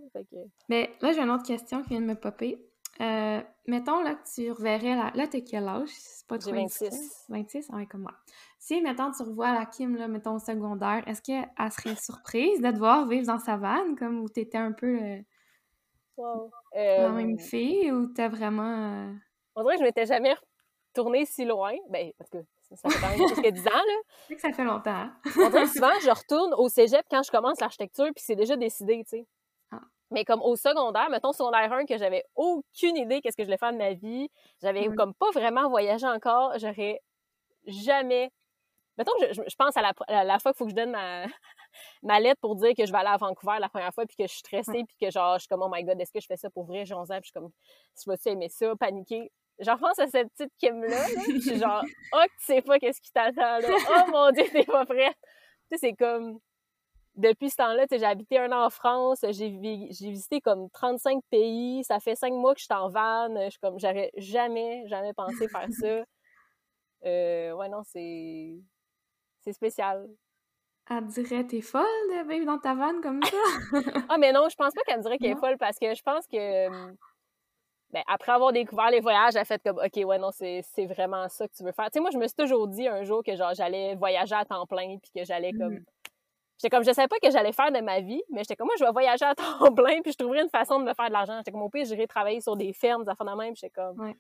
Mais 0.67 0.91
là, 1.01 1.13
j'ai 1.13 1.21
une 1.21 1.31
autre 1.31 1.45
question 1.45 1.83
qui 1.83 1.89
vient 1.89 2.01
de 2.01 2.05
me 2.05 2.15
popper. 2.15 2.59
Euh, 3.01 3.41
mettons 3.65 4.01
là 4.01 4.15
que 4.15 4.27
tu 4.35 4.51
reverrais 4.51 4.95
la... 4.95 5.11
Là, 5.15 5.27
t'es 5.27 5.41
quel 5.41 5.67
âge? 5.69 5.87
C'est 5.89 6.27
pas 6.27 6.37
trop 6.37 6.51
26. 6.51 7.27
26? 7.29 7.69
Oui, 7.71 7.87
comme 7.87 8.01
moi. 8.01 8.13
Si, 8.59 8.81
mettons, 8.81 9.11
tu 9.11 9.23
revois 9.23 9.53
la 9.53 9.65
Kim, 9.65 9.95
là, 9.95 10.09
mettons, 10.09 10.35
au 10.35 10.39
secondaire, 10.39 11.01
est-ce 11.07 11.21
qu'elle 11.21 11.71
serait 11.71 11.95
surprise 11.95 12.61
de 12.61 12.69
te 12.71 12.77
voir 12.77 13.07
vivre 13.07 13.25
dans 13.25 13.39
sa 13.39 13.55
vanne, 13.55 13.95
comme 13.97 14.19
où 14.19 14.27
t'étais 14.27 14.57
un 14.57 14.73
peu 14.73 14.99
euh, 14.99 16.47
la 16.75 17.09
même 17.09 17.35
euh, 17.35 17.37
fille, 17.41 17.89
ou 17.91 18.07
t'as 18.07 18.27
vraiment... 18.27 19.07
Euh, 19.07 19.13
On 19.55 19.63
dirait 19.63 19.75
que 19.75 19.79
je 19.79 19.85
m'étais 19.85 20.05
jamais 20.05 20.35
retournée 20.89 21.25
si 21.25 21.45
loin. 21.45 21.73
Ben, 21.89 22.11
parce 22.17 22.29
que 22.29 22.37
ça 22.75 22.89
fait 22.89 22.99
quand 22.99 23.17
même 23.17 23.33
plus 23.33 23.41
que 23.41 23.49
10 23.49 23.67
ans, 23.67 23.71
là. 23.71 23.99
C'est 24.27 24.35
que 24.35 24.41
ça 24.41 24.51
fait 24.51 24.65
longtemps. 24.65 24.91
Hein. 24.91 25.15
On 25.37 25.49
dirait 25.49 25.63
que 25.63 25.69
souvent, 25.69 25.97
je 26.01 26.09
retourne 26.09 26.53
au 26.55 26.67
cégep 26.67 27.05
quand 27.09 27.23
je 27.23 27.31
commence 27.31 27.61
l'architecture, 27.61 28.09
puis 28.13 28.23
c'est 28.25 28.35
déjà 28.35 28.57
décidé, 28.57 29.03
tu 29.05 29.19
sais. 29.19 29.27
Ah. 29.71 29.79
Mais 30.11 30.25
comme 30.25 30.41
au 30.41 30.57
secondaire, 30.57 31.09
mettons 31.09 31.31
secondaire 31.31 31.71
1, 31.71 31.85
que 31.85 31.97
j'avais 31.97 32.25
aucune 32.35 32.97
idée 32.97 33.21
qu'est-ce 33.21 33.37
que 33.37 33.43
je 33.43 33.47
voulais 33.47 33.57
faire 33.57 33.71
de 33.71 33.77
ma 33.77 33.93
vie, 33.93 34.29
j'avais 34.61 34.89
comme 34.97 35.13
pas 35.13 35.31
vraiment 35.31 35.69
voyagé 35.69 36.05
encore, 36.05 36.51
j'aurais 36.59 36.99
jamais 37.65 38.31
Mettons 38.99 39.13
que 39.17 39.33
je, 39.33 39.55
pense 39.57 39.77
à 39.77 39.81
la, 39.81 40.39
fois 40.39 40.51
qu'il 40.51 40.57
faut 40.57 40.65
que 40.65 40.71
je 40.71 40.75
donne 40.75 40.91
ma, 42.03 42.19
lettre 42.19 42.39
pour 42.41 42.55
dire 42.57 42.73
que 42.77 42.85
je 42.85 42.91
vais 42.91 42.97
aller 42.97 43.09
à 43.09 43.17
Vancouver 43.17 43.57
la 43.59 43.69
première 43.69 43.93
fois, 43.93 44.05
puis 44.05 44.17
que 44.17 44.23
je 44.23 44.33
suis 44.33 44.39
stressée, 44.39 44.83
puis 44.85 44.97
que 45.01 45.09
genre, 45.09 45.35
je 45.35 45.39
suis 45.39 45.47
comme, 45.47 45.61
oh 45.63 45.69
my 45.71 45.83
god, 45.85 45.99
est-ce 46.01 46.11
que 46.11 46.19
je 46.19 46.27
fais 46.27 46.35
ça 46.35 46.49
pour 46.49 46.65
vrai? 46.65 46.85
J'ai 46.85 46.93
11 46.93 47.09
ans, 47.09 47.15
puis 47.15 47.23
je 47.23 47.25
suis 47.27 47.31
comme, 47.31 47.49
je 47.95 48.11
vais-tu 48.11 48.29
aimer 48.29 48.49
ça, 48.49 48.75
paniquer? 48.75 49.31
j'en 49.59 49.77
pense 49.77 49.99
à 49.99 50.07
cette 50.07 50.29
petite 50.33 50.53
Kim-là, 50.57 51.07
je 51.27 51.39
suis 51.39 51.59
genre, 51.59 51.83
oh, 52.13 52.23
tu 52.39 52.45
sais 52.45 52.61
pas 52.61 52.79
qu'est-ce 52.79 53.01
qui 53.01 53.11
t'attend, 53.11 53.59
là. 53.59 53.61
Oh 54.07 54.11
mon 54.11 54.31
Dieu, 54.31 54.43
t'es 54.51 54.63
pas 54.63 54.85
prête. 54.85 55.17
Tu 55.71 55.77
sais, 55.77 55.87
c'est 55.87 55.93
comme, 55.93 56.39
depuis 57.15 57.49
ce 57.49 57.57
temps-là, 57.57 57.85
j'ai 57.89 58.03
habité 58.03 58.37
un 58.39 58.51
an 58.51 58.65
en 58.65 58.69
France, 58.69 59.19
j'ai 59.29 59.49
visité 59.49 60.41
comme 60.41 60.69
35 60.71 61.21
pays, 61.29 61.83
ça 61.83 61.99
fait 61.99 62.15
cinq 62.15 62.33
mois 62.33 62.53
que 62.53 62.59
je 62.59 62.65
suis 62.65 62.73
en 62.73 62.89
van, 62.89 63.27
je 63.45 63.49
suis 63.51 63.59
comme, 63.59 63.79
j'aurais 63.79 64.11
jamais, 64.17 64.85
jamais 64.87 65.13
pensé 65.13 65.47
faire 65.47 65.67
ça. 65.71 66.03
Euh, 67.05 67.53
ouais, 67.53 67.69
non, 67.69 67.81
c'est, 67.83 68.57
c'est 69.49 69.53
spécial. 69.53 70.07
Elle 70.89 71.05
dirait, 71.05 71.43
t'es 71.45 71.61
folle 71.61 71.83
de 72.09 72.29
vivre 72.29 72.45
dans 72.45 72.57
ta 72.57 72.73
vanne 72.73 73.01
comme 73.01 73.21
ça? 73.23 73.37
ah, 74.09 74.17
mais 74.17 74.31
non, 74.31 74.47
je 74.49 74.55
pense 74.55 74.73
pas 74.73 74.81
qu'elle 74.81 75.01
dirait 75.01 75.17
qu'elle 75.17 75.31
est 75.31 75.39
folle 75.39 75.57
parce 75.57 75.77
que 75.77 75.93
je 75.93 76.01
pense 76.01 76.25
que, 76.25 76.67
ben, 77.91 78.03
après 78.07 78.31
avoir 78.31 78.51
découvert 78.51 78.89
les 78.89 78.99
voyages, 78.99 79.35
elle 79.35 79.41
a 79.41 79.45
fait 79.45 79.61
comme, 79.61 79.77
OK, 79.77 80.03
ouais, 80.03 80.17
non, 80.17 80.31
c'est 80.31 80.85
vraiment 80.85 81.27
ça 81.29 81.47
que 81.47 81.53
tu 81.55 81.63
veux 81.63 81.71
faire. 81.71 81.85
Tu 81.85 81.91
sais, 81.93 81.99
moi, 81.99 82.09
je 82.11 82.17
me 82.17 82.25
suis 82.25 82.35
toujours 82.35 82.67
dit 82.67 82.87
un 82.87 83.03
jour 83.03 83.23
que, 83.23 83.35
genre, 83.35 83.53
j'allais 83.53 83.95
voyager 83.95 84.33
à 84.33 84.45
temps 84.45 84.65
plein 84.65 84.97
puis 84.97 85.11
que 85.15 85.23
j'allais 85.25 85.51
comme 85.51 85.75
mmh. 85.75 85.85
J'étais 86.61 86.75
comme, 86.75 86.83
je 86.83 86.91
savais 86.91 87.07
pas 87.07 87.19
que 87.23 87.31
j'allais 87.31 87.53
faire 87.53 87.71
de 87.71 87.79
ma 87.79 88.01
vie, 88.01 88.21
mais 88.29 88.41
j'étais 88.41 88.57
comme, 88.57 88.65
moi, 88.65 88.75
je 88.77 88.83
vais 88.83 88.91
voyager 88.91 89.23
à 89.23 89.33
temps 89.35 89.73
plein, 89.73 90.01
puis 90.01 90.11
je 90.11 90.17
trouverais 90.17 90.41
une 90.41 90.49
façon 90.49 90.79
de 90.79 90.83
me 90.83 90.93
faire 90.93 91.07
de 91.07 91.13
l'argent. 91.13 91.37
J'étais 91.37 91.51
comme, 91.51 91.61
au 91.61 91.69
pire, 91.69 91.85
j'irais 91.85 92.07
travailler 92.07 92.41
sur 92.41 92.57
des 92.57 92.73
fermes, 92.73 93.03
des 93.03 93.09
affaires 93.09 93.27
de 93.27 93.37
même, 93.37 93.55
j'étais 93.55 93.69
comme, 93.69 94.13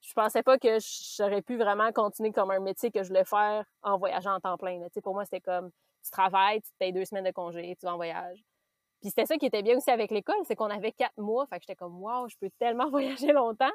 je 0.00 0.12
pensais 0.14 0.42
pas 0.42 0.58
que 0.58 0.78
j'aurais 1.16 1.42
pu 1.42 1.56
vraiment 1.56 1.92
continuer 1.92 2.32
comme 2.32 2.50
un 2.50 2.60
métier 2.60 2.90
que 2.90 3.02
je 3.02 3.08
voulais 3.08 3.24
faire 3.24 3.64
en 3.82 3.98
voyageant 3.98 4.34
en 4.34 4.40
temps 4.40 4.56
plein. 4.56 4.80
sais, 4.92 5.00
pour 5.00 5.14
moi, 5.14 5.24
c'était 5.24 5.40
comme, 5.40 5.70
tu 6.04 6.10
travailles, 6.10 6.62
tu 6.62 6.70
te 6.70 6.76
payes 6.78 6.92
deux 6.92 7.04
semaines 7.04 7.24
de 7.24 7.30
congé, 7.30 7.76
tu 7.78 7.86
vas 7.86 7.94
en 7.94 7.96
voyage. 7.96 8.44
Puis 9.00 9.10
c'était 9.10 9.26
ça 9.26 9.36
qui 9.36 9.46
était 9.46 9.62
bien 9.62 9.76
aussi 9.76 9.90
avec 9.90 10.10
l'école, 10.10 10.36
c'est 10.44 10.56
qu'on 10.56 10.70
avait 10.70 10.92
quatre 10.92 11.16
mois, 11.18 11.46
fait 11.46 11.56
que 11.56 11.62
j'étais 11.62 11.76
comme, 11.76 12.02
wow, 12.02 12.28
je 12.28 12.36
peux 12.40 12.50
tellement 12.58 12.90
voyager 12.90 13.32
longtemps. 13.32 13.70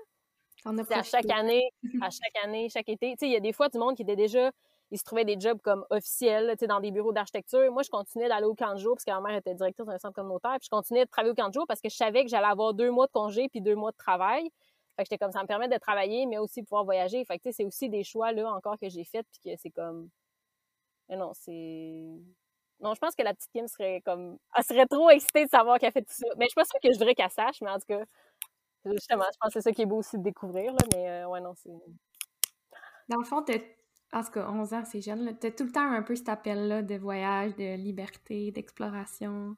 à 0.65 1.03
chaque 1.03 1.29
année, 1.29 1.69
à 2.01 2.09
chaque 2.09 2.43
année, 2.43 2.69
chaque 2.69 2.89
été. 2.89 3.11
Tu 3.11 3.17
sais, 3.19 3.27
il 3.27 3.33
y 3.33 3.37
a 3.37 3.41
des 3.41 3.53
fois 3.53 3.69
du 3.69 3.77
monde 3.77 3.95
qui 3.95 4.03
était 4.03 4.15
déjà 4.15 4.51
ils 4.93 4.99
se 4.99 5.03
trouvaient 5.03 5.25
des 5.25 5.39
jobs 5.39 5.59
comme 5.63 5.83
officiels, 5.89 6.55
dans 6.67 6.79
des 6.79 6.91
bureaux 6.91 7.11
d'architecture. 7.11 7.71
Moi, 7.71 7.81
je 7.81 7.89
continuais 7.89 8.29
d'aller 8.29 8.45
au 8.45 8.53
camp 8.53 8.75
de 8.75 8.79
jour 8.79 8.93
parce 8.93 9.03
que 9.03 9.11
ma 9.11 9.21
mère 9.21 9.37
était 9.37 9.55
directrice 9.55 9.87
d'un 9.87 9.97
centre 9.97 10.13
communautaire. 10.13 10.55
Puis 10.59 10.65
je 10.65 10.69
continuais 10.69 11.05
de 11.05 11.09
travailler 11.09 11.31
au 11.31 11.35
camp 11.35 11.47
de 11.47 11.53
jour 11.53 11.65
parce 11.67 11.81
que 11.81 11.89
je 11.89 11.95
savais 11.95 12.23
que 12.23 12.29
j'allais 12.29 12.45
avoir 12.45 12.75
deux 12.75 12.91
mois 12.91 13.07
de 13.07 13.11
congé 13.11 13.49
puis 13.49 13.59
deux 13.59 13.75
mois 13.75 13.89
de 13.89 13.97
travail. 13.97 14.51
Fait 14.95 15.03
que 15.03 15.09
j'étais 15.09 15.17
comme 15.17 15.31
ça 15.31 15.41
me 15.41 15.47
permet 15.47 15.67
de 15.67 15.77
travailler, 15.77 16.25
mais 16.25 16.37
aussi 16.37 16.61
de 16.61 16.65
pouvoir 16.67 16.85
voyager. 16.85 17.23
Fait 17.25 17.39
que 17.39 17.51
c'est 17.51 17.65
aussi 17.65 17.89
des 17.89 18.03
choix 18.03 18.31
là 18.31 18.51
encore 18.51 18.77
que 18.79 18.89
j'ai 18.89 19.03
fait 19.03 19.23
puis 19.23 19.51
que 19.51 19.59
c'est 19.61 19.71
comme. 19.71 20.09
Mais 21.09 21.17
non, 21.17 21.31
c'est. 21.33 22.19
Non, 22.79 22.93
je 22.93 22.99
pense 22.99 23.15
que 23.15 23.23
la 23.23 23.33
petite 23.33 23.51
Kim 23.51 23.67
serait 23.67 24.01
comme. 24.05 24.37
Elle 24.55 24.63
serait 24.63 24.85
trop 24.85 25.09
excitée 25.09 25.45
de 25.45 25.49
savoir 25.49 25.79
qu'elle 25.79 25.91
fait 25.91 26.01
tout 26.03 26.13
ça. 26.13 26.27
Mais 26.37 26.45
je 26.45 26.49
suis 26.49 26.55
pas 26.55 26.65
sûre 26.65 26.79
que 26.81 26.91
je 26.91 26.97
voudrais 26.97 27.15
qu'elle 27.15 27.29
sache, 27.31 27.61
mais 27.61 27.71
en 27.71 27.79
tout 27.79 27.87
cas, 27.87 28.03
justement, 28.85 29.25
je 29.31 29.37
pense 29.39 29.53
que 29.53 29.59
c'est 29.59 29.61
ça 29.61 29.71
qui 29.71 29.81
est 29.81 29.87
beau 29.87 29.97
aussi 29.97 30.17
de 30.17 30.23
découvrir, 30.23 30.73
là. 30.73 30.85
Mais 30.93 31.09
euh, 31.09 31.27
ouais, 31.27 31.41
non, 31.41 31.53
c'est. 31.55 31.71
Dans 33.09 33.17
le 33.17 33.25
fond, 33.25 33.43
en 34.13 34.23
tout 34.23 34.31
cas, 34.31 34.47
11 34.47 34.73
ans, 34.73 34.83
c'est 34.85 35.01
jeune. 35.01 35.37
Tu 35.39 35.47
as 35.47 35.51
tout 35.51 35.63
le 35.63 35.71
temps 35.71 35.91
un 35.91 36.03
peu 36.03 36.15
cet 36.15 36.29
appel-là 36.29 36.83
de 36.83 36.95
voyage, 36.95 37.55
de 37.55 37.75
liberté, 37.75 38.51
d'exploration. 38.51 39.55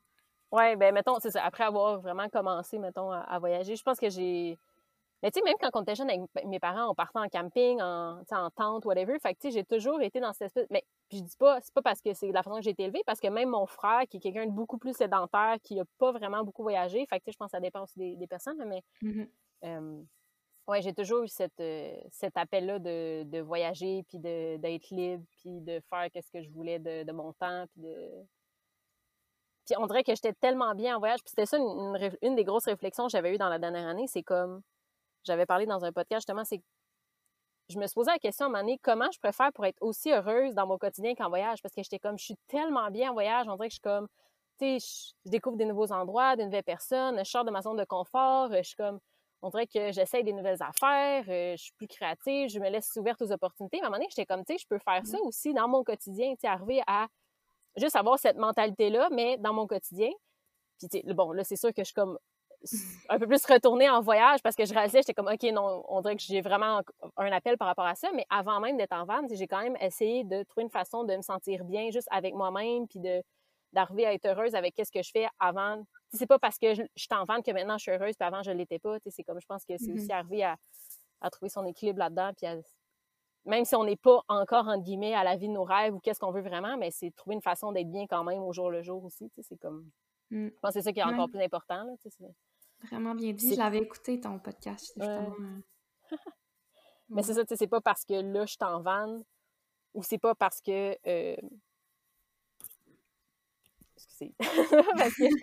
Oui, 0.51 0.75
ben 0.77 0.93
mettons, 0.93 1.19
c'est 1.19 1.31
ça. 1.31 1.43
Après 1.43 1.65
avoir 1.65 1.99
vraiment 1.99 2.29
commencé, 2.29 2.79
mettons, 2.79 3.11
à, 3.11 3.37
voyager, 3.39 3.75
je 3.75 3.83
pense 3.83 3.99
que 3.99 4.09
j'ai. 4.09 4.57
Mais 5.25 5.31
tu 5.31 5.39
sais, 5.39 5.43
même 5.43 5.55
quand 5.59 5.71
on 5.73 5.81
était 5.81 5.95
jeune 5.95 6.07
avec 6.07 6.21
mes 6.45 6.59
parents, 6.59 6.91
on 6.91 6.93
partait 6.93 7.17
en 7.17 7.27
camping, 7.29 7.81
en, 7.81 8.21
en 8.29 8.49
tente, 8.51 8.85
whatever. 8.85 9.17
Fait 9.17 9.33
que 9.33 9.39
tu 9.39 9.47
sais, 9.47 9.51
j'ai 9.57 9.63
toujours 9.63 9.99
été 10.03 10.19
dans 10.19 10.31
cette 10.33 10.49
espèce. 10.49 10.67
Mais 10.69 10.83
puis 11.09 11.17
je 11.17 11.23
dis 11.23 11.35
pas, 11.35 11.59
c'est 11.61 11.73
pas 11.73 11.81
parce 11.81 11.99
que 11.99 12.13
c'est 12.13 12.31
la 12.31 12.43
façon 12.43 12.57
que 12.57 12.61
j'ai 12.61 12.69
été 12.69 12.83
élevée, 12.83 13.01
parce 13.07 13.19
que 13.19 13.27
même 13.29 13.49
mon 13.49 13.65
frère, 13.65 14.03
qui 14.07 14.17
est 14.17 14.19
quelqu'un 14.19 14.45
de 14.45 14.51
beaucoup 14.51 14.77
plus 14.77 14.95
sédentaire, 14.95 15.55
qui 15.63 15.79
a 15.79 15.83
pas 15.97 16.11
vraiment 16.11 16.43
beaucoup 16.43 16.61
voyagé, 16.61 17.07
fait 17.09 17.17
que 17.17 17.23
tu 17.23 17.25
sais, 17.25 17.31
je 17.31 17.37
pense 17.37 17.47
que 17.47 17.57
ça 17.57 17.59
dépend 17.59 17.81
aussi 17.81 18.15
des, 18.15 18.27
personnes, 18.27 18.63
mais. 18.67 18.83
Mm-hmm. 19.01 20.05
Oui, 20.67 20.81
j'ai 20.83 20.93
toujours 20.93 21.23
eu 21.23 21.27
cette, 21.27 21.59
euh, 21.59 21.95
cet 22.11 22.37
appel-là 22.37 22.77
de, 22.77 23.23
de, 23.23 23.39
voyager, 23.39 24.03
puis 24.07 24.19
d'être 24.19 24.89
libre, 24.91 25.23
puis 25.41 25.59
de 25.61 25.81
faire 25.89 26.07
ce 26.13 26.31
que 26.31 26.43
je 26.43 26.49
voulais 26.51 26.77
de, 26.77 27.03
de, 27.03 27.11
mon 27.11 27.33
temps, 27.33 27.65
puis 27.71 27.81
de... 27.81 28.11
Puis 29.65 29.75
on 29.77 29.87
dirait 29.87 30.03
que 30.03 30.13
j'étais 30.13 30.33
tellement 30.33 30.75
bien 30.75 30.95
en 30.95 30.99
voyage, 30.99 31.19
puis 31.23 31.29
c'était 31.29 31.47
ça 31.47 31.57
une, 31.57 32.11
une, 32.21 32.35
des 32.35 32.43
grosses 32.43 32.65
réflexions 32.65 33.05
que 33.05 33.11
j'avais 33.11 33.33
eues 33.33 33.37
dans 33.39 33.49
la 33.49 33.57
dernière 33.57 33.87
année, 33.87 34.05
c'est 34.07 34.23
comme, 34.23 34.61
j'avais 35.25 35.45
parlé 35.45 35.65
dans 35.65 35.83
un 35.83 35.91
podcast 35.91 36.21
justement, 36.21 36.43
c'est 36.43 36.61
je 37.69 37.79
me 37.79 37.87
suis 37.87 37.95
posé 37.95 38.11
la 38.11 38.19
question 38.19 38.45
à 38.45 38.49
un 38.49 38.51
moment 38.51 38.63
donné, 38.63 38.79
comment 38.81 39.09
je 39.11 39.19
préfère 39.19 39.51
pour 39.53 39.65
être 39.65 39.81
aussi 39.81 40.11
heureuse 40.11 40.53
dans 40.53 40.67
mon 40.67 40.77
quotidien 40.77 41.15
qu'en 41.15 41.29
voyage? 41.29 41.61
Parce 41.61 41.73
que 41.73 41.81
j'étais 41.81 41.99
comme, 41.99 42.17
je 42.17 42.25
suis 42.25 42.37
tellement 42.47 42.91
bien 42.91 43.09
en 43.09 43.13
voyage, 43.13 43.47
on 43.47 43.55
dirait 43.55 43.69
que 43.69 43.73
je 43.73 43.79
suis 43.79 43.81
comme, 43.81 44.07
tu 44.59 44.79
sais, 44.79 45.13
je 45.25 45.29
découvre 45.29 45.57
des 45.57 45.65
nouveaux 45.65 45.91
endroits, 45.91 46.35
des 46.35 46.45
nouvelles 46.45 46.63
personnes, 46.63 47.17
je 47.17 47.29
sors 47.29 47.43
de 47.43 47.51
ma 47.51 47.61
zone 47.61 47.77
de 47.77 47.83
confort, 47.83 48.51
je 48.53 48.61
suis 48.61 48.75
comme, 48.75 48.99
on 49.41 49.49
dirait 49.49 49.67
que 49.67 49.91
j'essaye 49.91 50.23
des 50.23 50.33
nouvelles 50.33 50.61
affaires, 50.61 51.25
euh, 51.27 51.55
je 51.57 51.63
suis 51.63 51.73
plus 51.73 51.87
créative, 51.87 52.49
je 52.49 52.59
me 52.59 52.69
laisse 52.69 52.95
ouverte 52.95 53.21
aux 53.21 53.31
opportunités. 53.31 53.77
Mais 53.77 53.83
à 53.83 53.87
un 53.87 53.89
moment 53.89 53.97
donné, 53.97 54.09
j'étais 54.09 54.25
comme, 54.25 54.45
tu 54.45 54.53
sais, 54.53 54.59
je 54.59 54.67
peux 54.67 54.79
faire 54.79 55.05
ça 55.05 55.19
aussi 55.21 55.53
dans 55.53 55.67
mon 55.67 55.83
quotidien, 55.83 56.31
tu 56.33 56.41
sais, 56.41 56.47
arriver 56.47 56.81
à 56.87 57.07
juste 57.77 57.95
avoir 57.95 58.17
cette 58.19 58.37
mentalité-là, 58.37 59.09
mais 59.11 59.37
dans 59.37 59.53
mon 59.53 59.67
quotidien. 59.67 60.09
Puis, 60.79 61.01
bon, 61.13 61.31
là, 61.31 61.43
c'est 61.43 61.55
sûr 61.55 61.69
que 61.69 61.81
je 61.81 61.85
suis 61.85 61.93
comme 61.93 62.17
un 63.09 63.19
peu 63.19 63.27
plus 63.27 63.45
retournée 63.45 63.89
en 63.89 64.01
voyage 64.01 64.41
parce 64.41 64.55
que 64.55 64.65
je 64.65 64.73
réalisais, 64.73 64.99
j'étais 64.99 65.13
comme, 65.13 65.27
OK, 65.27 65.43
non, 65.51 65.83
on 65.87 66.01
dirait 66.01 66.15
que 66.15 66.21
j'ai 66.21 66.41
vraiment 66.41 66.81
un 67.17 67.31
appel 67.31 67.57
par 67.57 67.67
rapport 67.67 67.85
à 67.85 67.95
ça. 67.95 68.09
Mais 68.13 68.25
avant 68.29 68.59
même 68.59 68.77
d'être 68.77 68.93
en 68.93 69.05
van, 69.05 69.21
j'ai 69.31 69.47
quand 69.47 69.61
même 69.61 69.77
essayé 69.81 70.23
de 70.23 70.43
trouver 70.43 70.63
une 70.63 70.69
façon 70.69 71.03
de 71.03 71.15
me 71.15 71.21
sentir 71.21 71.63
bien 71.65 71.89
juste 71.91 72.07
avec 72.11 72.33
moi-même, 72.33 72.87
puis 72.87 72.99
de 72.99 73.21
d'arriver 73.73 74.05
à 74.05 74.13
être 74.13 74.25
heureuse 74.25 74.55
avec 74.55 74.73
ce 74.77 74.89
que 74.89 75.03
je 75.03 75.11
fais 75.11 75.27
avant 75.37 75.83
c'est 76.15 76.27
pas 76.27 76.39
parce 76.39 76.57
que 76.57 76.73
je, 76.73 76.83
suis 76.95 77.07
en 77.11 77.25
vente 77.25 77.45
que 77.45 77.51
maintenant 77.51 77.77
je 77.77 77.83
suis 77.83 77.91
heureuse, 77.91 78.15
puis 78.15 78.25
avant 78.25 78.43
je 78.43 78.51
l'étais 78.51 78.79
pas. 78.79 78.97
C'est 79.07 79.23
comme 79.23 79.39
je 79.39 79.45
pense 79.45 79.65
que 79.65 79.77
c'est 79.77 79.91
aussi 79.91 80.07
mm-hmm. 80.07 80.13
arrivé 80.13 80.43
à, 80.43 80.57
trouver 81.31 81.49
son 81.49 81.65
équilibre 81.65 81.99
là-dedans, 81.99 82.31
puis 82.37 82.47
même 83.45 83.65
si 83.65 83.75
on 83.75 83.83
n'est 83.83 83.95
pas 83.95 84.21
encore, 84.27 84.67
entre 84.67 84.83
guillemets, 84.83 85.15
à 85.15 85.23
la 85.23 85.35
vie 85.35 85.47
de 85.47 85.53
nos 85.53 85.63
rêves 85.63 85.93
ou 85.93 85.99
qu'est-ce 85.99 86.19
qu'on 86.19 86.31
veut 86.31 86.41
vraiment, 86.41 86.77
mais 86.77 86.91
c'est 86.91 87.11
trouver 87.15 87.35
une 87.35 87.41
façon 87.41 87.71
d'être 87.71 87.89
bien 87.89 88.05
quand 88.07 88.23
même 88.23 88.43
au 88.43 88.53
jour 88.53 88.69
le 88.69 88.83
jour 88.83 89.03
aussi. 89.03 89.31
C'est 89.41 89.57
comme. 89.57 89.89
Mm. 90.29 90.47
Je 90.47 90.59
pense 90.61 90.73
que 90.73 90.79
c'est 90.79 90.81
ça 90.83 90.93
qui 90.93 90.99
est 90.99 91.03
encore 91.03 91.29
plus 91.29 91.41
important. 91.41 91.83
Là, 91.83 91.93
Vraiment 92.83 93.15
bien 93.15 93.33
dit. 93.33 93.53
Je 93.53 93.57
l'avais 93.57 93.79
écouté 93.79 94.19
ton 94.19 94.39
podcast, 94.39 94.85
justement. 94.85 95.35
mais 97.09 97.23
c'est 97.23 97.33
ça, 97.33 97.43
c'est 97.47 97.67
pas 97.67 97.81
parce 97.81 98.05
que 98.05 98.13
là, 98.13 98.45
je 98.45 98.51
suis 98.51 98.63
en 98.63 98.81
vanne 98.81 99.23
ou 99.93 100.03
c'est 100.03 100.17
pas 100.17 100.35
parce 100.35 100.61
que. 100.61 100.97
Euh, 101.07 101.35
excusez. 103.95 104.33
parce 104.39 105.15
que 105.15 105.25
je 105.25 105.37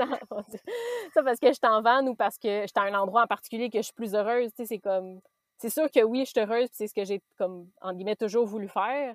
ça 1.14 1.22
parce 1.24 1.38
que 1.40 1.48
je 1.48 1.52
suis 1.52 1.66
en 1.66 1.82
van 1.82 2.06
ou 2.06 2.14
parce 2.14 2.38
que 2.38 2.62
je 2.62 2.66
suis 2.66 2.72
à 2.76 2.82
un 2.82 2.94
endroit 2.94 3.22
en 3.22 3.26
particulier 3.26 3.70
que 3.70 3.78
je 3.78 3.84
suis 3.84 3.94
plus 3.94 4.14
heureuse. 4.14 4.50
c'est 4.54 4.78
comme. 4.78 5.20
C'est 5.58 5.70
sûr 5.70 5.90
que 5.90 6.02
oui, 6.02 6.24
je 6.24 6.30
suis 6.30 6.40
heureuse, 6.40 6.68
c'est 6.72 6.88
ce 6.88 6.94
que 6.94 7.04
j'ai, 7.04 7.22
comme, 7.38 7.70
en 7.80 7.92
guillemets, 7.94 8.16
toujours 8.16 8.46
voulu 8.46 8.68
faire. 8.68 9.14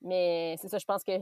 Mais 0.00 0.56
c'est 0.60 0.68
ça, 0.68 0.78
je 0.78 0.84
pense 0.84 1.02
que 1.02 1.12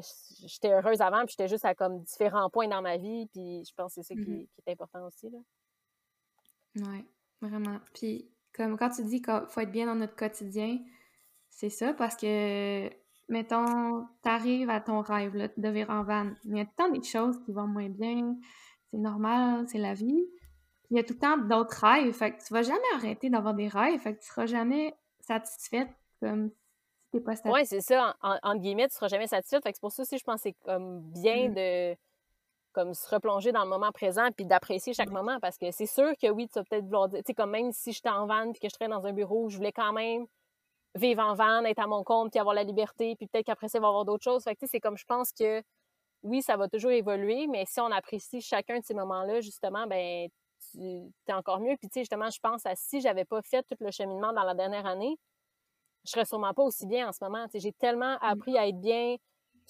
j'étais 0.46 0.70
heureuse 0.70 1.00
avant, 1.00 1.24
puis 1.24 1.30
j'étais 1.30 1.48
juste 1.48 1.64
à 1.64 1.74
comme 1.74 2.00
différents 2.02 2.50
points 2.50 2.68
dans 2.68 2.82
ma 2.82 2.98
vie, 2.98 3.26
puis 3.32 3.62
je 3.66 3.72
pense 3.74 3.94
que 3.94 4.02
c'est 4.02 4.14
ça 4.14 4.14
qui, 4.14 4.30
mm-hmm. 4.30 4.48
est 4.66 4.72
important 4.72 5.06
aussi. 5.06 5.30
Là. 5.30 5.38
Oui, 6.76 7.04
vraiment. 7.40 7.78
Puis, 7.94 8.30
comme 8.54 8.76
quand 8.76 8.90
tu 8.90 9.04
dis 9.04 9.22
qu'il 9.22 9.42
faut 9.48 9.60
être 9.60 9.72
bien 9.72 9.86
dans 9.86 9.94
notre 9.94 10.16
quotidien, 10.16 10.78
c'est 11.48 11.70
ça, 11.70 11.92
parce 11.94 12.16
que 12.16 12.90
mettons, 13.28 14.06
t'arrives 14.22 14.70
à 14.70 14.80
ton 14.80 15.00
rêve 15.00 15.36
là, 15.36 15.48
de 15.56 15.68
vivre 15.68 15.90
en 15.90 16.02
van, 16.02 16.24
mais 16.44 16.58
il 16.58 16.58
y 16.58 16.60
a 16.60 16.66
tant 16.76 16.88
de 16.88 17.02
choses 17.04 17.38
qui 17.44 17.52
vont 17.52 17.66
moins 17.66 17.88
bien, 17.88 18.36
c'est 18.90 18.98
normal, 18.98 19.66
c'est 19.68 19.78
la 19.78 19.94
vie. 19.94 20.26
Il 20.90 20.96
y 20.96 21.00
a 21.00 21.04
tout 21.04 21.14
le 21.14 21.20
temps 21.20 21.36
d'autres 21.38 21.86
rêves, 21.86 22.12
fait 22.12 22.32
que 22.32 22.44
tu 22.44 22.52
vas 22.52 22.62
jamais 22.62 22.80
arrêter 22.96 23.30
d'avoir 23.30 23.54
des 23.54 23.68
rêves, 23.68 24.00
fait 24.00 24.16
que 24.16 24.20
tu 24.20 24.26
seras 24.26 24.46
jamais 24.46 24.94
satisfaite 25.20 25.90
comme 26.18 26.50
si 26.50 27.10
t'es 27.12 27.20
pas 27.20 27.36
satisfaite. 27.36 27.52
Oui, 27.54 27.66
c'est 27.66 27.80
ça, 27.80 28.16
en, 28.22 28.36
entre 28.42 28.60
guillemets, 28.60 28.88
tu 28.88 28.96
seras 28.96 29.08
jamais 29.08 29.28
satisfaite, 29.28 29.62
fait 29.62 29.70
que 29.70 29.76
c'est 29.76 29.80
pour 29.80 29.92
ça 29.92 30.02
aussi, 30.02 30.18
je 30.18 30.24
pense 30.24 30.42
que 30.42 30.48
c'est 30.48 30.56
comme 30.64 31.00
bien 31.12 31.48
mm. 31.48 31.54
de 31.54 31.96
comme 32.72 32.94
se 32.94 33.08
replonger 33.08 33.52
dans 33.52 33.64
le 33.64 33.68
moment 33.68 33.92
présent 33.92 34.28
puis 34.36 34.44
d'apprécier 34.44 34.92
chaque 34.94 35.10
moment 35.10 35.38
parce 35.40 35.58
que 35.58 35.70
c'est 35.70 35.86
sûr 35.86 36.12
que 36.20 36.28
oui, 36.28 36.48
tu 36.48 36.58
vas 36.58 36.64
peut-être 36.64 36.84
vouloir 36.84 37.08
dire, 37.08 37.20
tu 37.20 37.26
sais, 37.26 37.34
comme 37.34 37.50
même 37.50 37.72
si 37.72 37.92
j'étais 37.92 38.08
en 38.08 38.26
van 38.26 38.52
puis 38.52 38.60
que 38.60 38.68
je 38.68 38.74
serais 38.74 38.88
dans 38.88 39.06
un 39.06 39.12
bureau, 39.12 39.48
je 39.48 39.56
voulais 39.56 39.72
quand 39.72 39.92
même 39.92 40.26
vivre 40.94 41.22
en 41.22 41.34
van, 41.34 41.64
être 41.64 41.78
à 41.78 41.86
mon 41.86 42.02
compte, 42.04 42.30
puis 42.32 42.40
avoir 42.40 42.54
la 42.54 42.64
liberté, 42.64 43.14
puis 43.16 43.26
peut-être 43.26 43.46
qu'après 43.46 43.68
ça, 43.68 43.78
il 43.78 43.82
va 43.82 43.88
y 43.88 43.90
avoir 43.90 44.04
d'autres 44.04 44.24
choses. 44.24 44.42
Fait 44.44 44.56
que, 44.56 44.66
c'est 44.66 44.80
comme, 44.80 44.96
je 44.96 45.04
pense 45.04 45.32
que, 45.32 45.62
oui, 46.22 46.42
ça 46.42 46.56
va 46.56 46.68
toujours 46.68 46.90
évoluer, 46.90 47.46
mais 47.46 47.64
si 47.66 47.80
on 47.80 47.90
apprécie 47.90 48.40
chacun 48.40 48.78
de 48.78 48.84
ces 48.84 48.94
moments-là, 48.94 49.40
justement, 49.40 49.86
ben 49.86 50.28
tu 50.72 50.78
es 51.26 51.32
encore 51.32 51.60
mieux. 51.60 51.76
Puis, 51.78 51.88
tu 51.88 51.94
sais, 51.94 52.00
justement, 52.00 52.28
je 52.30 52.38
pense 52.40 52.66
à 52.66 52.74
si 52.76 53.00
j'avais 53.00 53.24
pas 53.24 53.40
fait 53.42 53.62
tout 53.62 53.76
le 53.80 53.90
cheminement 53.90 54.32
dans 54.32 54.42
la 54.42 54.54
dernière 54.54 54.84
année, 54.86 55.16
je 56.04 56.10
serais 56.10 56.24
sûrement 56.24 56.52
pas 56.52 56.62
aussi 56.62 56.86
bien 56.86 57.08
en 57.08 57.12
ce 57.12 57.22
moment. 57.22 57.46
Tu 57.46 57.52
sais, 57.52 57.60
j'ai 57.60 57.72
tellement 57.72 58.18
appris 58.20 58.58
à 58.58 58.68
être 58.68 58.80
bien 58.80 59.16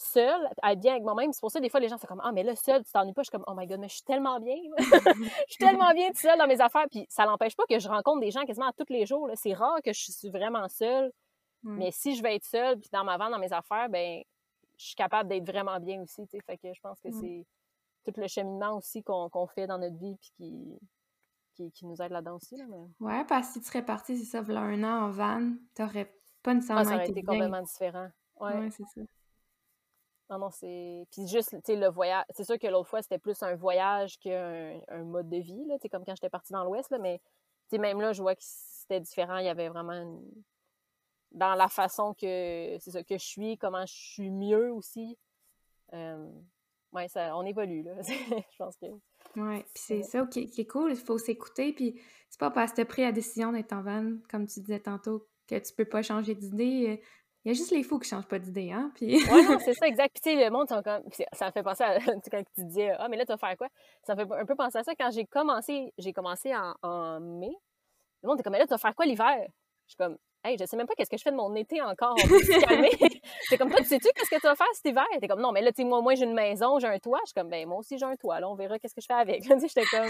seule, 0.01 0.49
à 0.63 0.73
être 0.73 0.81
bien 0.81 0.93
avec 0.93 1.05
moi-même. 1.05 1.33
C'est 1.33 1.41
pour 1.41 1.51
ça, 1.51 1.61
des 1.61 1.69
fois, 1.69 1.81
les 1.81 1.89
gens 1.89 1.99
sont 1.99 2.07
comme, 2.07 2.21
ah, 2.25 2.33
mais 2.33 2.43
là, 2.43 2.57
seule, 2.57 2.85
tu 2.85 2.93
t'ennuies 2.93 3.13
pas. 3.13 3.23
Je 3.23 3.31
suis 3.31 3.33
comme, 3.33 3.45
oh 3.47 3.55
my 3.57 3.67
god, 3.67 3.81
mais 3.81 3.89
je 3.89 3.95
suis 3.95 4.05
tellement 4.05 4.41
bien. 4.41 4.57
je 4.79 5.53
suis 5.53 5.59
tellement 5.59 5.93
bien 5.93 6.09
toute 6.09 6.19
seule 6.19 6.39
dans 6.39 6.47
mes 6.47 6.61
affaires. 6.61 6.87
Puis 6.91 7.07
ça 7.09 7.27
n'empêche 7.27 7.57
pas 7.57 7.65
que 7.69 7.79
je 7.79 7.89
rencontre 7.89 8.21
des 8.21 8.31
gens 8.31 8.45
quasiment 8.45 8.71
tous 8.77 8.93
les 8.93 9.07
jours. 9.07 9.31
C'est 9.35 9.53
rare 9.53 9.81
que 9.85 9.93
je 9.93 10.11
suis 10.11 10.31
vraiment 10.31 10.69
seule. 10.69 11.13
Mais 11.63 11.91
si 11.91 12.17
je 12.17 12.23
vais 12.23 12.37
être 12.37 12.45
seule, 12.45 12.79
puis 12.79 12.89
dans 12.91 13.05
ma 13.05 13.19
vente, 13.19 13.33
dans 13.33 13.39
mes 13.39 13.53
affaires, 13.53 13.91
ben 13.91 14.23
je 14.79 14.87
suis 14.87 14.95
capable 14.95 15.29
d'être 15.29 15.47
vraiment 15.47 15.79
bien 15.79 16.01
aussi. 16.01 16.27
Fait 16.27 16.57
que 16.57 16.73
je 16.73 16.81
pense 16.81 16.99
que 17.01 17.11
c'est 17.13 17.47
tout 18.05 18.19
le 18.19 18.27
cheminement 18.29 18.79
aussi 18.79 19.03
qu'on 19.03 19.47
fait 19.47 19.67
dans 19.67 19.77
notre 19.79 19.99
vie, 19.99 20.17
puis 20.17 20.79
qui, 21.55 21.71
qui, 21.71 21.87
nous 21.87 22.01
aident 22.01 22.13
là-dedans 22.13 22.37
aussi. 22.37 22.57
Là, 22.57 22.65
mais... 22.67 22.89
Ouais, 22.99 23.25
parce 23.27 23.49
que 23.49 23.53
si 23.55 23.61
tu 23.61 23.67
serais 23.67 23.85
parti, 23.85 24.17
c'est 24.17 24.25
ça, 24.25 24.41
voilà 24.41 24.63
un 24.63 24.83
an 24.83 25.07
en 25.07 25.11
van, 25.11 25.53
t'aurais 25.75 26.11
pas 26.43 26.55
nécessairement 26.55 26.83
ah, 26.83 26.85
ça 26.87 26.95
aurait 26.95 27.11
été, 27.11 27.23
complètement 27.23 27.61
différent. 27.61 28.09
Ouais, 28.41 28.71
c'est 28.71 28.85
ça. 28.95 29.03
Non, 30.31 30.39
non, 30.39 30.51
c'est. 30.51 31.07
Puis 31.11 31.27
juste, 31.27 31.51
tu 31.51 31.61
sais, 31.65 31.77
le 31.77 31.89
voyage. 31.89 32.25
C'est 32.31 32.45
sûr 32.45 32.57
que 32.57 32.69
l'autre 32.69 32.89
fois, 32.89 33.03
c'était 33.03 33.19
plus 33.19 33.43
un 33.43 33.57
voyage 33.57 34.17
qu'un 34.21 34.81
un 34.89 35.03
mode 35.03 35.29
de 35.29 35.39
vie, 35.39 35.65
là. 35.67 35.75
Tu 35.75 35.83
sais, 35.83 35.89
comme 35.89 36.05
quand 36.05 36.15
j'étais 36.15 36.31
partie 36.31 36.53
dans 36.53 36.63
l'Ouest, 36.65 36.89
là. 36.91 36.99
Mais, 36.99 37.19
tu 37.19 37.77
sais, 37.77 37.79
même 37.79 38.01
là, 38.01 38.13
je 38.13 38.23
vois 38.23 38.37
que 38.37 38.43
c'était 38.43 39.01
différent. 39.01 39.39
Il 39.39 39.47
y 39.47 39.49
avait 39.49 39.69
vraiment 39.69 40.23
Dans 41.33 41.55
la 41.57 41.69
façon 41.69 42.15
que. 42.15 42.77
C'est 42.79 42.93
ça, 42.93 43.03
que 43.03 43.19
je 43.19 43.25
suis, 43.25 43.59
comment 43.59 43.85
je 43.85 43.93
suis 43.93 44.31
mieux 44.31 44.73
aussi. 44.73 45.19
Euh... 45.93 46.31
Ouais, 46.93 47.09
ça, 47.09 47.37
on 47.37 47.45
évolue, 47.45 47.83
là. 47.83 47.95
je 48.03 48.57
pense 48.57 48.77
que. 48.77 48.87
Ouais, 49.37 49.65
puis 49.75 49.83
c'est 49.83 50.03
ça 50.03 50.25
qui, 50.27 50.41
est 50.41 50.67
cool. 50.67 50.93
Il 50.93 50.97
faut 50.97 51.19
s'écouter. 51.19 51.73
Puis 51.73 52.01
c'est 52.29 52.39
pas 52.39 52.53
parce 52.53 52.71
que 52.71 52.77
tu 52.77 52.83
as 52.83 52.87
pris 52.87 53.03
la 53.03 53.13
décision 53.13 53.51
d'être 53.51 53.73
en 53.73 53.83
van, 53.83 54.13
comme 54.31 54.47
tu 54.47 54.61
disais 54.61 54.81
tantôt, 54.81 55.27
que 55.49 55.57
tu 55.57 55.73
peux 55.75 55.85
pas 55.85 56.03
changer 56.03 56.37
d'idée. 56.37 57.03
Il 57.45 57.49
y 57.49 57.51
a 57.53 57.55
juste 57.55 57.71
les 57.71 57.83
fous 57.83 57.99
qui 57.99 58.09
changent 58.09 58.27
pas 58.27 58.39
d'idée, 58.39 58.71
hein? 58.71 58.93
Puis... 58.95 59.17
ouais, 59.17 59.43
non, 59.45 59.59
c'est 59.65 59.73
ça, 59.75 59.87
exact. 59.87 60.13
Puis, 60.13 60.21
tu 60.21 60.39
sais, 60.39 60.45
le 60.45 60.51
monde, 60.51 60.69
ça 60.69 60.77
me 60.77 61.53
fait 61.53 61.63
penser 61.63 61.85
à 61.85 61.99
quand 62.31 62.43
tu 62.55 62.65
disais, 62.65 62.91
ah, 62.99 63.09
mais 63.09 63.17
là, 63.17 63.25
tu 63.25 63.33
vas 63.33 63.39
faire 63.39 63.57
quoi? 63.57 63.69
Ça 64.03 64.15
me 64.15 64.25
fait 64.25 64.35
un 64.35 64.45
peu 64.45 64.55
penser 64.55 64.79
à 64.79 64.83
ça. 64.83 64.93
Quand 64.95 65.11
j'ai 65.11 65.25
commencé, 65.25 65.93
j'ai 65.97 66.13
commencé 66.13 66.55
en, 66.55 66.75
en, 66.83 67.21
mai, 67.21 67.53
le 68.23 68.29
monde 68.29 68.41
est 68.41 68.43
comme, 68.43 68.53
mais 68.53 68.59
là, 68.59 68.67
tu 68.67 68.71
vas 68.71 68.79
faire 68.79 68.95
quoi 68.95 69.07
l'hiver? 69.07 69.47
Je 69.87 69.93
suis 69.93 69.97
comme, 69.97 70.19
Hey, 70.43 70.57
je 70.59 70.65
sais 70.65 70.77
même 70.77 70.87
pas 70.87 70.95
qu'est-ce 70.97 71.11
que 71.11 71.19
je 71.19 71.23
fais 71.23 71.33
de 71.33 71.37
mon 71.37 71.55
été 71.55 71.83
encore. 71.83 72.17
c'est 73.49 73.59
comme 73.59 73.69
toi, 73.69 73.79
tu 73.81 73.85
sais-tu 73.85 74.09
qu'est-ce 74.15 74.31
que 74.31 74.41
tu 74.41 74.47
vas 74.47 74.55
faire 74.55 74.67
cet 74.73 74.87
hiver? 74.87 75.05
T'es 75.21 75.29
comme 75.29 75.43
non, 75.43 75.53
mais 75.53 75.61
là, 75.61 75.71
tu 75.71 75.83
sais, 75.83 75.85
moi, 75.85 76.15
j'ai 76.15 76.25
une 76.25 76.33
maison, 76.33 76.79
j'ai 76.79 76.87
un 76.87 76.99
toit. 76.99 77.19
Je 77.25 77.29
suis 77.29 77.35
comme 77.35 77.51
ben 77.51 77.69
moi 77.69 77.79
aussi 77.79 77.99
j'ai 77.99 78.07
un 78.07 78.17
toit. 78.17 78.41
Là, 78.41 78.49
on 78.49 78.55
verra 78.55 78.79
qu'est-ce 78.79 78.95
que 78.95 79.03
je 79.03 79.07
fais 79.07 79.13
avec. 79.13 79.43
J'étais 79.69 79.85
comme 79.85 80.09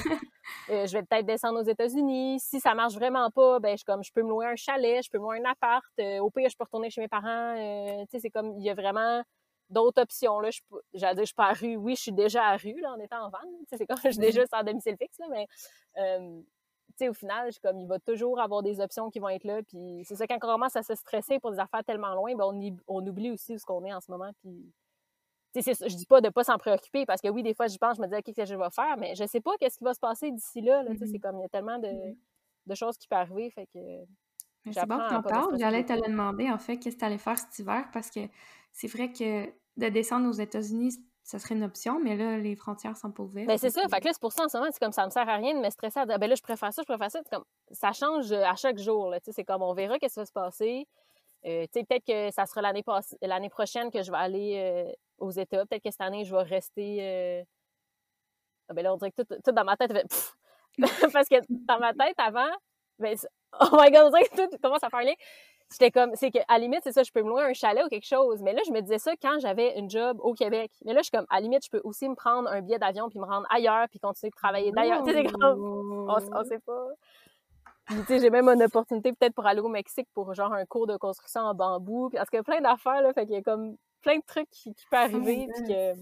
euh, 0.71 0.87
je 0.87 0.93
vais 0.93 1.03
peut-être 1.03 1.27
descendre 1.27 1.61
aux 1.61 1.69
États-Unis. 1.69 2.39
Si 2.39 2.61
ça 2.61 2.75
marche 2.75 2.95
vraiment 2.95 3.29
pas, 3.33 3.59
ben 3.59 3.73
je 3.73 3.79
suis 3.79 3.85
comme 3.85 4.05
je 4.05 4.13
peux 4.13 4.23
me 4.23 4.29
louer 4.29 4.47
un 4.47 4.55
chalet, 4.55 5.03
je 5.05 5.11
peux 5.11 5.19
me 5.19 5.25
louer 5.25 5.41
un 5.45 5.51
appart. 5.51 5.85
Euh, 5.99 6.21
au 6.21 6.31
pire, 6.31 6.49
je 6.49 6.57
peux 6.57 6.65
retourner 6.65 6.91
chez 6.91 7.01
mes 7.01 7.09
parents. 7.09 7.57
Euh, 7.59 8.03
tu 8.03 8.11
sais, 8.13 8.21
c'est 8.21 8.31
comme 8.31 8.57
il 8.57 8.65
y 8.65 8.71
a 8.71 8.75
vraiment 8.75 9.25
d'autres 9.69 10.01
options. 10.01 10.39
Là, 10.39 10.51
j'allais 10.95 11.15
dire, 11.17 11.25
je 11.25 11.27
suis 11.27 11.35
pas 11.35 11.49
à 11.49 11.55
rue. 11.55 11.75
Oui, 11.75 11.97
je 11.97 12.03
suis 12.03 12.13
déjà 12.13 12.45
à 12.45 12.57
rue 12.57 12.81
là, 12.81 12.93
en 12.93 13.01
étant 13.01 13.25
en 13.25 13.31
van. 13.31 13.39
C'est 13.69 13.85
comme 13.85 13.97
je 14.05 14.11
suis 14.11 14.21
déjà 14.21 14.47
sans 14.47 14.63
domicile 14.63 14.97
fixe, 14.97 15.19
là, 15.19 15.27
mais 15.29 15.47
au 17.09 17.15
final, 17.15 17.51
comme 17.63 17.79
il 17.79 17.87
va 17.87 17.99
toujours 17.99 18.41
avoir 18.41 18.63
des 18.63 18.81
options 18.81 19.11
qui 19.11 19.19
vont 19.19 19.29
être 19.29 19.45
là. 19.45 19.63
Puis 19.63 20.03
c'est 20.05 20.17
ça, 20.17 20.27
quand 20.27 20.37
on 20.37 20.39
commence 20.39 20.77
à 20.77 20.83
se 20.83 20.95
stresser 20.95 21.39
pour 21.39 21.51
des 21.51 21.59
affaires 21.59 21.85
tellement 21.85 22.15
loin, 22.15 22.35
ben 22.35 22.45
on, 22.45 22.77
on, 22.89 23.07
oublie 23.07 23.31
aussi 23.31 23.55
où 23.55 23.59
ce 23.59 23.65
qu'on 23.65 23.85
est 23.85 23.93
en 23.93 24.01
ce 24.01 24.11
moment. 24.11 24.31
Puis, 24.41 24.73
je 25.55 25.97
dis 25.97 26.07
pas 26.07 26.21
de 26.21 26.29
pas 26.29 26.45
s'en 26.45 26.59
préoccuper 26.59 27.07
parce 27.07 27.21
que 27.21 27.29
oui, 27.29 27.43
des 27.43 27.55
fois, 27.55 27.67
j'y 27.67 27.79
pense, 27.79 27.97
je 27.97 28.03
me 28.03 28.07
dis, 28.07 28.23
qu'est-ce 28.23 28.37
que 28.37 28.45
je 28.45 28.55
vais 28.55 28.71
faire, 28.71 28.97
mais 28.99 29.15
je 29.15 29.27
sais 29.27 29.41
pas 29.41 29.53
qu'est-ce 29.59 29.79
qui 29.79 29.85
va 29.85 29.95
se 29.95 30.01
passer 30.01 30.31
d'ici 30.31 30.61
là. 30.61 30.85
C'est 30.87 31.05
mm-hmm. 31.05 31.21
comme, 31.21 31.39
il 31.39 31.43
y 31.43 31.45
a 31.45 31.49
tellement 31.49 31.79
de, 31.79 31.91
de, 32.67 32.75
choses 32.75 32.97
qui 32.97 33.09
peuvent 33.09 33.19
arriver. 33.19 33.51
Fait 33.51 33.67
que. 33.67 33.79
C'est 34.73 34.87
bon 34.87 34.99
que 34.99 35.09
t'en 35.09 35.23
parles. 35.23 35.57
J'allais 35.59 35.85
te 35.85 35.93
le 35.93 36.03
demander, 36.03 36.51
en 36.51 36.59
fait, 36.59 36.79
qu'est-ce 36.79 36.97
que 36.97 37.01
tu 37.01 37.07
allais 37.07 37.19
faire 37.19 37.39
cet 37.39 37.59
hiver 37.59 37.89
parce 37.93 38.11
que 38.11 38.21
c'est 38.73 38.89
vrai 38.89 39.11
que 39.11 39.47
de 39.77 39.89
descendre 39.89 40.29
aux 40.29 40.33
États-Unis, 40.33 40.95
ça 41.23 41.39
serait 41.39 41.55
une 41.55 41.65
option, 41.65 42.01
mais 42.01 42.17
là, 42.17 42.39
les 42.39 42.57
frontières 42.57 42.97
sont 42.97 43.11
pas 43.11 43.23
ouvertes. 43.23 43.47
Ben, 43.47 43.59
c'est 43.59 43.71
ça. 43.71 43.83
Fait 43.89 44.01
que 44.01 44.07
là, 44.07 44.13
c'est 44.13 44.21
pour 44.21 44.33
ça, 44.33 44.45
en 44.45 44.49
ce 44.49 44.57
moment, 44.57 44.71
c'est 44.73 44.81
comme 44.81 44.93
ça 44.93 45.05
me 45.05 45.11
sert 45.11 45.29
à 45.29 45.37
rien 45.37 45.55
de 45.55 45.61
me 45.61 45.71
stresser 45.71 46.01
à 46.01 46.07
dire, 46.07 46.19
ben 46.19 46.29
là, 46.29 46.35
je 46.35 46.43
préfère 46.43 46.73
ça, 46.73 46.83
je 46.83 46.87
préfère 46.87 47.11
ça. 47.11 47.21
Comme, 47.31 47.45
ça 47.71 47.93
change 47.93 48.33
euh, 48.33 48.43
à 48.45 48.57
chaque 48.57 48.79
jour, 48.79 49.11
là. 49.11 49.19
C'est 49.23 49.45
comme, 49.45 49.63
on 49.63 49.75
verra 49.75 49.99
qu'est-ce 49.99 50.15
qui 50.15 50.21
va 50.21 50.27
se 50.27 50.33
passer. 50.33 50.89
Euh, 51.47 51.65
tu 51.73 51.81
sais, 51.81 51.85
peut-être 51.85 52.05
que 52.05 52.35
ça 52.35 52.47
sera 52.47 52.63
l'année 52.63 52.85
l'année 53.23 53.49
prochaine 53.49 53.91
que 53.91 54.03
je 54.03 54.11
vais 54.11 54.19
aller 54.19 54.55
euh, 54.57 54.93
aux 55.19 55.31
États. 55.31 55.65
Peut-être 55.67 55.83
que 55.83 55.91
cette 55.91 56.01
année, 56.01 56.25
je 56.25 56.35
vais 56.35 56.43
rester. 56.43 57.47
Ah, 58.69 58.75
ben 58.75 58.83
là, 58.83 58.95
on 58.95 58.97
dirait 58.97 59.11
que 59.11 59.23
tout, 59.23 59.53
dans 59.53 59.65
ma 59.65 59.77
tête 59.77 59.93
fait 59.93 60.07
Parce 61.13 61.29
que 61.29 61.37
dans 61.49 61.79
ma 61.79 61.93
tête, 61.93 62.15
avant, 62.19 62.51
ben, 62.99 63.17
oh 63.61 63.69
my 63.73 63.91
god, 63.91 64.07
on 64.07 64.11
dirait 64.11 64.29
que 64.29 64.51
tout 64.51 64.59
commence 64.63 64.83
à 64.83 64.91
parler 64.91 65.17
j'étais 65.73 65.91
comme, 65.91 66.13
c'est 66.15 66.31
qu'à 66.31 66.59
limite, 66.59 66.81
c'est 66.83 66.93
ça, 66.93 67.03
je 67.03 67.13
peux 67.13 67.23
me 67.23 67.29
louer 67.29 67.43
un 67.43 67.53
chalet 67.53 67.85
ou 67.85 67.89
quelque 67.89 68.07
chose. 68.07 68.43
Mais 68.43 68.53
là, 68.53 68.61
je 68.67 68.73
me 68.73 68.81
disais 68.81 68.99
ça 68.99 69.13
quand 69.21 69.39
j'avais 69.41 69.79
une 69.79 69.89
job 69.89 70.19
au 70.21 70.35
Québec. 70.35 70.71
Mais 70.85 70.93
là, 70.93 71.01
je 71.01 71.05
suis 71.05 71.11
comme, 71.13 71.27
à 71.31 71.41
limite, 71.41 71.65
je 71.65 71.71
peux 71.71 71.81
aussi 71.85 72.09
me 72.09 72.15
prendre 72.15 72.49
un 72.49 72.61
billet 72.61 72.79
d'avion 72.79 73.09
puis 73.09 73.19
me 73.19 73.25
rendre 73.25 73.47
ailleurs 73.51 73.87
puis 73.89 74.01
continuer 74.01 74.31
de 74.31 74.37
travailler 74.37 74.73
d'ailleurs. 74.73 75.03
Tu 75.05 75.13
sais, 75.13 75.23
c'est 75.25 75.33
comme, 75.33 76.09
on, 76.09 76.45
sait 76.45 76.59
pas. 76.59 76.87
tu 77.89 78.05
sais, 78.07 78.19
j'ai 78.19 78.31
même 78.31 78.49
une 78.49 78.63
opportunité 78.63 79.13
peut-être 79.13 79.35
pour 79.35 79.47
aller 79.47 79.61
au 79.61 79.69
Mexique 79.69 80.09
pour 80.15 80.35
genre 80.35 80.53
un 80.53 80.67
cours 80.67 80.87
de 80.87 80.97
construction 80.97 81.43
en 81.43 81.55
bambou. 81.55 82.11
parce 82.11 82.29
qu'il 82.31 82.39
y 82.39 82.41
a 82.41 82.45
plein 82.45 82.61
d'affaires, 82.61 83.03
là, 83.03 83.13
fait 83.13 83.27
qu'il 83.27 83.35
y 83.35 83.39
a 83.39 83.43
comme 83.43 83.77
plein 84.03 84.17
de 84.17 84.25
trucs 84.27 84.51
qui, 84.51 84.75
qui 84.75 84.87
peuvent 84.91 85.15
arriver 85.15 85.47
puis 85.55 85.65
que 85.65 85.95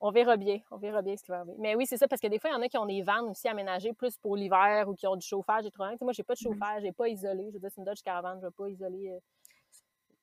on 0.00 0.10
verra 0.10 0.36
bien. 0.36 0.60
On 0.70 0.78
verra 0.78 1.02
bien 1.02 1.16
ce 1.16 1.22
qui 1.22 1.30
va 1.30 1.40
arriver. 1.40 1.56
Mais 1.58 1.74
oui, 1.74 1.86
c'est 1.86 1.98
ça, 1.98 2.08
parce 2.08 2.20
que 2.20 2.26
des 2.26 2.38
fois, 2.38 2.50
il 2.50 2.54
y 2.54 2.56
en 2.56 2.62
a 2.62 2.68
qui 2.68 2.78
ont 2.78 2.86
des 2.86 3.02
vannes 3.02 3.28
aussi 3.28 3.48
aménagées 3.48 3.92
plus 3.92 4.16
pour 4.16 4.36
l'hiver 4.36 4.88
ou 4.88 4.94
qui 4.94 5.06
ont 5.06 5.16
du 5.16 5.26
chauffage 5.26 5.66
et 5.66 5.70
tout. 5.70 5.82
Moi, 6.00 6.12
j'ai 6.12 6.22
pas 6.22 6.34
de 6.34 6.38
mm-hmm. 6.38 6.42
chauffage, 6.42 6.82
j'ai 6.82 6.92
pas 6.92 7.08
isolé. 7.08 7.48
Je 7.48 7.54
veux 7.54 7.60
dire, 7.60 7.70
c'est 7.70 7.80
une 7.80 7.84
Dodge 7.84 8.02
Caravan, 8.02 8.38
je 8.40 8.46
vais 8.46 8.52
pas 8.52 8.68
isoler, 8.68 9.10
euh, 9.10 9.18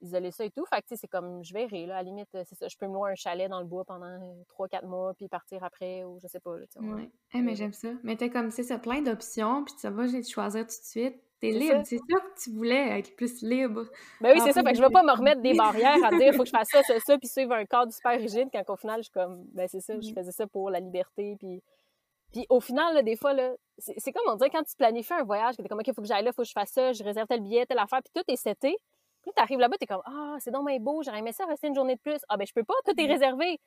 isoler 0.01 0.31
ça 0.31 0.45
et 0.45 0.49
tout. 0.49 0.65
Fait 0.65 0.81
que, 0.81 0.95
c'est 0.95 1.07
comme, 1.07 1.43
je 1.43 1.53
verrai, 1.53 1.85
là. 1.85 1.97
À 1.97 1.97
la 1.97 2.03
limite, 2.03 2.29
c'est 2.31 2.55
ça. 2.55 2.67
Je 2.67 2.75
peux 2.75 2.87
me 2.87 2.93
louer 2.93 3.11
un 3.11 3.15
chalet 3.15 3.49
dans 3.49 3.59
le 3.59 3.67
bois 3.67 3.85
pendant 3.85 4.17
3-4 4.57 4.83
euh, 4.83 4.87
mois, 4.87 5.13
puis 5.13 5.27
partir 5.27 5.63
après, 5.63 6.03
ou 6.03 6.19
je 6.21 6.27
sais 6.27 6.39
pas, 6.39 6.57
là, 6.57 6.65
Oui. 6.77 7.11
Eh, 7.33 7.41
mais 7.41 7.55
j'aime 7.55 7.73
ça. 7.73 7.89
Mais 8.03 8.15
t'es 8.15 8.31
comme, 8.31 8.49
c'est 8.49 8.63
ça, 8.63 8.79
plein 8.79 9.01
d'options, 9.01 9.63
puis 9.63 9.75
ça 9.77 9.91
va, 9.91 10.07
j'ai 10.07 10.23
choisir 10.23 10.61
tout 10.61 10.67
de 10.67 10.71
suite. 10.71 11.21
T'es 11.39 11.51
libre, 11.51 11.81
c'est 11.85 11.97
ça 11.97 12.19
que 12.19 12.41
tu 12.43 12.51
voulais, 12.51 12.99
être 12.99 13.15
plus 13.15 13.41
libre. 13.43 13.85
Ben 14.21 14.33
oui, 14.33 14.41
c'est 14.43 14.53
ça. 14.53 14.63
Fait 14.63 14.71
que 14.71 14.77
je 14.77 14.81
vais 14.81 14.89
pas 14.89 15.03
me 15.03 15.11
remettre 15.11 15.41
des 15.41 15.53
barrières 15.57 16.03
à 16.03 16.09
dire 16.17 16.33
faut 16.33 16.43
que 16.43 16.47
je 16.47 16.51
fasse 16.51 16.69
ça, 16.71 16.81
ça, 16.81 16.99
ça, 16.99 17.17
puis 17.17 17.27
suivre 17.27 17.53
un 17.53 17.65
cadre 17.65 17.91
super 17.91 18.19
rigide 18.19 18.47
quand 18.51 18.73
au 18.73 18.75
final, 18.75 18.99
je 18.99 19.03
suis 19.03 19.11
comme, 19.11 19.45
ben 19.53 19.67
c'est 19.67 19.79
ça, 19.79 19.93
je 19.93 19.99
mm-hmm. 19.99 20.13
faisais 20.15 20.31
ça 20.31 20.47
pour 20.47 20.69
la 20.69 20.79
liberté, 20.79 21.35
puis. 21.39 21.61
Puis 22.33 22.45
au 22.49 22.59
final, 22.59 22.93
là, 22.93 23.03
des 23.03 23.15
fois, 23.15 23.31
là, 23.33 23.53
c'est 23.77 24.11
comme 24.11 24.23
on 24.27 24.35
dirait 24.35 24.49
quand 24.49 24.63
tu 24.63 24.75
planifies 24.75 25.13
un 25.13 25.23
voyage, 25.23 25.55
que 25.55 25.61
t'es 25.61 25.69
comme, 25.69 25.79
OK, 25.79 25.93
faut 25.95 26.01
que 26.01 26.07
j'aille 26.09 26.25
là, 26.25 26.33
faut 26.33 26.41
que 26.41 26.47
je 26.47 26.51
fasse 26.51 26.71
ça, 26.71 26.91
je 26.91 27.01
réserve 27.01 27.25
tel 27.25 27.39
billet, 27.39 27.65
telle 27.65 27.79
affaire, 27.79 28.01
puis 28.03 28.11
tout 28.13 28.29
est 28.29 28.35
seté. 28.35 28.75
Puis 29.21 29.31
t'arrives 29.33 29.59
là-bas, 29.59 29.77
t'es 29.79 29.85
comme, 29.85 30.01
ah, 30.03 30.35
c'est 30.39 30.51
donc 30.51 30.67
beau, 30.81 31.01
j'aurais 31.03 31.19
aimé 31.19 31.31
ça 31.31 31.45
rester 31.45 31.67
une 31.67 31.75
journée 31.75 31.95
de 31.95 32.01
plus. 32.01 32.19
Ah, 32.27 32.35
ben 32.35 32.45
je 32.45 32.51
peux 32.51 32.65
pas, 32.65 32.73
tout 32.85 32.91
est 32.91 33.01
mm-hmm. 33.01 33.11
réservé. 33.11 33.59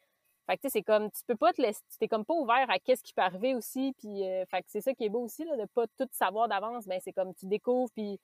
Fait 0.51 0.57
que, 0.57 0.63
tu 0.63 0.69
sais, 0.69 0.81
c'est 0.81 0.83
comme, 0.83 1.09
tu 1.13 1.21
peux 1.29 1.37
pas 1.37 1.53
te 1.53 1.63
laisser, 1.63 1.81
t'es 2.01 2.09
comme 2.09 2.25
pas 2.25 2.35
ouvert 2.35 2.69
à 2.69 2.81
qu'est-ce 2.81 3.05
qui 3.05 3.15
peut 3.15 3.23
arriver 3.23 3.55
aussi, 3.55 3.95
puis, 3.99 4.25
euh, 4.25 4.45
c'est 4.67 4.81
ça 4.81 4.93
qui 4.95 5.05
est 5.05 5.09
beau 5.09 5.21
aussi, 5.21 5.45
là, 5.45 5.57
de 5.57 5.65
pas 5.67 5.87
tout 5.97 6.09
savoir 6.11 6.49
d'avance, 6.49 6.89
ben 6.89 6.99
c'est 7.01 7.13
comme, 7.13 7.33
tu 7.35 7.47
découvres, 7.47 7.89
puis 7.93 8.19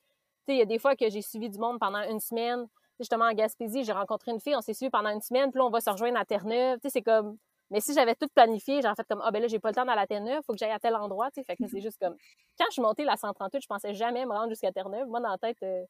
il 0.48 0.56
y 0.56 0.60
a 0.60 0.64
des 0.64 0.80
fois 0.80 0.96
que 0.96 1.08
j'ai 1.08 1.22
suivi 1.22 1.48
du 1.48 1.58
monde 1.60 1.78
pendant 1.78 2.02
une 2.02 2.18
semaine. 2.18 2.66
Justement, 2.98 3.26
en 3.26 3.32
Gaspésie, 3.32 3.84
j'ai 3.84 3.92
rencontré 3.92 4.32
une 4.32 4.40
fille, 4.40 4.56
on 4.56 4.60
s'est 4.60 4.74
suivi 4.74 4.90
pendant 4.90 5.10
une 5.10 5.20
semaine, 5.20 5.52
puis 5.52 5.60
on 5.60 5.70
va 5.70 5.80
se 5.80 5.88
rejoindre 5.88 6.18
à 6.18 6.24
Terre-Neuve. 6.24 6.80
c'est 6.88 7.02
comme. 7.02 7.36
Mais 7.70 7.80
si 7.80 7.94
j'avais 7.94 8.14
tout 8.16 8.28
planifié, 8.34 8.80
j'aurais 8.82 8.94
fait 8.96 9.06
comme, 9.08 9.20
ah, 9.24 9.30
ben 9.30 9.40
là, 9.40 9.48
j'ai 9.48 9.60
pas 9.60 9.68
le 9.70 9.74
temps 9.76 9.84
dans 9.84 9.94
la 9.94 10.06
Terre-Neuve, 10.08 10.42
faut 10.44 10.52
que 10.52 10.58
j'aille 10.58 10.72
à 10.72 10.80
tel 10.80 10.96
endroit, 10.96 11.30
tu 11.30 11.42
c'est 11.46 11.80
juste 11.80 11.98
comme. 12.00 12.16
Quand 12.58 12.64
je 12.68 12.72
suis 12.72 12.82
montée 12.82 13.04
la 13.04 13.16
138, 13.16 13.60
je 13.62 13.66
pensais 13.68 13.94
jamais 13.94 14.26
me 14.26 14.32
rendre 14.32 14.48
jusqu'à 14.48 14.72
Terre-Neuve. 14.72 15.06
Moi, 15.08 15.20
dans 15.20 15.30
la 15.30 15.38
tête, 15.38 15.58
euh, 15.62 15.84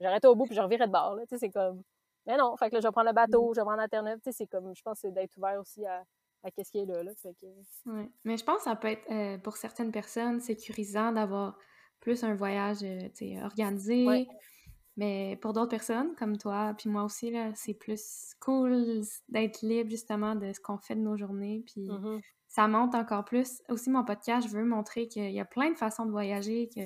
j'arrêtais 0.00 0.26
au 0.26 0.34
bout, 0.34 0.44
puis 0.44 0.54
je 0.54 0.60
revirais 0.60 0.86
de 0.86 0.92
bord, 0.92 1.16
c'est 1.30 1.50
comme. 1.50 1.82
Mais 2.28 2.36
non, 2.36 2.54
fait 2.56 2.68
que 2.68 2.74
là, 2.74 2.80
je 2.80 2.86
vais 2.86 2.92
prendre 2.92 3.08
le 3.08 3.14
bateau, 3.14 3.52
je 3.54 3.60
vais 3.60 3.64
prendre 3.64 3.84
Terre-Neuve. 3.88 4.18
Tu 4.18 4.24
sais, 4.24 4.32
c'est 4.32 4.46
comme. 4.46 4.74
Je 4.76 4.82
pense 4.82 5.00
que 5.00 5.08
c'est 5.08 5.12
d'être 5.12 5.36
ouvert 5.38 5.58
aussi 5.58 5.84
à, 5.86 6.04
à 6.44 6.50
qu'est-ce 6.50 6.70
qui 6.70 6.78
est 6.78 6.84
là, 6.84 7.02
là. 7.02 7.10
Fait 7.16 7.34
que... 7.34 7.46
Mais 8.24 8.36
je 8.36 8.44
pense 8.44 8.58
que 8.58 8.64
ça 8.64 8.76
peut 8.76 8.88
être, 8.88 9.10
euh, 9.10 9.38
pour 9.38 9.56
certaines 9.56 9.90
personnes, 9.90 10.40
sécurisant 10.40 11.12
d'avoir 11.12 11.58
plus 12.00 12.22
un 12.24 12.34
voyage, 12.34 12.82
euh, 12.82 13.08
tu 13.14 13.30
sais, 13.30 13.42
organisé. 13.42 14.28
Mais 14.98 15.38
pour 15.40 15.52
d'autres 15.52 15.70
personnes, 15.70 16.16
comme 16.16 16.36
toi, 16.38 16.74
puis 16.76 16.90
moi 16.90 17.04
aussi, 17.04 17.30
là, 17.30 17.52
c'est 17.54 17.74
plus 17.74 18.34
cool 18.40 19.00
d'être 19.28 19.62
libre 19.62 19.90
justement 19.90 20.34
de 20.34 20.52
ce 20.52 20.60
qu'on 20.60 20.76
fait 20.76 20.96
de 20.96 21.00
nos 21.00 21.16
journées. 21.16 21.62
Puis 21.66 21.86
mm-hmm. 21.86 22.20
ça 22.48 22.66
monte 22.66 22.96
encore 22.96 23.24
plus. 23.24 23.62
Aussi, 23.68 23.90
mon 23.90 24.04
podcast, 24.04 24.48
je 24.48 24.52
veux 24.52 24.64
montrer 24.64 25.06
qu'il 25.06 25.30
y 25.30 25.38
a 25.38 25.44
plein 25.44 25.70
de 25.70 25.76
façons 25.76 26.04
de 26.04 26.10
voyager, 26.10 26.68
que 26.74 26.80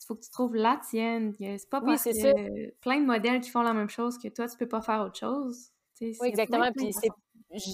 il 0.00 0.06
faut 0.06 0.14
que 0.14 0.22
tu 0.22 0.30
trouves 0.30 0.54
la 0.54 0.80
tienne. 0.88 1.34
C'est 1.38 1.68
pas 1.68 1.80
parce 1.80 2.06
a 2.06 2.32
plein 2.80 3.00
de 3.00 3.06
modèles 3.06 3.40
qui 3.40 3.50
font 3.50 3.62
la 3.62 3.74
même 3.74 3.90
chose 3.90 4.18
que 4.18 4.28
toi, 4.28 4.48
tu 4.48 4.56
peux 4.56 4.68
pas 4.68 4.80
faire 4.80 5.00
autre 5.02 5.18
chose. 5.18 5.70
oui, 6.00 6.16
exactement. 6.22 6.70
Puis 6.72 6.92
c'est 6.92 7.10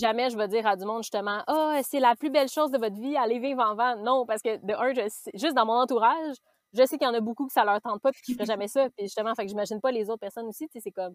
jamais 0.01 0.31
je 0.31 0.37
vais 0.37 0.49
dire 0.49 0.67
à 0.67 0.77
du 0.77 0.85
monde 0.85 1.03
justement 1.03 1.43
Ah, 1.47 1.77
oh, 1.79 1.83
c'est 1.85 2.01
la 2.01 2.17
plus 2.17 2.31
belle 2.31 2.49
chose 2.49 2.71
de 2.71 2.79
votre 2.79 2.99
vie, 3.01 3.17
allez 3.17 3.39
vivre 3.39 3.63
en 3.63 3.75
van. 3.75 3.97
Non, 4.03 4.27
parce 4.27 4.43
que 4.43 4.57
de 4.57 4.73
un, 4.73 5.09
juste 5.35 5.55
dans 5.55 5.67
mon 5.67 5.75
entourage, 5.75 6.37
je 6.73 6.85
sais 6.85 6.99
qu'il 6.99 7.07
y 7.07 7.11
en 7.11 7.15
a 7.15 7.21
beaucoup 7.21 7.47
que 7.47 7.53
ça 7.53 7.65
leur 7.65 7.81
tente 7.81 8.03
pas 8.03 8.11
et 8.11 8.21
qui 8.25 8.35
feraient 8.35 8.47
jamais 8.47 8.69
ça. 8.69 8.89
Puis 8.97 9.07
justement, 9.07 9.35
fait 9.35 9.45
que 9.45 9.49
j'imagine 9.49 9.81
pas 9.81 9.93
les 9.93 10.11
autres 10.11 10.21
personnes 10.21 10.47
aussi. 10.47 10.67
C'est 10.73 10.91
comme. 10.91 11.15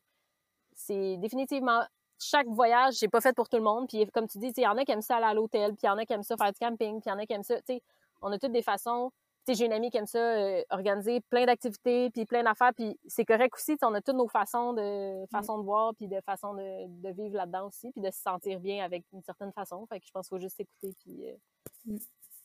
C'est 0.74 1.18
définitivement. 1.18 1.82
Chaque 2.20 2.48
voyage, 2.48 2.96
j'ai 3.00 3.08
pas 3.08 3.20
fait 3.20 3.34
pour 3.34 3.50
tout 3.50 3.58
le 3.58 3.64
monde. 3.64 3.88
Puis 3.90 4.06
comme 4.14 4.28
tu 4.28 4.38
dis, 4.38 4.54
il 4.56 4.64
y 4.64 4.68
en 4.68 4.78
a 4.78 4.86
qui 4.86 4.92
aiment 4.92 5.02
ça 5.02 5.18
aller 5.18 5.26
à 5.26 5.34
l'hôtel, 5.34 5.72
puis 5.72 5.82
il 5.84 5.88
y 5.88 5.90
en 5.90 5.98
a 5.98 6.06
qui 6.06 6.14
aiment 6.14 6.24
ça 6.24 6.38
faire 6.38 6.52
du 6.54 6.60
camping, 6.60 7.02
puis 7.02 7.04
il 7.08 7.10
y 7.10 7.12
en 7.12 7.18
a 7.18 7.26
qui 7.26 7.34
aiment 7.34 7.44
ça. 7.44 7.56
On 8.22 8.32
a 8.32 8.38
toutes 8.38 8.52
des 8.52 8.62
façons. 8.62 9.12
J'ai 9.48 9.66
une 9.66 9.74
amie 9.74 9.90
qui 9.90 9.98
aime 9.98 10.06
ça 10.06 10.20
euh, 10.20 10.64
organiser 10.70 11.20
plein 11.22 11.46
d'activités, 11.46 12.10
puis 12.12 12.26
plein 12.26 12.44
d'affaires, 12.44 12.74
puis 12.76 12.98
c'est 13.08 13.26
correct 13.26 13.56
aussi. 13.56 13.76
On 13.82 13.94
a 13.94 14.02
toutes 14.02 14.16
nos 14.16 14.28
façons 14.28 14.74
de 14.74 15.26
façons 15.32 15.58
de 15.58 15.64
voir, 15.64 15.94
puis 15.96 16.08
de 16.08 16.22
façons 16.22 16.54
de, 16.54 16.88
de 16.88 17.10
vivre 17.10 17.36
là-dedans 17.36 17.68
aussi, 17.68 17.92
puis 17.92 18.02
de 18.02 18.12
se 18.12 18.22
sentir 18.22 18.60
bien 18.60 18.86
avec 18.86 19.04
une 19.14 19.24
certaine 19.24 19.52
façon. 19.52 19.86
Fait 19.88 20.00
que 20.00 20.06
je 20.06 20.12
pense 20.12 20.28
qu'il 20.28 20.38
faut 20.38 20.42
juste 20.42 20.60
écouter, 20.60 20.96
puis 21.00 21.28
euh, 21.28 21.36
mm. 21.86 21.98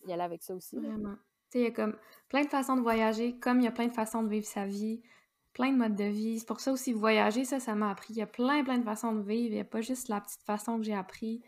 y 0.09 0.13
aller 0.13 0.23
avec 0.23 0.43
ça 0.43 0.55
aussi. 0.55 0.77
Vraiment 0.79 1.17
il 1.55 1.63
y 1.63 1.67
a 1.67 1.71
comme 1.71 1.97
plein 2.29 2.45
de 2.45 2.49
façons 2.49 2.77
de 2.77 2.83
voyager, 2.83 3.39
comme 3.39 3.61
il 3.61 3.65
y 3.65 3.69
a 3.69 3.73
plein 3.73 3.87
de 3.87 3.93
façons 3.93 4.23
de 4.23 4.29
vivre 4.29 4.47
sa 4.47 4.67
vie, 4.67 5.03
plein 5.53 5.73
de 5.73 5.77
modes 5.77 5.95
de 5.95 6.05
vie. 6.05 6.39
C'est 6.39 6.47
pour 6.47 6.61
ça 6.61 6.73
aussi, 6.73 6.93
voyager, 6.93 7.45
ça, 7.45 7.61
ça 7.61 7.75
m'a 7.75 7.91
appris. 7.91 8.13
Il 8.15 8.19
y 8.19 8.23
a 8.23 8.27
plein, 8.27 8.63
plein 8.65 8.79
de 8.79 8.85
façons 8.85 9.13
de 9.13 9.23
vivre. 9.23 9.53
Il 9.53 9.55
n'y 9.55 9.61
a 9.61 9.65
pas 9.65 9.81
juste 9.81 10.09
la 10.09 10.21
petite 10.21 10.43
façon 10.43 10.79
que 10.79 10.85
j'ai 10.85 10.95
appris. 10.95 11.43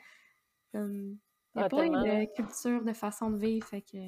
il 0.74 1.16
y 1.54 1.60
a 1.60 1.64
ah, 1.64 1.68
plein 1.68 1.90
de 1.90 2.34
cultures, 2.34 2.84
de 2.84 2.92
façons 2.92 3.30
de 3.30 3.38
vivre. 3.38 3.66
Fait 3.66 3.82
que 3.82 3.98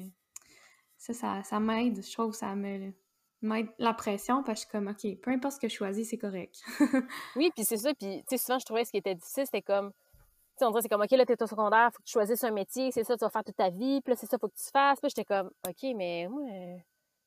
ça, 1.01 1.13
ça, 1.13 1.43
ça 1.43 1.59
m'aide. 1.59 2.03
Je 2.03 2.13
trouve 2.13 2.31
que 2.31 2.37
ça 2.37 2.53
me 2.55 2.93
m'aide 3.41 3.69
la 3.79 3.93
pression 3.95 4.43
parce 4.43 4.65
que 4.65 4.65
je 4.65 4.69
suis 4.69 4.71
comme, 4.71 4.87
OK, 4.87 5.19
peu 5.19 5.31
importe 5.31 5.55
ce 5.55 5.59
que 5.59 5.67
je 5.67 5.73
choisis, 5.73 6.07
c'est 6.07 6.19
correct. 6.19 6.61
oui, 7.35 7.49
puis 7.55 7.65
c'est 7.65 7.77
ça. 7.77 7.91
Puis, 7.95 8.19
tu 8.19 8.23
sais, 8.29 8.37
souvent, 8.37 8.59
je 8.59 8.65
trouvais 8.65 8.85
ce 8.85 8.91
qui 8.91 8.97
était 8.97 9.15
difficile, 9.15 9.45
c'était 9.45 9.63
comme, 9.63 9.91
tu 9.91 9.97
sais, 10.57 10.65
on 10.65 10.69
dirait, 10.69 10.83
c'est 10.83 10.89
comme, 10.89 11.01
OK, 11.01 11.09
là, 11.09 11.25
t'es 11.25 11.41
au 11.41 11.47
secondaire, 11.47 11.89
faut 11.91 12.03
que 12.03 12.07
tu 12.07 12.11
choisisses 12.11 12.43
un 12.43 12.51
métier, 12.51 12.91
c'est 12.91 13.03
ça, 13.03 13.17
tu 13.17 13.25
vas 13.25 13.31
faire 13.31 13.43
toute 13.43 13.55
ta 13.55 13.71
vie, 13.71 13.99
puis 14.01 14.11
là, 14.11 14.15
c'est 14.15 14.27
ça, 14.27 14.37
faut 14.37 14.47
que 14.47 14.55
tu 14.55 14.69
fasses. 14.71 14.99
Puis 14.99 15.09
j'étais 15.09 15.25
comme, 15.25 15.49
OK, 15.67 15.89
mais 15.95 16.27
moi, 16.29 16.43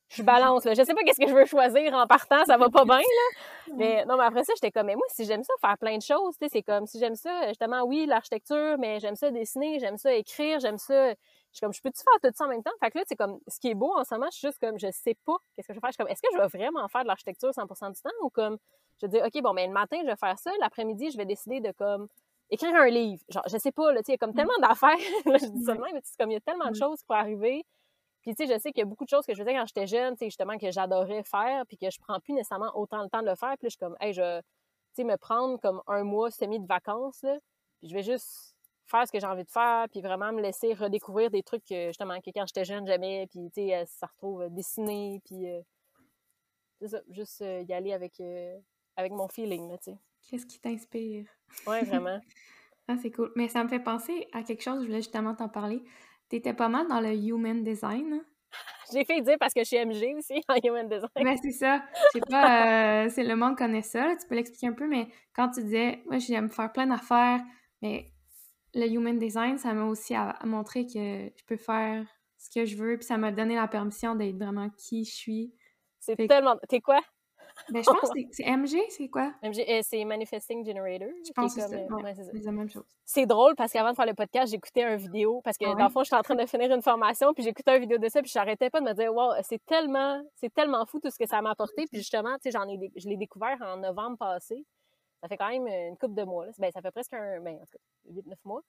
je 0.07 0.23
balance, 0.23 0.63
là. 0.63 0.73
Je 0.73 0.83
sais 0.83 0.93
pas 0.93 1.03
qu'est-ce 1.03 1.19
que 1.19 1.27
je 1.27 1.35
veux 1.35 1.45
choisir 1.45 1.93
en 1.93 2.07
partant, 2.07 2.45
ça 2.45 2.55
va 2.55 2.69
pas 2.69 2.85
bien, 2.85 2.95
là. 2.95 3.41
Mais 3.75 4.05
non, 4.05 4.15
mais 4.15 4.23
après 4.23 4.45
ça, 4.45 4.53
j'étais 4.55 4.71
comme, 4.71 4.85
mais 4.85 4.95
moi, 4.95 5.05
si 5.09 5.25
j'aime 5.25 5.43
ça, 5.43 5.51
faire 5.59 5.77
plein 5.77 5.97
de 5.97 6.01
choses, 6.01 6.37
tu 6.39 6.45
sais, 6.45 6.49
c'est 6.49 6.61
comme, 6.61 6.85
si 6.85 6.97
j'aime 6.97 7.15
ça, 7.15 7.47
justement, 7.49 7.81
oui, 7.83 8.05
l'architecture, 8.05 8.77
mais 8.79 8.99
j'aime 9.01 9.15
ça 9.15 9.31
dessiner, 9.31 9.79
j'aime 9.79 9.97
ça 9.97 10.13
écrire, 10.13 10.61
j'aime 10.61 10.77
ça. 10.77 11.13
Je 11.55 11.59
suis 11.59 11.65
comme, 11.65 11.73
je 11.73 11.81
peux-tu 11.81 12.03
faire 12.03 12.19
tout 12.21 12.35
ça 12.35 12.43
en 12.43 12.49
même 12.49 12.61
temps? 12.61 12.73
Fait 12.81 12.91
que 12.91 12.97
là, 12.97 13.05
c'est 13.07 13.15
comme, 13.15 13.39
ce 13.47 13.61
qui 13.61 13.69
est 13.69 13.75
beau 13.75 13.89
en 13.95 14.03
ce 14.03 14.13
moment, 14.13 14.27
je 14.29 14.37
suis 14.37 14.47
juste 14.49 14.59
comme, 14.59 14.77
je 14.77 14.91
sais 14.91 15.15
pas 15.25 15.37
qu'est-ce 15.55 15.69
que 15.69 15.73
je 15.73 15.77
vais 15.77 15.79
faire. 15.79 15.91
Je 15.91 15.93
suis 15.93 16.03
comme, 16.03 16.11
est-ce 16.11 16.21
que 16.21 16.27
je 16.33 16.37
vais 16.37 16.47
vraiment 16.47 16.85
faire 16.89 17.03
de 17.03 17.07
l'architecture 17.07 17.49
100% 17.49 17.93
du 17.93 18.01
temps 18.01 18.09
ou 18.23 18.29
comme, 18.29 18.57
je 18.99 19.05
vais 19.05 19.09
dire, 19.09 19.25
OK, 19.25 19.41
bon, 19.41 19.53
mais 19.53 19.65
le 19.65 19.71
matin, 19.71 19.97
je 20.01 20.07
vais 20.07 20.17
faire 20.17 20.37
ça, 20.37 20.51
l'après-midi, 20.59 21.11
je 21.11 21.17
vais 21.17 21.25
décider 21.25 21.61
de 21.61 21.71
comme, 21.71 22.09
écrire 22.49 22.75
un 22.75 22.89
livre. 22.89 23.23
Genre, 23.29 23.43
je 23.47 23.57
sais 23.57 23.71
pas, 23.71 23.93
là, 23.93 24.01
tu 24.01 24.07
sais, 24.07 24.11
il 24.11 24.15
y 24.15 24.15
a 24.15 24.17
comme 24.17 24.33
tellement 24.33 24.57
d'affaires. 24.59 24.97
je 25.25 25.49
dis 25.49 25.63
ça 25.63 25.75
de 25.75 25.79
même, 25.79 25.93
mais 25.93 26.01
c'est 26.03 26.17
comme, 26.19 26.31
il 26.31 26.33
y 26.33 26.37
a 26.37 26.41
tellement 26.41 26.69
de 26.69 26.75
choses 26.75 26.99
qui 26.99 27.05
peuvent 27.05 27.17
arriver. 27.17 27.65
Puis, 28.21 28.35
tu 28.35 28.45
sais, 28.45 28.53
je 28.53 28.59
sais 28.59 28.73
qu'il 28.73 28.81
y 28.81 28.83
a 28.83 28.85
beaucoup 28.85 29.05
de 29.05 29.09
choses 29.09 29.25
que 29.25 29.33
je 29.33 29.41
faisais 29.41 29.53
quand 29.53 29.65
j'étais 29.65 29.87
jeune, 29.87 30.15
tu 30.15 30.19
sais, 30.19 30.25
justement, 30.25 30.57
que 30.57 30.71
j'adorais 30.71 31.23
faire, 31.23 31.63
puis 31.67 31.77
que 31.77 31.89
je 31.89 31.99
prends 32.01 32.19
plus 32.19 32.33
nécessairement 32.33 32.71
autant 32.75 33.01
le 33.01 33.09
temps 33.09 33.21
de 33.21 33.29
le 33.29 33.35
faire. 33.35 33.55
Puis, 33.59 33.67
je 33.67 33.69
suis 33.69 33.77
comme, 33.77 33.95
hey, 34.01 34.11
je 34.11 34.21
vais, 34.21 34.41
tu 34.41 34.47
sais, 34.97 35.03
me 35.05 35.15
prendre 35.15 35.57
comme 35.61 35.81
un 35.87 36.03
mois 36.03 36.31
semi 36.31 36.59
de 36.59 36.67
vacances, 36.67 37.21
là, 37.23 37.37
puis 37.79 37.87
je 37.87 37.93
vais 37.93 38.03
juste 38.03 38.54
faire 38.87 39.07
ce 39.07 39.11
que 39.11 39.19
j'ai 39.19 39.27
envie 39.27 39.43
de 39.43 39.49
faire, 39.49 39.87
puis 39.89 40.01
vraiment 40.01 40.31
me 40.31 40.41
laisser 40.41 40.73
redécouvrir 40.73 41.29
des 41.31 41.43
trucs 41.43 41.65
que, 41.65 41.87
justement, 41.87 42.19
que 42.21 42.29
quand 42.33 42.45
j'étais 42.47 42.65
jeune, 42.65 42.85
j'aimais, 42.85 43.27
puis, 43.29 43.49
tu 43.53 43.67
sais, 43.67 43.85
ça 43.87 44.07
retrouve 44.07 44.43
euh, 44.43 44.49
dessiner, 44.49 45.21
puis, 45.25 45.49
euh, 45.49 45.61
c'est 46.79 46.89
ça, 46.89 47.01
juste 47.09 47.41
euh, 47.41 47.63
y 47.67 47.73
aller 47.73 47.93
avec, 47.93 48.21
avec 48.95 49.11
mon 49.11 49.27
feeling, 49.27 49.69
là, 49.69 49.77
tu 49.77 49.91
sais. 49.91 49.97
Qu'est-ce 50.29 50.45
qui 50.45 50.59
t'inspire? 50.59 51.25
Ouais, 51.67 51.83
vraiment. 51.83 52.19
ah, 52.87 52.95
c'est 53.01 53.11
cool. 53.11 53.31
Mais 53.35 53.47
ça 53.47 53.63
me 53.63 53.69
fait 53.69 53.79
penser 53.79 54.27
à 54.33 54.43
quelque 54.43 54.63
chose, 54.63 54.81
je 54.81 54.87
voulais 54.87 55.01
justement 55.01 55.35
t'en 55.35 55.49
parler. 55.49 55.83
T'étais 56.29 56.53
pas 56.53 56.69
mal 56.69 56.87
dans 56.87 56.99
le 56.99 57.13
human 57.13 57.63
design. 57.63 58.13
Hein? 58.13 58.25
J'ai 58.91 59.05
fait 59.05 59.21
dire 59.21 59.35
parce 59.39 59.53
que 59.53 59.61
je 59.61 59.65
suis 59.65 59.77
MG 59.77 60.17
aussi 60.17 60.41
en 60.49 60.55
human 60.63 60.87
design. 60.87 61.09
Ben, 61.15 61.37
c'est 61.41 61.51
ça. 61.51 61.83
Je 61.93 62.19
sais 62.19 62.25
pas, 62.27 63.03
euh, 63.05 63.09
c'est 63.09 63.23
le 63.23 63.35
monde 63.35 63.55
connaît 63.55 63.83
ça. 63.83 64.15
Tu 64.19 64.27
peux 64.27 64.35
l'expliquer 64.35 64.67
un 64.67 64.73
peu, 64.73 64.87
mais 64.87 65.07
quand 65.35 65.49
tu 65.49 65.63
disais, 65.63 66.01
moi, 66.05 66.17
j'aime 66.17 66.49
faire 66.49 66.71
plein 66.71 66.87
d'affaires, 66.87 67.41
mais 67.81 68.11
le 68.75 68.87
human 68.87 69.17
design, 69.17 69.57
ça 69.57 69.73
m'a 69.73 69.85
aussi 69.85 70.13
montré 70.43 70.85
que 70.85 71.31
je 71.35 71.45
peux 71.47 71.57
faire 71.57 72.05
ce 72.37 72.49
que 72.49 72.65
je 72.65 72.75
veux, 72.75 72.97
puis 72.97 73.05
ça 73.05 73.17
m'a 73.17 73.31
donné 73.31 73.55
la 73.55 73.67
permission 73.67 74.15
d'être 74.15 74.37
vraiment 74.37 74.69
qui 74.69 75.05
je 75.05 75.13
suis. 75.13 75.53
C'est 75.99 76.15
tellement. 76.27 76.57
T'es 76.69 76.81
quoi? 76.81 77.01
Ben, 77.71 77.81
je 77.81 77.89
pense 77.89 78.09
que 78.09 78.19
c'est 78.31 78.45
MG, 78.45 78.81
c'est 78.89 79.07
quoi? 79.07 79.33
MG, 79.41 79.63
euh, 79.67 79.79
c'est 79.81 80.03
Manifesting 80.03 80.65
Generator. 80.65 81.07
Je 81.25 81.31
pense 81.31 81.55
que 81.55 81.61
c'est 81.61 81.85
euh, 81.89 82.41
la 82.43 82.51
même 82.51 82.69
chose. 82.69 82.83
C'est 83.05 83.25
drôle 83.25 83.55
parce 83.55 83.71
qu'avant 83.71 83.91
de 83.91 83.95
faire 83.95 84.05
le 84.05 84.13
podcast, 84.13 84.51
j'écoutais 84.51 84.83
une 84.83 84.97
vidéo 84.97 85.41
parce 85.41 85.57
que 85.57 85.65
ah 85.65 85.75
dans 85.75 85.85
le 85.85 85.89
fond, 85.89 86.03
j'étais 86.03 86.17
en 86.17 86.21
train 86.21 86.35
de 86.35 86.45
finir 86.45 86.71
une 86.73 86.81
formation 86.81 87.33
puis 87.33 87.43
j'écoutais 87.43 87.75
une 87.75 87.81
vidéo 87.81 87.97
de 87.97 88.09
ça 88.09 88.21
puis 88.21 88.29
j'arrêtais 88.31 88.69
pas 88.69 88.81
de 88.81 88.85
me 88.85 88.93
dire 88.93 89.13
wow, 89.13 89.31
c'est 89.41 89.63
tellement 89.65 90.21
c'est 90.35 90.53
tellement 90.53 90.85
fou 90.85 90.99
tout 90.99 91.09
ce 91.09 91.17
que 91.17 91.25
ça 91.25 91.41
m'a 91.41 91.51
apporté 91.51 91.85
puis 91.89 91.99
justement, 91.99 92.35
tu 92.35 92.43
sais 92.43 92.51
j'en 92.51 92.67
ai 92.67 92.77
je 92.95 93.07
l'ai 93.07 93.17
découvert 93.17 93.57
en 93.61 93.77
novembre 93.77 94.17
passé. 94.17 94.65
Ça 95.25 95.29
fait 95.29 95.37
quand 95.37 95.49
même 95.49 95.65
une 95.65 95.97
couple 95.97 96.13
de 96.13 96.23
mois 96.23 96.45
là. 96.45 96.51
Ben 96.59 96.71
ça 96.71 96.81
fait 96.81 96.91
presque 96.91 97.13
un 97.13 97.39
ben 97.41 97.55
en 97.55 97.65
tout 97.65 97.73
cas 97.73 98.11
8 98.11 98.27
9 98.27 98.39
mois. 98.45 98.61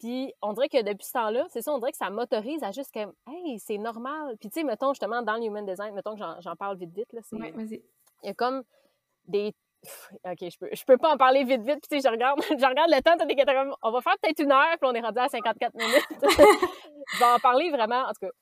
Puis 0.00 0.34
on 0.42 0.52
dirait 0.52 0.68
que 0.68 0.82
depuis 0.82 1.06
ce 1.06 1.12
temps-là, 1.12 1.46
c'est 1.48 1.62
ça, 1.62 1.72
on 1.72 1.78
dirait 1.78 1.92
que 1.92 1.96
ça 1.96 2.10
m'autorise 2.10 2.62
à 2.62 2.72
juste 2.72 2.92
comme 2.92 3.12
hey, 3.28 3.58
c'est 3.60 3.78
normal. 3.78 4.36
Puis 4.38 4.50
tu 4.50 4.60
sais 4.60 4.64
mettons 4.64 4.92
justement 4.92 5.22
dans 5.22 5.36
le 5.36 5.44
human 5.44 5.64
design, 5.64 5.94
mettons 5.94 6.16
que 6.16 6.20
j'en 6.40 6.56
parle 6.56 6.76
vite 6.76 6.92
vite 6.92 7.12
là, 7.12 7.20
vas-y 7.30 7.80
il 8.22 8.26
y 8.26 8.30
a 8.30 8.34
comme 8.34 8.62
des. 9.26 9.54
OK, 10.24 10.38
je 10.40 10.58
peux, 10.58 10.68
je 10.72 10.84
peux 10.84 10.96
pas 10.96 11.14
en 11.14 11.16
parler 11.16 11.44
vite, 11.44 11.62
vite. 11.62 11.78
Puis, 11.80 11.88
tu 11.88 12.00
sais, 12.00 12.08
je 12.08 12.12
regarde, 12.12 12.40
je 12.42 12.66
regarde 12.66 12.90
le 12.90 13.00
temps, 13.02 13.16
t'as 13.16 13.54
comme, 13.54 13.74
on 13.82 13.90
va 13.92 14.00
faire 14.00 14.16
peut-être 14.20 14.40
une 14.40 14.50
heure, 14.50 14.76
puis 14.80 14.90
on 14.90 14.94
est 14.94 15.00
rendu 15.00 15.18
à 15.18 15.28
54 15.28 15.74
minutes. 15.74 16.06
je 16.20 17.18
vais 17.18 17.24
en 17.24 17.38
parler 17.38 17.70
vraiment, 17.70 18.02
en 18.02 18.08
tout 18.08 18.26
cas. 18.26 18.32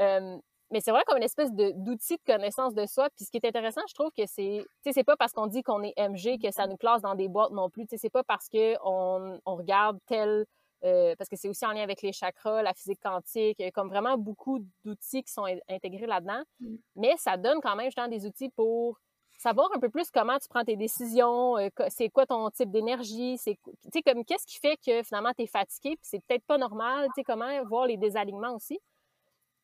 Euh, 0.00 0.38
mais 0.72 0.80
c'est 0.80 0.90
vrai 0.90 1.02
comme 1.06 1.18
une 1.18 1.22
espèce 1.22 1.52
d'outil 1.52 2.16
de, 2.16 2.32
connaissance 2.32 2.74
de 2.74 2.86
soi. 2.86 3.08
Puis 3.14 3.26
ce 3.26 3.30
qui 3.30 3.36
est 3.36 3.46
intéressant, 3.46 3.82
je 3.88 3.94
trouve 3.94 4.10
que 4.16 4.24
c'est, 4.26 4.64
tu 4.64 4.66
sais, 4.82 4.92
c'est 4.92 5.04
pas 5.04 5.16
parce 5.16 5.32
qu'on 5.32 5.46
dit 5.46 5.62
qu'on 5.62 5.82
est 5.82 5.92
MG 5.98 6.38
que 6.42 6.50
ça 6.50 6.66
nous 6.66 6.78
classe 6.78 7.02
dans 7.02 7.14
des 7.14 7.28
boîtes 7.28 7.52
non 7.52 7.68
plus. 7.68 7.84
Tu 7.84 7.90
sais, 7.90 7.98
c'est 7.98 8.10
pas 8.10 8.24
parce 8.24 8.48
qu'on 8.48 9.38
on 9.44 9.56
regarde 9.56 9.98
tel, 10.06 10.46
euh, 10.84 11.14
parce 11.16 11.28
que 11.28 11.36
c'est 11.36 11.48
aussi 11.48 11.66
en 11.66 11.72
lien 11.72 11.82
avec 11.82 12.00
les 12.00 12.12
chakras, 12.12 12.62
la 12.62 12.72
physique 12.72 13.00
quantique, 13.02 13.56
il 13.58 13.64
y 13.64 13.68
a 13.68 13.70
comme 13.70 13.88
vraiment 13.88 14.16
beaucoup 14.16 14.60
d'outils 14.84 15.22
qui 15.22 15.32
sont 15.32 15.44
intégrés 15.68 16.06
là-dedans. 16.06 16.42
Mm. 16.60 16.76
Mais 16.96 17.14
ça 17.18 17.36
donne 17.36 17.60
quand 17.60 17.76
même 17.76 17.86
justement 17.86 18.08
des 18.08 18.24
outils 18.24 18.48
pour 18.48 18.98
savoir 19.36 19.68
un 19.74 19.78
peu 19.78 19.90
plus 19.90 20.10
comment 20.10 20.38
tu 20.38 20.48
prends 20.48 20.64
tes 20.64 20.76
décisions, 20.76 21.58
euh, 21.58 21.68
c'est 21.88 22.08
quoi 22.08 22.26
ton 22.26 22.48
type 22.50 22.70
d'énergie, 22.70 23.36
c'est 23.38 23.58
comme 24.04 24.24
qu'est-ce 24.24 24.46
qui 24.46 24.58
fait 24.58 24.76
que 24.76 25.02
finalement 25.02 25.32
tu 25.36 25.42
es 25.42 25.46
fatigué, 25.46 25.96
puis 25.96 26.04
c'est 26.04 26.24
peut-être 26.24 26.44
pas 26.46 26.58
normal, 26.58 27.06
tu 27.08 27.12
sais 27.16 27.24
comment 27.24 27.50
voir 27.64 27.86
les 27.86 27.96
désalignements 27.96 28.54
aussi. 28.54 28.78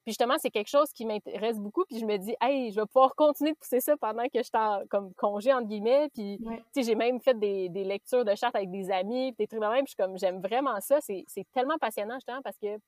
Puis 0.09 0.13
justement, 0.13 0.37
c'est 0.39 0.49
quelque 0.49 0.71
chose 0.71 0.91
qui 0.95 1.05
m'intéresse 1.05 1.59
beaucoup, 1.59 1.85
puis 1.85 1.99
je 1.99 2.07
me 2.07 2.17
dis 2.17 2.35
hey, 2.41 2.73
je 2.73 2.81
vais 2.81 2.87
pouvoir 2.87 3.15
continuer 3.15 3.53
de 3.53 3.59
pousser 3.59 3.79
ça 3.79 3.95
pendant 3.99 4.23
que 4.23 4.39
je 4.39 4.45
suis 4.45 4.51
en 4.55 4.81
comme 4.89 5.13
congé 5.13 5.53
entre 5.53 5.67
guillemets, 5.67 6.09
puis 6.15 6.39
tu 6.39 6.55
sais 6.73 6.83
j'ai 6.83 6.95
même 6.95 7.21
fait 7.21 7.39
des, 7.39 7.69
lectures 7.69 8.25
de 8.25 8.35
chartes 8.35 8.57
avec 8.57 8.71
des 8.71 8.91
amis, 8.91 9.35
puis 9.35 9.45
des 9.45 9.47
trucs 9.47 9.61
de 9.61 9.67
même, 9.67 9.85
puis 9.85 9.95
comme 9.97 10.17
j'aime 10.17 10.41
vraiment 10.41 10.81
ça, 10.81 10.99
c'est 11.03 11.27
tellement 11.53 11.77
passionnant 11.77 12.15
justement 12.15 12.41
parce 12.41 12.57
que 12.57 12.77
tu 12.77 12.81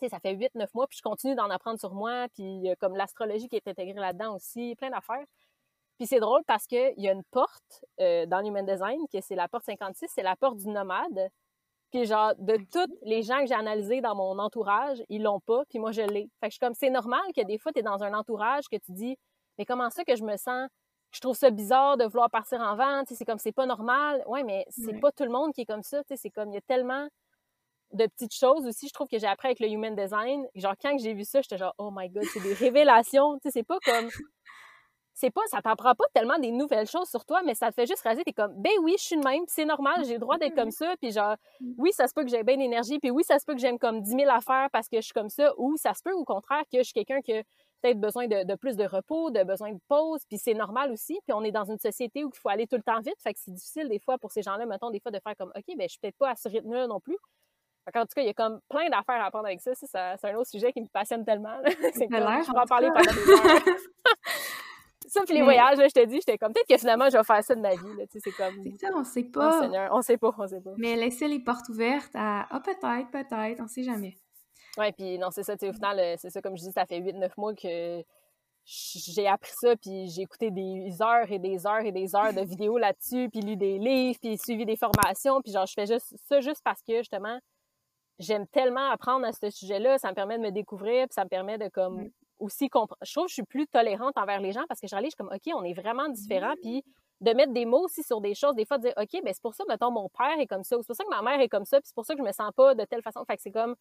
sais, 0.00 0.08
ça 0.08 0.18
fait 0.18 0.34
8-9 0.34 0.66
mois, 0.72 0.86
puis 0.86 0.96
je 0.96 1.02
continue 1.02 1.34
d'en 1.34 1.50
apprendre 1.50 1.78
sur 1.78 1.92
moi, 1.92 2.26
puis 2.34 2.70
comme 2.80 2.96
l'astrologie 2.96 3.50
qui 3.50 3.56
est 3.56 3.68
intégrée 3.68 4.00
là-dedans 4.00 4.34
aussi, 4.34 4.74
plein 4.76 4.88
d'affaires. 4.88 5.26
Puis 5.98 6.06
c'est 6.06 6.20
drôle 6.20 6.42
parce 6.46 6.66
qu'il 6.66 6.94
y 6.96 7.06
a 7.06 7.12
une 7.12 7.24
porte 7.24 7.84
euh, 8.00 8.24
dans 8.24 8.40
l'Human 8.40 8.64
Design, 8.64 9.00
que 9.12 9.20
c'est 9.20 9.34
la 9.34 9.46
porte 9.46 9.64
56, 9.64 10.06
c'est 10.08 10.22
la 10.22 10.36
porte 10.36 10.56
du 10.56 10.68
nomade. 10.68 11.28
Puis 11.92 12.04
genre, 12.06 12.34
de 12.38 12.56
tous 12.72 12.92
les 13.02 13.22
gens 13.22 13.40
que 13.40 13.46
j'ai 13.46 13.54
analysés 13.54 14.00
dans 14.00 14.14
mon 14.14 14.38
entourage, 14.38 15.02
ils 15.08 15.22
l'ont 15.22 15.40
pas, 15.40 15.64
puis 15.68 15.78
moi 15.78 15.92
je 15.92 16.02
l'ai. 16.02 16.28
Fait 16.40 16.48
que 16.48 16.50
je 16.50 16.50
suis 16.52 16.58
comme, 16.58 16.74
c'est 16.74 16.90
normal 16.90 17.22
que 17.34 17.44
des 17.44 17.58
fois, 17.58 17.72
tu 17.72 17.80
es 17.80 17.82
dans 17.82 18.02
un 18.02 18.12
entourage 18.12 18.64
que 18.68 18.76
tu 18.76 18.92
dis, 18.92 19.16
mais 19.58 19.64
comment 19.64 19.88
ça 19.90 20.04
que 20.04 20.16
je 20.16 20.24
me 20.24 20.36
sens, 20.36 20.68
je 21.12 21.20
trouve 21.20 21.36
ça 21.36 21.50
bizarre 21.50 21.96
de 21.96 22.04
vouloir 22.04 22.30
partir 22.30 22.60
en 22.60 22.76
vente, 22.76 23.06
c'est 23.10 23.24
comme, 23.24 23.38
c'est 23.38 23.52
pas 23.52 23.66
normal. 23.66 24.22
Ouais, 24.26 24.42
mais 24.42 24.64
c'est 24.68 25.00
pas 25.00 25.12
tout 25.12 25.24
le 25.24 25.30
monde 25.30 25.52
qui 25.54 25.62
est 25.62 25.66
comme 25.66 25.82
ça, 25.82 26.02
c'est 26.14 26.30
comme, 26.30 26.50
il 26.50 26.54
y 26.54 26.58
a 26.58 26.62
tellement 26.62 27.08
de 27.92 28.06
petites 28.06 28.34
choses 28.34 28.66
aussi, 28.66 28.88
je 28.88 28.92
trouve 28.92 29.08
que 29.08 29.18
j'ai 29.18 29.28
appris 29.28 29.48
avec 29.48 29.60
le 29.60 29.68
Human 29.68 29.94
Design. 29.94 30.44
Genre, 30.56 30.74
quand 30.82 30.98
j'ai 30.98 31.14
vu 31.14 31.24
ça, 31.24 31.40
j'étais 31.40 31.56
genre, 31.56 31.74
oh 31.78 31.90
my 31.92 32.08
god, 32.10 32.24
c'est 32.32 32.40
des 32.40 32.52
révélations, 32.52 33.38
tu 33.38 33.42
sais, 33.44 33.50
c'est 33.52 33.62
pas 33.62 33.78
comme 33.84 34.08
c'est 35.16 35.30
pas, 35.30 35.40
ça 35.46 35.62
t'apprend 35.62 35.94
pas 35.94 36.04
tellement 36.12 36.38
des 36.38 36.52
nouvelles 36.52 36.86
choses 36.86 37.08
sur 37.08 37.24
toi, 37.24 37.40
mais 37.42 37.54
ça 37.54 37.70
te 37.70 37.74
fait 37.74 37.86
juste 37.86 38.02
raser, 38.02 38.22
t'es 38.22 38.34
comme, 38.34 38.52
ben 38.54 38.72
oui, 38.82 38.96
je 38.98 39.04
suis 39.04 39.16
de 39.16 39.24
même, 39.24 39.44
c'est 39.46 39.64
normal, 39.64 40.04
j'ai 40.04 40.12
le 40.12 40.18
droit 40.18 40.36
d'être 40.36 40.54
comme 40.54 40.70
ça, 40.70 40.94
puis 41.00 41.10
genre, 41.10 41.36
mm. 41.60 41.72
oui, 41.78 41.90
ça 41.92 42.06
se 42.06 42.12
peut 42.12 42.22
que 42.22 42.28
j'ai 42.28 42.42
bien 42.42 42.58
d'énergie, 42.58 42.98
puis 42.98 43.10
oui, 43.10 43.24
ça 43.24 43.38
se 43.38 43.46
peut 43.46 43.54
que 43.54 43.60
j'aime 43.60 43.78
comme 43.78 44.02
10 44.02 44.10
000 44.10 44.30
affaires 44.30 44.68
parce 44.70 44.90
que 44.90 44.98
je 44.98 45.06
suis 45.06 45.14
comme 45.14 45.30
ça, 45.30 45.54
ou 45.56 45.78
ça 45.78 45.94
se 45.94 46.02
peut 46.02 46.12
au 46.12 46.24
contraire 46.24 46.64
que 46.70 46.78
je 46.78 46.82
suis 46.82 46.92
quelqu'un 46.92 47.22
qui 47.22 47.32
a 47.32 47.42
peut-être 47.80 47.98
besoin 47.98 48.26
de, 48.26 48.54
plus 48.56 48.76
de 48.76 48.84
repos, 48.84 49.30
de 49.30 49.42
besoin 49.42 49.72
de 49.72 49.80
pause, 49.88 50.20
puis 50.28 50.36
c'est 50.36 50.52
normal 50.52 50.92
aussi, 50.92 51.18
puis 51.26 51.32
on 51.32 51.42
est 51.44 51.50
dans 51.50 51.64
une 51.64 51.78
société 51.78 52.22
où 52.22 52.30
il 52.34 52.38
faut 52.38 52.50
aller 52.50 52.66
tout 52.66 52.76
le 52.76 52.82
temps 52.82 53.00
vite, 53.00 53.16
fait 53.22 53.32
que 53.32 53.40
c'est 53.42 53.54
difficile 53.54 53.88
des 53.88 53.98
fois 53.98 54.18
pour 54.18 54.30
ces 54.30 54.42
gens-là, 54.42 54.66
mettons, 54.66 54.90
des 54.90 55.00
fois 55.00 55.12
de 55.12 55.20
faire 55.24 55.34
comme, 55.34 55.52
OK, 55.56 55.64
ben 55.78 55.84
je 55.84 55.92
suis 55.92 55.98
peut-être 55.98 56.18
pas 56.18 56.32
à 56.32 56.36
ce 56.36 56.50
rythme-là 56.50 56.88
non 56.88 57.00
plus. 57.00 57.16
en 57.86 58.00
tout 58.02 58.06
cas, 58.14 58.20
il 58.20 58.26
y 58.26 58.30
a 58.30 58.34
comme 58.34 58.60
plein 58.68 58.90
d'affaires 58.90 59.22
à 59.22 59.28
apprendre 59.28 59.46
avec 59.46 59.62
ça. 59.62 59.74
ça 59.74 60.16
c'est 60.18 60.28
un 60.30 60.34
autre 60.36 60.50
sujet 60.50 60.74
qui 60.74 60.82
me 60.82 60.88
passionne 60.88 61.24
tellement. 61.24 61.58
c'est 61.94 62.06
je 62.10 62.52
peux 62.52 62.58
en 62.58 62.66
parler 62.66 62.88
pendant 62.88 63.00
des 63.00 63.30
heures. 63.30 63.76
Ça, 65.08 65.22
puis 65.24 65.34
les 65.34 65.42
voyages, 65.42 65.78
je 65.78 66.00
te 66.00 66.04
dis, 66.04 66.16
j'étais 66.16 66.38
comme, 66.38 66.52
peut-être 66.52 66.68
que 66.68 66.78
finalement, 66.78 67.08
je 67.10 67.16
vais 67.16 67.24
faire 67.24 67.42
ça 67.42 67.54
de 67.54 67.60
ma 67.60 67.70
vie, 67.70 67.78
tu 67.78 68.06
sais, 68.12 68.20
c'est 68.24 68.32
comme... 68.32 68.62
C'est 68.64 68.86
ça, 68.86 68.92
on 68.94 69.04
sait 69.04 69.24
pas. 69.24 69.58
Oh, 69.58 69.62
Seigneur, 69.62 69.90
on 69.92 70.02
sait 70.02 70.16
pas, 70.16 70.34
on 70.36 70.46
sait 70.46 70.60
pas. 70.60 70.72
Mais 70.78 70.96
laisser 70.96 71.28
les 71.28 71.40
portes 71.40 71.68
ouvertes 71.68 72.14
à, 72.14 72.46
ah, 72.50 72.60
peut-être, 72.60 73.10
peut-être, 73.10 73.60
on 73.60 73.68
sait 73.68 73.82
jamais. 73.82 74.16
Ouais, 74.76 74.92
puis 74.92 75.18
non, 75.18 75.30
c'est 75.30 75.42
ça, 75.42 75.56
tu 75.56 75.66
sais, 75.66 75.70
au 75.70 75.72
final, 75.72 75.98
euh, 75.98 76.14
c'est 76.18 76.30
ça, 76.30 76.42
comme 76.42 76.56
je 76.56 76.62
dis, 76.62 76.72
ça 76.72 76.84
fait 76.86 77.00
8-9 77.00 77.30
mois 77.36 77.54
que 77.54 78.02
j'ai 78.66 79.28
appris 79.28 79.52
ça, 79.54 79.76
puis 79.76 80.08
j'ai 80.08 80.22
écouté 80.22 80.50
des 80.50 81.00
heures 81.00 81.30
et 81.30 81.38
des 81.38 81.66
heures 81.66 81.84
et 81.84 81.92
des 81.92 82.16
heures 82.16 82.32
de 82.32 82.40
vidéos 82.44 82.78
là-dessus, 82.78 83.28
puis 83.30 83.40
lu 83.40 83.56
des 83.56 83.78
livres, 83.78 84.18
puis 84.20 84.36
suivi 84.36 84.66
des 84.66 84.76
formations, 84.76 85.40
puis 85.40 85.52
genre, 85.52 85.66
je 85.66 85.74
fais 85.74 85.86
juste 85.86 86.14
ça 86.28 86.40
juste 86.40 86.62
parce 86.64 86.82
que, 86.82 86.98
justement, 86.98 87.38
j'aime 88.18 88.46
tellement 88.48 88.90
apprendre 88.90 89.26
à 89.26 89.32
ce 89.32 89.50
sujet-là, 89.50 89.98
ça 89.98 90.10
me 90.10 90.14
permet 90.14 90.38
de 90.38 90.42
me 90.42 90.50
découvrir, 90.50 91.06
puis 91.06 91.14
ça 91.14 91.24
me 91.24 91.28
permet 91.28 91.58
de, 91.58 91.68
comme, 91.68 92.10
aussi 92.38 92.68
comprendre. 92.68 92.98
Je 93.02 93.12
trouve 93.12 93.24
que 93.26 93.30
je 93.30 93.34
suis 93.34 93.42
plus 93.42 93.66
tolérante 93.66 94.16
envers 94.16 94.40
les 94.40 94.52
gens 94.52 94.64
parce 94.68 94.80
que 94.80 94.86
je 94.86 94.94
réalise 94.94 95.14
comme, 95.14 95.28
OK, 95.28 95.52
on 95.54 95.64
est 95.64 95.74
vraiment 95.74 96.08
différents. 96.08 96.54
Puis 96.62 96.82
de 97.20 97.32
mettre 97.32 97.52
des 97.52 97.64
mots 97.64 97.84
aussi 97.84 98.02
sur 98.02 98.20
des 98.20 98.34
choses, 98.34 98.54
des 98.54 98.64
fois 98.64 98.78
de 98.78 98.84
dire, 98.84 98.94
OK, 98.96 99.22
ben 99.24 99.32
c'est 99.32 99.42
pour 99.42 99.54
ça, 99.54 99.64
mettons, 99.68 99.90
mon 99.90 100.08
père 100.08 100.38
est 100.38 100.46
comme 100.46 100.64
ça, 100.64 100.76
ou 100.76 100.82
c'est 100.82 100.86
pour 100.86 100.96
ça 100.96 101.04
que 101.04 101.10
ma 101.10 101.22
mère 101.22 101.40
est 101.40 101.48
comme 101.48 101.64
ça, 101.64 101.78
puis 101.78 101.86
c'est 101.86 101.94
pour 101.94 102.04
ça 102.04 102.14
que 102.14 102.20
je 102.20 102.26
me 102.26 102.32
sens 102.32 102.50
pas 102.54 102.74
de 102.74 102.84
telle 102.84 103.02
façon. 103.02 103.24
Fait 103.24 103.36
que 103.36 103.42
c'est 103.42 103.50
comme 103.50 103.74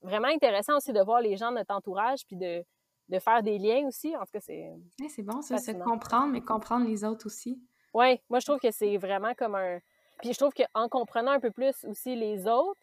vraiment 0.00 0.28
intéressant 0.28 0.76
aussi 0.76 0.92
de 0.92 1.00
voir 1.00 1.20
les 1.20 1.36
gens 1.36 1.50
de 1.50 1.56
notre 1.56 1.74
entourage, 1.74 2.20
puis 2.26 2.36
de, 2.36 2.64
de 3.08 3.18
faire 3.18 3.42
des 3.42 3.58
liens 3.58 3.86
aussi. 3.86 4.16
En 4.16 4.20
tout 4.20 4.32
cas, 4.32 4.40
c'est. 4.40 4.72
c'est 5.08 5.22
bon, 5.22 5.42
ça, 5.42 5.58
se 5.58 5.72
comprendre, 5.72 6.32
mais 6.32 6.40
comprendre 6.40 6.86
les 6.86 7.04
autres 7.04 7.26
aussi. 7.26 7.60
Oui, 7.94 8.20
moi, 8.28 8.38
je 8.38 8.46
trouve 8.46 8.60
que 8.60 8.70
c'est 8.70 8.96
vraiment 8.96 9.34
comme 9.34 9.54
un. 9.54 9.78
Puis 10.20 10.32
je 10.32 10.38
trouve 10.38 10.52
qu'en 10.52 10.88
comprenant 10.88 11.32
un 11.32 11.40
peu 11.40 11.50
plus 11.50 11.84
aussi 11.84 12.16
les 12.16 12.46
autres, 12.46 12.80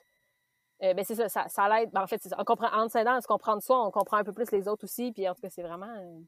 euh, 0.90 0.94
ben 0.94 1.04
c'est 1.06 1.16
ça, 1.16 1.28
ça, 1.30 1.48
ça 1.48 1.68
l'aide. 1.70 1.90
Ben, 1.92 2.02
en 2.04 2.08
fait, 2.08 2.22
ça. 2.22 2.36
On 2.40 2.44
comprend, 2.44 2.70
en 2.74 2.88
s'aidant 2.90 3.20
se 3.22 3.28
comprend 3.28 3.56
de 3.56 3.62
soi, 3.62 3.86
on 3.86 3.92
comprend 3.92 4.18
un 4.18 4.24
peu 4.24 4.34
plus 4.34 4.52
les 4.52 4.68
autres 4.68 4.84
aussi. 4.86 5.12
Puis 5.12 5.28
en 5.28 5.34
tout 5.36 5.42
cas, 5.42 5.50
c'est 5.50 5.62
vraiment. 5.64 5.94
euh, 5.98 6.20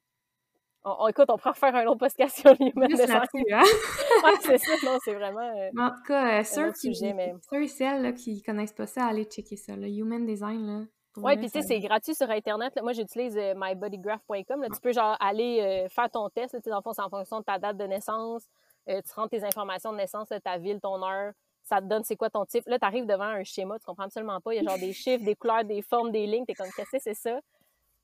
On, 0.83 0.95
on- 0.99 1.07
écoute, 1.07 1.29
on 1.29 1.37
pourra 1.37 1.53
faire 1.55 1.75
un 1.75 1.85
autre 1.87 1.99
podcast 1.99 2.37
sur 2.39 2.53
design. 2.55 2.71
là-dessus, 2.77 3.45
hein? 3.53 3.61
ouais, 4.23 4.33
c'est 4.41 4.57
ça, 4.57 4.71
non, 4.85 4.97
c'est 5.03 5.13
vraiment. 5.13 5.39
euh, 5.57 5.69
en 5.77 5.89
tout 5.89 6.03
cas, 6.07 6.39
euh, 6.39 6.43
ceux, 6.43 6.71
qui, 6.73 6.93
sujet, 6.95 7.13
mais- 7.13 7.33
ceux 7.49 7.63
et 7.63 7.67
celles 7.67 8.01
là, 8.01 8.11
qui 8.13 8.41
connaissent 8.41 8.73
pas 8.73 8.87
ça, 8.87 9.05
allez 9.05 9.25
checker 9.25 9.55
ça. 9.57 9.75
Le 9.75 9.87
Human 9.87 10.25
Design, 10.25 10.65
là. 10.65 10.85
vrai, 11.15 11.35
puis 11.37 11.49
tu 11.49 11.59
sais, 11.59 11.67
c'est 11.67 11.79
gratuit 11.79 12.15
sur 12.15 12.29
Internet. 12.29 12.73
là. 12.75 12.81
Moi, 12.83 12.93
j'utilise 12.93 13.37
euh, 13.37 13.53
mybodygraph.com. 13.55 14.61
là. 14.61 14.67
Tu 14.73 14.79
peux 14.81 14.93
genre 14.93 15.17
aller 15.19 15.87
faire 15.89 16.09
ton 16.11 16.29
test. 16.29 16.53
là. 16.53 16.59
Dans 16.65 16.77
le 16.77 16.81
fond, 16.81 16.93
c'est 16.93 17.01
en 17.01 17.09
fonction 17.09 17.39
de 17.39 17.43
ta 17.45 17.57
date 17.59 17.77
de 17.77 17.85
naissance. 17.85 18.45
Tu 18.87 18.93
rentres 19.15 19.29
tes 19.31 19.43
informations 19.43 19.91
de 19.91 19.97
naissance, 19.97 20.29
ta 20.43 20.57
ville, 20.57 20.79
ton 20.79 21.03
heure. 21.03 21.33
Ça 21.67 21.81
te 21.81 21.85
donne 21.85 22.03
c'est 22.03 22.15
quoi 22.15 22.29
ton 22.29 22.45
type? 22.45 22.65
Là, 22.67 22.79
tu 22.79 22.85
arrives 22.85 23.05
devant 23.05 23.25
un 23.25 23.43
schéma, 23.43 23.77
tu 23.77 23.85
comprends 23.85 24.05
absolument 24.05 24.39
pas. 24.39 24.53
Il 24.53 24.63
y 24.63 24.65
a 24.65 24.69
genre 24.69 24.79
des 24.79 24.93
chiffres, 24.93 25.23
des 25.23 25.35
couleurs, 25.35 25.65
des 25.65 25.81
formes, 25.81 26.11
des 26.11 26.25
lignes. 26.25 26.45
T'es 26.45 26.53
comme, 26.53 26.69
qu'est-ce 26.75 26.91
que 26.91 26.99
c'est 26.99 27.13
ça? 27.13 27.39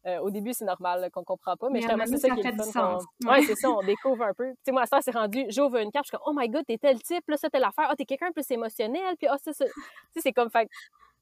Euh, 0.06 0.20
au 0.20 0.30
début, 0.30 0.54
c'est 0.54 0.66
normal 0.66 1.10
qu'on 1.12 1.24
comprend 1.24 1.56
pas, 1.56 1.70
mais, 1.70 1.80
Mais 1.80 2.06
c'est 2.08 2.18
ça 2.18 2.28
donné, 2.28 2.42
qui 2.42 2.48
est 2.48 2.52
ça 2.52 2.58
le 2.58 2.64
fait 2.64 2.72
fun. 2.72 3.00
sens. 3.00 3.06
Ouais, 3.26 3.42
c'est 3.44 3.56
ça, 3.56 3.72
on 3.72 3.82
découvre 3.84 4.24
un 4.24 4.34
peu. 4.34 4.50
Tu 4.50 4.58
sais, 4.66 4.72
moi, 4.74 4.86
ça, 4.86 5.00
c'est 5.02 5.12
rendu, 5.12 5.46
j'ouvre 5.48 5.78
une 5.78 5.92
carte, 5.92 6.06
je 6.06 6.10
suis 6.10 6.18
comme, 6.18 6.28
oh 6.28 6.38
my 6.38 6.50
god, 6.50 6.66
t'es 6.66 6.78
tel 6.78 7.02
type, 7.02 7.24
là, 7.30 7.38
ça, 7.38 7.50
telle 7.50 7.64
affaire. 7.64 7.88
Ah, 7.90 7.96
t'es 7.96 8.04
quelqu'un 8.04 8.34
plus 8.34 8.50
émotionnel, 8.52 9.16
puis 9.18 9.28
ah, 9.28 9.38
ça, 9.42 9.54
ça. 9.54 9.64
Tu 9.66 9.72
sais, 10.12 10.20
c'est 10.20 10.34
comme, 10.34 10.50
fait 10.50 10.68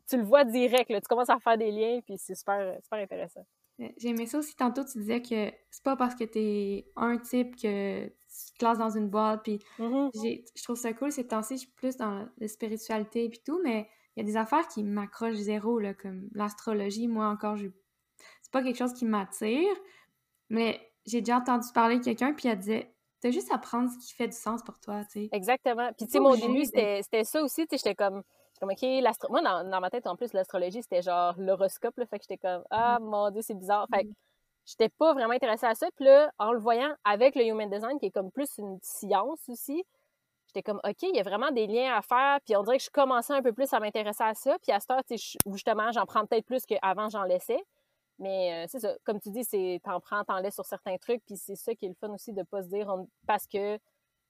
tu 0.10 0.18
le 0.18 0.24
vois 0.24 0.44
direct, 0.44 0.90
là, 0.90 1.00
tu 1.00 1.08
commences 1.08 1.30
à 1.30 1.40
faire 1.40 1.58
des 1.58 1.72
liens, 1.72 2.00
puis 2.04 2.18
c'est 2.18 2.36
super, 2.36 2.76
super 2.84 3.00
intéressant. 3.00 3.46
Euh, 3.80 3.88
J'ai 3.98 4.10
aimé 4.10 4.26
ça 4.26 4.40
aussi. 4.40 4.56
Tantôt, 4.56 4.84
tu 4.84 4.98
disais 4.98 5.22
que 5.22 5.54
c'est 5.70 5.84
pas 5.84 5.96
parce 5.96 6.16
que 6.16 6.24
t'es 6.24 6.86
un 6.96 7.18
type 7.18 7.56
que 7.56 8.12
tu 8.32 8.54
te 8.54 8.58
classes 8.60 8.78
dans 8.78 8.90
une 8.90 9.10
boîte. 9.10 9.44
Puis 9.44 9.60
Mhm. 9.80 10.10
j'ai- 10.22 10.46
je 10.56 10.64
trouve 10.64 10.78
ça 10.78 10.94
cool. 10.94 11.12
Ces 11.12 11.28
temps-ci, 11.28 11.56
je 11.56 11.60
suis 11.62 11.72
plus 11.72 11.98
dans 11.98 12.28
la 12.38 12.48
spiritualité 12.48 13.26
et 13.26 13.32
tout, 13.46 13.60
mais 13.64 13.90
il 14.16 14.22
y 14.22 14.24
a 14.24 14.26
des 14.26 14.38
affaires 14.38 14.68
qui 14.68 14.84
m'accrochent 14.84 15.36
zéro, 15.36 15.80
là, 15.80 15.94
comme 15.94 16.30
l'astrologie. 16.34 17.08
Moi, 17.08 17.28
encore, 17.28 17.58
je... 17.58 17.68
c'est 18.42 18.52
pas 18.52 18.64
quelque 18.64 18.78
chose 18.78 18.94
qui 18.94 19.06
m'attire. 19.06 19.74
Mais 20.50 20.92
j'ai 21.06 21.22
déjà 21.22 21.38
entendu 21.38 21.68
parler 21.74 22.00
de 22.00 22.04
quelqu'un, 22.04 22.34
puis 22.34 22.48
elle 22.48 22.60
disait 22.60 22.94
T'as 23.22 23.30
juste 23.30 23.52
à 23.54 23.60
prendre 23.60 23.88
ce 23.88 24.00
qui 24.00 24.16
fait 24.16 24.28
du 24.28 24.36
sens 24.36 24.64
pour 24.64 24.80
toi, 24.80 25.04
tu 25.06 25.12
sais. 25.12 25.30
Exactement. 25.32 25.92
Puis, 25.96 26.08
tu 26.08 26.14
sais, 26.14 26.18
obligé 26.20 26.48
début, 26.48 26.66
c'était 26.66 27.24
ça 27.24 27.44
aussi. 27.44 27.68
Tu 27.68 27.78
sais, 27.78 27.78
j'étais 27.78 27.94
comme, 27.94 28.24
comme, 28.60 28.72
OK, 28.72 28.82
l'astro... 28.82 29.30
Moi, 29.30 29.44
dans, 29.44 29.64
dans 29.70 29.80
ma 29.80 29.92
tête, 29.92 30.08
en 30.08 30.16
plus, 30.16 30.34
l'astrologie, 30.34 30.82
c'était 30.82 31.04
genre 31.04 31.36
l'horoscope, 31.38 31.96
là. 31.98 32.08
Fait 32.08 32.18
que 32.18 32.24
j'étais 32.28 32.40
comme, 32.40 32.64
ah, 32.72 32.98
mon 33.00 33.30
Dieu, 33.30 33.44
c'est 33.44 33.54
bizarre. 33.54 33.86
Fait 33.94 34.06
que 34.06 34.10
j'étais 34.66 34.90
pas 34.90 35.14
vraiment 35.14 35.34
intéressée 35.34 35.66
à 35.66 35.76
ça. 35.76 35.88
Puis 35.96 36.06
là, 36.06 36.32
en 36.40 36.52
le 36.52 36.60
voyant 36.60 36.94
avec 37.04 37.36
le 37.36 37.46
Human 37.46 37.70
Design, 37.70 38.00
qui 38.00 38.08
est 38.08 38.12
comme 38.12 38.32
plus 38.32 38.58
une 38.58 38.78
science 38.82 39.48
aussi, 39.50 39.84
j'étais 40.48 40.64
comme, 40.64 40.80
OK, 40.84 41.02
il 41.04 41.16
y 41.16 41.20
a 41.20 41.24
vraiment 41.24 41.52
des 41.52 41.68
liens 41.68 41.94
à 41.96 42.02
faire. 42.02 42.40
Puis 42.46 42.56
on 42.56 42.64
dirait 42.64 42.78
que 42.78 42.84
je 42.84 42.90
commençais 42.90 43.34
un 43.34 43.42
peu 43.42 43.54
plus 43.54 43.72
à 43.74 43.80
m'intéresser 43.80 44.24
à 44.24 44.34
ça. 44.34 44.58
Puis 44.62 44.72
à 44.72 44.80
cette 44.80 44.92
heure, 44.92 45.02
justement, 45.54 45.92
j'en 45.92 46.06
prends 46.06 46.26
peut-être 46.26 46.46
plus 46.46 46.66
qu'avant, 46.66 47.10
j'en 47.10 47.24
laissais. 47.24 47.62
Mais 48.20 48.54
euh, 48.54 48.66
c'est 48.70 48.80
ça, 48.80 48.94
comme 49.04 49.20
tu 49.20 49.30
dis, 49.32 49.44
c'est 49.44 49.80
t'en 49.84 50.00
prends, 50.00 50.24
t'en 50.24 50.38
laisses 50.38 50.54
sur 50.54 50.66
certains 50.66 50.98
trucs, 50.98 51.24
puis 51.26 51.38
c'est 51.38 51.56
ça 51.56 51.74
qui 51.74 51.86
est 51.86 51.90
le 51.90 51.96
fun 51.96 52.10
aussi 52.14 52.34
de 52.34 52.44
pas 52.44 52.62
se 52.62 52.68
dire 52.68 52.88
on- 52.88 53.08
parce 53.26 53.48
que 53.48 53.80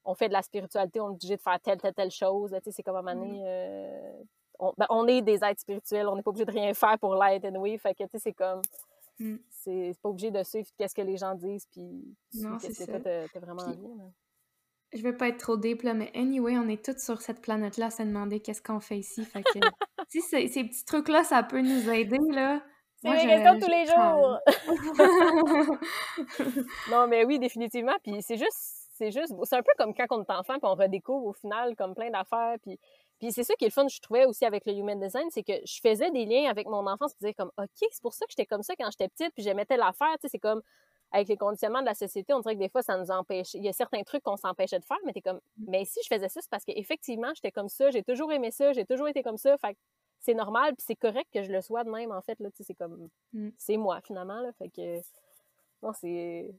on 0.06 0.14
fait 0.16 0.30
de 0.30 0.34
la 0.34 0.42
spiritualité, 0.42 1.02
on 1.02 1.08
est 1.10 1.12
obligé 1.12 1.36
de 1.36 1.42
faire 1.42 1.60
telle, 1.60 1.78
telle, 1.82 1.94
telle 1.94 2.10
chose. 2.12 2.52
Tu 2.52 2.58
sais, 2.64 2.72
c'est 2.72 2.84
comme 2.84 2.96
à 2.96 3.00
un 3.00 3.02
moment 3.02 3.20
donné, 3.26 3.44
euh, 3.46 4.14
on, 4.60 4.74
ben, 4.78 4.86
on 4.90 5.08
est 5.08 5.22
des 5.22 5.44
êtres 5.44 5.60
spirituels, 5.60 6.08
on 6.08 6.16
n'est 6.16 6.24
pas 6.24 6.30
obligé 6.30 6.46
de 6.46 6.52
rien 6.52 6.74
faire 6.74 6.98
pour 7.00 7.16
l'être 7.16 7.44
anyway. 7.46 7.78
Fait 7.78 7.94
que 7.94 8.04
tu 8.06 8.10
sais, 8.12 8.20
c'est 8.20 8.34
comme 8.34 8.62
Mm. 9.22 9.40
c'est 9.50 9.94
pas 10.02 10.10
obligé 10.10 10.32
de 10.32 10.44
suivre 10.44 10.68
qu'est-ce 10.78 10.96
que 10.96 11.02
les 11.02 11.18
gens 11.18 11.36
disent, 11.36 11.66
puis 11.72 12.16
qu'est-ce 12.62 12.74
c'est 12.74 12.86
que 12.88 12.92
toi 12.98 13.28
t'as 13.34 13.40
vraiment 13.40 13.64
Puis- 13.64 13.74
envie. 13.76 13.98
là. 13.98 14.04
Je 14.94 15.02
veux 15.04 15.16
pas 15.16 15.30
être 15.30 15.38
trop 15.38 15.56
deep, 15.56 15.84
là, 15.84 15.94
mais 15.94 16.12
anyway, 16.16 16.58
on 16.58 16.68
est 16.68 16.84
tous 16.84 16.98
sur 17.02 17.22
cette 17.22 17.42
planète-là 17.42 17.86
à 17.86 17.90
se 17.92 18.04
demander 18.04 18.42
qu'est-ce 18.42 18.62
qu'on 18.62 18.82
fait 18.82 18.98
ici. 19.00 19.24
Fait 19.24 19.42
que, 19.42 19.50
si 20.10 20.20
ces, 20.22 20.48
ces 20.50 20.66
petits 20.66 20.84
trucs-là, 20.84 21.24
ça 21.24 21.44
peut 21.44 21.62
nous 21.62 21.90
aider, 21.90 22.18
là. 22.32 22.62
C'est 22.98 23.18
je- 23.20 23.28
questions 23.28 23.60
tous 23.60 23.70
les 23.70 23.86
jours! 23.86 24.40
Non, 26.92 27.08
mais 27.08 27.26
oui, 27.26 27.40
définitivement. 27.40 27.96
Puis 28.04 28.22
c'est 28.22 28.38
juste, 28.38 28.88
c'est 28.96 29.12
juste, 29.12 29.34
c'est 29.44 29.56
un 29.56 29.64
peu 29.64 29.72
comme 29.78 29.94
quand 29.94 30.06
on 30.12 30.22
est 30.24 30.32
enfant, 30.32 30.54
puis 30.60 30.64
on 30.64 30.76
redécouvre 30.76 31.26
au 31.28 31.34
final 31.34 31.76
comme 31.76 31.96
plein 31.96 32.10
d'affaires. 32.12 32.56
Puis, 32.62 32.78
puis 33.22 33.32
c'est 33.32 33.44
ça 33.44 33.54
qui 33.54 33.66
est 33.66 33.68
le 33.68 33.72
fun, 33.72 33.88
je 33.88 34.00
trouvais 34.00 34.26
aussi 34.26 34.46
avec 34.46 34.66
le 34.66 34.74
Human 34.74 35.00
Design, 35.00 35.28
c'est 35.30 35.44
que 35.44 35.54
je 35.64 35.80
faisais 35.80 36.10
des 36.10 36.26
liens 36.26 36.50
avec 36.50 36.66
mon 36.68 36.88
enfance, 36.88 37.12
je 37.14 37.18
disais 37.20 37.34
comme, 37.36 37.52
OK, 37.60 37.68
c'est 37.80 38.02
pour 38.02 38.16
ça 38.16 38.26
que 38.26 38.32
j'étais 38.32 38.48
comme 38.48 38.64
ça 38.64 38.76
quand 38.76 38.90
j'étais 38.90 39.08
petite, 39.10 39.32
puis 39.36 39.44
j'aimais 39.44 39.64
telle 39.66 39.84
affaire. 39.84 40.14
Tu 40.14 40.22
sais, 40.24 40.30
c'est 40.30 40.40
comme, 40.40 40.64
avec 41.12 41.28
les 41.28 41.38
conditionnements 41.38 41.82
de 41.82 41.86
la 41.86 41.94
société, 41.94 42.34
on 42.34 42.40
dirait 42.40 42.56
que 42.56 42.60
des 42.60 42.70
fois, 42.70 42.82
ça 42.82 42.98
nous 42.98 43.12
empêche. 43.12 43.54
Il 43.54 43.64
y 43.64 43.70
a 43.70 43.74
certains 43.74 44.02
trucs 44.02 44.24
qu'on 44.24 44.38
s'empêchait 44.38 44.80
de 44.80 44.86
faire, 44.86 44.98
mais 45.06 45.14
t'es 45.14 45.22
comme, 45.22 45.40
mais 45.68 45.86
si 45.86 46.00
je 46.04 46.08
faisais 46.08 46.30
ça, 46.30 46.42
c'est 46.42 46.50
parce 46.50 46.66
qu'effectivement, 46.66 47.32
j'étais 47.36 47.52
comme 47.52 47.70
ça, 47.70 47.92
j'ai 47.92 48.02
toujours 48.02 48.32
aimé 48.32 48.50
ça, 48.50 48.74
j'ai 48.74 48.86
toujours 48.86 49.08
été 49.08 49.22
comme 49.22 49.38
ça. 49.38 49.56
Fait 49.60 49.76
que 49.76 49.80
c'est 50.20 50.34
normal, 50.34 50.74
puis 50.76 50.84
c'est 50.88 50.96
correct 50.96 51.30
que 51.32 51.44
je 51.44 51.52
le 51.52 51.62
sois 51.62 51.84
de 51.84 51.92
même, 51.92 52.12
en 52.12 52.22
fait. 52.22 52.40
Là, 52.40 52.50
tu 52.50 52.58
sais, 52.58 52.64
c'est 52.64 52.74
comme, 52.76 53.08
Mm. 53.34 53.50
c'est 53.58 53.78
moi, 53.78 54.02
finalement. 54.02 54.42
Là, 54.42 54.52
fait 54.54 54.70
que, 54.70 54.98
non, 55.84 55.94
c'est, 55.94 56.56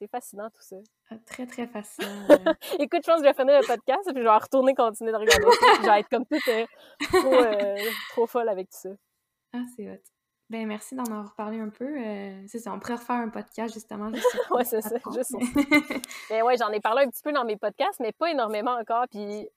c'est 0.00 0.08
fascinant 0.08 0.48
tout 0.48 0.62
ça. 0.62 0.76
Ah, 1.10 1.16
Très, 1.26 1.46
très 1.46 1.62
euh. 1.62 1.68
Écoute, 2.78 3.00
je 3.04 3.10
pense 3.10 3.20
que 3.20 3.26
je 3.26 3.28
vais 3.28 3.34
finir 3.34 3.60
le 3.60 3.66
podcast, 3.66 4.08
puis 4.12 4.22
je 4.22 4.28
vais 4.28 4.36
retourner 4.36 4.74
continuer 4.74 5.12
de 5.12 5.16
regarder 5.16 5.46
je 5.82 5.86
vais 5.86 6.00
être 6.00 6.08
comme 6.08 6.24
toute 6.24 6.48
euh, 6.48 6.66
trop, 7.02 7.34
euh, 7.34 7.76
trop 8.10 8.26
folle 8.26 8.48
avec 8.48 8.70
tout 8.70 8.78
ça. 8.78 8.88
Ah, 9.52 9.62
c'est 9.76 9.90
hot. 9.90 10.00
Ben, 10.48 10.66
merci 10.66 10.94
d'en 10.94 11.04
avoir 11.04 11.34
parlé 11.34 11.60
un 11.60 11.68
peu. 11.68 11.84
euh, 11.84 12.42
c'est 12.48 12.58
ça, 12.60 12.72
on 12.72 12.80
pourrait 12.80 12.94
refaire 12.94 13.16
un 13.16 13.28
podcast, 13.28 13.74
justement, 13.74 14.12
juste 14.12 14.26
Ouais, 14.50 14.64
c'est 14.64 14.80
ça, 14.80 14.96
juste 15.14 15.34
Mais 16.30 16.42
ouais, 16.42 16.56
j'en 16.56 16.70
ai 16.70 16.80
parlé 16.80 17.04
un 17.04 17.10
petit 17.10 17.22
peu 17.22 17.32
dans 17.32 17.44
mes 17.44 17.56
podcasts, 17.56 18.00
mais 18.00 18.12
pas 18.12 18.30
énormément 18.30 18.72
encore. 18.72 19.04
Puis 19.10 19.48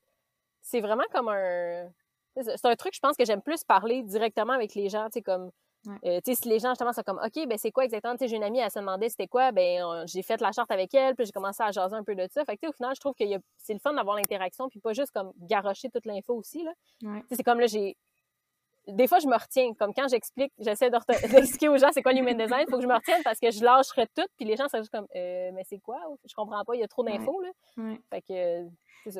c'est 0.61 0.81
vraiment 0.81 1.05
comme 1.13 1.29
un. 1.29 1.89
C'est 2.35 2.65
un 2.65 2.75
truc, 2.75 2.93
je 2.95 2.99
pense, 2.99 3.15
que 3.15 3.25
j'aime 3.25 3.41
plus 3.41 3.63
parler 3.63 4.01
directement 4.03 4.53
avec 4.53 4.75
les 4.75 4.89
gens. 4.89 5.05
Tu 5.05 5.13
sais, 5.13 5.21
comme. 5.21 5.51
Ouais. 5.85 6.17
euh, 6.17 6.19
si 6.23 6.47
les 6.47 6.59
gens, 6.59 6.69
justement, 6.69 6.93
sont 6.93 7.01
comme, 7.03 7.19
OK, 7.23 7.47
ben 7.47 7.57
c'est 7.57 7.71
quoi 7.71 7.83
exactement? 7.85 8.15
J'ai 8.19 8.35
une 8.35 8.43
amie, 8.43 8.59
elle 8.59 8.71
se 8.71 8.79
demandait 8.79 9.09
c'était 9.09 9.27
quoi? 9.27 9.51
Ben, 9.51 10.05
j'ai 10.05 10.23
fait 10.23 10.39
la 10.39 10.51
charte 10.51 10.71
avec 10.71 10.93
elle, 10.93 11.15
puis 11.15 11.25
j'ai 11.25 11.31
commencé 11.31 11.61
à 11.61 11.71
jaser 11.71 11.95
un 11.95 12.03
peu 12.03 12.15
de 12.15 12.27
ça. 12.31 12.45
Fait 12.45 12.57
que, 12.57 12.67
au 12.67 12.71
final, 12.71 12.93
je 12.95 13.01
trouve 13.01 13.13
que 13.13 13.25
c'est 13.57 13.73
le 13.73 13.79
fun 13.79 13.93
d'avoir 13.93 14.15
l'interaction, 14.15 14.69
puis 14.69 14.79
pas 14.79 14.93
juste 14.93 15.11
comme 15.11 15.31
garocher 15.37 15.89
toute 15.89 16.05
l'info 16.05 16.35
aussi, 16.35 16.63
là. 16.63 16.71
Ouais. 17.03 17.21
C'est 17.31 17.43
comme 17.43 17.59
là, 17.59 17.67
j'ai. 17.67 17.97
Des 18.87 19.07
fois, 19.07 19.19
je 19.19 19.27
me 19.27 19.35
retiens. 19.35 19.73
Comme 19.75 19.93
quand 19.93 20.07
j'explique, 20.09 20.51
j'essaie 20.59 20.89
d'expliquer 21.31 21.69
aux 21.69 21.77
gens 21.77 21.89
c'est 21.93 22.01
quoi 22.01 22.11
l'human 22.11 22.37
design, 22.37 22.65
il 22.67 22.69
faut 22.69 22.77
que 22.77 22.83
je 22.83 22.87
me 22.87 22.95
retienne 22.95 23.21
parce 23.23 23.39
que 23.39 23.49
je 23.51 23.63
lâcherais 23.63 24.07
tout, 24.15 24.25
puis 24.35 24.45
les 24.45 24.55
gens 24.55 24.67
sont 24.67 24.79
juste 24.79 24.91
comme, 24.91 25.07
Euh, 25.15 25.51
mais 25.53 25.63
c'est 25.63 25.79
quoi? 25.79 25.99
Je 26.25 26.33
comprends 26.35 26.63
pas, 26.65 26.75
il 26.75 26.81
y 26.81 26.83
a 26.83 26.87
trop 26.87 27.03
d'infos, 27.03 27.41
là. 27.41 27.49
Ouais. 27.77 27.99
Fait 28.09 28.21
que 28.21 28.67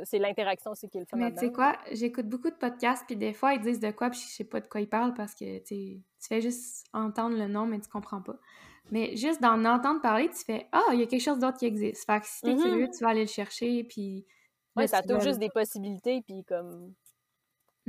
c'est 0.05 0.19
l'interaction 0.19 0.71
aussi 0.71 0.89
qui 0.89 0.97
est 0.97 1.01
le 1.01 1.05
fun 1.05 1.17
Mais 1.17 1.31
tu 1.31 1.39
sais 1.39 1.51
quoi, 1.51 1.77
j'écoute 1.91 2.27
beaucoup 2.27 2.49
de 2.49 2.55
podcasts, 2.55 3.05
puis 3.05 3.15
des 3.15 3.33
fois, 3.33 3.53
ils 3.53 3.61
disent 3.61 3.79
de 3.79 3.91
quoi, 3.91 4.09
puis 4.09 4.19
je 4.19 4.33
sais 4.33 4.43
pas 4.43 4.59
de 4.59 4.67
quoi 4.67 4.81
ils 4.81 4.89
parlent 4.89 5.13
parce 5.13 5.35
que, 5.35 5.59
tu 5.59 6.01
fais 6.19 6.41
juste 6.41 6.85
entendre 6.93 7.37
le 7.37 7.47
nom, 7.47 7.65
mais 7.65 7.79
tu 7.79 7.89
comprends 7.89 8.21
pas. 8.21 8.35
Mais 8.91 9.15
juste 9.15 9.41
d'en 9.41 9.63
entendre 9.65 10.01
parler, 10.01 10.29
tu 10.29 10.43
fais 10.43 10.67
«Ah, 10.71 10.83
il 10.91 10.99
y 10.99 11.03
a 11.03 11.05
quelque 11.05 11.21
chose 11.21 11.39
d'autre 11.39 11.57
qui 11.57 11.65
existe.» 11.65 12.05
Fait 12.05 12.19
que 12.19 12.25
si 12.27 12.41
t'es 12.41 12.55
curieux, 12.55 12.89
tu 12.89 13.03
vas 13.03 13.11
aller 13.11 13.21
le 13.21 13.27
chercher, 13.27 13.83
puis... 13.83 14.25
Ouais, 14.75 14.87
ça 14.87 15.01
t'ouvre 15.01 15.21
juste 15.21 15.39
des 15.39 15.49
possibilités, 15.49 16.21
puis 16.21 16.43
comme 16.43 16.93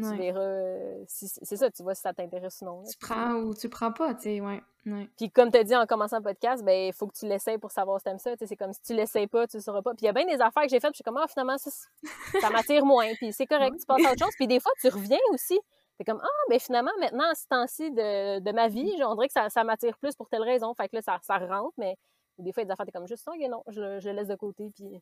tu 0.03 0.16
verras, 0.16 0.40
euh, 0.40 1.05
si, 1.07 1.28
c'est 1.28 1.57
ça, 1.57 1.70
tu 1.70 1.82
vois 1.82 1.95
si 1.95 2.03
ça 2.03 2.12
t'intéresse 2.12 2.61
ou 2.62 2.64
non. 2.64 2.80
là. 2.82 2.88
Tu 2.90 2.99
prends 2.99 3.34
ou 3.34 3.55
tu 3.55 3.68
prends 3.68 3.92
pas, 3.92 4.14
tu 4.14 4.22
sais, 4.22 4.40
ouais. 4.40 4.61
ouais. 4.86 5.09
Puis 5.16 5.30
comme 5.30 5.51
tu 5.51 5.59
as 5.59 5.64
dit 5.64 5.74
en 5.76 5.86
commençant 5.86 6.16
le 6.18 6.22
podcast, 6.24 6.64
ben 6.64 6.88
il 6.88 6.92
faut 6.92 7.07
que 7.07 7.16
tu 7.16 7.26
l'essayes 7.26 7.59
pour 7.59 7.70
savoir 7.70 8.01
si 8.01 8.05
t'aimes 8.05 8.18
ça. 8.18 8.32
Tu 8.32 8.38
sais, 8.38 8.47
C'est 8.47 8.57
comme 8.57 8.72
si 8.72 8.82
tu 8.82 8.92
l'essayes 8.95 9.26
pas, 9.28 9.47
tu 9.47 9.57
le 9.59 9.62
sauras 9.62 9.82
pas. 9.82 9.90
Puis 9.92 10.03
il 10.03 10.07
y 10.07 10.09
a 10.09 10.12
bien 10.12 10.26
des 10.26 10.40
affaires 10.40 10.64
que 10.64 10.68
j'ai 10.68 10.80
faites, 10.80 10.90
puis 10.92 10.99
je 10.99 11.03
suis 11.03 11.05
comme, 11.05 11.16
ah, 11.16 11.26
finalement, 11.28 11.57
ça, 11.59 11.70
c'est- 11.70 11.88
ça 12.40 12.51
m'attire 12.51 12.84
moins. 12.84 13.12
Puis 13.14 13.32
c'est 13.32 13.47
correct, 13.47 13.76
tu 13.78 13.86
passes 13.86 14.05
à 14.05 14.11
autre 14.12 14.24
chose. 14.24 14.34
Puis 14.36 14.47
des 14.49 14.61
fois, 14.61 14.72
tu 14.80 14.88
reviens 14.88 15.18
aussi. 15.32 15.59
T'es 15.97 16.05
comme, 16.05 16.20
ah, 16.20 16.28
ben 16.51 16.59
finalement, 16.59 16.90
maintenant, 16.99 17.30
à 17.30 17.34
ce 17.36 17.47
temps-ci 17.47 17.90
de, 17.92 18.40
de 18.40 18.53
ma 18.53 18.66
vie, 18.66 18.97
genre, 18.99 19.12
on 19.12 19.14
dirait 19.14 19.28
que 19.28 19.32
ça, 19.32 19.49
ça 19.49 19.62
m'attire 19.62 19.97
plus 19.99 20.16
pour 20.16 20.28
telle 20.28 20.42
raison. 20.42 20.74
Fait 20.74 20.88
que 20.88 20.97
là, 20.97 21.03
ça, 21.03 21.18
ça 21.22 21.38
rentre, 21.38 21.72
mais 21.78 21.97
des 22.38 22.53
fois, 22.53 22.64
il 22.64 22.66
y 22.66 22.66
a 22.66 22.70
des 22.70 22.72
affaires, 22.72 22.86
t'es 22.86 22.90
comme 22.90 23.07
juste 23.07 23.22
ça, 23.22 23.30
ok, 23.30 23.49
non, 23.49 23.62
je, 23.68 24.01
je 24.01 24.09
le 24.09 24.16
laisse 24.16 24.26
de 24.26 24.34
côté, 24.34 24.70
puis 24.74 25.01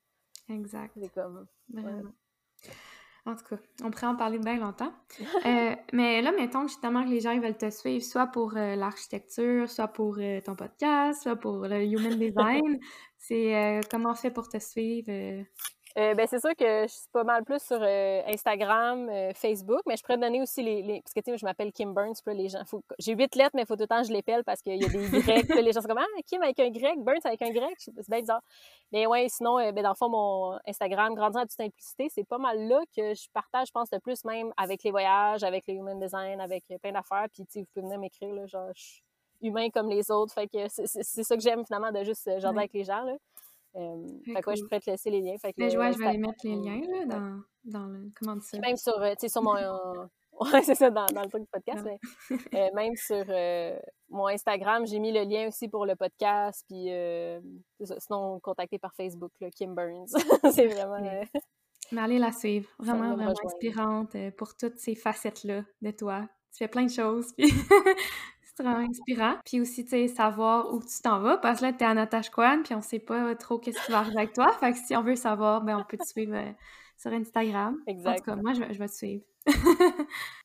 Exact. 0.50 0.92
c'est 1.00 1.08
comme. 1.14 1.46
En 3.24 3.36
tout 3.36 3.44
cas, 3.44 3.56
on 3.84 3.90
pourrait 3.90 4.08
en 4.08 4.16
parler 4.16 4.38
bien 4.38 4.58
longtemps. 4.58 4.92
Euh, 5.46 5.74
mais 5.92 6.22
là, 6.22 6.30
mettons 6.32 6.68
justement 6.68 7.04
que 7.04 7.10
les 7.10 7.20
gens 7.20 7.32
ils 7.32 7.40
veulent 7.40 7.56
te 7.56 7.68
suivre, 7.70 8.04
soit 8.04 8.28
pour 8.28 8.56
euh, 8.56 8.76
l'architecture, 8.76 9.68
soit 9.68 9.88
pour 9.88 10.18
euh, 10.18 10.40
ton 10.40 10.54
podcast, 10.54 11.22
soit 11.22 11.34
pour 11.34 11.66
le 11.66 11.84
human 11.84 12.16
design. 12.16 12.78
C'est 13.18 13.80
comment 13.90 14.10
on 14.10 14.14
fait 14.14 14.30
pour 14.30 14.48
te 14.48 14.58
suivre? 14.58 15.44
Euh? 15.98 16.14
Ben, 16.14 16.26
c'est 16.26 16.40
sûr 16.40 16.54
que 16.56 16.82
je 16.82 16.88
suis 16.92 17.08
pas 17.12 17.24
mal 17.24 17.44
plus 17.44 17.62
sur 17.62 17.78
euh, 17.80 18.22
Instagram, 18.26 19.08
euh, 19.08 19.32
Facebook, 19.34 19.80
mais 19.86 19.96
je 19.96 20.02
pourrais 20.02 20.18
donner 20.18 20.40
aussi 20.42 20.62
les. 20.62 20.82
les- 20.82 21.00
Parce 21.02 21.12
que, 21.14 21.20
tu 21.20 21.30
sais, 21.32 21.38
je 21.38 21.44
m'appelle 21.44 21.72
Kim 21.72 21.92
Burns, 21.94 22.14
puis 22.24 22.34
les 22.36 22.48
gens. 22.48 22.64
faut- 22.64 22.82
J'ai 22.98 23.14
huit 23.14 23.34
lettres, 23.34 23.50
mais 23.54 23.62
il 23.62 23.66
faut 23.66 23.74
tout 23.76 23.82
le 23.82 23.86
temps 23.88 24.00
que 24.02 24.08
je 24.08 24.12
les 24.12 24.22
pelle 24.22 24.44
parce 24.44 24.62
qu'il 24.62 24.80
y 24.80 24.84
a 24.84 24.88
des 24.88 25.20
grecs. 25.22 25.46
puis 25.48 25.62
les 25.62 25.72
gens 25.72 25.80
sont 25.82 25.88
comme 25.88 25.98
Ah, 25.98 26.22
Kim 26.26 26.42
avec 26.42 26.58
un 26.60 26.70
grec, 26.70 26.98
Burns 26.98 27.20
avec 27.24 27.42
un 27.42 27.50
grec. 27.50 27.74
C'est 27.78 28.08
bien 28.08 28.20
bizarre. 28.20 28.42
Mais 28.92 29.06
ouais, 29.06 29.26
sinon, 29.28 29.56
ben, 29.56 29.82
dans 29.82 29.90
le 29.90 29.94
fond, 29.94 30.08
mon 30.08 30.58
Instagram, 30.66 31.14
Grandir 31.14 31.40
en 31.40 31.44
toute 31.44 31.52
simplicité, 31.52 32.08
c'est 32.10 32.24
pas 32.26 32.38
mal 32.38 32.58
là 32.68 32.80
que 32.96 33.14
je 33.14 33.28
partage, 33.32 33.68
je 33.68 33.72
pense, 33.72 33.88
le 33.92 33.98
plus 34.00 34.24
même 34.24 34.52
avec 34.56 34.82
les 34.84 34.90
voyages, 34.90 35.42
avec 35.44 35.66
le 35.66 35.74
human 35.74 35.98
design, 35.98 36.40
avec 36.40 36.64
plein 36.82 36.92
d'affaires. 36.92 37.26
Puis, 37.32 37.44
tu 37.46 37.52
sais, 37.52 37.60
vous 37.60 37.66
pouvez 37.74 37.82
venir 37.86 37.98
m'écrire, 37.98 38.32
là, 38.34 38.46
genre, 38.46 38.70
je 38.74 38.80
suis 38.82 39.02
humain 39.42 39.70
comme 39.70 39.88
les 39.88 40.10
autres. 40.10 40.32
Fait 40.32 40.46
que 40.46 40.68
c'est 40.68 41.22
ça 41.24 41.34
que 41.36 41.42
j'aime, 41.42 41.64
finalement, 41.66 41.90
de 41.90 42.04
juste 42.04 42.24
jaser 42.30 42.46
Ouais. 42.48 42.58
avec 42.58 42.72
les 42.74 42.84
gens, 42.84 43.02
là. 43.02 43.14
Euh, 43.76 44.06
fait 44.24 44.40
que 44.42 44.50
ouais, 44.50 44.56
je 44.56 44.60
cool. 44.60 44.68
pourrais 44.68 44.80
te 44.80 44.90
laisser 44.90 45.10
les 45.10 45.20
liens. 45.20 45.36
Fait 45.40 45.52
que 45.52 45.56
Mais 45.58 45.76
ouais, 45.76 45.92
je 45.92 45.98
vais 45.98 46.06
aller 46.06 46.18
mettre 46.18 46.44
les 46.44 46.56
liens 46.56 46.80
là, 46.80 47.06
dans, 47.06 47.40
dans 47.64 47.86
le. 47.86 48.10
Comment 48.18 48.36
dit 48.36 48.46
ça? 48.46 48.58
même 48.58 48.76
sur, 48.76 49.00
euh, 49.00 49.14
sur 49.26 49.42
mon, 49.42 49.56
euh, 49.56 50.06
Ouais, 50.40 50.62
c'est 50.62 50.74
ça, 50.74 50.90
dans, 50.90 51.06
dans, 51.06 51.22
le 51.22 51.28
truc 51.28 51.42
du 51.42 51.48
podcast. 51.52 51.86
Mais, 52.52 52.70
même 52.74 52.96
sur 52.96 53.24
mon 54.08 54.26
Instagram, 54.26 54.86
j'ai 54.86 54.98
mis 54.98 55.12
le 55.12 55.22
lien 55.22 55.48
aussi 55.48 55.68
pour 55.68 55.86
le 55.86 55.94
podcast. 55.94 56.64
Puis, 56.68 56.88
sinon, 57.98 58.40
contacter 58.40 58.78
par 58.78 58.92
Facebook, 58.94 59.32
Kim 59.54 59.74
Burns. 59.74 60.08
c'est 60.52 60.66
vraiment. 60.66 60.98
Mais 61.92 62.00
allez 62.00 62.18
la 62.18 62.32
suivre. 62.32 62.68
Vraiment, 62.78 63.14
vraiment 63.14 63.34
inspirante 63.44 64.16
pour 64.36 64.56
toutes 64.56 64.78
ces 64.78 64.94
facettes-là 64.94 65.64
de 65.82 65.90
toi. 65.90 66.26
Tu 66.52 66.58
fais 66.58 66.68
plein 66.68 66.84
de 66.84 66.90
choses. 66.90 67.32
Puis 67.36 67.52
c'est 68.54 68.62
vraiment 68.62 68.86
inspirant. 68.88 69.36
Puis 69.44 69.60
aussi, 69.60 69.84
tu 69.84 69.90
sais, 69.90 70.08
savoir 70.08 70.72
où 70.74 70.80
tu 70.80 71.00
t'en 71.02 71.20
vas, 71.20 71.38
parce 71.38 71.60
que 71.60 71.66
là, 71.66 71.72
t'es 71.72 71.84
à 71.84 71.94
Natashquan, 71.94 72.62
puis 72.62 72.74
on 72.74 72.82
sait 72.82 72.98
pas 72.98 73.34
trop 73.34 73.58
qu'est-ce 73.58 73.84
qui 73.86 73.92
va 73.92 73.98
arriver 73.98 74.18
avec 74.18 74.34
toi. 74.34 74.52
Fait 74.60 74.72
que 74.72 74.78
si 74.78 74.94
on 74.94 75.02
veut 75.02 75.16
savoir, 75.16 75.62
ben 75.62 75.78
on 75.78 75.84
peut 75.84 75.96
te 75.96 76.06
suivre 76.06 76.34
euh, 76.34 76.52
sur 76.98 77.12
Instagram. 77.12 77.78
Exact. 77.86 78.10
En 78.10 78.16
tout 78.16 78.22
cas, 78.24 78.36
moi, 78.36 78.52
je, 78.52 78.60
vais 78.60 78.88
te 78.88 78.94
suivre. 78.94 79.24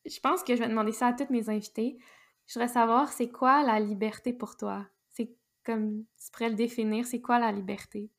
je 0.05 0.19
pense 0.21 0.43
que 0.43 0.55
je 0.55 0.61
vais 0.61 0.69
demander 0.69 0.93
ça 0.93 1.07
à 1.07 1.13
toutes 1.13 1.29
mes 1.29 1.49
invités. 1.49 1.97
Je 2.47 2.53
voudrais 2.53 2.71
savoir, 2.71 3.09
c'est 3.09 3.29
quoi 3.29 3.63
la 3.63 3.79
liberté 3.79 4.31
pour 4.31 4.55
toi? 4.55 4.85
C'est 5.09 5.29
comme, 5.65 6.05
tu 6.23 6.31
pourrais 6.31 6.49
le 6.49 6.55
définir, 6.55 7.05
c'est 7.05 7.19
quoi 7.21 7.39
la 7.39 7.51
liberté? 7.51 8.09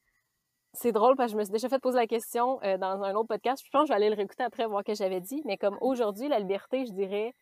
C'est 0.74 0.92
drôle 0.92 1.16
parce 1.16 1.32
que 1.32 1.32
je 1.32 1.38
me 1.38 1.44
suis 1.44 1.52
déjà 1.52 1.70
fait 1.70 1.78
poser 1.78 1.96
la 1.96 2.06
question 2.06 2.62
euh, 2.62 2.76
dans 2.76 3.02
un 3.02 3.14
autre 3.14 3.28
podcast. 3.28 3.62
Je 3.64 3.70
pense 3.70 3.82
que 3.82 3.86
je 3.86 3.92
vais 3.92 3.96
aller 3.96 4.10
le 4.10 4.16
réécouter 4.16 4.42
après, 4.42 4.66
voir 4.66 4.82
ce 4.86 4.92
que 4.92 4.94
j'avais 4.94 5.22
dit. 5.22 5.42
Mais 5.46 5.56
comme 5.56 5.78
aujourd'hui, 5.80 6.28
la 6.28 6.38
liberté, 6.38 6.84
je 6.84 6.92
dirais, 6.92 7.34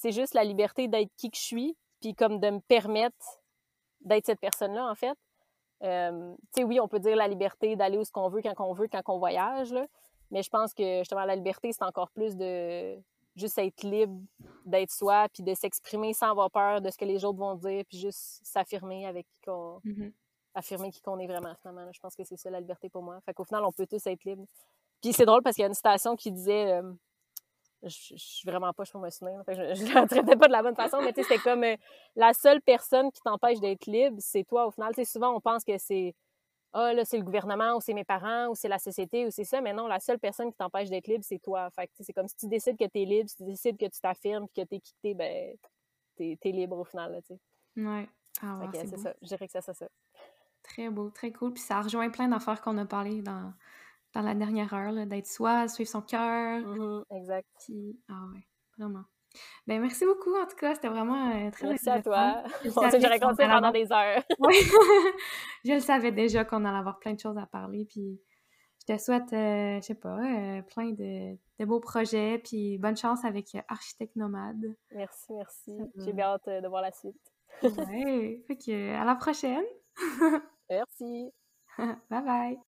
c'est 0.00 0.12
juste 0.12 0.32
la 0.32 0.44
liberté 0.44 0.88
d'être 0.88 1.10
qui 1.16 1.30
que 1.30 1.36
je 1.36 1.42
suis, 1.42 1.76
puis 2.00 2.14
comme 2.14 2.40
de 2.40 2.48
me 2.48 2.60
permettre 2.60 3.42
d'être 4.00 4.24
cette 4.24 4.40
personne-là, 4.40 4.90
en 4.90 4.94
fait. 4.94 5.16
Euh, 5.82 6.34
tu 6.54 6.62
sais, 6.62 6.64
oui, 6.64 6.80
on 6.80 6.88
peut 6.88 6.98
dire 7.00 7.16
la 7.16 7.28
liberté 7.28 7.76
d'aller 7.76 7.98
où 7.98 8.04
ce 8.04 8.10
qu'on 8.10 8.30
veut, 8.30 8.40
quand 8.40 8.54
on 8.60 8.72
veut, 8.72 8.88
quand 8.88 9.02
on 9.08 9.18
voyage, 9.18 9.72
là. 9.74 9.86
Mais 10.30 10.42
je 10.42 10.48
pense 10.48 10.72
que 10.72 11.00
justement, 11.00 11.26
la 11.26 11.36
liberté, 11.36 11.70
c'est 11.72 11.84
encore 11.84 12.10
plus 12.12 12.34
de 12.34 12.98
juste 13.36 13.58
être 13.58 13.82
libre, 13.82 14.18
d'être 14.64 14.90
soi, 14.90 15.28
puis 15.34 15.42
de 15.42 15.52
s'exprimer 15.52 16.14
sans 16.14 16.30
avoir 16.30 16.50
peur 16.50 16.80
de 16.80 16.88
ce 16.88 16.96
que 16.96 17.04
les 17.04 17.22
autres 17.22 17.38
vont 17.38 17.56
dire, 17.56 17.84
puis 17.86 17.98
juste 17.98 18.40
s'affirmer 18.42 19.04
avec 19.04 19.26
qui 19.28 19.40
qu'on... 19.42 19.80
Mm-hmm. 19.84 20.12
affirmer 20.54 20.90
qui 20.90 21.02
qu'on 21.02 21.18
est 21.18 21.26
vraiment, 21.26 21.54
finalement. 21.60 21.92
Je 21.92 22.00
pense 22.00 22.16
que 22.16 22.24
c'est 22.24 22.38
ça, 22.38 22.48
la 22.48 22.60
liberté 22.60 22.88
pour 22.88 23.02
moi. 23.02 23.20
Fait 23.26 23.34
qu'au 23.34 23.44
final, 23.44 23.66
on 23.66 23.72
peut 23.72 23.86
tous 23.86 24.06
être 24.06 24.24
libre. 24.24 24.46
Puis 25.02 25.12
c'est 25.12 25.26
drôle 25.26 25.42
parce 25.42 25.56
qu'il 25.56 25.62
y 25.62 25.66
a 25.66 25.68
une 25.68 25.74
citation 25.74 26.16
qui 26.16 26.32
disait... 26.32 26.72
Euh, 26.72 26.90
je, 27.82 28.14
suis 28.16 28.48
vraiment 28.48 28.72
pas, 28.72 28.84
je 28.84 28.92
peux 28.92 28.98
me 28.98 29.10
souvenir. 29.10 29.42
je, 29.48 29.52
ne 29.52 29.94
la 29.94 30.06
traitais 30.06 30.36
pas 30.36 30.46
de 30.46 30.52
la 30.52 30.62
bonne 30.62 30.74
façon, 30.74 31.00
mais 31.02 31.12
tu 31.12 31.22
sais, 31.22 31.28
c'est 31.28 31.42
comme 31.42 31.64
euh, 31.64 31.76
la 32.16 32.32
seule 32.34 32.60
personne 32.60 33.10
qui 33.10 33.20
t'empêche 33.22 33.60
d'être 33.60 33.86
libre, 33.86 34.16
c'est 34.18 34.44
toi 34.44 34.66
au 34.66 34.70
final. 34.70 34.94
Tu 34.94 35.04
sais, 35.04 35.10
souvent, 35.10 35.34
on 35.34 35.40
pense 35.40 35.64
que 35.64 35.78
c'est 35.78 36.14
ah, 36.72 36.92
là, 36.92 37.04
c'est 37.04 37.18
le 37.18 37.24
gouvernement, 37.24 37.76
ou 37.76 37.80
c'est 37.80 37.94
mes 37.94 38.04
parents, 38.04 38.48
ou 38.48 38.54
c'est 38.54 38.68
la 38.68 38.78
société, 38.78 39.26
ou 39.26 39.30
c'est 39.30 39.44
ça, 39.44 39.60
mais 39.60 39.72
non, 39.72 39.88
la 39.88 39.98
seule 39.98 40.20
personne 40.20 40.52
qui 40.52 40.56
t'empêche 40.56 40.88
d'être 40.88 41.08
libre, 41.08 41.24
c'est 41.26 41.40
toi. 41.40 41.68
Fait 41.70 41.90
c'est 42.00 42.12
comme 42.12 42.28
si 42.28 42.36
tu 42.36 42.46
décides 42.46 42.78
que 42.78 42.84
tu 42.84 43.00
es 43.00 43.04
libre, 43.04 43.28
si 43.28 43.36
tu 43.36 43.44
décides 43.44 43.76
que 43.76 43.86
tu 43.86 44.00
t'affirmes, 44.00 44.46
que 44.54 44.62
tu 44.62 44.76
es 44.76 44.80
quitté, 44.80 45.14
ben, 45.14 45.56
tu 46.16 46.38
es, 46.40 46.52
libre 46.52 46.78
au 46.78 46.84
final, 46.84 47.12
là, 47.12 47.22
tu 47.22 47.34
sais. 47.34 47.82
Ouais. 47.82 48.08
Ah, 48.42 48.60
c'est 48.72 48.98
ça. 48.98 49.14
Je 49.20 49.26
dirais 49.26 49.46
que 49.46 49.52
c'est 49.52 49.60
ça, 49.60 49.74
ça. 49.74 49.88
Très 50.62 50.90
beau, 50.90 51.10
très 51.10 51.32
cool. 51.32 51.52
Puis 51.52 51.62
ça 51.62 51.80
rejoint 51.80 52.08
plein 52.10 52.28
d'affaires 52.28 52.60
qu'on 52.60 52.78
a 52.78 52.84
parlé 52.84 53.20
dans, 53.20 53.52
dans 54.14 54.22
la 54.22 54.34
dernière 54.34 54.72
heure, 54.74 55.06
d'être 55.06 55.26
soi, 55.26 55.68
suivre 55.68 55.90
son 55.90 56.02
cœur. 56.02 56.60
Mm-hmm, 56.60 57.04
exact. 57.16 57.48
ah 58.08 58.24
ouais, 58.32 58.46
vraiment. 58.78 59.04
Ben, 59.66 59.80
merci 59.80 60.04
beaucoup, 60.04 60.34
en 60.34 60.46
tout 60.46 60.56
cas, 60.56 60.74
c'était 60.74 60.88
vraiment 60.88 61.30
euh, 61.30 61.50
très 61.50 61.68
Merci 61.68 61.90
à 61.90 62.02
toi. 62.02 62.42
J'aurais 62.64 63.20
continué 63.20 63.48
pendant 63.48 63.70
des 63.70 63.92
heures. 63.92 64.22
oui, 64.40 64.56
je 65.64 65.74
le 65.74 65.80
savais 65.80 66.12
déjà 66.12 66.44
qu'on 66.44 66.64
allait 66.64 66.78
avoir 66.78 66.98
plein 66.98 67.14
de 67.14 67.20
choses 67.20 67.38
à 67.38 67.46
parler, 67.46 67.86
puis 67.88 68.20
je 68.80 68.94
te 68.94 68.98
souhaite, 68.98 69.32
euh, 69.32 69.76
je 69.76 69.82
sais 69.82 69.94
pas, 69.94 70.18
euh, 70.18 70.62
plein 70.62 70.90
de, 70.90 71.36
de, 71.58 71.64
beaux 71.64 71.80
projets, 71.80 72.38
puis 72.38 72.78
bonne 72.78 72.96
chance 72.96 73.24
avec 73.24 73.56
Architecte 73.68 74.16
Nomade. 74.16 74.74
Merci, 74.92 75.32
merci. 75.34 75.78
J'ai 75.96 76.12
bien 76.12 76.26
hâte 76.26 76.46
de 76.46 76.68
voir 76.68 76.82
la 76.82 76.92
suite. 76.92 77.20
ouais, 77.62 78.42
fait 78.46 78.56
que 78.56 78.94
à 78.94 79.04
la 79.04 79.14
prochaine. 79.14 79.64
merci. 80.70 81.30
bye 81.78 82.24
bye. 82.24 82.58